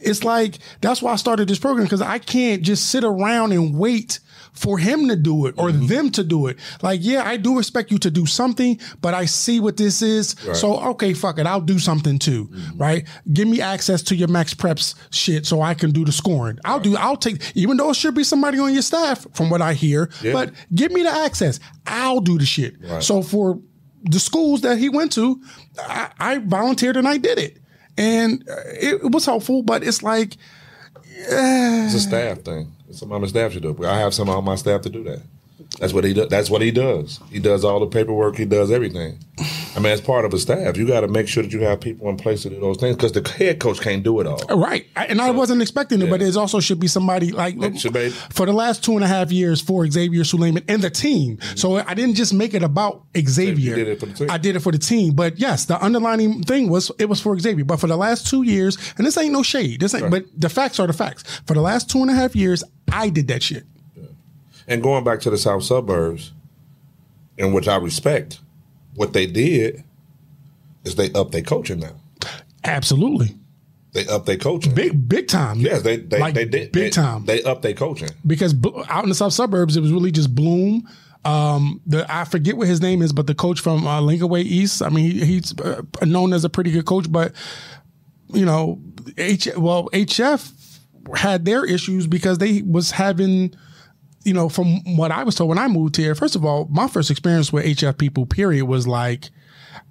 it's 0.00 0.24
like 0.24 0.58
that's 0.80 1.02
why 1.02 1.12
I 1.12 1.16
started 1.16 1.48
this 1.48 1.58
program 1.58 1.86
because 1.86 2.02
I 2.02 2.18
can't 2.18 2.62
just 2.62 2.90
sit 2.90 3.04
around 3.04 3.52
and 3.52 3.76
wait 3.76 4.20
for 4.52 4.78
him 4.78 5.08
to 5.08 5.16
do 5.16 5.46
it 5.46 5.54
or 5.58 5.70
mm-hmm. 5.70 5.86
them 5.86 6.10
to 6.10 6.24
do 6.24 6.46
it. 6.46 6.58
Like, 6.82 7.00
yeah, 7.02 7.26
I 7.26 7.36
do 7.36 7.58
expect 7.58 7.90
you 7.90 7.98
to 7.98 8.10
do 8.10 8.26
something, 8.26 8.78
but 9.00 9.14
I 9.14 9.24
see 9.24 9.60
what 9.60 9.76
this 9.76 10.02
is. 10.02 10.36
So, 10.52 10.78
okay, 10.90 11.14
fuck 11.14 11.38
it. 11.38 11.46
I'll 11.46 11.60
do 11.60 11.78
something 11.78 12.18
too, 12.18 12.46
mm-hmm. 12.46 12.78
right? 12.78 13.08
Give 13.32 13.48
me 13.48 13.60
access 13.60 14.02
to 14.02 14.16
your 14.16 14.28
MaxPreps 14.28 14.94
shit 15.10 15.46
so 15.46 15.62
I 15.62 15.74
can 15.74 15.90
do 15.90 16.04
the 16.04 16.12
scoring. 16.12 16.58
I'll 16.64 16.80
do, 16.80 16.96
I'll 16.96 17.16
take, 17.16 17.40
even 17.54 17.76
though 17.76 17.90
it 17.90 17.96
should 17.96 18.14
be 18.14 18.24
somebody 18.24 18.58
on 18.58 18.72
your 18.72 18.82
staff 18.82 19.26
from 19.32 19.50
what 19.50 19.62
I 19.62 19.74
hear, 19.74 20.10
Yeah. 20.22 20.32
but 20.32 20.52
give 20.74 20.92
me 20.92 21.02
the 21.02 21.10
access. 21.10 21.60
I'll 21.86 22.20
do 22.20 22.38
the 22.38 22.46
shit. 22.46 22.76
Right. 22.82 23.02
So 23.02 23.22
for 23.22 23.60
the 24.02 24.20
schools 24.20 24.62
that 24.62 24.78
he 24.78 24.88
went 24.88 25.12
to, 25.12 25.40
I, 25.78 26.10
I 26.18 26.38
volunteered 26.38 26.96
and 26.96 27.06
I 27.06 27.18
did 27.18 27.38
it. 27.38 27.58
And 27.98 28.48
uh, 28.48 28.54
it, 28.80 28.94
it 29.04 29.12
was 29.12 29.26
helpful, 29.26 29.62
but 29.62 29.82
it's 29.82 30.02
like, 30.02 30.36
yeah. 31.06 31.84
It's 31.84 31.94
a 31.94 31.96
eh. 31.96 32.00
staff 32.00 32.38
thing. 32.42 32.72
Something 32.92 33.14
on 33.14 33.20
my 33.22 33.26
staff 33.28 33.52
should 33.52 33.62
do. 33.62 33.70
It. 33.70 33.78
But 33.78 33.86
I 33.86 33.98
have 33.98 34.14
some 34.14 34.28
on 34.28 34.44
my 34.44 34.56
staff 34.56 34.82
to 34.82 34.90
do 34.90 35.04
that. 35.04 35.22
That's 35.78 35.92
what 35.92 36.04
he 36.04 36.12
does. 36.12 36.28
That's 36.28 36.50
what 36.50 36.62
he 36.62 36.70
does. 36.70 37.20
He 37.30 37.38
does 37.38 37.64
all 37.64 37.80
the 37.80 37.86
paperwork. 37.86 38.36
He 38.36 38.44
does 38.44 38.70
everything. 38.70 39.18
I 39.74 39.78
mean, 39.78 39.92
as 39.92 40.00
part 40.00 40.24
of 40.24 40.34
a 40.34 40.38
staff, 40.38 40.76
you 40.76 40.86
got 40.86 41.00
to 41.00 41.08
make 41.08 41.28
sure 41.28 41.42
that 41.42 41.52
you 41.52 41.60
have 41.60 41.80
people 41.80 42.08
in 42.10 42.16
place 42.16 42.42
to 42.42 42.50
do 42.50 42.60
those 42.60 42.76
things 42.76 42.96
because 42.96 43.12
the 43.12 43.26
head 43.26 43.60
coach 43.60 43.80
can't 43.80 44.02
do 44.02 44.20
it 44.20 44.26
all. 44.26 44.42
Uh, 44.50 44.56
right. 44.58 44.86
I- 44.96 45.06
And 45.06 45.22
I 45.22 45.30
wasn't 45.30 45.62
expecting 45.62 46.02
it, 46.02 46.10
but 46.10 46.20
it 46.20 46.36
also 46.36 46.60
should 46.60 46.80
be 46.80 46.88
somebody 46.88 47.30
like 47.32 47.58
be. 47.58 47.78
for 48.30 48.46
the 48.46 48.52
last 48.52 48.84
two 48.84 48.96
and 48.96 49.04
a 49.04 49.06
half 49.06 49.30
years 49.30 49.60
for 49.60 49.88
Xavier 49.88 50.24
Suleiman 50.24 50.64
and 50.68 50.82
the 50.82 50.90
team. 50.90 51.36
Mm-hmm. 51.36 51.56
So 51.56 51.76
I 51.76 51.94
didn't 51.94 52.16
just 52.16 52.34
make 52.34 52.52
it 52.52 52.62
about 52.62 53.04
Xavier. 53.16 53.70
You 53.70 53.74
did 53.76 53.88
it 53.88 54.00
for 54.00 54.06
the 54.06 54.12
team. 54.14 54.30
I 54.30 54.38
did 54.38 54.56
it 54.56 54.60
for 54.60 54.72
the 54.72 54.78
team. 54.78 55.14
But 55.14 55.38
yes, 55.38 55.66
the 55.66 55.82
underlining 55.82 56.42
thing 56.42 56.68
was 56.68 56.90
it 56.98 57.08
was 57.08 57.20
for 57.20 57.38
Xavier. 57.38 57.64
But 57.64 57.78
for 57.80 57.86
the 57.86 57.96
last 57.96 58.26
two 58.28 58.42
years, 58.42 58.76
and 58.98 59.06
this 59.06 59.16
ain't 59.16 59.32
no 59.32 59.42
shade. 59.42 59.80
This 59.80 59.94
ain't 59.94 60.10
but 60.10 60.24
the 60.36 60.48
facts 60.48 60.78
are 60.80 60.86
the 60.86 60.92
facts. 60.92 61.22
For 61.46 61.54
the 61.54 61.60
last 61.62 61.88
two 61.88 62.02
and 62.02 62.10
a 62.10 62.14
half 62.14 62.34
years, 62.36 62.64
I 62.92 63.08
did 63.08 63.28
that 63.28 63.42
shit. 63.42 63.64
And 64.70 64.82
going 64.82 65.04
back 65.04 65.20
to 65.20 65.30
the 65.30 65.36
south 65.36 65.64
suburbs, 65.64 66.32
in 67.36 67.52
which 67.52 67.68
I 67.68 67.76
respect, 67.76 68.38
what 68.94 69.12
they 69.12 69.26
did 69.26 69.82
is 70.84 70.94
they 70.94 71.12
up 71.12 71.32
their 71.32 71.42
coaching 71.42 71.80
now. 71.80 71.96
Absolutely. 72.64 73.34
They 73.92 74.06
up 74.06 74.26
their 74.26 74.36
coaching. 74.36 74.72
Big 74.72 75.08
big 75.08 75.26
time. 75.26 75.58
Yes, 75.58 75.82
they 75.82 75.96
they, 75.96 76.20
like 76.20 76.34
they 76.34 76.44
did 76.44 76.70
big 76.70 76.84
they, 76.84 76.90
time. 76.90 77.24
They 77.24 77.42
up 77.42 77.62
their 77.62 77.74
coaching. 77.74 78.10
because 78.24 78.54
out 78.88 79.02
in 79.02 79.08
the 79.08 79.14
south 79.16 79.32
suburbs, 79.32 79.76
it 79.76 79.80
was 79.80 79.92
really 79.92 80.12
just 80.12 80.34
Bloom. 80.34 80.88
Um, 81.24 81.80
the 81.84 82.06
I 82.08 82.24
forget 82.24 82.56
what 82.56 82.68
his 82.68 82.80
name 82.80 83.02
is, 83.02 83.12
but 83.12 83.26
the 83.26 83.34
coach 83.34 83.60
from 83.60 83.86
uh, 83.86 84.00
Lincoln-Way 84.00 84.42
East. 84.42 84.82
I 84.82 84.88
mean, 84.88 85.10
he, 85.10 85.24
he's 85.24 85.58
uh, 85.60 85.82
known 86.02 86.32
as 86.32 86.44
a 86.44 86.48
pretty 86.48 86.70
good 86.70 86.86
coach, 86.86 87.10
but 87.10 87.32
you 88.32 88.44
know, 88.44 88.80
H 89.18 89.48
well 89.56 89.88
HF 89.92 90.78
had 91.16 91.44
their 91.44 91.64
issues 91.64 92.06
because 92.06 92.38
they 92.38 92.62
was 92.62 92.92
having. 92.92 93.54
You 94.24 94.34
know, 94.34 94.48
from 94.48 94.96
what 94.96 95.10
I 95.10 95.24
was 95.24 95.34
told 95.34 95.48
when 95.48 95.58
I 95.58 95.66
moved 95.66 95.96
here, 95.96 96.14
first 96.14 96.36
of 96.36 96.44
all, 96.44 96.66
my 96.70 96.88
first 96.88 97.10
experience 97.10 97.52
with 97.52 97.64
HF 97.64 97.96
people, 97.96 98.26
period, 98.26 98.66
was 98.66 98.86
like 98.86 99.30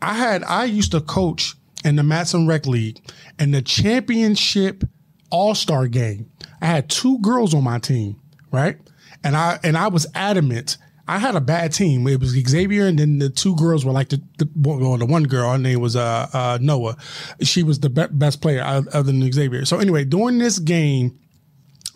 I 0.02 0.14
had 0.14 0.44
I 0.44 0.66
used 0.66 0.92
to 0.92 1.02
coach 1.02 1.56
in 1.84 1.96
the 1.96 2.04
Matteson 2.04 2.48
Rec 2.48 2.68
League 2.68 3.00
and 3.40 3.54
the 3.54 3.62
championship 3.62 4.84
all 5.32 5.56
star 5.56 5.88
game. 5.88 6.30
I 6.62 6.68
had 6.68 6.90
two 6.90 7.20
girls 7.20 7.54
on 7.54 7.64
my 7.64 7.80
team, 7.80 8.20
right? 8.52 8.78
And 9.24 9.36
I 9.36 9.60
and 9.64 9.78
I 9.78 9.88
was 9.88 10.06
adamant. 10.14 10.78
I 11.08 11.18
had 11.18 11.36
a 11.36 11.42
bad 11.42 11.74
team. 11.74 12.08
It 12.08 12.20
was 12.20 12.30
Xavier, 12.30 12.86
and 12.86 13.00
then 13.00 13.18
the 13.18 13.32
two 13.32 13.56
girls 13.56 13.84
were 13.84 13.92
like 13.92 14.10
the, 14.10 14.22
the 14.38 14.48
well, 14.56 14.96
the 14.98 15.08
one 15.08 15.24
girl. 15.24 15.52
Her 15.52 15.58
name 15.58 15.80
was 15.80 15.96
uh, 15.96 16.30
uh, 16.32 16.60
Noah. 16.62 16.98
She 17.42 17.64
was 17.64 17.80
the 17.80 17.90
be- 17.90 18.08
best 18.12 18.42
player 18.42 18.64
oth- 18.64 18.88
other 18.90 19.12
than 19.12 19.32
Xavier. 19.32 19.66
So 19.66 19.80
anyway, 19.80 20.06
during 20.06 20.38
this 20.38 20.60
game, 20.60 21.20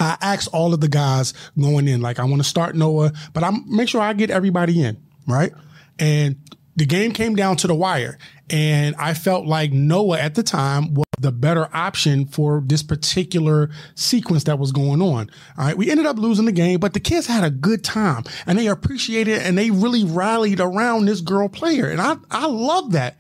I 0.04 0.18
asked 0.22 0.49
all 0.54 0.74
of 0.74 0.82
the 0.82 0.88
guys 0.88 1.34
going 1.60 1.88
in, 1.88 2.01
like, 2.01 2.20
I 2.20 2.26
want 2.26 2.41
to 2.41 2.47
start 2.47 2.76
Noah, 2.76 3.12
but 3.34 3.43
I'm 3.43 3.64
make 3.68 3.89
sure 3.89 4.01
I 4.01 4.14
get 4.14 4.30
everybody 4.30 4.84
in, 4.84 5.01
right? 5.28 5.51
And 5.99 6.38
the 6.76 6.86
game 6.86 7.12
came 7.12 7.36
down 7.36 7.58
to 7.58 7.68
the 7.68 7.76
wire, 7.76 8.18
and 8.49 8.95
I 8.95 9.14
felt 9.14 9.45
like 9.45 9.72
Noah 9.72 10.20
at 10.20 10.36
the 10.36 10.43
time 10.43 10.95
was 10.95 11.06
the 11.20 11.32
better 11.32 11.70
option 11.74 12.26
for 12.26 12.64
this 12.66 12.82
particular 12.82 13.70
sequence 13.95 14.45
that 14.45 14.58
was 14.58 14.72
going 14.72 15.01
on. 15.01 15.30
All 15.58 15.66
right, 15.66 15.78
we 15.78 15.91
ended 15.91 16.08
up 16.08 16.18
losing 16.18 16.45
the 16.45 16.51
game, 16.51 16.80
but 16.80 16.93
the 16.93 16.99
kids 16.99 17.28
had 17.28 17.43
a 17.43 17.51
good 17.51 17.84
time, 17.84 18.24
and 18.47 18.58
they 18.58 18.68
appreciated 18.68 19.36
it, 19.36 19.45
and 19.45 19.58
they 19.58 19.70
really 19.70 20.04
rallied 20.04 20.60
around 20.60 21.06
this 21.06 21.22
girl 21.22 21.47
player, 21.47 21.89
and 21.89 22.01
I 22.01 22.16
I 22.32 22.47
love 22.47 22.91
that. 22.93 23.18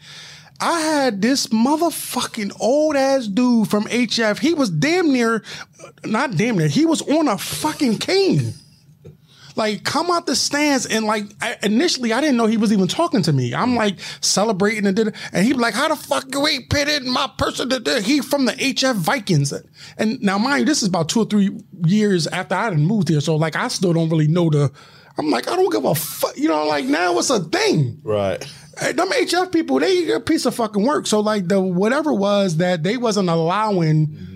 I 0.63 0.79
had 0.79 1.21
this 1.21 1.47
motherfucking 1.47 2.55
old 2.57 2.95
ass 2.95 3.27
dude 3.27 3.69
from 3.69 3.83
HF. 3.83 4.39
He 4.39 4.53
was 4.53 4.69
damn 4.69 5.11
near, 5.11 5.43
not 6.05 6.37
damn 6.37 6.57
near, 6.57 6.69
he 6.69 6.85
was 6.85 7.01
on 7.01 7.27
a 7.27 7.37
fucking 7.37 7.97
cane. 7.97 8.53
Like, 9.57 9.83
come 9.83 10.09
out 10.09 10.25
the 10.25 10.37
stands 10.37 10.85
and 10.85 11.05
like, 11.05 11.25
I, 11.41 11.57
initially 11.63 12.13
I 12.13 12.21
didn't 12.21 12.37
know 12.37 12.45
he 12.45 12.55
was 12.55 12.71
even 12.71 12.87
talking 12.87 13.21
to 13.23 13.33
me. 13.33 13.53
I'm 13.53 13.75
like 13.75 13.99
celebrating 14.21 14.87
and 14.87 14.95
did, 14.95 15.13
and 15.33 15.45
he 15.45 15.53
like, 15.53 15.73
how 15.73 15.89
the 15.89 15.97
fuck 15.97 16.33
you 16.33 16.47
ain't 16.47 16.69
pitted 16.69 17.03
my 17.05 17.29
person? 17.37 17.67
da- 17.67 17.79
da?" 17.79 17.99
He 17.99 18.21
from 18.21 18.45
the 18.45 18.53
HF 18.53 18.95
Vikings. 18.95 19.53
And 19.97 20.21
now 20.21 20.37
mind 20.37 20.61
you, 20.61 20.65
this 20.65 20.81
is 20.81 20.87
about 20.87 21.09
two 21.09 21.23
or 21.23 21.25
three 21.25 21.59
years 21.85 22.25
after 22.27 22.55
I 22.55 22.69
done 22.69 22.85
moved 22.85 23.09
here. 23.09 23.19
So 23.19 23.35
like, 23.35 23.57
I 23.57 23.67
still 23.67 23.91
don't 23.91 24.09
really 24.09 24.29
know 24.29 24.49
the, 24.49 24.71
I'm 25.17 25.29
like, 25.29 25.49
I 25.49 25.57
don't 25.57 25.71
give 25.71 25.83
a 25.83 25.93
fuck. 25.93 26.37
You 26.37 26.47
know, 26.47 26.65
like 26.65 26.85
now 26.85 27.19
it's 27.19 27.29
a 27.29 27.41
thing. 27.41 27.99
Right. 28.01 28.41
Them 28.81 29.09
HF 29.09 29.51
people, 29.51 29.79
they 29.79 30.11
a 30.11 30.19
piece 30.19 30.45
of 30.45 30.55
fucking 30.55 30.83
work. 30.83 31.05
So 31.05 31.19
like 31.19 31.47
the 31.47 31.61
whatever 31.61 32.11
was 32.13 32.57
that 32.57 32.83
they 32.83 32.97
wasn't 32.97 33.29
allowing 33.29 34.33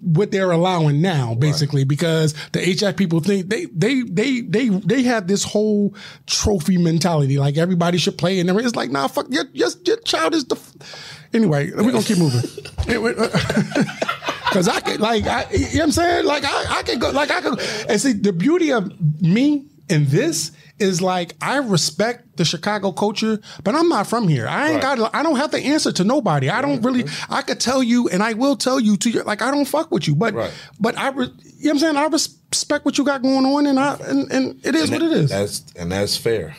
what 0.00 0.30
they're 0.30 0.50
allowing 0.50 1.00
now, 1.00 1.34
basically, 1.34 1.84
because 1.84 2.32
the 2.52 2.60
HF 2.60 2.96
people 2.96 3.20
think 3.20 3.48
they 3.48 3.66
they 3.66 4.02
they 4.02 4.40
they 4.40 4.68
they 4.68 5.02
have 5.02 5.26
this 5.26 5.42
whole 5.44 5.94
trophy 6.26 6.78
mentality, 6.78 7.38
like 7.38 7.56
everybody 7.56 7.98
should 7.98 8.18
play, 8.18 8.38
and 8.38 8.48
it's 8.48 8.76
like, 8.76 8.90
nah, 8.90 9.08
fuck, 9.08 9.26
your 9.30 9.44
your, 9.52 9.68
your 9.84 9.96
child 9.98 10.34
is 10.34 10.44
the. 10.44 10.56
F-. 10.56 11.28
Anyway, 11.32 11.70
we're 11.72 11.92
gonna 11.92 12.02
keep 12.02 12.18
moving. 12.18 12.42
Uh, 12.88 13.28
Cause 14.52 14.68
I 14.68 14.78
could 14.78 15.00
like 15.00 15.26
I, 15.26 15.44
you 15.50 15.58
know 15.58 15.66
what 15.66 15.82
I'm 15.82 15.90
saying? 15.90 16.24
Like 16.24 16.44
I, 16.44 16.78
I 16.78 16.82
could 16.84 17.00
go 17.00 17.10
like 17.10 17.32
I 17.32 17.40
could 17.40 17.60
and 17.88 18.00
see 18.00 18.12
the 18.12 18.32
beauty 18.32 18.72
of 18.72 19.20
me 19.20 19.66
in 19.88 20.06
this 20.06 20.52
is 20.78 21.00
like 21.00 21.34
I 21.40 21.56
respect 21.58 22.36
the 22.36 22.44
Chicago 22.44 22.92
culture, 22.92 23.40
but 23.64 23.74
I'm 23.74 23.88
not 23.88 24.06
from 24.06 24.28
here. 24.28 24.46
I 24.46 24.70
ain't 24.72 24.84
Right. 24.84 24.98
got. 24.98 25.14
I 25.14 25.22
don't 25.22 25.36
have 25.36 25.50
the 25.50 25.58
answer 25.60 25.90
to 25.92 26.04
nobody. 26.04 26.48
I 26.50 26.60
don't 26.60 26.82
really. 26.82 27.04
I 27.30 27.42
could 27.42 27.60
tell 27.60 27.82
you, 27.82 28.08
and 28.08 28.22
I 28.22 28.34
will 28.34 28.56
tell 28.56 28.78
you 28.78 28.96
to 28.98 29.10
your 29.10 29.24
like. 29.24 29.42
I 29.42 29.50
don't 29.50 29.64
fuck 29.64 29.90
with 29.90 30.06
you, 30.06 30.14
but 30.14 30.34
Right. 30.34 30.50
but 30.78 30.98
I. 30.98 31.08
Re, 31.08 31.26
you 31.26 31.30
know 31.30 31.34
what 31.62 31.70
I'm 31.70 31.78
saying? 31.78 31.96
I 31.96 32.06
respect 32.06 32.84
what 32.84 32.98
you 32.98 33.04
got 33.04 33.22
going 33.22 33.46
on, 33.46 33.66
and 33.66 33.78
I 33.80 33.94
and, 34.06 34.30
and 34.30 34.60
it 34.66 34.74
is 34.74 34.90
what 34.90 35.02
it 35.02 35.12
is. 35.12 35.30
That's 35.30 35.64
and 35.78 35.90
that's 35.90 36.16
fair. 36.16 36.54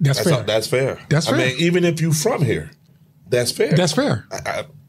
That's, 0.00 0.18
That's 0.18 0.30
fair. 0.36 0.42
that's 0.44 0.66
fair. 0.66 0.98
That's 1.08 1.28
I 1.28 1.36
mean, 1.38 1.54
even 1.58 1.84
if 1.84 2.02
you 2.02 2.12
from 2.12 2.42
here, 2.44 2.70
that's 3.30 3.50
fair. 3.50 3.72
That's 3.74 3.92
fair. 3.94 4.26
I, 4.30 4.36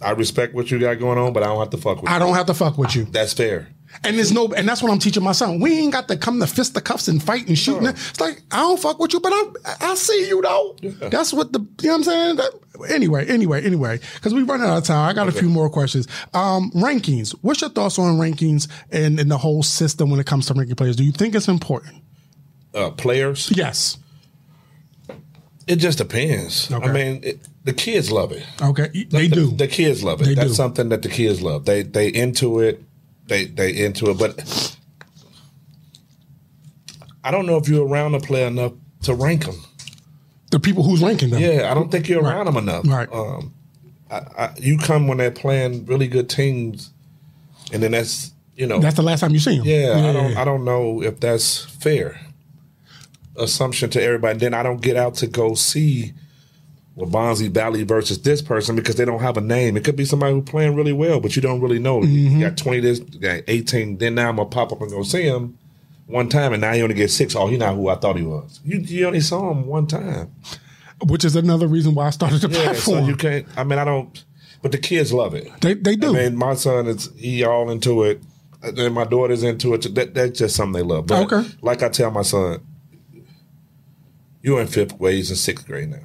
I, 0.01 0.09
I 0.09 0.11
respect 0.11 0.53
what 0.53 0.69
you 0.69 0.79
got 0.79 0.99
going 0.99 1.17
on, 1.17 1.31
but 1.31 1.43
I 1.43 1.45
don't 1.45 1.59
have 1.59 1.69
to 1.69 1.77
fuck 1.77 2.01
with 2.01 2.11
I 2.11 2.15
you. 2.15 2.19
don't 2.19 2.33
have 2.35 2.47
to 2.47 2.53
fuck 2.53 2.77
with 2.77 2.93
you. 2.93 3.05
That's 3.05 3.31
fair. 3.31 3.69
And 4.03 4.17
there's 4.17 4.31
no, 4.31 4.47
and 4.53 4.67
that's 4.67 4.81
what 4.83 4.91
I'm 4.91 4.99
teaching 4.99 5.23
my 5.23 5.31
son. 5.31 5.59
We 5.59 5.77
ain't 5.79 5.91
got 5.93 6.07
to 6.09 6.17
come 6.17 6.39
to 6.39 6.47
fist 6.47 6.73
the 6.73 6.81
cuffs 6.81 7.07
and 7.07 7.21
fight 7.21 7.47
and 7.47 7.57
shoot. 7.57 7.83
It's 7.83 8.19
like 8.19 8.41
I 8.51 8.57
don't 8.57 8.79
fuck 8.79 8.99
with 8.99 9.13
you, 9.13 9.19
but 9.19 9.31
I 9.33 9.43
I 9.81 9.95
see 9.95 10.27
you 10.27 10.41
though. 10.41 10.75
That's 11.09 11.33
what 11.33 11.51
the 11.53 11.59
you 11.59 11.87
know 11.87 11.93
what 11.93 11.97
I'm 11.97 12.03
saying. 12.03 12.35
That, 12.37 12.51
anyway, 12.89 13.25
anyway, 13.27 13.63
anyway, 13.65 13.99
because 14.15 14.33
we 14.33 14.43
run 14.43 14.61
out 14.61 14.77
of 14.77 14.83
time. 14.83 15.09
I 15.09 15.13
got 15.13 15.27
a 15.27 15.31
few 15.31 15.49
more 15.49 15.69
questions. 15.69 16.07
Um, 16.33 16.71
rankings. 16.71 17.31
What's 17.41 17.61
your 17.61 17.69
thoughts 17.71 17.97
on 17.97 18.17
rankings 18.17 18.67
and, 18.91 19.19
and 19.19 19.31
the 19.31 19.37
whole 19.37 19.63
system 19.63 20.09
when 20.11 20.19
it 20.19 20.25
comes 20.27 20.45
to 20.47 20.53
ranking 20.53 20.75
players? 20.75 20.95
Do 20.95 21.03
you 21.03 21.11
think 21.11 21.33
it's 21.35 21.47
important? 21.47 21.95
Uh, 22.73 22.91
players, 22.91 23.51
Yes. 23.55 23.97
it 25.65 25.77
just 25.77 25.97
depends. 25.97 26.71
Okay. 26.71 26.87
I 26.87 26.91
mean, 26.91 27.21
it, 27.23 27.39
the 27.63 27.73
kids 27.73 28.11
love 28.11 28.31
it. 28.31 28.45
Okay. 28.61 28.87
They 29.09 29.27
the, 29.27 29.35
do. 29.35 29.51
The 29.51 29.67
kids 29.67 30.03
love 30.03 30.21
it. 30.21 30.25
They 30.25 30.35
That's 30.35 30.49
do. 30.49 30.53
something 30.53 30.89
that 30.89 31.01
the 31.01 31.09
kids 31.09 31.41
love. 31.41 31.65
They 31.65 31.81
they 31.83 32.07
into 32.09 32.59
it. 32.59 32.83
They 33.27 33.45
they 33.45 33.71
into 33.85 34.09
it. 34.09 34.17
But 34.17 34.75
I 37.23 37.31
don't 37.31 37.45
know 37.45 37.57
if 37.57 37.67
you're 37.67 37.85
around 37.85 38.15
a 38.15 38.19
player 38.19 38.47
enough 38.47 38.73
to 39.03 39.13
rank 39.13 39.45
them. 39.45 39.55
the 40.51 40.59
people 40.59 40.83
who's 40.83 41.01
ranking 41.01 41.29
them. 41.29 41.41
Yeah, 41.41 41.69
I 41.69 41.73
don't 41.73 41.91
think 41.91 42.07
you're 42.07 42.23
around 42.23 42.45
them 42.45 42.57
enough. 42.57 42.87
Right. 42.87 43.11
Um, 43.11 43.53
I, 44.09 44.15
I, 44.15 44.53
you 44.57 44.77
come 44.77 45.07
when 45.07 45.17
they're 45.17 45.31
playing 45.31 45.85
really 45.85 46.07
good 46.07 46.29
teams, 46.29 46.91
and 47.73 47.83
then 47.83 47.91
that's 47.91 48.31
you 48.55 48.65
know. 48.65 48.79
That's 48.79 48.95
the 48.95 49.01
last 49.03 49.19
time 49.19 49.31
you 49.33 49.39
see 49.39 49.57
them. 49.57 49.65
yeah, 49.67 50.09
I 50.09 50.13
don't. 50.13 50.37
I 50.37 50.45
don't 50.45 50.63
know 50.65 51.01
if 51.03 51.19
that's 51.19 51.65
fair. 51.65 52.19
Assumption 53.35 53.89
to 53.91 54.01
everybody. 54.01 54.31
And 54.31 54.39
then 54.39 54.53
I 54.53 54.63
don't 54.63 54.81
get 54.81 54.95
out 54.95 55.15
to 55.15 55.27
go 55.27 55.53
see. 55.53 56.13
Well, 56.97 57.07
Bonzi 57.09 57.49
Valley 57.51 57.83
versus 57.83 58.19
this 58.23 58.41
person 58.41 58.75
because 58.75 58.95
they 58.95 59.05
don't 59.05 59.19
have 59.21 59.37
a 59.37 59.41
name. 59.41 59.77
It 59.77 59.83
could 59.83 59.95
be 59.95 60.03
somebody 60.03 60.33
who's 60.33 60.49
playing 60.49 60.75
really 60.75 60.93
well, 60.93 61.19
but 61.19 61.35
you 61.35 61.43
don't 61.43 61.61
really 61.61 61.77
know. 61.77 62.01
Mm-hmm. 62.01 62.37
You 62.39 62.49
got 62.49 62.57
20 62.57 62.79
this, 62.79 62.99
you 62.99 63.19
got 63.19 63.41
18. 63.47 63.99
Then 63.99 64.15
now 64.15 64.29
I'm 64.29 64.37
going 64.37 64.49
to 64.49 64.53
pop 64.55 64.71
up 64.71 64.81
and 64.81 64.89
go 64.89 65.03
see 65.03 65.21
him 65.21 65.59
one 66.07 66.27
time, 66.27 66.53
and 66.53 66.61
now 66.61 66.71
you 66.73 66.81
only 66.81 66.95
get 66.95 67.11
six. 67.11 67.35
Oh, 67.35 67.45
he's 67.45 67.59
not 67.59 67.75
who 67.75 67.87
I 67.89 67.95
thought 67.95 68.15
he 68.17 68.23
was. 68.23 68.59
You, 68.65 68.79
you 68.79 69.05
only 69.05 69.19
saw 69.19 69.51
him 69.51 69.67
one 69.67 69.85
time. 69.85 70.33
Which 71.05 71.23
is 71.23 71.35
another 71.35 71.67
reason 71.67 71.93
why 71.93 72.07
I 72.07 72.09
started 72.09 72.41
the 72.41 72.49
Yeah, 72.49 72.63
platform. 72.63 73.03
so 73.03 73.07
you 73.07 73.15
can't. 73.15 73.45
I 73.55 73.63
mean, 73.63 73.77
I 73.77 73.85
don't. 73.85 74.23
But 74.63 74.71
the 74.71 74.79
kids 74.79 75.13
love 75.13 75.35
it. 75.35 75.47
they 75.61 75.75
they 75.75 75.95
do. 75.95 76.09
I 76.17 76.23
mean, 76.29 76.35
my 76.35 76.55
son 76.55 76.87
is 76.87 77.11
he 77.15 77.43
all 77.43 77.69
into 77.69 78.01
it, 78.05 78.23
and 78.63 78.95
my 78.95 79.03
daughter's 79.05 79.43
into 79.43 79.75
it. 79.75 79.93
That, 79.93 80.15
that's 80.15 80.39
just 80.39 80.55
something 80.55 80.73
they 80.81 80.81
love. 80.81 81.05
But 81.05 81.31
Okay. 81.31 81.47
Like 81.61 81.83
I 81.83 81.89
tell 81.89 82.09
my 82.09 82.23
son, 82.23 82.65
you're 84.41 84.59
in 84.59 84.65
fifth 84.65 84.97
grade, 84.97 85.13
he's 85.17 85.29
in 85.29 85.35
sixth 85.37 85.67
grade 85.67 85.89
now. 85.91 85.99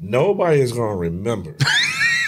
Nobody 0.00 0.60
is 0.60 0.72
going 0.72 0.90
to 0.92 0.96
remember 0.96 1.56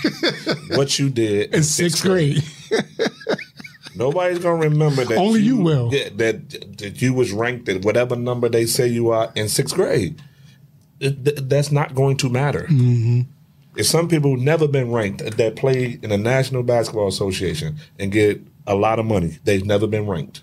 what 0.71 0.99
you 0.99 1.09
did 1.11 1.55
in 1.55 1.63
sixth 1.63 2.03
grade. 2.03 2.43
Nobody's 3.97 4.39
going 4.39 4.61
to 4.63 4.69
remember 4.69 5.05
that. 5.05 5.19
Only 5.19 5.41
you 5.41 5.57
will. 5.57 5.91
yeah, 5.93 6.09
that 6.17 6.79
that 6.79 7.03
you 7.03 7.13
was 7.13 7.33
ranked 7.33 7.69
at 7.69 7.85
whatever 7.85 8.17
number 8.17 8.49
they 8.49 8.67
say 8.67 8.87
you 8.87 9.11
are 9.11 9.33
in 9.35 9.49
sixth 9.49 9.75
grade. 9.75 10.23
It- 11.01 11.25
th- 11.25 11.39
that's 11.43 11.71
not 11.73 11.95
going 11.95 12.17
to 12.19 12.29
matter. 12.29 12.67
Mm-hmm. 12.71 13.23
If 13.77 13.87
some 13.87 14.09
people 14.09 14.31
who've 14.35 14.41
never 14.45 14.67
been 14.69 14.91
ranked 14.91 15.19
that 15.37 15.57
play 15.57 15.99
in 16.03 16.11
the 16.11 16.19
National 16.19 16.63
Basketball 16.63 17.09
Association 17.09 17.77
and 17.99 18.11
get 18.11 18.41
a 18.67 18.75
lot 18.75 18.99
of 18.99 19.07
money, 19.07 19.39
they've 19.45 19.65
never 19.65 19.87
been 19.87 20.07
ranked. 20.07 20.43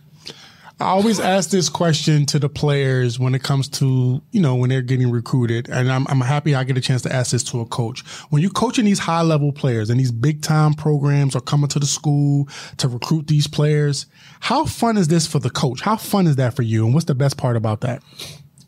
I 0.79 0.85
always 0.85 1.19
ask 1.19 1.49
this 1.49 1.69
question 1.69 2.27
to 2.27 2.37
the 2.37 2.49
players 2.49 3.17
when 3.17 3.33
it 3.33 3.41
comes 3.41 3.67
to, 3.69 4.21
you 4.31 4.39
know, 4.39 4.55
when 4.55 4.69
they're 4.69 4.83
getting 4.83 5.09
recruited. 5.09 5.67
And 5.69 5.91
I'm, 5.91 6.05
I'm 6.07 6.21
happy 6.21 6.53
I 6.53 6.63
get 6.65 6.77
a 6.77 6.81
chance 6.81 7.01
to 7.01 7.13
ask 7.13 7.31
this 7.31 7.43
to 7.45 7.61
a 7.61 7.65
coach. 7.65 8.01
When 8.29 8.43
you're 8.43 8.51
coaching 8.51 8.85
these 8.85 8.99
high 8.99 9.23
level 9.23 9.51
players 9.51 9.89
and 9.89 9.99
these 9.99 10.11
big 10.11 10.43
time 10.43 10.75
programs 10.75 11.35
are 11.35 11.41
coming 11.41 11.67
to 11.69 11.79
the 11.79 11.87
school 11.87 12.47
to 12.77 12.87
recruit 12.87 13.25
these 13.25 13.47
players, 13.47 14.05
how 14.39 14.65
fun 14.65 14.97
is 14.97 15.07
this 15.07 15.25
for 15.25 15.39
the 15.39 15.49
coach? 15.49 15.81
How 15.81 15.97
fun 15.97 16.27
is 16.27 16.35
that 16.35 16.55
for 16.55 16.61
you? 16.61 16.85
And 16.85 16.93
what's 16.93 17.07
the 17.07 17.15
best 17.15 17.37
part 17.37 17.55
about 17.55 17.81
that? 17.81 18.03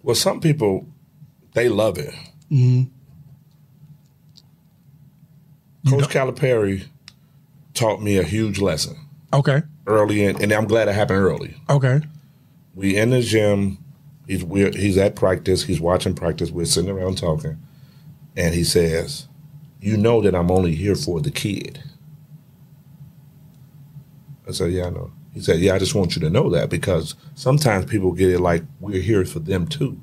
Well, 0.01 0.15
some 0.15 0.41
people 0.41 0.87
they 1.53 1.69
love 1.69 1.99
it. 1.99 2.13
Mm-hmm. 2.51 2.85
Coach 5.91 6.09
Calipari 6.09 6.87
taught 7.75 8.01
me 8.01 8.17
a 8.17 8.23
huge 8.23 8.59
lesson 8.59 8.97
Okay. 9.33 9.61
early, 9.87 10.23
in, 10.25 10.41
and 10.41 10.51
I'm 10.51 10.65
glad 10.65 10.87
it 10.87 10.95
happened 10.95 11.19
early. 11.19 11.55
Okay. 11.69 12.01
We 12.73 12.97
in 12.97 13.11
the 13.11 13.21
gym. 13.21 13.77
He's 14.27 14.43
we're, 14.43 14.71
he's 14.71 14.97
at 14.97 15.15
practice. 15.15 15.63
He's 15.63 15.81
watching 15.81 16.13
practice. 16.15 16.51
We're 16.51 16.65
sitting 16.65 16.89
around 16.89 17.17
talking, 17.17 17.57
and 18.37 18.53
he 18.53 18.63
says, 18.63 19.27
"You 19.81 19.97
know 19.97 20.21
that 20.21 20.35
I'm 20.35 20.51
only 20.51 20.75
here 20.75 20.95
for 20.95 21.19
the 21.19 21.31
kid." 21.31 21.83
I 24.47 24.51
said, 24.51 24.71
"Yeah, 24.71 24.87
I 24.87 24.89
know." 24.91 25.11
He 25.33 25.41
said, 25.41 25.59
"Yeah, 25.59 25.73
I 25.75 25.79
just 25.79 25.95
want 25.95 26.15
you 26.15 26.21
to 26.21 26.29
know 26.29 26.49
that 26.51 26.69
because 26.69 27.15
sometimes 27.35 27.85
people 27.85 28.11
get 28.13 28.29
it 28.29 28.39
like 28.39 28.63
we're 28.79 29.01
here 29.01 29.25
for 29.25 29.39
them 29.39 29.67
too. 29.67 29.99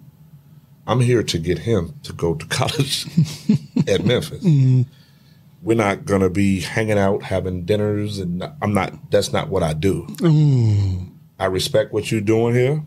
I'm 0.87 1.01
here 1.01 1.23
to 1.23 1.39
get 1.39 1.59
him 1.61 1.95
to 2.05 2.13
go 2.13 2.35
to 2.35 2.47
college 2.49 3.07
at 3.89 4.05
Memphis. 4.05 4.45
Mm-hmm. 4.45 4.83
We're 5.67 5.75
not 5.75 6.05
gonna 6.05 6.31
be 6.31 6.61
hanging 6.61 6.97
out 6.97 7.25
having 7.25 7.65
dinners, 7.65 8.21
and 8.21 8.49
I'm 8.63 8.73
not. 8.73 9.11
That's 9.11 9.33
not 9.33 9.49
what 9.49 9.65
I 9.65 9.73
do." 9.73 10.07
Mm. 10.19 11.11
I 11.41 11.47
respect 11.47 11.93
what 11.93 12.13
you're 12.13 12.21
doing 12.21 12.55
here. 12.55 12.85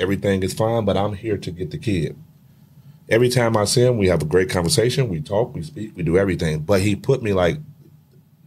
Everything 0.00 0.42
is 0.42 0.54
fine, 0.54 0.86
but 0.86 0.96
I'm 0.96 1.12
here 1.12 1.36
to 1.36 1.50
get 1.50 1.72
the 1.72 1.76
kid. 1.76 2.16
Every 3.10 3.28
time 3.28 3.54
I 3.54 3.66
see 3.66 3.82
him, 3.82 3.98
we 3.98 4.08
have 4.08 4.22
a 4.22 4.24
great 4.24 4.48
conversation. 4.48 5.10
We 5.10 5.20
talk, 5.20 5.54
we 5.54 5.62
speak, 5.62 5.92
we 5.94 6.02
do 6.02 6.16
everything. 6.16 6.60
But 6.60 6.80
he 6.80 6.96
put 6.96 7.22
me 7.22 7.34
like, 7.34 7.58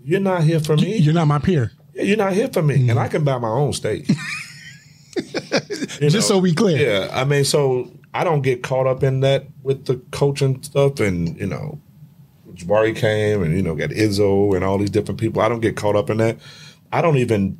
"You're 0.04 0.20
not 0.20 0.44
here 0.44 0.60
for 0.60 0.76
me. 0.76 0.98
You're 0.98 1.14
not 1.14 1.28
my 1.28 1.38
peer. 1.38 1.72
Yeah, 1.94 2.04
You're 2.06 2.18
not 2.18 2.34
here 2.34 2.50
for 2.52 2.64
me, 2.64 2.90
and 2.90 3.00
I 3.00 3.08
mm. 3.08 3.12
can 3.12 3.24
buy 3.24 3.38
my 3.38 3.50
own 3.50 3.72
steak." 3.72 4.08
Just 6.00 6.28
so 6.28 6.40
we 6.40 6.56
clear. 6.56 6.78
Yeah, 6.78 7.10
I 7.14 7.24
mean, 7.24 7.44
so 7.44 7.92
I 8.16 8.24
don't 8.24 8.42
get 8.42 8.64
caught 8.64 8.88
up 8.88 9.04
in 9.04 9.20
that 9.20 9.46
with 9.62 9.86
the 9.86 9.98
coaching 10.10 10.64
stuff, 10.64 11.00
and 11.00 11.38
you 11.40 11.46
know, 11.46 11.78
Jabari 12.56 12.96
came, 12.96 13.44
and 13.44 13.56
you 13.56 13.62
know, 13.62 13.76
got 13.76 13.90
Izzo 13.92 14.56
and 14.56 14.64
all 14.64 14.78
these 14.78 14.90
different 14.90 15.20
people. 15.20 15.42
I 15.42 15.50
don't 15.50 15.60
get 15.60 15.76
caught 15.76 15.96
up 15.96 16.10
in 16.10 16.18
that. 16.18 16.38
I 16.92 17.02
don't 17.02 17.18
even. 17.18 17.60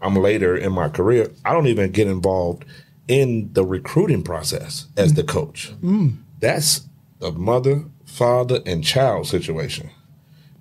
I'm 0.00 0.14
later 0.14 0.56
in 0.56 0.72
my 0.72 0.88
career. 0.88 1.30
I 1.44 1.52
don't 1.52 1.66
even 1.66 1.90
get 1.90 2.06
involved 2.06 2.64
in 3.08 3.52
the 3.52 3.64
recruiting 3.64 4.22
process 4.22 4.86
as 4.96 5.14
the 5.14 5.24
coach. 5.24 5.72
Mm. 5.82 6.18
That's 6.38 6.82
a 7.20 7.32
mother, 7.32 7.84
father, 8.06 8.60
and 8.64 8.84
child 8.84 9.26
situation. 9.26 9.90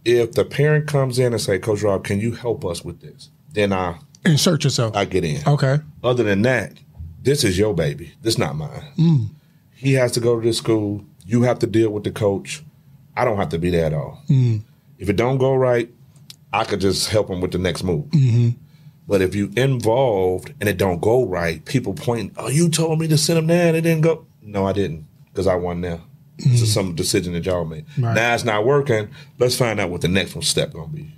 If 0.05 0.31
the 0.31 0.43
parent 0.45 0.87
comes 0.87 1.19
in 1.19 1.33
and 1.33 1.41
say, 1.41 1.59
"Coach 1.59 1.83
Rob, 1.83 2.03
can 2.03 2.19
you 2.19 2.31
help 2.31 2.65
us 2.65 2.83
with 2.83 3.01
this?" 3.01 3.29
Then 3.53 3.73
I 3.73 3.99
Insert 4.25 4.63
yourself. 4.63 4.95
I 4.95 5.05
get 5.05 5.23
in. 5.23 5.41
okay. 5.47 5.79
Other 6.03 6.23
than 6.23 6.41
that, 6.41 6.73
this 7.21 7.43
is 7.43 7.57
your 7.57 7.73
baby. 7.73 8.13
This 8.21 8.37
not 8.37 8.55
mine. 8.55 8.83
Mm. 8.97 9.29
He 9.73 9.93
has 9.93 10.11
to 10.13 10.19
go 10.19 10.39
to 10.39 10.45
this 10.45 10.57
school. 10.57 11.05
You 11.25 11.43
have 11.43 11.59
to 11.59 11.67
deal 11.67 11.91
with 11.91 12.03
the 12.03 12.11
coach. 12.11 12.63
I 13.17 13.25
don't 13.25 13.37
have 13.37 13.49
to 13.49 13.59
be 13.59 13.69
there 13.69 13.85
at 13.85 13.93
all. 13.93 14.21
Mm-hmm. 14.29 14.57
If 14.97 15.09
it 15.09 15.15
don't 15.15 15.37
go 15.37 15.55
right, 15.55 15.89
I 16.53 16.63
could 16.63 16.79
just 16.79 17.09
help 17.09 17.27
them 17.27 17.41
with 17.41 17.51
the 17.51 17.57
next 17.57 17.83
move. 17.83 18.05
Mm-hmm. 18.05 18.49
But 19.07 19.21
if 19.21 19.35
you 19.35 19.51
involved 19.55 20.53
and 20.59 20.69
it 20.69 20.77
don't 20.77 21.01
go 21.01 21.25
right, 21.25 21.63
people 21.65 21.93
point, 21.93 22.33
"Oh, 22.37 22.49
you 22.49 22.69
told 22.69 22.99
me 22.99 23.07
to 23.07 23.17
send 23.17 23.37
them 23.37 23.47
there 23.47 23.67
and 23.67 23.77
it 23.77 23.81
didn't 23.81 24.01
go." 24.01 24.25
No, 24.41 24.67
I 24.67 24.73
didn't 24.73 25.07
because 25.31 25.47
I 25.47 25.55
won 25.55 25.81
there. 25.81 26.01
It's 26.37 26.59
just 26.59 26.63
mm-hmm. 26.63 26.87
some 26.87 26.95
decision 26.95 27.33
that 27.33 27.45
y'all 27.45 27.65
made. 27.65 27.85
Right. 27.97 28.13
Now 28.13 28.35
it's 28.35 28.43
not 28.43 28.65
working. 28.65 29.09
Let's 29.39 29.57
find 29.57 29.79
out 29.79 29.89
what 29.89 30.01
the 30.01 30.07
next 30.07 30.35
one 30.35 30.43
step 30.43 30.73
gonna 30.73 30.87
be. 30.87 31.11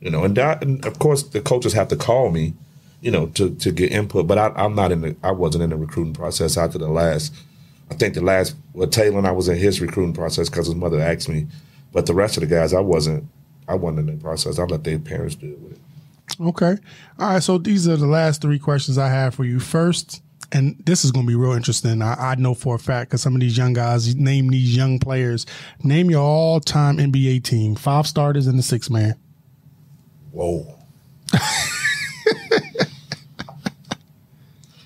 You 0.00 0.10
know, 0.10 0.24
and, 0.24 0.36
that, 0.36 0.64
and 0.64 0.84
of 0.84 0.98
course 0.98 1.22
the 1.22 1.40
coaches 1.40 1.72
have 1.74 1.86
to 1.88 1.96
call 1.96 2.30
me, 2.30 2.54
you 3.00 3.12
know, 3.12 3.26
to 3.28 3.54
to 3.54 3.70
get 3.70 3.92
input. 3.92 4.26
But 4.26 4.38
I, 4.38 4.48
I'm 4.56 4.74
not 4.74 4.90
in 4.90 5.02
the. 5.02 5.16
I 5.22 5.30
wasn't 5.30 5.62
in 5.62 5.70
the 5.70 5.76
recruiting 5.76 6.14
process 6.14 6.56
after 6.56 6.78
the 6.78 6.88
last. 6.88 7.32
I 7.94 7.96
think 7.96 8.14
the 8.14 8.20
last 8.22 8.56
well 8.72 8.88
Taylor 8.88 9.18
and 9.18 9.26
I 9.26 9.30
was 9.30 9.48
in 9.48 9.56
his 9.56 9.80
recruiting 9.80 10.14
process 10.14 10.48
because 10.48 10.66
his 10.66 10.74
mother 10.74 11.00
asked 11.00 11.28
me, 11.28 11.46
but 11.92 12.06
the 12.06 12.14
rest 12.14 12.36
of 12.36 12.40
the 12.40 12.48
guys 12.48 12.74
I 12.74 12.80
wasn't. 12.80 13.24
I 13.68 13.76
wasn't 13.76 14.10
in 14.10 14.18
the 14.18 14.22
process. 14.22 14.58
I 14.58 14.64
let 14.64 14.84
their 14.84 14.98
parents 14.98 15.36
deal 15.36 15.56
with 15.56 15.72
it. 15.72 15.78
Okay. 16.38 16.76
All 17.18 17.30
right. 17.30 17.42
So 17.42 17.56
these 17.56 17.88
are 17.88 17.96
the 17.96 18.06
last 18.06 18.42
three 18.42 18.58
questions 18.58 18.98
I 18.98 19.08
have 19.08 19.34
for 19.34 19.44
you. 19.44 19.58
First, 19.58 20.22
and 20.52 20.76
this 20.84 21.02
is 21.04 21.12
going 21.12 21.24
to 21.24 21.28
be 21.28 21.34
real 21.34 21.52
interesting. 21.52 22.02
I, 22.02 22.32
I 22.32 22.34
know 22.34 22.52
for 22.52 22.74
a 22.74 22.78
fact 22.78 23.08
because 23.10 23.22
some 23.22 23.34
of 23.34 23.40
these 23.40 23.56
young 23.56 23.72
guys 23.72 24.14
name 24.16 24.48
these 24.48 24.76
young 24.76 24.98
players. 24.98 25.46
Name 25.82 26.10
your 26.10 26.20
all-time 26.20 26.98
NBA 26.98 27.44
team, 27.44 27.74
five 27.74 28.06
starters 28.06 28.46
and 28.46 28.58
the 28.58 28.62
six 28.62 28.90
man. 28.90 29.14
Whoa. 30.32 30.78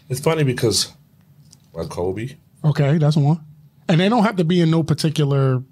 it's 0.09 0.21
funny 0.21 0.45
because 0.45 0.93
Like 1.73 1.89
Kobe. 1.89 2.37
Okay, 2.65 2.99
that's 2.99 3.17
one. 3.17 3.41
And 3.89 4.01
they 4.01 4.09
don't 4.09 4.25
have 4.25 4.37
to 4.37 4.45
be 4.45 4.61
in 4.61 4.71
no 4.71 4.83
particular 4.83 5.63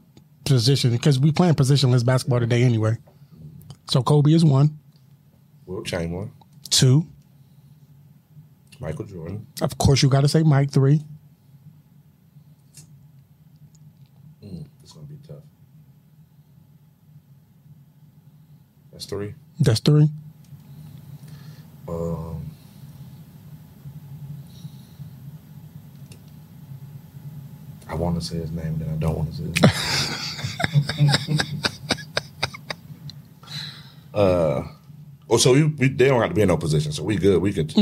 position 0.45 0.93
because 0.93 1.18
we 1.18 1.32
playing 1.32 1.55
positionless 1.55 2.05
basketball 2.05 2.41
today 2.41 2.62
anyway. 2.62 2.97
So 3.91 4.03
Kobe 4.03 4.32
is 4.32 4.45
one. 4.45 4.78
Wilt 5.66 5.87
Chamberlain. 5.87 6.32
Two. 6.70 7.07
Michael 8.80 9.05
Jordan. 9.05 9.47
Of 9.61 9.78
course, 9.78 10.03
you 10.03 10.09
got 10.09 10.20
to 10.22 10.28
say 10.28 10.43
Mike. 10.43 10.70
Three. 10.70 11.03
It's 14.43 14.93
gonna 14.93 15.07
be 15.07 15.16
tough. 15.26 15.43
That's 18.93 19.07
three. 19.07 19.34
That's 19.61 19.80
three. 19.80 20.09
Um, 21.89 22.45
I 27.89 27.95
want 27.95 28.20
to 28.20 28.24
say 28.26 28.37
his 28.37 28.51
name, 28.51 28.78
then 28.78 28.89
I 28.91 28.97
don't 28.97 29.16
want 29.16 29.30
to 29.30 29.37
say 29.37 29.45
his 29.45 31.28
name. 31.28 31.39
uh, 34.14 34.62
oh, 35.30 35.37
so 35.37 35.53
we, 35.53 35.64
we 35.64 35.89
they 35.89 36.09
don't 36.09 36.20
have 36.20 36.30
to 36.30 36.34
be 36.34 36.43
in 36.43 36.49
no 36.49 36.57
position, 36.57 36.93
so 36.93 37.03
we 37.05 37.16
good. 37.16 37.41
We 37.41 37.53
could. 37.53 37.72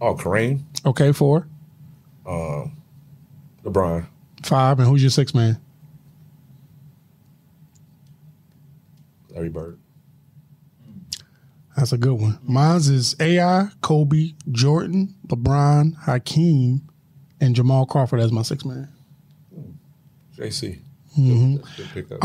Oh, 0.00 0.14
Kareem, 0.16 0.60
Okay, 0.84 1.12
four. 1.12 1.46
LeBron, 3.64 4.06
Five. 4.42 4.78
And 4.80 4.88
who's 4.88 5.02
your 5.02 5.10
six 5.10 5.34
man? 5.34 5.58
Larry 9.30 9.48
Bird. 9.48 9.78
That's 11.76 11.92
a 11.92 11.98
good 11.98 12.14
one. 12.20 12.38
Mine's 12.42 12.88
is 12.88 13.16
AI, 13.18 13.68
Kobe, 13.80 14.34
Jordan, 14.50 15.14
LeBron, 15.28 15.96
Hakeem, 16.04 16.82
and 17.42 17.56
Jamal 17.56 17.84
Crawford 17.84 18.20
as 18.20 18.32
my 18.32 18.42
six 18.42 18.64
man. 18.64 18.88
JC. 20.38 20.78
Good, 21.16 21.64
that's 21.64 21.78
a 21.78 21.82
good 21.82 22.08
pickup. 22.08 22.24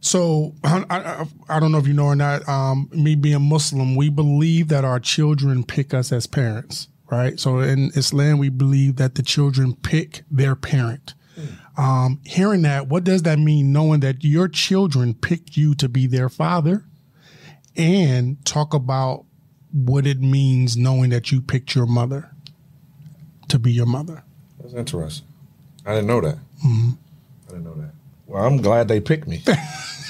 So 0.00 0.54
I, 0.64 0.84
I, 0.88 1.26
I 1.48 1.60
don't 1.60 1.70
know 1.70 1.78
if 1.78 1.86
you 1.86 1.92
know 1.92 2.06
or 2.06 2.16
not. 2.16 2.48
Um, 2.48 2.88
me 2.92 3.14
being 3.14 3.42
Muslim, 3.42 3.94
we 3.94 4.08
believe 4.08 4.68
that 4.68 4.84
our 4.84 4.98
children 4.98 5.64
pick 5.64 5.92
us 5.92 6.12
as 6.12 6.26
parents, 6.26 6.88
right? 7.10 7.38
So 7.38 7.58
in 7.60 7.90
Islam, 7.94 8.38
we 8.38 8.48
believe 8.48 8.96
that 8.96 9.16
the 9.16 9.22
children 9.22 9.76
pick 9.76 10.22
their 10.30 10.56
parent. 10.56 11.14
Um, 11.76 12.20
hearing 12.24 12.62
that, 12.62 12.88
what 12.88 13.04
does 13.04 13.22
that 13.22 13.38
mean? 13.38 13.72
Knowing 13.72 14.00
that 14.00 14.24
your 14.24 14.48
children 14.48 15.14
picked 15.14 15.56
you 15.56 15.74
to 15.76 15.88
be 15.88 16.08
their 16.08 16.28
father, 16.28 16.84
and 17.76 18.44
talk 18.44 18.74
about 18.74 19.24
what 19.72 20.06
it 20.06 20.18
means 20.20 20.76
knowing 20.76 21.10
that 21.10 21.30
you 21.30 21.40
picked 21.40 21.74
your 21.74 21.86
mother 21.86 22.30
to 23.48 23.58
be 23.58 23.72
your 23.72 23.86
mother. 23.86 24.22
That's 24.60 24.74
interesting. 24.74 25.26
I 25.86 25.94
didn't 25.94 26.06
know 26.08 26.20
that. 26.20 26.38
I 26.64 27.48
didn't 27.48 27.64
know 27.64 27.74
that. 27.74 27.90
Well, 28.26 28.44
I'm 28.44 28.58
glad 28.58 28.88
they 28.88 29.00
picked 29.00 29.26
me. 29.26 29.42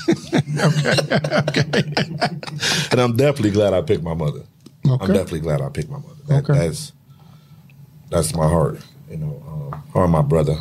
Okay. 0.09 1.83
And 2.91 3.01
I'm 3.01 3.15
definitely 3.17 3.51
glad 3.51 3.75
I 3.75 3.83
picked 3.83 4.03
my 4.03 4.15
mother. 4.15 4.41
I'm 4.87 4.99
definitely 4.99 5.41
glad 5.41 5.61
I 5.61 5.69
picked 5.69 5.91
my 5.91 5.99
mother. 5.99 6.15
That, 6.29 6.49
Okay. 6.49 6.59
That's 6.59 6.93
that's 8.09 8.35
my 8.35 8.49
heart. 8.49 8.81
You 9.11 9.19
know, 9.19 9.43
um, 9.47 9.83
her 9.93 10.05
and 10.05 10.13
my 10.13 10.23
brother. 10.23 10.57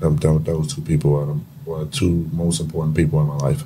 Uh, 0.00 0.10
them, 0.16 0.42
those 0.42 0.74
two 0.74 0.80
people 0.80 1.14
are 1.16 1.26
the 1.26 1.40
the 1.84 1.90
two 1.92 2.28
most 2.32 2.60
important 2.60 2.96
people 2.96 3.20
in 3.20 3.26
my 3.26 3.36
life. 3.36 3.64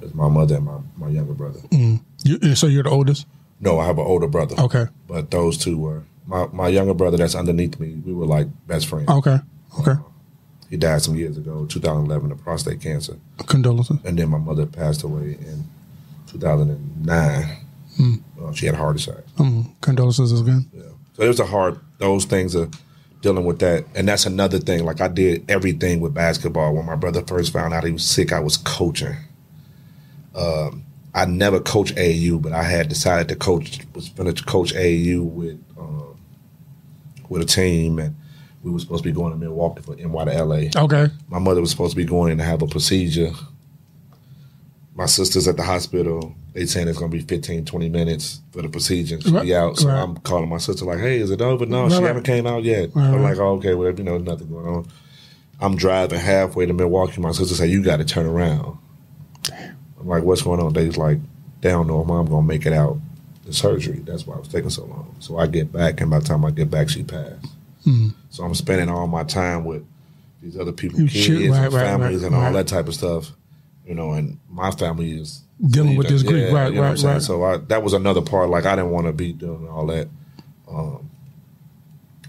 It's 0.00 0.14
my 0.14 0.28
mother 0.28 0.56
and 0.56 0.64
my, 0.64 0.78
my 0.96 1.08
younger 1.08 1.34
brother. 1.34 1.60
You, 1.70 2.54
so 2.54 2.66
you're 2.66 2.82
the 2.84 2.90
oldest. 2.90 3.26
No, 3.62 3.78
I 3.78 3.86
have 3.86 3.96
an 3.98 4.04
older 4.04 4.26
brother. 4.26 4.56
Okay. 4.58 4.86
But 5.06 5.30
those 5.30 5.56
two 5.56 5.78
were 5.78 6.02
my, 6.26 6.46
my 6.52 6.68
younger 6.68 6.94
brother 6.94 7.16
that's 7.16 7.34
underneath 7.34 7.78
me. 7.80 7.94
We 8.04 8.12
were 8.12 8.26
like 8.26 8.48
best 8.66 8.86
friends. 8.86 9.08
Okay. 9.08 9.38
Okay. 9.80 9.94
He 10.68 10.76
died 10.76 11.02
some 11.02 11.14
years 11.16 11.36
ago, 11.38 11.66
2011, 11.66 12.32
of 12.32 12.42
prostate 12.42 12.80
cancer. 12.80 13.18
Condolences. 13.46 13.98
And 14.04 14.18
then 14.18 14.30
my 14.30 14.38
mother 14.38 14.66
passed 14.66 15.02
away 15.02 15.38
in 15.40 15.64
2009. 16.26 17.58
Uh, 18.42 18.52
she 18.52 18.66
had 18.66 18.74
a 18.74 18.78
heart 18.78 19.00
attack. 19.00 19.24
Um, 19.38 19.76
condolences 19.80 20.40
again. 20.40 20.68
Yeah. 20.72 20.82
So 21.14 21.22
it 21.22 21.28
was 21.28 21.40
a 21.40 21.46
hard, 21.46 21.78
those 21.98 22.24
things 22.24 22.56
are 22.56 22.68
dealing 23.20 23.44
with 23.44 23.58
that. 23.60 23.84
And 23.94 24.08
that's 24.08 24.24
another 24.24 24.58
thing. 24.58 24.84
Like 24.84 25.00
I 25.00 25.08
did 25.08 25.48
everything 25.50 26.00
with 26.00 26.14
basketball. 26.14 26.74
When 26.74 26.86
my 26.86 26.96
brother 26.96 27.22
first 27.22 27.52
found 27.52 27.74
out 27.74 27.84
he 27.84 27.92
was 27.92 28.04
sick, 28.04 28.32
I 28.32 28.40
was 28.40 28.56
coaching. 28.56 29.16
Um, 30.34 30.81
I 31.14 31.26
never 31.26 31.60
coached 31.60 31.94
AAU, 31.96 32.40
but 32.40 32.52
I 32.52 32.62
had 32.62 32.88
decided 32.88 33.28
to 33.28 33.36
coach, 33.36 33.80
was 33.94 34.08
going 34.10 34.32
to 34.32 34.44
coach 34.44 34.72
AAU 34.74 35.22
with, 35.24 35.62
um, 35.78 36.16
with 37.28 37.42
a 37.42 37.44
team. 37.44 37.98
And 37.98 38.16
we 38.62 38.70
were 38.70 38.78
supposed 38.78 39.02
to 39.04 39.10
be 39.10 39.14
going 39.14 39.32
to 39.32 39.38
Milwaukee 39.38 39.82
for 39.82 39.94
NY 39.94 40.24
to 40.24 40.44
LA. 40.44 40.84
Okay. 40.84 41.08
My 41.28 41.38
mother 41.38 41.60
was 41.60 41.70
supposed 41.70 41.92
to 41.92 41.96
be 41.96 42.04
going 42.04 42.32
in 42.32 42.38
to 42.38 42.44
have 42.44 42.62
a 42.62 42.66
procedure. 42.66 43.32
My 44.94 45.06
sister's 45.06 45.48
at 45.48 45.56
the 45.56 45.62
hospital. 45.62 46.34
They 46.52 46.66
saying 46.66 46.88
it's 46.88 46.98
going 46.98 47.10
to 47.10 47.16
be 47.16 47.22
15, 47.22 47.64
20 47.64 47.88
minutes 47.88 48.40
for 48.50 48.60
the 48.62 48.68
procedure. 48.68 49.20
She'll 49.20 49.40
be 49.42 49.54
out. 49.54 49.78
So 49.78 49.88
right. 49.88 50.02
I'm 50.02 50.16
calling 50.18 50.48
my 50.50 50.58
sister 50.58 50.84
like, 50.84 50.98
hey, 50.98 51.18
is 51.18 51.30
it 51.30 51.40
over? 51.40 51.64
No, 51.64 51.84
Right, 51.84 51.92
she 51.92 51.98
right. 51.98 52.06
haven't 52.08 52.24
came 52.24 52.46
out 52.46 52.62
yet. 52.62 52.90
Right, 52.94 53.06
I'm 53.06 53.22
like, 53.22 53.38
oh, 53.38 53.54
okay, 53.56 53.74
well, 53.74 53.90
you 53.92 54.04
know, 54.04 54.18
nothing 54.18 54.48
going 54.48 54.66
on. 54.66 54.88
I'm 55.60 55.76
driving 55.76 56.20
halfway 56.20 56.66
to 56.66 56.72
Milwaukee. 56.74 57.20
My 57.20 57.32
sister 57.32 57.54
said, 57.54 57.70
you 57.70 57.82
got 57.82 57.98
to 57.98 58.04
turn 58.04 58.26
around. 58.26 58.78
I'm 60.02 60.08
like, 60.08 60.22
what's 60.24 60.42
going 60.42 60.60
on? 60.60 60.72
They's 60.74 60.96
like, 60.98 61.18
they 61.62 61.70
don't 61.70 61.86
know 61.86 62.00
if 62.02 62.06
mom 62.08 62.26
going 62.26 62.42
to 62.42 62.48
make 62.48 62.66
it 62.66 62.72
out 62.72 62.98
the 63.46 63.52
surgery. 63.52 64.00
That's 64.04 64.26
why 64.26 64.34
it 64.34 64.40
was 64.40 64.48
taking 64.48 64.68
so 64.70 64.84
long. 64.84 65.14
So 65.20 65.38
I 65.38 65.46
get 65.46 65.72
back, 65.72 66.00
and 66.00 66.10
by 66.10 66.18
the 66.18 66.24
time 66.24 66.44
I 66.44 66.50
get 66.50 66.70
back, 66.70 66.88
she 66.88 67.02
passed. 67.04 67.46
So 68.30 68.44
I'm 68.44 68.54
spending 68.54 68.88
all 68.88 69.06
my 69.08 69.24
time 69.24 69.64
with 69.64 69.84
these 70.42 70.58
other 70.58 70.72
people, 70.72 70.98
kids, 71.00 71.12
shoot- 71.12 71.50
right, 71.50 71.64
and 71.64 71.72
right, 71.74 71.82
families, 71.84 72.22
right, 72.22 72.26
and 72.32 72.34
all 72.36 72.52
that 72.52 72.66
type 72.68 72.86
of 72.88 72.94
stuff. 72.94 73.30
You 73.86 73.94
know, 73.94 74.12
and 74.12 74.38
my 74.48 74.70
family 74.70 75.12
is 75.12 75.42
Dealing 75.64 75.96
with 75.96 76.08
this 76.08 76.22
grief. 76.24 76.52
Right, 76.52 76.70
you 76.72 76.76
know 76.76 76.82
right, 76.82 77.02
right. 77.02 77.22
So 77.22 77.44
I, 77.44 77.56
that 77.58 77.82
was 77.84 77.92
another 77.92 78.20
part. 78.22 78.48
Like 78.50 78.64
I 78.66 78.74
didn't 78.76 78.90
want 78.90 79.06
to 79.06 79.12
be 79.12 79.32
doing 79.32 79.68
all 79.68 79.86
that, 79.86 80.08
um, 80.68 81.08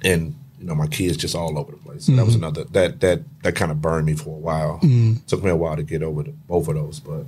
and 0.03 0.35
you 0.59 0.65
know, 0.65 0.75
my 0.75 0.87
kids 0.87 1.17
just 1.17 1.35
all 1.35 1.57
over 1.57 1.71
the 1.71 1.77
place. 1.77 2.05
That 2.07 2.13
Mm-hmm. 2.13 2.25
was 2.25 2.35
another 2.35 2.63
that 2.65 2.99
that 3.01 3.21
that 3.43 3.55
kind 3.55 3.71
of 3.71 3.81
burned 3.81 4.05
me 4.05 4.13
for 4.15 4.29
a 4.35 4.39
while. 4.39 4.79
Mm. 4.83 5.25
Took 5.25 5.43
me 5.43 5.49
a 5.49 5.55
while 5.55 5.75
to 5.75 5.83
get 5.83 6.03
over 6.03 6.23
the, 6.23 6.31
both 6.31 6.67
of 6.67 6.75
those, 6.75 6.99
but 6.99 7.25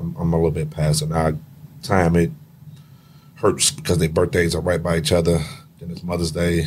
I'm, 0.00 0.16
I'm 0.16 0.32
a 0.32 0.36
little 0.36 0.50
bit 0.50 0.70
past 0.70 1.02
it 1.02 1.10
now. 1.10 1.32
Time 1.82 2.16
it 2.16 2.30
hurts 3.36 3.70
because 3.70 3.98
their 3.98 4.08
birthdays 4.08 4.54
are 4.54 4.60
right 4.60 4.82
by 4.82 4.96
each 4.96 5.12
other. 5.12 5.38
Then 5.78 5.90
it's 5.90 6.02
Mother's 6.02 6.30
Day, 6.30 6.66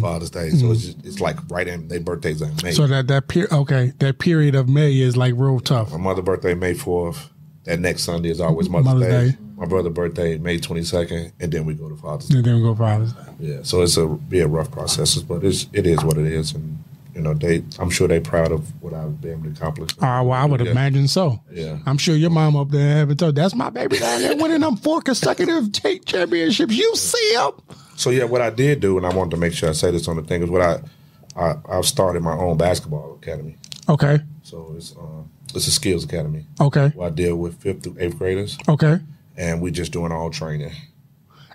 Father's 0.00 0.30
Day, 0.30 0.50
so 0.50 0.72
it's 0.72 0.86
just, 0.86 1.06
it's 1.06 1.20
like 1.20 1.36
right 1.48 1.68
in 1.68 1.86
their 1.86 2.00
birthdays 2.00 2.42
in 2.42 2.48
May. 2.48 2.72
Mm. 2.72 2.76
So 2.76 2.86
that 2.88 3.06
that 3.06 3.28
period, 3.28 3.52
okay, 3.52 3.92
that 4.00 4.18
period 4.18 4.56
of 4.56 4.68
May 4.68 4.98
is 4.98 5.16
like 5.16 5.34
real 5.36 5.60
tough. 5.60 5.92
My 5.92 5.98
mother's 5.98 6.24
birthday, 6.24 6.54
May 6.54 6.74
4th. 6.74 7.28
That 7.64 7.80
next 7.80 8.04
Sunday 8.04 8.30
is 8.30 8.40
always 8.40 8.68
Mother's, 8.68 8.94
Mother's 8.94 9.08
Day. 9.08 9.30
Day. 9.30 9.38
My 9.56 9.66
brother's 9.66 9.92
birthday, 9.92 10.38
May 10.38 10.58
22nd. 10.58 11.32
And 11.38 11.52
then 11.52 11.66
we 11.66 11.74
go 11.74 11.88
to 11.88 11.96
Father's 11.96 12.28
Day. 12.28 12.40
Then 12.40 12.56
we 12.56 12.62
go 12.62 12.74
Father's 12.74 13.12
Day. 13.12 13.20
Yeah. 13.38 13.58
So 13.62 13.82
it's 13.82 13.96
a 13.96 14.06
be 14.06 14.40
a 14.40 14.48
rough 14.48 14.70
process, 14.70 15.16
but 15.18 15.44
it's, 15.44 15.66
it 15.72 15.86
is 15.86 16.02
what 16.02 16.16
it 16.16 16.26
is. 16.26 16.54
And, 16.54 16.82
you 17.18 17.24
know, 17.24 17.34
they 17.34 17.64
I'm 17.80 17.90
sure 17.90 18.06
they're 18.06 18.20
proud 18.20 18.52
of 18.52 18.80
what 18.80 18.94
I've 18.94 19.20
been 19.20 19.32
able 19.32 19.42
to 19.44 19.50
accomplish. 19.50 19.90
Uh, 19.98 20.22
well, 20.24 20.32
I 20.32 20.44
would 20.44 20.60
Yeah. 20.60 20.70
imagine 20.70 21.08
so. 21.08 21.40
Yeah. 21.52 21.78
I'm 21.84 21.98
sure 21.98 22.14
your 22.14 22.30
mom 22.30 22.54
up 22.56 22.70
there 22.70 22.98
having 22.98 23.16
told 23.16 23.34
that's 23.34 23.56
my 23.56 23.70
baby 23.70 23.98
down 23.98 24.22
there 24.22 24.36
winning 24.36 24.60
them 24.60 24.76
four 24.76 25.02
consecutive 25.02 25.64
state 25.74 26.06
championships. 26.06 26.72
You 26.72 26.94
see 26.94 27.34
him? 27.34 27.50
So, 27.96 28.10
yeah, 28.10 28.22
what 28.24 28.40
I 28.40 28.50
did 28.50 28.78
do, 28.78 28.96
and 28.96 29.04
I 29.04 29.12
wanted 29.12 29.32
to 29.32 29.36
make 29.36 29.52
sure 29.52 29.68
I 29.68 29.72
say 29.72 29.90
this 29.90 30.06
on 30.06 30.14
the 30.14 30.22
thing, 30.22 30.44
is 30.44 30.48
what 30.50 30.62
I, 30.62 30.80
I, 31.36 31.56
I've 31.68 31.86
started 31.86 32.22
my 32.22 32.34
own 32.34 32.56
basketball 32.56 33.18
academy. 33.20 33.56
Okay, 33.88 34.20
So 34.42 34.72
it's, 34.76 34.94
um, 34.96 35.28
it's 35.54 35.66
a 35.66 35.70
skills 35.72 36.04
academy 36.04 36.46
okay, 36.60 36.88
where 36.94 37.08
I 37.08 37.10
deal 37.10 37.34
with 37.36 37.60
fifth 37.60 37.82
through 37.82 37.96
eighth 37.98 38.16
graders. 38.18 38.56
okay. 38.68 39.00
And 39.36 39.60
we're 39.60 39.72
just 39.72 39.90
doing 39.92 40.12
all 40.12 40.30
training. 40.30 40.70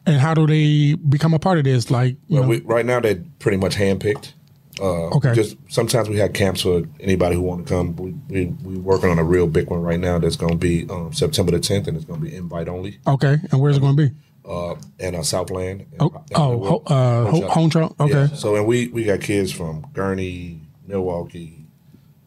And 0.05 0.17
how 0.17 0.33
do 0.33 0.45
they 0.45 0.95
become 0.95 1.33
a 1.33 1.39
part 1.39 1.57
of 1.59 1.63
this? 1.63 1.89
Like, 1.89 2.17
Well, 2.27 2.43
we, 2.43 2.59
right 2.61 2.85
now 2.85 2.99
they're 2.99 3.23
pretty 3.39 3.57
much 3.57 3.77
handpicked. 3.77 4.33
Uh, 4.79 5.07
Okay. 5.15 5.33
Just 5.33 5.57
sometimes 5.69 6.09
we 6.09 6.17
have 6.17 6.33
camps 6.33 6.61
for 6.61 6.83
anybody 6.99 7.35
who 7.35 7.41
want 7.41 7.67
to 7.67 7.73
come. 7.73 7.95
We 7.95 8.11
we 8.27 8.45
we 8.63 8.77
working 8.77 9.09
on 9.09 9.19
a 9.19 9.23
real 9.23 9.47
big 9.47 9.69
one 9.69 9.81
right 9.81 9.99
now. 9.99 10.17
That's 10.19 10.35
going 10.35 10.53
to 10.53 10.57
be 10.57 10.87
um, 10.89 11.13
September 11.13 11.51
the 11.51 11.59
10th, 11.59 11.87
and 11.87 11.95
it's 11.95 12.05
going 12.05 12.19
to 12.19 12.25
be 12.25 12.35
invite 12.35 12.67
only. 12.67 12.99
okay. 13.05 13.37
And 13.51 13.61
where's 13.61 13.77
it 13.77 13.81
going 13.81 13.95
to 13.95 14.09
be? 14.09 14.15
Uh, 14.45 14.75
in 14.99 15.15
uh, 15.15 15.21
Southland. 15.23 15.85
Oh, 15.99 16.07
in 16.07 16.35
oh, 16.35 16.83
uh, 16.87 17.31
ho, 17.31 17.47
home 17.47 17.69
trunk. 17.69 17.99
Okay, 17.99 18.11
Yeah. 18.11 18.27
So 18.27 18.55
and 18.55 18.65
we 18.67 18.87
we 18.87 19.03
got 19.05 19.21
kids 19.21 19.51
from 19.51 19.85
Gurnee, 19.93 20.59
Milwaukee, 20.85 21.65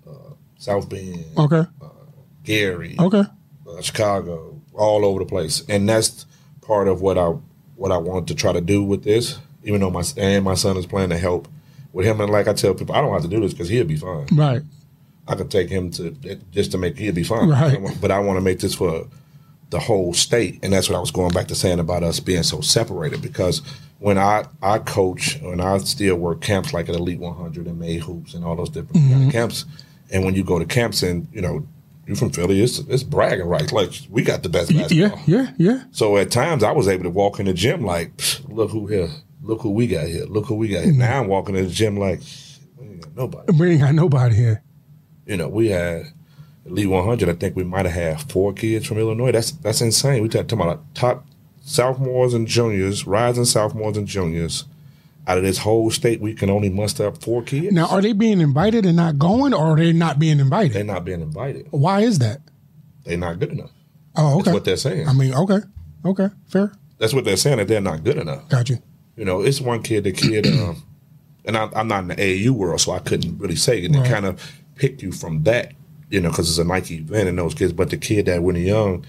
uh, 0.09 0.35
South 0.57 0.89
Bend, 0.89 1.25
okay, 1.37 1.65
Gary, 2.43 2.97
okay. 2.99 3.25
uh, 3.69 3.83
Chicago, 3.83 4.63
all 4.73 5.05
over 5.05 5.19
the 5.19 5.27
place, 5.27 5.63
and 5.69 5.87
that's 5.87 6.25
part 6.63 6.89
of 6.89 7.03
what 7.03 7.19
I 7.19 7.35
what 7.75 7.93
I 7.93 7.99
want 7.99 8.29
to 8.29 8.35
try 8.35 8.53
to 8.53 8.63
do 8.63 8.83
with 8.83 9.05
this. 9.05 9.39
Even 9.63 9.81
though 9.83 9.91
my 9.91 10.05
and 10.17 10.43
my 10.43 10.55
son 10.55 10.79
is 10.79 10.87
planning 10.87 11.11
to 11.11 11.19
help 11.19 11.49
with 11.97 12.07
him, 12.07 12.21
and 12.21 12.31
like 12.31 12.47
I 12.47 12.53
tell 12.53 12.75
people, 12.75 12.95
I 12.95 13.01
don't 13.01 13.13
have 13.13 13.23
to 13.23 13.29
do 13.29 13.41
this 13.41 13.53
because 13.53 13.69
he'll 13.69 13.85
be 13.87 13.97
fine. 13.97 14.27
Right. 14.33 14.63
I 15.27 15.35
could 15.35 15.51
take 15.51 15.69
him 15.69 15.91
to 15.93 16.11
just 16.53 16.71
to 16.73 16.79
make 16.79 16.97
he'll 16.99 17.15
be 17.15 17.25
fine. 17.25 17.49
Right. 17.49 17.79
But 18.01 18.11
I 18.13 18.19
want 18.21 18.37
to 18.37 18.41
make 18.41 18.61
this 18.61 18.75
for 18.75 19.09
the 19.71 19.81
whole 19.81 20.13
state, 20.13 20.61
and 20.63 20.73
that's 20.73 20.89
what 20.89 20.97
I 20.97 21.01
was 21.01 21.11
going 21.11 21.33
back 21.33 21.49
to 21.49 21.55
saying 21.57 21.81
about 21.81 22.05
us 22.05 22.21
being 22.21 22.45
so 22.45 22.61
separated 22.61 23.21
because 23.23 23.63
when 23.99 24.19
I 24.19 24.45
I 24.63 24.79
coach 24.79 25.37
and 25.37 25.61
I 25.61 25.79
still 25.79 26.17
work 26.17 26.41
camps 26.43 26.73
like 26.73 26.89
at 26.89 26.95
Elite 26.95 27.19
100 27.19 27.67
and 27.67 27.79
May 27.81 27.97
Hoops 27.97 28.35
and 28.35 28.45
all 28.45 28.55
those 28.55 28.69
different 28.71 28.95
kind 28.95 29.11
Mm-hmm. 29.15 29.27
of 29.29 29.33
camps. 29.33 29.65
And 30.13 30.25
when 30.25 30.37
you 30.37 30.45
go 30.45 30.59
to 30.61 30.65
camps 30.67 31.03
and 31.03 31.27
you 31.33 31.41
know 31.41 31.67
you're 32.07 32.15
from 32.15 32.31
Philly, 32.31 32.63
it's 32.63 32.79
it's 32.79 33.03
bragging 33.03 33.47
rights. 33.47 33.73
Like 33.73 33.91
we 34.09 34.23
got 34.23 34.45
the 34.45 34.49
best 34.49 34.73
basketball. 34.73 35.19
Yeah, 35.27 35.43
yeah, 35.43 35.53
yeah. 35.59 35.83
So 35.91 36.17
at 36.19 36.31
times 36.31 36.63
I 36.63 36.71
was 36.71 36.87
able 36.87 37.03
to 37.03 37.11
walk 37.11 37.41
in 37.41 37.47
the 37.47 37.53
gym 37.55 37.83
like, 37.85 38.13
look 38.49 38.71
who 38.71 38.87
here, 38.87 39.09
look 39.43 39.61
who 39.61 39.71
we 39.71 39.87
got 39.87 40.07
here, 40.07 40.25
look 40.25 40.47
who 40.47 40.55
we 40.55 40.69
got 40.69 40.85
here. 40.85 40.93
Mm-hmm. 40.93 41.01
Now 41.01 41.21
I'm 41.21 41.29
walking 41.29 41.57
in 41.57 41.65
the 41.65 41.71
gym 41.71 41.97
like, 41.97 42.21
we 42.79 42.87
ain't 42.87 43.01
got 43.03 43.17
nobody. 43.17 43.53
We 43.53 43.71
ain't 43.71 43.81
got 43.81 43.95
nobody 43.95 44.35
here. 44.35 44.63
You 45.27 45.37
know, 45.37 45.49
we 45.49 45.69
had 45.69 46.13
Elite 46.65 46.89
100. 46.89 47.29
I 47.29 47.33
think 47.33 47.57
we 47.57 47.65
might 47.65 47.87
have 47.87 47.95
had 47.95 48.31
four 48.31 48.53
kids 48.53 48.87
from 48.87 48.99
Illinois. 48.99 49.33
That's 49.33 49.51
that's 49.51 49.81
insane. 49.81 50.23
We 50.23 50.29
talking 50.29 50.61
about 50.61 50.83
top 50.95 51.27
sophomores 51.63 52.35
and 52.35 52.47
juniors, 52.47 53.07
rising 53.07 53.45
sophomores 53.45 53.97
and 53.97 54.07
juniors. 54.07 54.65
Out 55.29 55.39
of 55.39 55.43
this 55.43 55.59
whole 55.59 55.91
state, 55.91 56.21
we 56.21 56.35
can 56.35 56.51
only 56.51 56.71
muster 56.71 57.05
up 57.05 57.21
four 57.21 57.43
kids. 57.43 57.73
Now, 57.73 57.89
are 57.89 58.01
they 58.01 58.13
being 58.13 58.41
invited 58.41 58.87
and 58.87 58.95
not 58.95 59.19
going, 59.19 59.53
or 59.53 59.73
are 59.73 59.77
they 59.77 59.93
not 59.93 60.21
being 60.21 60.39
invited? 60.39 60.75
They're 60.75 60.85
not 60.85 61.05
being 61.05 61.21
invited. 61.21 61.67
Why 61.73 62.03
is 62.03 62.21
that? 62.21 62.43
They're 63.05 63.17
not 63.17 63.41
good 63.41 63.51
enough. 63.51 63.73
Oh, 64.15 64.35
okay. 64.35 64.43
That's 64.45 64.55
what 64.55 64.65
they're 64.65 64.77
saying. 64.77 65.09
I 65.09 65.13
mean, 65.13 65.35
okay, 65.35 65.59
okay, 66.05 66.29
fair. 66.47 66.73
That's 66.99 67.13
what 67.13 67.25
they're 67.25 67.37
saying 67.37 67.59
that 67.59 67.67
they're 67.67 67.81
not 67.81 68.05
good 68.05 68.19
enough. 68.19 68.49
Got 68.49 68.71
you. 68.71 68.79
You 69.17 69.25
know, 69.25 69.41
it's 69.41 69.61
one 69.61 69.83
kid, 69.83 70.05
the 70.05 70.13
kid, 70.13 70.47
um, 70.61 70.83
and 71.45 71.57
I'm, 71.57 71.71
I'm 71.75 71.89
not 71.89 72.03
in 72.03 72.09
the 72.09 72.17
AAU 72.17 72.51
world, 72.51 72.81
so 72.81 72.93
I 72.93 72.99
couldn't 72.99 73.39
really 73.39 73.57
say 73.57 73.79
it. 73.83 73.87
And 73.87 73.95
Right. 73.97 74.05
they 74.05 74.11
kind 74.11 74.27
of 74.27 74.53
picked 74.75 75.03
you 75.03 75.13
from 75.13 75.43
that, 75.45 75.73
you 76.11 76.21
know, 76.21 76.31
because 76.31 76.49
it's 76.51 76.59
a 76.59 76.65
Nike 76.65 76.97
event 76.97 77.29
and 77.29 77.39
those 77.39 77.55
kids. 77.55 77.73
But 77.73 77.91
the 77.91 77.97
kid 77.97 78.27
that 78.27 78.43
when 78.43 78.57
he 78.57 78.67
young, 78.69 79.05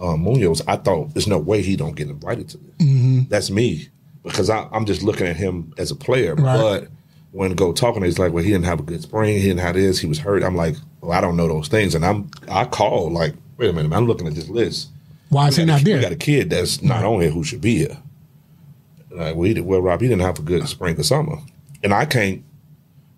um, 0.00 0.20
Munoz, 0.22 0.62
I 0.66 0.76
thought 0.76 1.14
there's 1.14 1.28
no 1.28 1.38
way 1.38 1.62
he 1.62 1.76
don't 1.76 1.94
get 1.94 2.08
invited 2.08 2.48
to 2.50 2.58
this. 2.58 2.76
Mm-hmm. 2.78 3.20
That's 3.28 3.50
me 3.50 3.88
because 4.24 4.50
I, 4.50 4.66
I'm 4.72 4.84
just 4.86 5.02
looking 5.02 5.26
at 5.26 5.36
him 5.36 5.72
as 5.78 5.90
a 5.90 5.96
player. 5.96 6.34
Right. 6.34 6.56
But 6.56 6.88
when 7.30 7.52
go 7.54 7.72
talking, 7.72 8.02
he's 8.02 8.18
like, 8.18 8.32
well, 8.32 8.42
he 8.42 8.50
didn't 8.50 8.64
have 8.64 8.80
a 8.80 8.84
good 8.84 9.02
spring. 9.02 9.36
He 9.36 9.42
didn't 9.44 9.60
have 9.60 9.74
this. 9.74 9.98
He 10.00 10.06
was 10.06 10.18
hurt. 10.18 10.42
I'm 10.42 10.56
like, 10.56 10.76
well, 11.00 11.12
I 11.12 11.20
don't 11.20 11.36
know 11.36 11.46
those 11.48 11.68
things. 11.68 11.94
And 11.94 12.04
I'm 12.04 12.30
I 12.50 12.64
called 12.64 13.12
like, 13.12 13.34
wait 13.58 13.70
a 13.70 13.72
minute, 13.72 13.88
man, 13.88 13.98
I'm 14.00 14.06
looking 14.06 14.26
at 14.26 14.34
this 14.34 14.48
list. 14.48 14.88
Why 15.28 15.48
is 15.48 15.56
he 15.56 15.64
not 15.64 15.80
a- 15.82 15.84
there? 15.84 15.96
We 15.96 16.02
got 16.02 16.12
a 16.12 16.16
kid 16.16 16.50
that's 16.50 16.82
not 16.82 17.04
on 17.04 17.20
here 17.20 17.30
who 17.30 17.44
should 17.44 17.60
be 17.60 17.76
here. 17.78 17.96
Like, 19.12 19.36
well, 19.36 19.44
he, 19.48 19.54
did- 19.54 19.64
well, 19.66 19.80
Rob, 19.80 20.00
he 20.00 20.08
didn't 20.08 20.22
have 20.22 20.38
a 20.38 20.42
good 20.42 20.68
spring 20.68 20.98
or 20.98 21.02
summer, 21.02 21.36
and 21.82 21.92
I 21.92 22.04
can't 22.06 22.44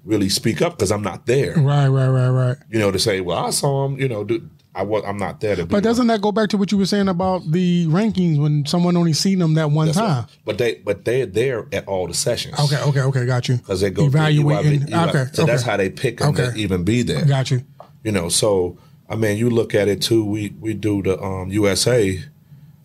really 0.04 0.28
speak 0.28 0.60
up 0.60 0.76
because 0.76 0.92
I'm 0.92 1.02
not 1.02 1.26
there. 1.26 1.54
Right, 1.56 1.88
right, 1.88 2.08
right, 2.08 2.28
right. 2.28 2.56
You 2.70 2.78
know, 2.78 2.90
to 2.90 2.98
say, 2.98 3.20
well, 3.20 3.44
I 3.44 3.50
saw 3.50 3.86
him. 3.86 3.98
You 3.98 4.08
know, 4.08 4.24
do, 4.24 4.48
I 4.74 4.82
was, 4.82 5.04
I'm 5.06 5.16
not 5.16 5.40
there 5.40 5.54
to. 5.56 5.66
But 5.66 5.84
doesn't 5.84 6.08
that 6.08 6.20
go 6.20 6.32
back 6.32 6.48
to 6.50 6.56
what 6.58 6.72
you 6.72 6.78
were 6.78 6.86
saying 6.86 7.08
about 7.08 7.50
the 7.50 7.86
rankings 7.86 8.40
when 8.40 8.66
someone 8.66 8.96
only 8.96 9.12
seen 9.12 9.38
them 9.38 9.54
that 9.54 9.70
one 9.70 9.86
That's 9.86 9.98
time? 9.98 10.26
but 10.44 10.58
they, 10.58 10.74
but 10.76 11.04
they're 11.04 11.26
there 11.26 11.66
at 11.72 11.86
all 11.86 12.08
the 12.08 12.14
sessions. 12.14 12.58
Okay, 12.58 12.82
okay, 12.82 13.00
okay, 13.00 13.26
got 13.26 13.48
you. 13.48 13.56
Because 13.56 13.80
they 13.80 13.90
go 13.90 14.06
evaluating. 14.06 14.86
Through, 14.86 14.98
okay, 14.98 15.24
so 15.32 15.46
that's 15.46 15.62
how 15.62 15.76
they 15.76 15.90
pick 15.90 16.18
them 16.18 16.34
to 16.34 16.52
even 16.54 16.82
be 16.84 17.02
there. 17.02 17.24
got 17.24 17.50
you. 17.50 17.62
You 18.02 18.12
know, 18.12 18.28
so 18.28 18.76
I 19.08 19.16
mean, 19.16 19.38
you 19.38 19.48
look 19.48 19.74
at 19.74 19.88
it 19.88 20.02
too. 20.02 20.24
We 20.24 20.54
we 20.60 20.74
do 20.74 21.02
the 21.02 21.22
um, 21.22 21.50
USA, 21.50 22.20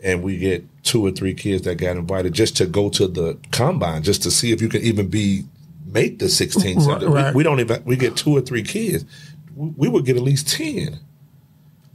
and 0.03 0.21
we 0.21 0.37
get 0.37 0.65
two 0.89 1.05
or 1.05 1.11
three 1.11 1.33
kids 1.33 1.61
that 1.63 1.75
got 1.75 1.95
invited 1.95 2.33
just 2.33 2.57
to 2.57 2.65
go 2.65 2.89
to 2.89 3.07
the 3.07 3.37
combine, 3.51 4.01
just 4.01 4.23
to 4.23 4.31
see 4.31 4.51
if 4.51 4.59
you 4.61 4.67
can 4.67 4.81
even 4.81 5.07
be 5.07 5.43
make 5.85 6.19
the 6.19 6.27
16. 6.27 6.79
Right, 6.79 7.01
right. 7.03 7.33
We, 7.33 7.37
we 7.39 7.43
don't 7.43 7.59
even 7.59 7.83
we 7.85 7.95
get 7.95 8.17
two 8.17 8.35
or 8.35 8.41
three 8.41 8.63
kids. 8.63 9.05
We, 9.55 9.69
we 9.77 9.87
would 9.87 10.05
get 10.05 10.17
at 10.17 10.23
least 10.23 10.49
ten 10.49 10.99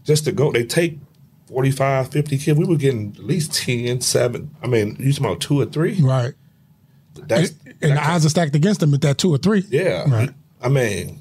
just 0.05 0.24
to 0.26 0.32
go. 0.32 0.53
They 0.53 0.64
take 0.64 0.99
45, 1.49 2.11
50 2.11 2.38
kids. 2.38 2.59
We 2.59 2.64
were 2.66 2.76
getting 2.76 3.14
at 3.16 3.24
least 3.24 3.53
10, 3.55 4.01
7. 4.01 4.57
I 4.62 4.66
mean, 4.66 4.97
you 4.99 5.12
talking 5.12 5.26
about 5.26 5.40
two 5.40 5.61
or 5.61 5.66
three? 5.66 6.01
Right. 6.01 6.34
That's 7.14 7.53
And 7.82 7.92
the 7.92 8.11
odds 8.11 8.24
are 8.26 8.28
stacked 8.28 8.55
against 8.55 8.80
them 8.80 8.95
at 8.95 9.01
that 9.03 9.18
two 9.18 9.32
or 9.34 9.38
three. 9.38 9.64
yeah. 9.68 10.09
Right. 10.11 10.30
I 10.62 10.68
mean, 10.68 11.20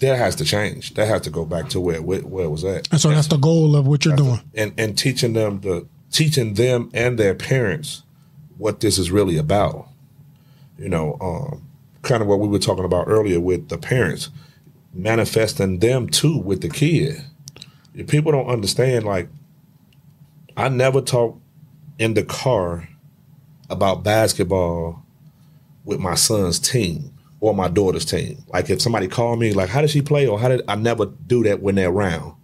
that 0.00 0.16
has 0.16 0.36
to 0.36 0.44
change. 0.44 0.94
That 0.94 1.06
has 1.08 1.22
to 1.22 1.30
go 1.30 1.44
back 1.44 1.68
to 1.70 1.80
where 1.80 2.02
where, 2.02 2.20
where 2.20 2.44
it 2.44 2.50
was 2.50 2.64
at. 2.64 2.88
And 2.92 3.00
so 3.00 3.08
that's 3.10 3.28
the 3.28 3.36
goal 3.36 3.74
of 3.76 3.86
what 3.86 4.04
you're 4.04 4.16
doing. 4.16 4.40
and 4.54 4.72
and 4.78 4.96
teaching 4.96 5.32
them 5.32 5.60
the 5.60 5.86
teaching 6.10 6.54
them 6.54 6.90
and 6.94 7.18
their 7.18 7.34
parents 7.34 8.02
what 8.56 8.80
this 8.80 8.98
is 8.98 9.10
really 9.10 9.36
about. 9.36 9.88
You 10.78 10.88
know, 10.88 11.16
um, 11.20 11.68
kind 12.02 12.22
of 12.22 12.28
what 12.28 12.40
we 12.40 12.48
were 12.48 12.58
talking 12.58 12.84
about 12.84 13.08
earlier 13.08 13.40
with 13.40 13.68
the 13.68 13.78
parents 13.78 14.30
manifesting 14.92 15.78
them 15.78 16.08
too 16.08 16.38
with 16.38 16.62
the 16.62 16.68
kid. 16.68 17.22
If 17.94 18.06
people 18.06 18.32
don't 18.32 18.48
understand, 18.48 19.04
like 19.04 19.28
I 20.56 20.68
never 20.68 21.00
talk 21.00 21.38
in 21.98 22.14
the 22.14 22.24
car 22.24 22.88
about 23.70 24.02
basketball 24.02 25.02
with 25.84 26.00
my 26.00 26.14
son's 26.14 26.58
team 26.58 27.12
or 27.40 27.54
my 27.54 27.68
daughter's 27.68 28.04
team. 28.04 28.44
Like 28.48 28.70
if 28.70 28.80
somebody 28.80 29.08
called 29.08 29.38
me, 29.38 29.52
like, 29.52 29.68
how 29.68 29.80
did 29.80 29.90
she 29.90 30.02
play? 30.02 30.26
Or 30.26 30.38
how 30.38 30.48
did 30.48 30.62
I 30.68 30.74
never 30.74 31.06
do 31.06 31.44
that 31.44 31.62
when 31.62 31.76
they're 31.76 31.90
around. 31.90 32.34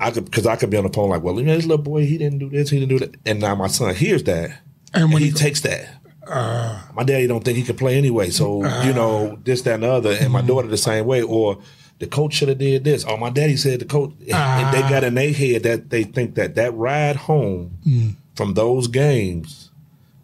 I 0.00 0.10
could 0.10 0.24
because 0.24 0.46
I 0.46 0.56
could 0.56 0.70
be 0.70 0.78
on 0.78 0.84
the 0.84 0.92
phone 0.92 1.10
like, 1.10 1.22
well, 1.22 1.38
you 1.38 1.42
know, 1.44 1.54
this 1.54 1.66
little 1.66 1.84
boy, 1.84 2.06
he 2.06 2.16
didn't 2.16 2.38
do 2.38 2.48
this, 2.48 2.70
he 2.70 2.80
didn't 2.80 2.98
do 2.98 3.06
that, 3.06 3.16
and 3.26 3.38
now 3.38 3.54
my 3.54 3.66
son 3.68 3.94
hears 3.94 4.24
that, 4.24 4.50
And 4.94 5.04
and, 5.04 5.12
when 5.12 5.22
he, 5.22 5.28
he- 5.28 5.34
takes 5.34 5.60
that. 5.60 5.96
Ah. 6.32 6.88
my 6.94 7.02
daddy 7.02 7.26
don't 7.26 7.42
think 7.44 7.56
he 7.56 7.64
can 7.64 7.76
play 7.76 7.98
anyway, 7.98 8.30
so 8.30 8.64
you 8.84 8.92
know 8.92 9.32
ah. 9.32 9.40
this, 9.42 9.62
that, 9.62 9.74
and 9.74 9.82
the 9.82 9.90
other, 9.90 10.12
and 10.12 10.32
my 10.32 10.38
mm-hmm. 10.38 10.48
daughter 10.48 10.68
the 10.68 10.76
same 10.76 11.04
way. 11.04 11.22
Or 11.22 11.58
the 11.98 12.06
coach 12.06 12.34
should 12.34 12.48
have 12.48 12.58
did 12.58 12.84
this. 12.84 13.04
Oh, 13.06 13.16
my 13.16 13.30
daddy 13.30 13.56
said 13.56 13.80
the 13.80 13.84
coach, 13.84 14.12
and 14.20 14.74
they 14.74 14.80
got 14.82 15.04
in 15.04 15.14
their 15.14 15.32
head 15.32 15.64
that 15.64 15.90
they 15.90 16.04
think 16.04 16.34
that 16.36 16.54
that 16.54 16.72
ride 16.74 17.16
home 17.16 17.78
mm. 17.86 18.14
from 18.36 18.54
those 18.54 18.86
games 18.86 19.70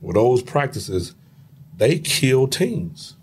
or 0.00 0.12
those 0.12 0.42
practices, 0.42 1.14
they 1.76 1.98
kill 1.98 2.46
teams. 2.46 3.16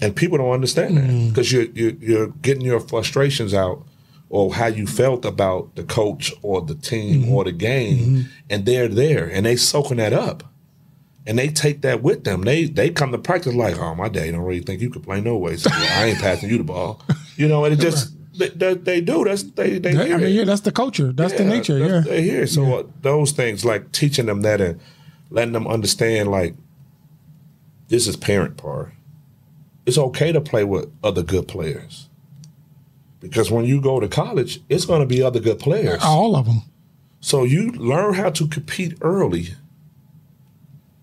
And 0.00 0.14
people 0.14 0.38
don't 0.38 0.52
understand 0.52 0.96
that 0.96 1.10
mm. 1.10 1.28
because 1.28 1.52
you're, 1.52 1.66
you're 1.74 1.94
you're 2.00 2.28
getting 2.28 2.64
your 2.64 2.80
frustrations 2.80 3.52
out 3.52 3.84
or 4.30 4.54
how 4.54 4.66
you 4.68 4.86
felt 4.86 5.24
about 5.26 5.74
the 5.74 5.82
coach 5.82 6.32
or 6.42 6.62
the 6.62 6.74
team 6.76 7.28
or 7.30 7.44
the 7.44 7.52
game, 7.52 8.26
and 8.48 8.64
they're 8.64 8.88
there 8.88 9.28
and 9.28 9.44
they 9.44 9.56
soaking 9.56 9.96
that 9.98 10.12
up, 10.14 10.44
and 11.26 11.38
they 11.38 11.48
take 11.48 11.82
that 11.82 12.02
with 12.02 12.24
them. 12.24 12.42
They 12.42 12.64
they 12.64 12.88
come 12.90 13.12
to 13.12 13.18
practice 13.18 13.54
like, 13.54 13.78
oh, 13.78 13.94
my 13.94 14.08
daddy 14.08 14.30
don't 14.30 14.40
really 14.42 14.60
think 14.62 14.80
you 14.80 14.88
could 14.88 15.02
play 15.02 15.20
no 15.20 15.36
way, 15.36 15.56
so 15.56 15.68
I 15.72 16.06
ain't 16.06 16.18
passing 16.20 16.48
you 16.48 16.58
the 16.58 16.64
ball. 16.64 17.02
You 17.36 17.48
know, 17.48 17.64
and 17.64 17.74
it 17.74 17.80
just 17.80 18.14
they, 18.38 18.48
they, 18.50 18.74
they 18.74 19.00
do. 19.00 19.24
That's 19.24 19.42
they 19.42 19.78
they. 19.78 19.96
I 19.96 20.06
hear 20.06 20.18
mean, 20.18 20.34
yeah, 20.34 20.44
that's 20.44 20.60
the 20.62 20.72
culture. 20.72 21.12
That's 21.12 21.34
the 21.34 21.44
nature. 21.44 21.78
that's- 21.78 22.06
Yeah. 22.06 22.12
They 22.12 22.22
hear. 22.22 22.46
So 22.46 22.62
uh, 22.78 22.82
those 23.02 23.32
things, 23.32 23.64
like 23.64 23.90
teaching 23.92 24.26
them 24.26 24.42
that 24.42 24.60
and 24.60 24.80
letting 25.30 25.52
them 25.52 25.66
understand, 25.66 26.30
like 26.30 26.54
this 27.88 28.06
is 28.06 28.16
parent 28.16 28.56
part. 28.56 28.92
It's 29.86 29.98
okay 29.98 30.30
to 30.30 30.40
play 30.40 30.62
with 30.62 30.88
other 31.02 31.22
good 31.24 31.48
players 31.48 32.08
because 33.20 33.50
when 33.50 33.64
you 33.64 33.80
go 33.80 34.00
to 34.00 34.08
college, 34.08 34.60
it's 34.68 34.86
going 34.86 35.00
to 35.00 35.06
be 35.06 35.22
other 35.22 35.40
good 35.40 35.58
players. 35.58 36.02
All 36.02 36.36
of 36.36 36.46
them. 36.46 36.62
So 37.20 37.44
you 37.44 37.70
learn 37.72 38.14
how 38.14 38.30
to 38.30 38.48
compete 38.48 38.96
early 39.02 39.48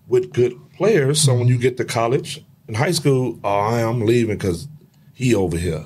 with 0.08 0.32
good 0.32 0.58
players. 0.76 1.20
So 1.20 1.34
when 1.34 1.46
you 1.46 1.58
get 1.58 1.76
to 1.76 1.84
college 1.84 2.44
in 2.66 2.74
high 2.74 2.90
school, 2.90 3.38
oh, 3.44 3.48
I'm 3.48 4.00
leaving 4.00 4.36
because 4.36 4.66
he 5.14 5.34
over 5.34 5.56
here. 5.56 5.84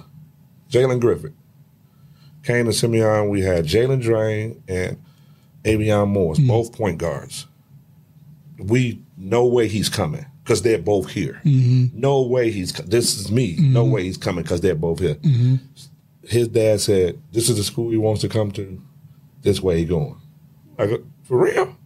Jalen 0.71 1.01
Griffith 1.01 1.35
came 2.43 2.65
to 2.65 2.73
Simeon. 2.73 3.29
We 3.29 3.43
had 3.43 3.67
Jalen 3.67 4.01
Drain 4.01 4.63
and 4.67 4.99
Avion 5.65 6.09
Morris, 6.09 6.39
mm. 6.39 6.49
both 6.49 6.73
point 6.73 6.99
guards. 6.99 7.47
We 8.59 8.95
mm-hmm. 8.95 9.03
no 9.17 9.47
way 9.47 9.69
he's 9.69 9.89
coming 9.89 10.27
because 10.43 10.63
they're 10.63 10.79
both 10.79 11.11
here. 11.11 11.41
No 11.95 12.23
way 12.23 12.51
he's. 12.51 12.73
This 12.73 13.19
is 13.19 13.31
me. 13.31 13.57
No 13.59 13.85
mm-hmm. 13.85 13.93
way 13.93 14.05
he's 14.05 14.17
coming 14.17 14.43
because 14.43 14.61
they're 14.61 14.75
both 14.75 15.01
here. 15.01 15.17
Mm-hmm. 15.17 15.57
His 16.25 16.49
dad 16.49 16.81
said, 16.81 17.21
"This 17.33 17.49
is 17.49 17.57
the 17.57 17.65
school 17.65 17.91
he 17.91 17.97
wants 17.97 18.21
to 18.23 18.29
come 18.29 18.51
to. 18.53 18.81
This 19.43 19.61
way 19.61 19.79
he 19.79 19.85
going." 19.85 20.17
I 20.79 20.87
go, 20.87 21.05
"For 21.25 21.39
real?" 21.39 21.77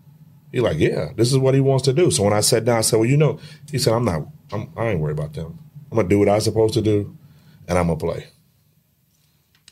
He 0.52 0.60
like, 0.60 0.78
"Yeah, 0.78 1.10
this 1.16 1.32
is 1.32 1.38
what 1.38 1.54
he 1.54 1.60
wants 1.60 1.84
to 1.84 1.92
do." 1.92 2.10
So 2.10 2.22
when 2.22 2.32
I 2.32 2.40
sat 2.40 2.64
down, 2.64 2.78
I 2.78 2.82
said, 2.82 2.98
"Well, 2.98 3.08
you 3.08 3.16
know," 3.16 3.38
he 3.70 3.78
said, 3.78 3.92
"I'm 3.94 4.04
not. 4.04 4.26
I'm, 4.52 4.68
I 4.76 4.88
ain't 4.88 5.00
worried 5.00 5.18
about 5.18 5.32
them. 5.32 5.58
I'm 5.90 5.96
gonna 5.96 6.08
do 6.08 6.18
what 6.18 6.28
I'm 6.28 6.40
supposed 6.40 6.74
to 6.74 6.82
do, 6.82 7.16
and 7.68 7.78
I'm 7.78 7.86
gonna 7.86 7.98
play." 7.98 8.26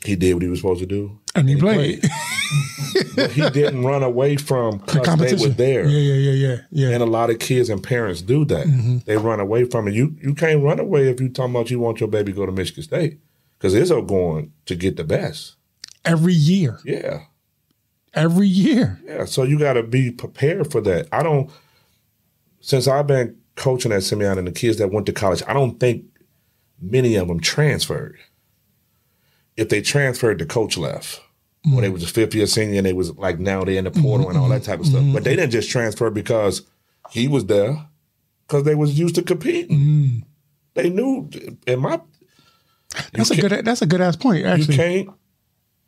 He 0.03 0.15
did 0.15 0.33
what 0.33 0.43
he 0.43 0.49
was 0.49 0.59
supposed 0.59 0.81
to 0.81 0.85
do, 0.85 1.19
And 1.33 1.49
he 1.49 1.55
played. 1.55 2.03
but 3.15 3.31
he 3.31 3.49
didn't 3.49 3.83
run 3.83 4.03
away 4.03 4.35
from 4.37 4.77
The 4.77 4.85
because 4.85 4.93
they 4.95 5.01
competition. 5.03 5.49
were 5.49 5.55
there. 5.55 5.85
Yeah, 5.87 6.13
yeah, 6.13 6.31
yeah, 6.31 6.47
yeah. 6.47 6.57
Yeah. 6.69 6.89
And 6.93 7.01
a 7.01 7.07
lot 7.07 7.31
of 7.31 7.39
kids 7.39 7.69
and 7.69 7.81
parents 7.81 8.21
do 8.21 8.45
that. 8.45 8.67
Mm-hmm. 8.67 8.97
They 9.05 9.17
run 9.17 9.39
away 9.39 9.63
from 9.65 9.87
it. 9.87 9.95
You 9.95 10.15
you 10.21 10.35
can't 10.35 10.63
run 10.63 10.79
away 10.79 11.09
if 11.09 11.19
you 11.19 11.29
talking 11.29 11.55
about 11.55 11.71
you 11.71 11.79
want 11.79 11.99
your 11.99 12.09
baby 12.09 12.33
to 12.33 12.35
go 12.35 12.45
to 12.45 12.51
Michigan 12.51 12.83
State 12.83 13.19
because 13.65 13.89
Izzo 13.89 14.05
going 14.05 14.51
to 14.67 14.75
get 14.75 14.95
the 14.95 15.03
best. 15.03 15.55
Every 16.03 16.33
year. 16.33 16.79
Yeah, 16.85 17.21
Every 18.13 18.47
year. 18.47 19.01
yeah. 19.03 19.25
So 19.25 19.41
you 19.41 19.57
got 19.57 19.73
to 19.73 19.81
be 19.81 20.11
prepared 20.11 20.71
for 20.71 20.81
that. 20.81 21.07
I 21.11 21.23
don't. 21.23 21.49
Since 22.61 22.87
I've 22.87 23.07
been 23.07 23.35
coaching 23.55 23.91
at 23.91 24.03
Simeon 24.03 24.37
and 24.37 24.47
the 24.47 24.51
kids 24.51 24.77
that 24.77 24.91
went 24.91 25.07
to 25.07 25.13
college, 25.13 25.41
I 25.47 25.53
don't 25.53 25.79
think 25.79 26.05
many 26.79 27.15
of 27.15 27.27
them 27.27 27.39
transferred. 27.39 28.19
If 29.57 29.69
they 29.69 29.81
transferred, 29.81 30.37
the 30.37 30.45
coach 30.45 30.77
left. 30.77 31.21
when 31.63 31.81
they 31.81 31.89
mm. 31.89 31.93
was 31.93 32.03
a 32.03 32.07
fifth 32.07 32.35
year 32.35 32.45
senior 32.45 32.77
and 32.77 32.85
they 32.85 32.93
was 32.93 33.15
like 33.17 33.39
now 33.39 33.63
they're 33.63 33.79
in 33.79 33.85
the 33.85 33.91
mm-hmm, 33.91 34.01
portal 34.01 34.29
and 34.29 34.37
all 34.37 34.49
that 34.49 34.61
mm-hmm, 34.61 34.71
type 34.71 34.79
of 34.79 34.85
stuff. 34.85 35.01
Mm-hmm. 35.01 35.13
But 35.13 35.23
they 35.23 35.35
didn't 35.35 35.51
just 35.51 35.71
transfer 35.71 36.11
because 36.11 36.61
he 37.09 37.27
was 37.27 37.47
there 37.47 37.87
because 38.47 38.63
they 38.63 38.75
was 38.75 38.99
used 38.99 39.15
to 39.15 39.23
competing. 39.23 39.79
Mm. 39.79 40.23
They 40.75 40.89
knew. 40.89 41.29
In 41.65 41.79
my, 41.79 41.99
That's 43.13 43.31
a 43.31 43.35
good. 43.35 43.65
That's 43.65 43.81
a 43.81 43.85
good 43.85 44.01
ass 44.01 44.15
point. 44.15 44.45
Actually, 44.45 44.73
you 44.73 44.79
can't 44.79 45.09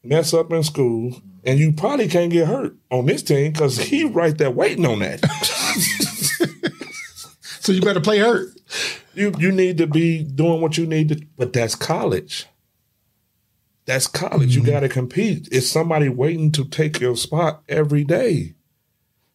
mess 0.04 0.34
up 0.34 0.52
in 0.52 0.64
school, 0.64 1.22
and 1.44 1.60
you 1.60 1.72
probably 1.74 2.08
can't 2.08 2.32
get 2.32 2.48
hurt 2.48 2.76
on 2.92 3.06
this 3.06 3.24
team 3.24 3.52
because 3.52 3.78
he 3.78 4.06
right 4.06 4.38
there 4.38 4.52
waiting 4.52 4.86
on 4.86 5.00
that. 5.00 5.26
so 7.42 7.72
you 7.72 7.82
better 7.82 8.02
play 8.02 8.20
hurt. 8.20 8.50
you 9.14 9.34
you 9.38 9.52
need 9.52 9.78
to 9.78 9.88
be 9.88 10.24
doing 10.24 10.62
what 10.62 10.78
you 10.78 10.86
need 10.86 11.10
to, 11.10 11.22
but 11.38 11.54
that's 11.54 11.76
college. 11.76 12.48
That's 13.86 14.08
college. 14.08 14.56
Mm-hmm. 14.56 14.66
You 14.66 14.72
got 14.72 14.82
to 14.82 14.90
compete. 14.90 15.48
It's 15.52 15.70
somebody 15.70 16.10
waiting 16.10 16.52
to 16.54 16.66
take 16.66 17.00
your 17.00 17.16
spot 17.16 17.64
every 17.70 18.04
day. 18.04 18.54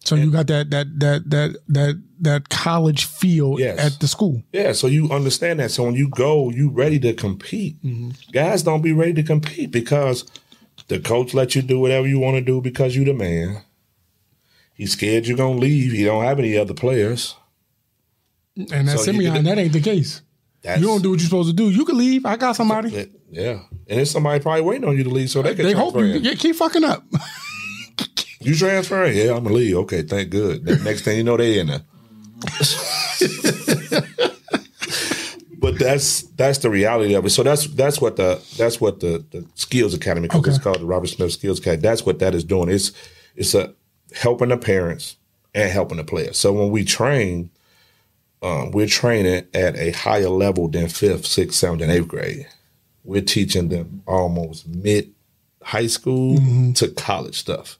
So 0.05 0.17
you 0.17 0.31
got 0.33 0.49
that 0.49 0.71
that 0.71 0.99
that 1.01 1.31
that 1.31 1.57
that 1.69 2.03
that 2.21 2.49
college 2.49 3.05
feel 3.05 3.59
Yes. 3.61 3.79
at 3.79 4.01
the 4.01 4.09
school. 4.09 4.43
Yeah, 4.53 4.73
so 4.73 4.87
you 4.89 5.11
understand 5.11 5.61
that. 5.61 5.71
So 5.71 5.85
when 5.85 5.95
you 5.95 6.09
go, 6.09 6.51
you 6.51 6.71
ready 6.71 6.99
to 7.01 7.13
compete. 7.15 7.81
Mm-hmm. 7.85 8.11
Guys 8.33 8.63
don't 8.63 8.83
be 8.83 8.93
ready 8.93 9.13
to 9.15 9.23
compete 9.23 9.71
because 9.71 10.25
the 10.89 10.99
coach 10.99 11.35
let 11.35 11.55
you 11.55 11.63
do 11.63 11.79
whatever 11.79 12.07
you 12.07 12.19
want 12.19 12.37
to 12.37 12.41
do 12.41 12.61
because 12.61 12.97
you 12.97 13.05
the 13.05 13.15
man. 13.15 13.63
He's 14.75 14.93
scared 14.93 15.27
you're 15.27 15.37
gonna 15.37 15.59
leave. 15.59 15.93
He 15.93 16.05
don't 16.05 16.25
have 16.25 16.39
any 16.39 16.57
other 16.59 16.75
players. 16.75 17.37
And 18.57 18.89
that's 18.89 19.05
So 19.05 19.13
Simeon. 19.13 19.45
That 19.45 19.59
ain't 19.59 19.73
the 19.73 19.81
case. 19.81 20.23
You 20.65 20.87
don't 20.87 21.03
do 21.03 21.11
what 21.11 21.21
you're 21.21 21.29
supposed 21.29 21.51
to 21.51 21.55
do. 21.57 21.71
You 21.71 21.85
can 21.85 21.97
leave. 21.99 22.25
I 22.27 22.37
got 22.37 22.57
somebody. 22.57 23.09
Yeah, 23.31 23.61
and 23.89 23.99
there's 23.99 24.11
somebody 24.11 24.41
probably 24.41 24.63
waiting 24.63 24.87
on 24.89 24.97
you 24.97 25.05
to 25.05 25.11
leave, 25.11 25.31
so 25.31 25.43
they 25.43 25.55
can 25.55 25.65
They 25.65 25.73
hope 25.73 25.97
you 25.97 26.05
yeah, 26.05 26.35
keep 26.35 26.57
fucking 26.57 26.85
up. 26.85 27.05
You 28.45 28.55
transfer? 28.55 29.07
Yeah, 29.07 29.35
I'm 29.35 29.45
gonna 29.45 29.57
leave. 29.57 29.77
Okay, 29.77 30.03
thank 30.03 30.31
good. 30.31 30.65
The 30.65 30.77
next 30.79 31.03
thing 31.03 31.17
you 31.17 31.25
know, 31.25 31.37
they 31.37 31.59
in 31.59 31.69
there. 31.69 31.83
but 35.59 35.79
that's 35.79 36.23
that's 36.23 36.59
the 36.59 36.69
reality 36.71 37.15
of 37.15 37.25
it. 37.25 37.31
So 37.31 37.43
that's 37.43 37.67
that's 37.69 38.01
what 38.01 38.17
the 38.17 38.43
that's 38.57 38.81
what 38.81 39.01
the, 39.01 39.25
the 39.31 39.47
Skills 39.55 39.95
Academy, 39.95 40.29
because 40.29 40.57
it's 40.57 40.63
called 40.63 40.81
the 40.81 40.87
Robert 40.87 41.07
Smith 41.07 41.33
Skills 41.33 41.61
Academy. 41.61 41.83
That's 41.83 42.05
what 42.05 42.19
that 42.19 42.35
is 42.35 42.45
doing. 42.45 42.69
It's 42.69 42.93
it's 43.37 43.55
a 43.55 43.73
helping 44.15 44.49
the 44.49 44.57
parents 44.57 45.17
and 45.55 45.71
helping 45.71 45.99
the 45.99 46.05
players. 46.05 46.37
So 46.37 46.53
when 46.53 46.71
we 46.71 46.85
train, 46.85 47.51
um, 48.43 48.73
we're 48.73 48.87
training 48.89 49.47
at 49.55 49.77
a 49.77 49.93
higher 49.93 50.29
level 50.29 50.69
than 50.69 50.89
fifth, 50.89 51.27
sixth, 51.27 51.59
seventh, 51.59 51.83
and 51.83 51.93
eighth 51.93 52.09
grade. 52.09 52.49
We're 53.05 53.23
teaching 53.23 53.69
them 53.69 54.03
almost 54.07 54.67
mid 54.67 55.15
high 55.63 55.87
school 55.87 56.39
to 56.75 56.89
college 56.89 57.39
stuff 57.39 57.79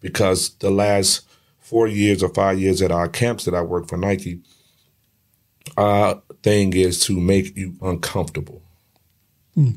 because 0.00 0.50
the 0.56 0.70
last 0.70 1.26
four 1.58 1.86
years 1.86 2.22
or 2.22 2.28
five 2.30 2.58
years 2.58 2.80
at 2.82 2.90
our 2.92 3.08
camps 3.08 3.44
that 3.44 3.54
I 3.54 3.62
work 3.62 3.88
for 3.88 3.96
Nike, 3.96 4.40
our 5.76 6.22
thing 6.42 6.72
is 6.72 7.00
to 7.04 7.18
make 7.18 7.56
you 7.56 7.74
uncomfortable. 7.82 8.62
Hmm. 9.54 9.70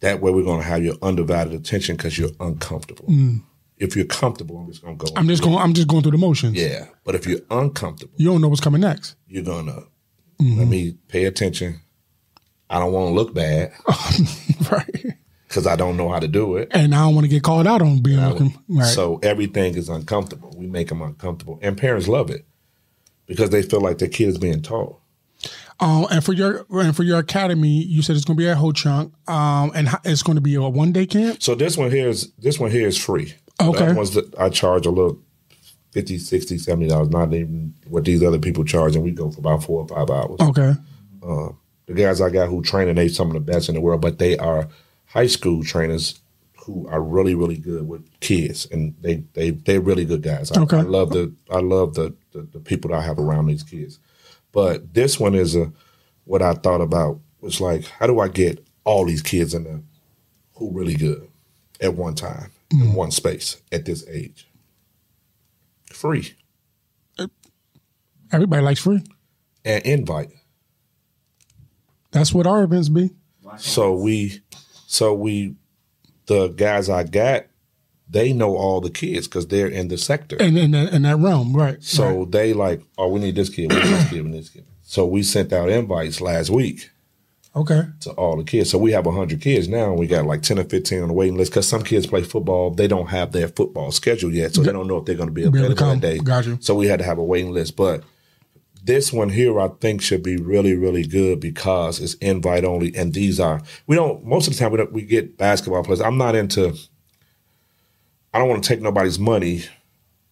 That 0.00 0.20
way, 0.20 0.30
we're 0.30 0.44
going 0.44 0.60
to 0.60 0.66
have 0.66 0.82
your 0.82 0.94
undivided 1.02 1.52
attention 1.52 1.96
because 1.96 2.18
you're 2.18 2.30
uncomfortable. 2.40 3.06
Hmm. 3.06 3.38
If 3.76 3.96
you're 3.96 4.04
comfortable, 4.06 4.58
I'm 4.58 4.68
just 4.68 4.82
going 4.82 4.98
to 4.98 5.06
go. 5.06 5.12
I'm 5.16 5.26
just 5.26 5.42
going. 5.42 5.56
I'm 5.56 5.72
just 5.72 5.88
going 5.88 6.02
through 6.02 6.12
the 6.12 6.18
motions. 6.18 6.54
yeah, 6.56 6.86
but 7.04 7.14
if 7.14 7.26
you're 7.26 7.40
uncomfortable, 7.50 8.12
You 8.18 8.26
don't 8.26 8.40
know 8.40 8.48
what's 8.48 8.60
coming 8.60 8.82
next. 8.82 9.16
you're 9.26 9.42
gonna 9.42 9.72
let 9.74 9.86
mm-hmm. 10.48 10.70
me 10.70 10.96
pay 11.08 11.24
attention. 11.24 11.80
I 12.68 12.78
don't 12.78 12.92
want 12.92 13.08
to 13.08 13.14
look 13.14 13.34
bad 13.34 13.72
right. 14.70 15.06
Because 15.50 15.66
I 15.66 15.74
don't 15.74 15.96
know 15.96 16.08
how 16.08 16.20
to 16.20 16.28
do 16.28 16.56
it. 16.56 16.68
And 16.70 16.94
I 16.94 16.98
don't 17.04 17.16
want 17.16 17.24
to 17.24 17.28
get 17.28 17.42
called 17.42 17.66
out 17.66 17.82
on 17.82 17.98
being 17.98 18.20
looking. 18.20 18.56
Right. 18.68 18.86
So 18.86 19.18
everything 19.20 19.74
is 19.74 19.88
uncomfortable. 19.88 20.54
We 20.56 20.68
make 20.68 20.88
them 20.88 21.02
uncomfortable, 21.02 21.58
and 21.60 21.76
parents 21.76 22.06
love 22.06 22.30
it 22.30 22.44
because 23.26 23.50
they 23.50 23.62
feel 23.62 23.80
like 23.80 23.98
their 23.98 24.08
kid 24.08 24.28
is 24.28 24.38
being 24.38 24.62
taught. 24.62 25.00
Um, 25.80 26.06
and 26.10 26.24
for 26.24 26.32
your 26.32 26.66
and 26.70 26.94
for 26.94 27.02
your 27.02 27.18
academy, 27.18 27.82
you 27.82 28.00
said 28.00 28.14
it's 28.14 28.24
going 28.24 28.36
to 28.36 28.42
be 28.42 28.48
at 28.48 28.58
Ho 28.58 28.70
Chunk. 28.70 29.12
Um, 29.28 29.72
and 29.74 29.88
it's 30.04 30.22
going 30.22 30.36
to 30.36 30.42
be 30.42 30.54
a 30.54 30.62
one 30.62 30.92
day 30.92 31.06
camp. 31.06 31.42
So 31.42 31.56
this 31.56 31.76
one 31.76 31.90
here 31.90 32.08
is 32.08 32.30
this 32.38 32.60
one 32.60 32.70
here 32.70 32.86
is 32.86 32.96
free. 32.96 33.34
Okay. 33.60 33.86
That 33.86 33.96
one's 33.96 34.12
that 34.12 34.38
I 34.38 34.50
charge 34.50 34.86
a 34.86 34.90
little 34.90 35.18
50 35.90 36.18
60 36.18 36.58
70 36.58 36.88
dollars, 36.88 37.08
not 37.08 37.34
even 37.34 37.74
what 37.88 38.04
these 38.04 38.22
other 38.22 38.38
people 38.38 38.64
charge, 38.64 38.94
and 38.94 39.04
we 39.04 39.10
go 39.10 39.30
for 39.32 39.40
about 39.40 39.64
four 39.64 39.82
or 39.82 39.88
five 39.88 40.10
hours. 40.10 40.38
Okay. 40.40 40.74
The 41.86 41.94
guys 41.96 42.20
I 42.20 42.30
got 42.30 42.48
who 42.48 42.62
train 42.62 42.88
and 42.88 42.96
they 42.96 43.08
some 43.08 43.28
of 43.28 43.34
the 43.34 43.40
best 43.40 43.68
in 43.68 43.74
the 43.74 43.80
world, 43.80 44.00
but 44.00 44.20
they 44.20 44.38
are 44.38 44.68
high 45.10 45.26
school 45.26 45.62
trainers 45.62 46.20
who 46.64 46.86
are 46.88 47.02
really 47.02 47.34
really 47.34 47.56
good 47.56 47.88
with 47.88 48.08
kids, 48.20 48.66
and 48.70 48.94
they 49.00 49.16
they 49.34 49.50
they're 49.50 49.80
really 49.80 50.04
good 50.04 50.22
guys. 50.22 50.50
I, 50.52 50.62
Okay. 50.62 50.78
I 50.78 50.82
love 50.82 51.10
the 51.10 51.32
I 51.50 51.60
love 51.60 51.94
the, 51.94 52.14
the 52.32 52.42
the 52.42 52.60
people 52.60 52.90
that 52.90 52.98
I 52.98 53.02
have 53.02 53.18
around 53.18 53.46
these 53.46 53.62
kids. 53.62 53.98
But 54.52 54.94
this 54.94 55.20
one 55.20 55.34
is 55.34 55.56
a 55.56 55.72
what 56.24 56.42
I 56.42 56.54
thought 56.54 56.80
about 56.80 57.20
was 57.40 57.60
like, 57.60 57.84
how 57.84 58.06
do 58.06 58.20
I 58.20 58.28
get 58.28 58.64
all 58.84 59.04
these 59.06 59.22
kids 59.22 59.54
in 59.54 59.64
there 59.64 59.80
who 60.54 60.70
really 60.72 60.94
good 60.94 61.28
at 61.80 61.94
one 61.94 62.14
time 62.14 62.50
in 62.70 62.78
mm. 62.78 62.94
one 62.94 63.10
space 63.10 63.60
at 63.72 63.84
this 63.84 64.06
age? 64.08 64.46
Free 65.86 66.34
Everybody 68.32 68.62
likes 68.62 68.80
free. 68.80 69.02
and 69.64 69.84
invite. 69.84 70.30
That's 72.12 72.32
what 72.32 72.46
our 72.46 72.62
events 72.62 72.88
be. 72.88 73.10
So 73.58 73.94
we, 73.94 74.40
so 74.90 75.14
we, 75.14 75.54
the 76.26 76.48
guys 76.48 76.90
I 76.90 77.04
got, 77.04 77.46
they 78.08 78.32
know 78.32 78.56
all 78.56 78.80
the 78.80 78.90
kids 78.90 79.28
because 79.28 79.46
they're 79.46 79.68
in 79.68 79.86
the 79.86 79.96
sector. 79.96 80.36
And 80.40 80.58
in 80.58 80.72
that, 80.72 80.92
in 80.92 81.02
that 81.02 81.18
realm, 81.18 81.54
right? 81.54 81.80
So 81.80 82.24
they 82.24 82.54
like, 82.54 82.82
oh, 82.98 83.06
we 83.06 83.20
need 83.20 83.36
this 83.36 83.50
kid, 83.50 83.72
we 83.72 83.78
need 83.78 83.86
this 83.86 84.10
kid, 84.10 84.24
we 84.24 84.30
need 84.30 84.40
this 84.40 84.48
kid. 84.48 84.66
So 84.82 85.06
we 85.06 85.22
sent 85.22 85.52
out 85.52 85.68
invites 85.68 86.20
last 86.20 86.50
week 86.50 86.90
okay. 87.54 87.82
to 88.00 88.10
all 88.14 88.36
the 88.36 88.42
kids. 88.42 88.70
So 88.70 88.78
we 88.78 88.90
have 88.90 89.04
hundred 89.04 89.40
kids 89.40 89.68
now, 89.68 89.90
and 89.90 89.98
we 89.98 90.08
got 90.08 90.26
like 90.26 90.42
ten 90.42 90.58
or 90.58 90.64
fifteen 90.64 91.02
on 91.02 91.08
the 91.08 91.14
waiting 91.14 91.36
list 91.36 91.52
because 91.52 91.68
some 91.68 91.84
kids 91.84 92.08
play 92.08 92.24
football. 92.24 92.72
They 92.72 92.88
don't 92.88 93.10
have 93.10 93.30
their 93.30 93.46
football 93.46 93.92
schedule 93.92 94.34
yet, 94.34 94.56
so 94.56 94.62
they 94.62 94.72
don't 94.72 94.88
know 94.88 94.96
if 94.96 95.04
they're 95.04 95.14
going 95.14 95.28
to 95.28 95.32
be 95.32 95.42
able 95.42 95.52
to 95.52 95.58
available 95.58 95.76
come. 95.76 96.00
that 96.00 96.06
day. 96.06 96.18
Got 96.18 96.46
you. 96.46 96.58
So 96.60 96.74
we 96.74 96.88
had 96.88 96.98
to 96.98 97.04
have 97.04 97.18
a 97.18 97.24
waiting 97.24 97.52
list, 97.52 97.76
but. 97.76 98.02
This 98.82 99.12
one 99.12 99.28
here, 99.28 99.60
I 99.60 99.68
think, 99.80 100.00
should 100.00 100.22
be 100.22 100.36
really, 100.36 100.74
really 100.74 101.04
good 101.06 101.38
because 101.40 102.00
it's 102.00 102.14
invite 102.14 102.64
only, 102.64 102.94
and 102.96 103.12
these 103.12 103.38
are 103.38 103.60
we 103.86 103.96
don't 103.96 104.24
most 104.24 104.46
of 104.48 104.54
the 104.54 104.58
time 104.58 104.72
we 104.72 104.78
don't 104.78 104.92
we 104.92 105.02
get 105.02 105.36
basketball 105.36 105.82
players. 105.84 106.00
I'm 106.00 106.16
not 106.18 106.34
into. 106.34 106.74
I 108.32 108.38
don't 108.38 108.48
want 108.48 108.62
to 108.62 108.68
take 108.68 108.80
nobody's 108.80 109.18
money 109.18 109.64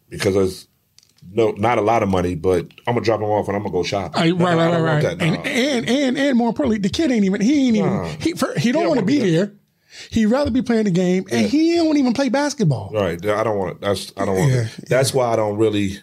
because 0.08 0.34
there's 0.34 0.68
no 1.30 1.50
not 1.52 1.78
a 1.78 1.82
lot 1.82 2.02
of 2.02 2.08
money, 2.08 2.34
but 2.34 2.62
I'm 2.86 2.94
gonna 2.94 3.02
drop 3.04 3.20
them 3.20 3.28
off 3.28 3.48
and 3.48 3.56
I'm 3.56 3.62
gonna 3.62 3.72
go 3.72 3.82
shopping. 3.82 4.20
Right, 4.38 4.56
right, 4.56 4.58
I 4.58 4.70
right, 4.70 4.80
right. 4.80 5.04
right. 5.04 5.18
that, 5.18 5.22
And, 5.22 5.34
no. 5.34 5.50
and 5.50 5.88
and 5.88 6.18
and 6.18 6.38
more 6.38 6.48
importantly, 6.48 6.78
the 6.78 6.88
kid 6.88 7.10
ain't 7.10 7.24
even. 7.24 7.40
He 7.40 7.66
ain't 7.68 7.76
even. 7.76 7.92
Nah. 7.92 8.04
He 8.20 8.32
for, 8.32 8.58
he 8.58 8.72
don't 8.72 8.82
don't 8.84 8.88
want 8.88 9.00
to 9.00 9.06
be 9.06 9.20
be 9.20 9.30
there. 9.32 9.52
He'd 10.10 10.26
rather 10.26 10.50
be 10.50 10.62
playing 10.62 10.84
the 10.84 10.90
game, 10.90 11.24
and 11.30 11.46
he 11.46 11.74
don't 11.74 11.96
even 11.96 12.12
play 12.12 12.28
basketball. 12.28 12.90
Right. 12.92 13.24
I 13.24 13.42
don't 13.42 13.58
want 13.58 13.72
it. 13.72 13.80
That's 13.80 14.12
I 14.16 14.24
don't 14.26 14.36
want 14.36 14.52
Yeah, 14.52 14.60
it. 14.62 14.88
That's 14.88 15.12
why 15.12 15.32
I 15.32 15.36
don't 15.36 15.56
really. 15.58 15.98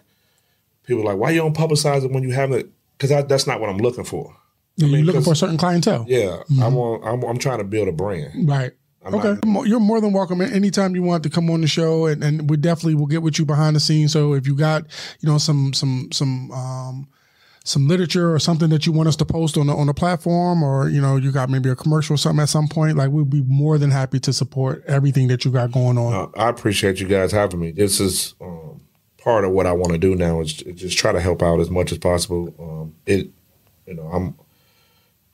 People 0.86 1.04
are 1.04 1.14
like, 1.14 1.18
why 1.18 1.32
you 1.32 1.40
don't 1.40 1.56
publicize 1.56 2.04
it 2.04 2.12
when 2.12 2.24
you 2.24 2.32
have 2.32 2.52
it? 2.52 2.70
Because 2.98 3.10
that's 3.28 3.48
not 3.48 3.60
what 3.60 3.70
I'm 3.70 3.78
looking 3.78 4.04
for. 4.06 4.36
You're 4.78 4.90
looking 4.90 5.22
for 5.22 5.34
a 5.34 5.36
certain 5.36 5.58
clientele. 5.58 6.06
Yeah, 6.08 6.44
I 6.62 6.68
want. 6.68 7.04
I'm, 7.06 7.24
I'm 7.24 7.38
trying 7.38 7.60
to 7.60 7.64
build 7.64 7.88
a 7.88 7.92
brand. 7.94 8.48
Right. 8.48 8.72
okay. 9.06 9.40
not- 9.46 9.68
You're 9.68 9.80
more 9.80 10.02
than 10.02 10.12
welcome 10.14 10.42
anytime 10.42 10.96
you 10.96 11.04
want 11.04 11.24
to 11.24 11.30
come 11.30 11.50
on 11.50 11.62
the 11.62 11.68
show, 11.68 12.06
and, 12.08 12.24
and 12.24 12.50
we 12.50 12.58
definitely 12.58 12.96
will 12.96 13.06
get 13.06 13.22
with 13.22 13.40
you 13.40 13.46
behind 13.46 13.76
the 13.76 13.80
scenes. 13.80 14.12
So 14.12 14.34
if 14.34 14.46
you 14.48 14.56
got, 14.56 14.84
you 15.22 15.30
know, 15.30 15.38
some 15.38 15.72
some 15.74 16.10
some 16.12 16.52
um, 16.52 17.08
some 17.64 17.88
literature 17.88 18.34
or 18.34 18.40
something 18.40 18.70
that 18.70 18.86
you 18.86 18.92
want 18.92 19.08
us 19.08 19.16
to 19.18 19.26
post 19.26 19.58
on 19.58 19.68
the 19.68 19.74
on 19.74 19.88
the 19.88 19.94
platform, 19.94 20.62
or 20.62 20.90
you 20.90 21.00
know, 21.02 21.16
you 21.16 21.32
got 21.32 21.50
maybe 21.50 21.70
a 21.70 21.76
commercial 21.76 22.16
or 22.16 22.18
something 22.18 22.42
at 22.44 22.50
some 22.50 22.68
point, 22.68 22.98
like 22.98 23.12
we'd 23.12 23.30
be 23.30 23.44
more 23.48 23.78
than 23.78 23.92
happy 23.92 24.20
to 24.20 24.34
support 24.34 24.84
everything 24.88 25.30
that 25.30 25.46
you 25.46 25.52
got 25.52 25.72
going 25.72 25.98
on. 25.98 26.14
Uh, 26.14 26.28
I 26.38 26.50
appreciate 26.50 27.00
you 27.00 27.08
guys 27.08 27.32
having 27.32 27.60
me. 27.62 27.72
This 27.72 28.00
is 28.02 28.36
um, 28.42 28.82
part 29.26 29.44
of 29.44 29.52
what 29.52 29.66
I 29.66 29.74
want 29.74 29.92
to 29.92 29.98
do 29.98 30.16
now 30.16 30.40
is 30.40 30.54
just 30.54 30.98
try 30.98 31.12
to 31.12 31.20
help 31.20 31.42
out 31.42 31.60
as 31.60 31.70
much 31.70 31.92
as 31.92 31.98
possible. 31.98 32.54
Um, 32.60 32.96
it, 33.08 33.28
you 33.86 33.96
know, 33.96 34.04
I'm 34.04 34.36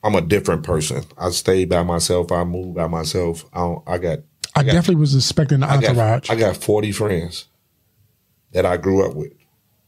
I'm 0.04 0.16
a 0.16 0.22
different 0.22 0.64
person. 0.64 1.04
I 1.18 1.30
stay 1.30 1.66
by 1.66 1.84
myself. 1.84 2.32
I 2.32 2.44
move 2.46 2.74
by 2.74 2.88
myself. 2.88 3.46
I 3.54 3.60
don't, 3.60 3.84
I 3.86 3.98
got 4.00 4.20
I, 4.56 4.64
definitely 4.64 4.96
was 4.96 5.14
expecting 5.14 5.60
the 5.60 5.68
I 5.68 5.80
got, 5.80 5.90
entourage. 5.92 6.30
I 6.30 6.36
got 6.36 6.58
40 6.58 6.92
friends 6.94 7.48
that 8.54 8.66
I 8.66 8.78
grew 8.78 9.06
up 9.06 9.14
with. 9.14 9.34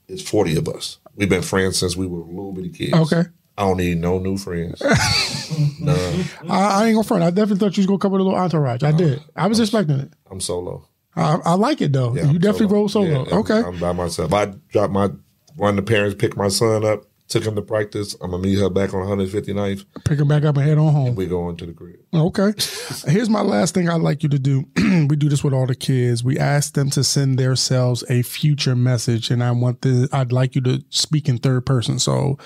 It's 0.07 0.21
40 0.21 0.57
of 0.57 0.67
us. 0.67 0.99
We've 1.15 1.29
been 1.29 1.41
friends 1.41 1.77
since 1.77 1.95
we 1.95 2.05
were 2.05 2.19
little 2.19 2.51
bitty 2.51 2.69
kids. 2.69 2.93
Okay. 2.93 3.23
I 3.57 3.61
don't 3.61 3.77
need 3.77 3.99
no 3.99 4.19
new 4.19 4.37
friends. 4.37 4.81
None. 5.79 6.25
I, 6.49 6.81
I 6.81 6.85
ain't 6.87 6.95
gonna 6.95 7.03
front. 7.03 7.23
I 7.23 7.29
definitely 7.29 7.57
thought 7.57 7.77
you 7.77 7.81
was 7.81 7.87
gonna 7.87 7.99
cover 7.99 8.17
the 8.17 8.23
little 8.23 8.39
entourage. 8.39 8.83
I 8.83 8.91
did. 8.91 9.23
I 9.35 9.47
was 9.47 9.59
expecting 9.59 9.99
it. 9.99 10.13
I'm 10.29 10.41
solo. 10.41 10.87
I, 11.15 11.37
I 11.45 11.53
like 11.55 11.81
it 11.81 11.93
though. 11.93 12.15
Yeah, 12.15 12.23
you 12.23 12.29
I'm 12.29 12.37
definitely 12.39 12.75
roll 12.75 12.89
solo. 12.89 13.25
Yeah, 13.27 13.35
okay. 13.37 13.59
I'm, 13.59 13.79
by 13.79 13.91
myself. 13.91 14.33
I 14.33 14.45
dropped 14.71 14.93
my 14.93 15.09
one 15.55 15.71
of 15.71 15.75
the 15.85 15.89
parents 15.91 16.15
picked 16.15 16.35
my 16.35 16.47
son 16.47 16.83
up 16.83 17.05
took 17.33 17.45
him 17.45 17.55
to 17.55 17.61
practice. 17.61 18.15
I'm 18.21 18.31
gonna 18.31 18.43
meet 18.43 18.59
her 18.59 18.69
back 18.69 18.93
on 18.93 19.05
159th. 19.05 19.85
Pick 20.05 20.19
him 20.19 20.27
back 20.27 20.43
up 20.43 20.55
and 20.55 20.65
head 20.65 20.77
on 20.77 20.93
home. 20.93 21.15
We 21.15 21.25
go 21.25 21.49
into 21.49 21.65
the 21.65 21.73
crib. 21.73 21.95
Okay. 22.13 22.53
Here's 23.11 23.29
my 23.29 23.41
last 23.41 23.73
thing 23.73 23.89
I'd 23.89 24.01
like 24.01 24.23
you 24.23 24.29
to 24.29 24.39
do. 24.39 24.65
we 25.09 25.15
do 25.15 25.29
this 25.29 25.43
with 25.43 25.53
all 25.53 25.65
the 25.65 25.75
kids. 25.75 26.23
We 26.23 26.37
ask 26.37 26.73
them 26.73 26.89
to 26.91 27.03
send 27.03 27.39
themselves 27.39 28.03
a 28.09 28.21
future 28.21 28.75
message, 28.75 29.31
and 29.31 29.43
I 29.43 29.51
want 29.51 29.81
the. 29.81 30.07
I'd 30.11 30.31
like 30.31 30.55
you 30.55 30.61
to 30.61 30.83
speak 30.89 31.27
in 31.27 31.39
third 31.39 31.65
person. 31.65 31.97
So, 31.97 32.37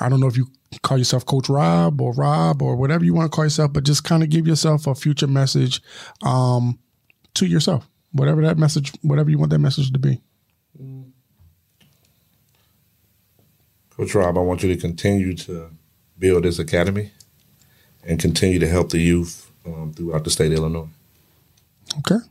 I 0.00 0.08
don't 0.08 0.20
know 0.20 0.28
if 0.28 0.36
you 0.36 0.48
call 0.82 0.98
yourself 0.98 1.24
Coach 1.24 1.48
Rob 1.48 2.00
or 2.00 2.12
Rob 2.12 2.60
or 2.60 2.76
whatever 2.76 3.04
you 3.04 3.14
want 3.14 3.30
to 3.30 3.34
call 3.34 3.46
yourself, 3.46 3.72
but 3.72 3.84
just 3.84 4.04
kind 4.04 4.22
of 4.22 4.28
give 4.28 4.46
yourself 4.46 4.86
a 4.86 4.94
future 4.94 5.26
message 5.26 5.80
um, 6.22 6.78
to 7.34 7.46
yourself, 7.46 7.88
whatever 8.12 8.42
that 8.42 8.58
message, 8.58 8.92
whatever 9.02 9.30
you 9.30 9.38
want 9.38 9.50
that 9.50 9.58
message 9.58 9.92
to 9.92 9.98
be. 9.98 10.20
Coach 13.98 14.14
Rob, 14.14 14.38
I 14.38 14.40
want 14.40 14.62
you 14.62 14.72
to 14.72 14.80
continue 14.80 15.34
to 15.34 15.70
build 16.18 16.44
this 16.44 16.60
academy 16.60 17.10
and 18.04 18.20
continue 18.20 18.60
to 18.60 18.68
help 18.68 18.90
the 18.90 18.98
youth 18.98 19.50
um, 19.66 19.92
throughout 19.92 20.22
the 20.22 20.30
state 20.30 20.52
of 20.52 20.58
Illinois. 20.58 20.88
Okay, 21.98 22.24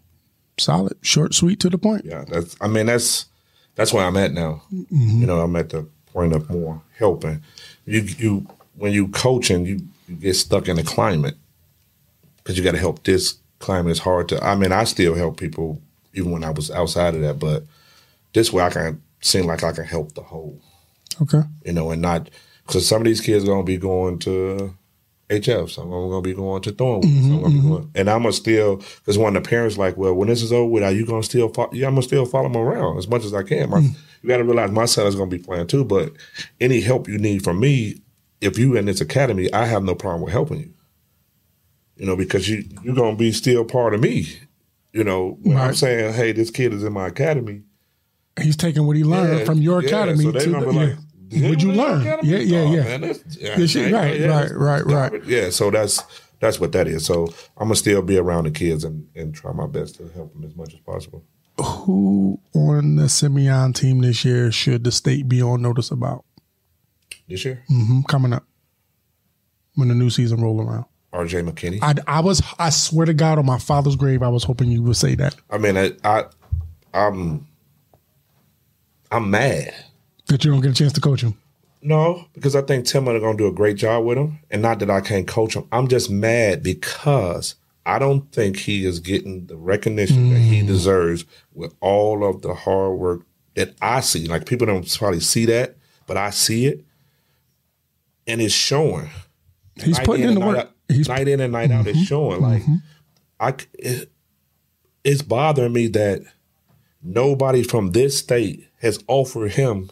solid, 0.57 0.97
short, 1.01 1.33
sweet, 1.33 1.59
to 1.59 1.69
the 1.69 1.77
point. 1.77 2.05
Yeah, 2.05 2.23
that's. 2.25 2.55
I 2.61 2.67
mean, 2.67 2.85
that's 2.85 3.25
that's 3.75 3.91
where 3.91 4.05
I'm 4.05 4.15
at 4.15 4.31
now. 4.31 4.61
Mm-hmm. 4.73 5.21
You 5.21 5.27
know, 5.27 5.41
I'm 5.41 5.55
at 5.57 5.69
the 5.69 5.85
point 6.13 6.33
of 6.33 6.49
more 6.49 6.81
helping. 6.97 7.43
You 7.85 8.01
you 8.01 8.47
when 8.75 8.93
you 8.93 9.09
coaching, 9.09 9.65
you 9.65 9.81
you 10.07 10.15
get 10.15 10.35
stuck 10.35 10.69
in 10.69 10.79
a 10.79 10.83
climate 10.83 11.35
because 12.37 12.57
you 12.57 12.63
got 12.63 12.71
to 12.71 12.79
help 12.79 13.03
this 13.03 13.35
climate. 13.59 13.91
is 13.91 13.99
hard 13.99 14.29
to. 14.29 14.43
I 14.43 14.55
mean, 14.55 14.71
I 14.71 14.83
still 14.83 15.15
help 15.15 15.39
people 15.39 15.81
even 16.13 16.31
when 16.31 16.43
I 16.43 16.49
was 16.49 16.71
outside 16.71 17.15
of 17.15 17.21
that, 17.21 17.39
but 17.39 17.63
this 18.33 18.51
way 18.51 18.63
I 18.63 18.69
can 18.69 19.01
seem 19.21 19.45
like 19.45 19.63
I 19.63 19.71
can 19.71 19.85
help 19.85 20.13
the 20.13 20.21
whole. 20.21 20.59
Okay. 21.21 21.41
You 21.65 21.73
know, 21.73 21.91
and 21.91 22.01
not 22.01 22.29
because 22.65 22.87
some 22.87 23.01
of 23.01 23.05
these 23.05 23.21
kids 23.21 23.43
are 23.43 23.47
gonna 23.47 23.63
be 23.63 23.77
going 23.77 24.19
to 24.19 24.75
HF, 25.29 25.69
some 25.69 25.85
of 25.85 25.91
them 25.91 26.05
are 26.05 26.09
gonna 26.09 26.21
be 26.21 26.33
going 26.33 26.61
to 26.63 26.71
Thornwood, 26.71 27.03
mm-hmm, 27.03 27.45
mm-hmm. 27.45 27.69
going, 27.69 27.91
and 27.95 28.09
I'm 28.09 28.23
gonna 28.23 28.33
still 28.33 28.77
because 28.77 29.17
one 29.17 29.35
of 29.35 29.43
the 29.43 29.49
parents 29.49 29.77
like, 29.77 29.97
well, 29.97 30.13
when 30.13 30.27
this 30.27 30.41
is 30.41 30.51
over 30.53 30.69
with, 30.69 30.83
are 30.83 30.91
you 30.91 31.05
gonna 31.05 31.23
still? 31.23 31.49
Follow? 31.49 31.73
Yeah, 31.73 31.87
I'm 31.87 31.93
gonna 31.93 32.03
still 32.03 32.25
follow 32.25 32.49
them 32.49 32.61
around 32.61 32.97
as 32.97 33.07
much 33.07 33.25
as 33.25 33.33
I 33.33 33.43
can. 33.43 33.69
My, 33.69 33.79
mm-hmm. 33.79 33.93
You 34.21 34.29
got 34.29 34.37
to 34.37 34.43
realize 34.43 34.71
my 34.71 34.85
son 34.85 35.07
is 35.07 35.15
gonna 35.15 35.29
be 35.29 35.37
playing 35.37 35.67
too, 35.67 35.85
but 35.85 36.11
any 36.59 36.81
help 36.81 37.07
you 37.07 37.17
need 37.17 37.43
from 37.43 37.59
me, 37.59 38.01
if 38.41 38.57
you 38.57 38.75
in 38.75 38.85
this 38.85 39.01
academy, 39.01 39.51
I 39.53 39.65
have 39.65 39.83
no 39.83 39.95
problem 39.95 40.23
with 40.23 40.33
helping 40.33 40.59
you. 40.59 40.73
You 41.97 42.05
know, 42.05 42.15
because 42.15 42.47
you 42.47 42.63
you're 42.83 42.95
gonna 42.95 43.15
be 43.15 43.31
still 43.31 43.65
part 43.65 43.93
of 43.93 44.01
me. 44.01 44.27
You 44.93 45.03
know, 45.03 45.37
when 45.41 45.57
right. 45.57 45.67
I'm 45.67 45.75
saying, 45.75 46.13
hey, 46.13 46.31
this 46.31 46.49
kid 46.49 46.73
is 46.73 46.83
in 46.83 46.93
my 46.93 47.07
academy. 47.07 47.63
He's 48.39 48.55
taking 48.55 48.85
what 48.85 48.95
he 48.95 49.03
learned 49.03 49.39
yeah, 49.39 49.45
from 49.45 49.61
your 49.61 49.81
yeah, 49.81 49.87
academy 49.87 50.23
so 50.23 50.31
to 50.31 50.39
the, 50.39 50.71
like, 50.71 50.97
would 51.49 51.61
you 51.61 51.71
learn? 51.71 52.03
Yeah, 52.03 52.19
yeah, 52.21 52.37
yeah. 52.37 52.61
Oh, 52.61 52.97
man, 52.97 53.03
yeah, 53.29 53.57
yeah 53.57 53.97
right, 53.97 54.19
yeah, 54.19 54.27
right, 54.27 54.51
right, 54.51 54.85
right. 54.85 55.25
Yeah, 55.25 55.49
so 55.49 55.71
that's 55.71 56.03
that's 56.39 56.59
what 56.59 56.71
that 56.71 56.87
is. 56.87 57.05
So 57.05 57.27
I'm 57.57 57.67
gonna 57.67 57.75
still 57.75 58.01
be 58.01 58.17
around 58.17 58.45
the 58.45 58.51
kids 58.51 58.83
and, 58.83 59.07
and 59.15 59.33
try 59.33 59.51
my 59.51 59.67
best 59.67 59.95
to 59.95 60.07
help 60.09 60.33
them 60.33 60.43
as 60.43 60.55
much 60.55 60.73
as 60.73 60.79
possible. 60.81 61.23
Who 61.59 62.39
on 62.53 62.97
the 62.97 63.09
Simeon 63.09 63.73
team 63.73 64.01
this 64.01 64.23
year 64.23 64.51
should 64.51 64.83
the 64.83 64.91
state 64.91 65.27
be 65.27 65.41
on 65.41 65.61
notice 65.61 65.89
about? 65.91 66.23
This 67.27 67.43
year, 67.43 67.63
mm-hmm, 67.69 68.01
coming 68.03 68.33
up 68.33 68.45
when 69.75 69.89
the 69.89 69.95
new 69.95 70.09
season 70.09 70.41
roll 70.41 70.61
around. 70.61 70.85
R.J. 71.13 71.41
McKinney. 71.41 71.79
I, 71.81 71.95
I 72.07 72.19
was 72.19 72.41
I 72.59 72.69
swear 72.69 73.05
to 73.05 73.13
God 73.13 73.39
on 73.39 73.45
my 73.45 73.59
father's 73.59 73.95
grave 73.95 74.21
I 74.21 74.29
was 74.29 74.43
hoping 74.43 74.69
you 74.71 74.83
would 74.83 74.97
say 74.97 75.15
that. 75.15 75.35
I 75.49 75.57
mean 75.57 75.77
I, 75.77 75.91
I 76.03 76.25
I'm 76.93 77.47
I'm 79.11 79.29
mad 79.29 79.73
that 80.27 80.43
you 80.43 80.51
don't 80.51 80.61
get 80.61 80.71
a 80.71 80.75
chance 80.75 80.93
to 80.93 81.01
coach 81.01 81.21
him. 81.21 81.37
No, 81.81 82.25
because 82.33 82.55
I 82.55 82.61
think 82.61 82.85
Tim 82.85 83.07
are 83.07 83.19
going 83.19 83.37
to 83.37 83.43
do 83.43 83.47
a 83.47 83.53
great 83.53 83.77
job 83.77 84.03
with 84.03 84.17
him, 84.17 84.39
and 84.49 84.61
not 84.61 84.79
that 84.79 84.89
I 84.89 84.99
can't 84.99 85.27
coach 85.27 85.55
him. 85.55 85.67
I'm 85.71 85.87
just 85.87 86.09
mad 86.09 86.63
because 86.63 87.55
I 87.85 87.99
don't 87.99 88.29
think 88.31 88.57
he 88.57 88.85
is 88.85 88.99
getting 88.99 89.45
the 89.45 89.55
recognition 89.55 90.29
mm. 90.29 90.33
that 90.33 90.39
he 90.39 90.61
mm. 90.61 90.67
deserves 90.67 91.25
with 91.53 91.73
all 91.79 92.27
of 92.27 92.41
the 92.41 92.53
hard 92.53 92.97
work 92.97 93.21
that 93.55 93.75
I 93.81 94.01
see. 94.01 94.27
Like 94.27 94.45
people 94.45 94.67
don't 94.67 94.97
probably 94.97 95.19
see 95.19 95.45
that, 95.45 95.77
but 96.07 96.17
I 96.17 96.31
see 96.31 96.65
it, 96.65 96.83
and 98.25 98.41
it's 98.41 98.53
showing. 98.53 99.09
He's 99.75 99.97
night 99.97 100.05
putting 100.05 100.23
in, 100.23 100.29
in 100.29 100.35
the 100.35 100.45
work. 100.45 100.57
Out, 100.57 100.71
He's 100.89 101.09
night 101.09 101.27
in 101.27 101.39
and 101.39 101.53
night 101.53 101.69
mm-hmm. 101.69 101.79
out. 101.79 101.87
It's 101.87 101.97
mm-hmm. 101.97 102.05
showing. 102.05 102.41
Like 102.41 102.61
mm-hmm. 102.63 102.75
I, 103.39 103.55
it, 103.73 104.11
it's 105.03 105.21
bothering 105.21 105.73
me 105.73 105.87
that 105.87 106.21
nobody 107.03 107.63
from 107.63 107.91
this 107.91 108.17
state 108.17 108.67
has 108.81 109.03
offered 109.07 109.53
him 109.53 109.89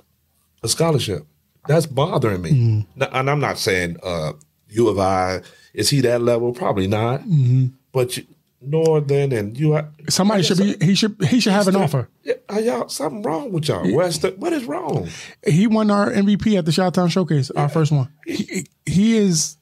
a 0.63 0.67
scholarship. 0.67 1.25
That's 1.67 1.85
bothering 1.85 2.41
me. 2.41 2.51
Mm-hmm. 2.51 3.03
And 3.11 3.29
I'm 3.29 3.39
not 3.39 3.57
saying 3.57 3.97
uh, 4.03 4.33
U 4.69 4.87
of 4.87 4.99
I 4.99 5.41
is 5.73 5.89
he 5.89 6.01
that 6.01 6.21
level? 6.21 6.53
Probably 6.53 6.87
not. 6.87 7.21
Mm-hmm. 7.21 7.67
But 7.91 8.17
you, 8.17 8.25
Northern 8.61 9.31
and 9.31 9.57
you, 9.59 9.79
somebody 10.09 10.43
should 10.43 10.57
be. 10.57 10.75
He 10.83 10.95
should. 10.95 11.15
He 11.23 11.39
should 11.39 11.53
have 11.53 11.67
an 11.67 11.75
offer. 11.75 12.09
Yeah, 12.23 12.59
y'all 12.59 12.89
something 12.89 13.21
wrong 13.21 13.51
with 13.51 13.67
y'all. 13.67 13.89
Western, 13.93 14.33
what 14.33 14.53
is 14.53 14.65
wrong? 14.65 15.07
He 15.45 15.67
won 15.67 15.91
our 15.91 16.09
MVP 16.11 16.57
at 16.57 16.65
the 16.65 16.71
Chi-Town 16.71 17.09
Showcase, 17.09 17.51
yeah. 17.53 17.61
our 17.61 17.69
first 17.69 17.91
one. 17.91 18.11
He, 18.25 18.65
he 18.85 19.17
is. 19.17 19.57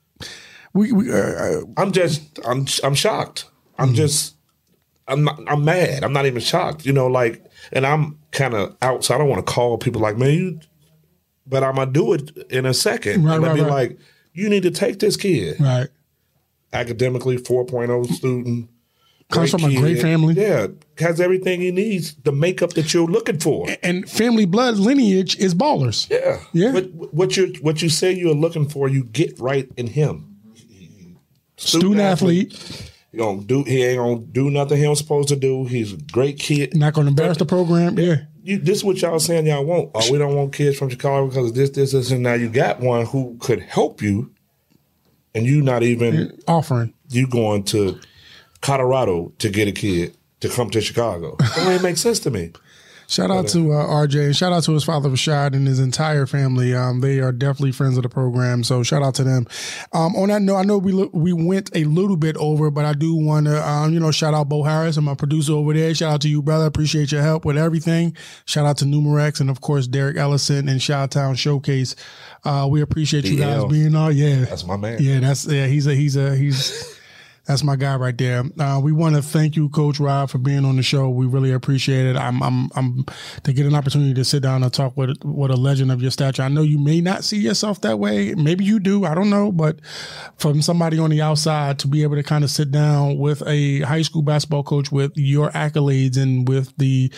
We. 0.74 0.92
we 0.92 1.12
uh, 1.12 1.16
uh 1.16 1.62
I'm 1.78 1.92
just. 1.92 2.40
I'm. 2.46 2.66
I'm 2.84 2.96
shocked. 2.96 3.46
I'm 3.78 3.88
mm-hmm. 3.88 3.96
just. 3.96 4.36
I'm. 5.08 5.24
Not, 5.24 5.40
I'm 5.48 5.66
mad. 5.66 6.04
I'm 6.04 6.14
not 6.14 6.26
even 6.26 6.42
shocked. 6.42 6.86
You 6.86 6.94
know, 6.94 7.08
like, 7.08 7.46
and 7.72 7.86
I'm 7.86 8.20
kind 8.32 8.54
of 8.54 8.76
out. 8.82 9.04
So 9.04 9.16
I 9.16 9.18
don't 9.18 9.30
want 9.30 9.46
to 9.46 9.52
call 9.52 9.78
people 9.78 10.02
like, 10.02 10.18
man, 10.18 10.34
you 10.34 10.60
but 11.46 11.64
I'm 11.64 11.76
gonna 11.76 11.92
do 11.92 12.14
it 12.14 12.32
in 12.50 12.66
a 12.66 12.74
second. 12.74 13.24
Right, 13.24 13.36
and 13.36 13.44
right, 13.44 13.56
be 13.56 13.62
right. 13.62 13.70
like, 13.70 14.00
you 14.34 14.50
need 14.50 14.64
to 14.64 14.72
take 14.72 15.00
this 15.00 15.18
kid. 15.18 15.60
Right. 15.60 15.88
Academically 16.72 17.38
4.0 17.38 18.08
student. 18.14 18.70
Comes 19.30 19.52
from 19.52 19.62
kid. 19.62 19.78
a 19.78 19.80
great 19.80 20.02
family. 20.02 20.34
Yeah. 20.36 20.68
Has 21.00 21.20
everything 21.20 21.62
he 21.62 21.72
needs, 21.72 22.16
the 22.16 22.32
makeup 22.32 22.74
that 22.74 22.94
you're 22.94 23.08
looking 23.08 23.40
for. 23.40 23.68
And 23.82 24.10
family 24.10 24.46
blood 24.46 24.78
lineage 24.78 25.38
is 25.38 25.56
ballers. 25.56 26.10
Yeah. 26.10 26.40
Yeah. 26.54 26.72
But 26.72 27.14
what 27.14 27.38
you 27.38 27.54
what 27.62 27.82
you 27.82 27.90
say 27.90 28.14
you're 28.14 28.36
looking 28.36 28.68
for, 28.68 28.88
you 28.90 29.04
get 29.04 29.40
right 29.40 29.70
in 29.78 29.88
him. 29.88 30.33
Student, 31.68 32.02
athlete. 32.02 32.54
athlete. 32.54 32.90
He 33.12 33.18
gonna 33.18 33.42
do 33.42 33.64
he 33.64 33.84
ain't 33.84 33.98
gonna 33.98 34.20
do 34.20 34.50
nothing 34.50 34.80
he 34.80 34.88
was 34.88 35.00
supposed 35.00 35.30
to 35.30 35.36
do. 35.36 35.66
He's 35.66 35.94
a 35.94 35.98
great 35.98 36.40
kid. 36.40 36.76
Not 36.76 36.94
gonna 36.94 37.10
embarrass 37.10 37.38
the 37.38 37.46
program. 37.46 37.98
Yeah 37.98 38.18
you, 38.44 38.58
this 38.58 38.80
is 38.80 38.84
what 38.84 39.02
y'all 39.02 39.20
saying 39.20 39.48
y'all 39.48 39.64
want. 39.64 39.92
Oh, 39.96 40.12
we 40.12 40.18
don't 40.18 40.36
want 40.36 40.54
kids 40.54 40.78
from 40.78 40.90
Chicago 40.90 41.28
because 41.28 41.50
of 41.50 41.56
this, 41.56 41.70
this, 41.72 41.94
this, 41.94 42.12
and 42.12 42.22
now 42.22 42.34
you 42.34 42.50
got 42.50 42.82
one 42.82 43.06
who 43.06 43.38
could 43.40 43.62
help 43.62 44.02
you, 44.02 44.32
and 45.34 45.46
you 45.46 45.62
not 45.62 45.82
even 45.82 46.38
offering. 46.48 46.94
You 47.10 47.26
going 47.26 47.64
to 47.66 48.00
Colorado 48.62 49.32
to 49.40 49.50
get 49.50 49.70
a 49.70 49.72
kid 49.72 50.16
to 50.42 50.50
come 50.50 50.70
to 50.72 50.82
Chicago? 50.82 51.38
That 51.40 51.56
doesn't 51.56 51.84
make 51.84 51.98
sense 51.98 52.20
to 52.20 52.32
me. 52.32 52.52
Shout 53.08 53.32
out 53.32 53.48
to 53.50 53.74
uh, 53.74 53.86
RJ 53.86 54.26
and 54.26 54.36
shout 54.36 54.54
out 54.54 54.64
to 54.64 54.74
his 54.74 54.84
father 54.84 55.10
Rashad 55.10 55.54
and 55.54 55.68
his 55.68 55.80
entire 55.80 56.26
family. 56.26 56.74
Um, 56.74 57.02
they 57.02 57.20
are 57.20 57.32
definitely 57.32 57.72
friends 57.72 57.98
of 57.98 58.04
the 58.04 58.10
program, 58.10 58.64
so 58.64 58.84
shout 58.84 59.04
out 59.04 59.16
to 59.16 59.24
them. 59.24 59.48
Um, 59.92 60.16
on 60.16 60.30
that 60.30 60.42
note, 60.42 60.58
I 60.58 60.64
know 60.64 60.78
we 60.78 60.94
we 61.14 61.34
went 61.34 61.70
a 61.76 61.84
little 61.84 62.18
bit 62.18 62.38
over, 62.38 62.72
but 62.72 62.86
I 62.86 62.94
do 62.94 63.16
want 63.16 63.46
to 63.48 63.68
um, 63.68 63.94
you 63.94 64.00
know 64.00 64.12
shout 64.12 64.34
out 64.34 64.50
Bo 64.50 64.64
Harris 64.64 64.98
and 64.98 65.06
my 65.06 65.16
producer 65.16 65.54
over 65.54 65.74
there. 65.74 65.94
Shout 65.94 66.14
out 66.14 66.22
to 66.22 66.30
you, 66.30 66.42
brother. 66.42 66.66
Appreciate 66.66 67.12
your 67.12 67.22
help 67.22 67.46
with 67.46 67.58
everything. 67.58 68.16
Shout 68.46 68.66
out 68.66 68.78
to 68.78 68.86
Numerex 68.86 69.42
and 69.42 69.50
of 69.50 69.62
course 69.62 69.88
Derek 69.88 70.18
Ellison 70.18 70.68
and 70.70 70.86
Chi-Town 70.86 71.36
Showcase. 71.36 71.96
Uh, 72.44 72.68
we 72.70 72.82
appreciate 72.82 73.26
you 73.26 73.38
guys 73.38 73.64
being 73.66 73.96
on. 73.96 74.16
Yeah, 74.16 74.46
that's 74.46 74.66
my 74.66 74.78
man. 74.78 74.98
Yeah, 75.02 75.20
that's 75.20 75.46
yeah. 75.46 75.68
He's 75.68 75.88
a 75.88 75.96
he's 75.96 76.16
a 76.16 76.36
he's. 76.36 77.00
That's 77.46 77.64
my 77.64 77.76
guy 77.76 77.98
right 77.98 78.18
there. 78.18 78.44
Uh, 78.58 78.80
we 78.82 78.94
want 78.94 79.16
to 79.16 79.22
thank 79.22 79.58
you, 79.58 79.68
Coach 79.68 80.00
Rob, 80.00 80.30
for 80.30 80.38
being 80.38 80.64
on 80.64 80.78
the 80.78 80.84
show. 80.84 81.10
We 81.10 81.26
really 81.26 81.52
appreciate 81.52 82.06
it. 82.06 82.16
I'm, 82.16 82.42
I'm, 82.42 82.70
I'm 82.76 83.06
to 83.44 83.52
get 83.52 83.66
an 83.66 83.76
opportunity 83.76 84.14
to 84.14 84.24
sit 84.24 84.42
down 84.42 84.64
and 84.64 84.74
talk 84.74 84.96
with, 84.96 85.18
with 85.26 85.52
a 85.52 85.58
legend 85.58 85.92
of 85.92 86.02
your 86.02 86.12
stature. 86.12 86.42
I 86.42 86.48
know 86.48 86.62
you 86.62 86.80
may 86.80 87.02
not 87.02 87.26
see 87.26 87.40
yourself 87.40 87.82
that 87.82 88.00
way. 88.00 88.34
Maybe 88.34 88.64
you 88.64 88.80
do. 88.80 89.04
I 89.04 89.14
don't 89.14 89.30
know. 89.30 89.52
But 89.52 89.80
from 90.38 90.62
somebody 90.62 91.00
on 91.00 91.10
the 91.10 91.22
outside 91.22 91.80
to 91.80 91.88
be 91.90 92.04
able 92.04 92.16
to 92.16 92.24
kind 92.24 92.46
of 92.46 92.50
sit 92.50 92.72
down 92.72 93.18
with 93.18 93.46
a 93.46 93.82
high 93.82 94.04
school 94.04 94.22
basketball 94.22 94.64
coach 94.64 94.90
with 94.90 95.12
your 95.16 95.50
accolades 95.52 96.16
and 96.16 96.48
with 96.48 96.74
the 96.78 97.12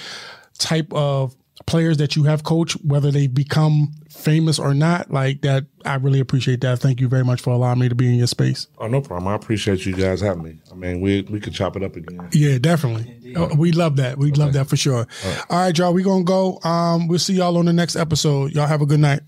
type 0.58 0.92
of 0.92 1.36
players 1.66 1.98
that 1.98 2.16
you 2.16 2.24
have 2.24 2.44
coached, 2.44 2.76
whether 2.84 3.12
they 3.12 3.28
become 3.28 3.94
famous 4.10 4.60
or 4.60 4.74
not, 4.74 5.12
like 5.12 5.42
that, 5.42 5.66
I 5.86 5.96
really 5.96 6.20
appreciate 6.20 6.62
that. 6.62 6.80
Thank 6.80 7.00
you 7.00 7.08
very 7.08 7.24
much 7.24 7.42
for 7.42 7.52
allowing 7.52 7.80
me 7.80 7.90
to 7.90 7.96
be 7.96 8.08
in 8.08 8.16
your 8.16 8.28
space. 8.28 8.68
Oh, 8.78 8.88
no 8.88 9.02
problem. 9.02 9.28
I 9.28 9.36
appreciate 9.36 9.86
you 9.86 9.94
guys 9.94 10.22
having 10.22 10.44
me. 10.44 10.60
I 10.72 10.76
mean, 10.76 11.02
we 11.02 11.22
we 11.24 11.40
could 11.40 11.54
chop 11.54 11.76
it 11.76 11.84
up 11.84 11.96
again. 11.96 12.28
Yeah, 12.34 12.58
definitely. 12.58 13.34
Oh, 13.36 13.56
we 13.56 13.72
love 13.72 13.98
that. 13.98 14.18
We 14.18 14.32
okay. 14.32 14.42
love 14.42 14.54
that 14.54 14.68
for 14.68 14.78
sure. 14.78 14.96
All 14.96 15.32
right, 15.32 15.46
All 15.50 15.60
right 15.60 15.78
y'all. 15.78 15.94
We 15.94 16.04
gonna 16.04 16.24
go. 16.24 16.60
Um, 16.64 17.08
we'll 17.08 17.20
see 17.20 17.34
y'all 17.34 17.58
on 17.58 17.66
the 17.66 17.74
next 17.74 17.96
episode. 17.96 18.52
Y'all 18.54 18.68
have 18.68 18.82
a 18.82 18.86
good 18.86 19.00
night. 19.00 19.22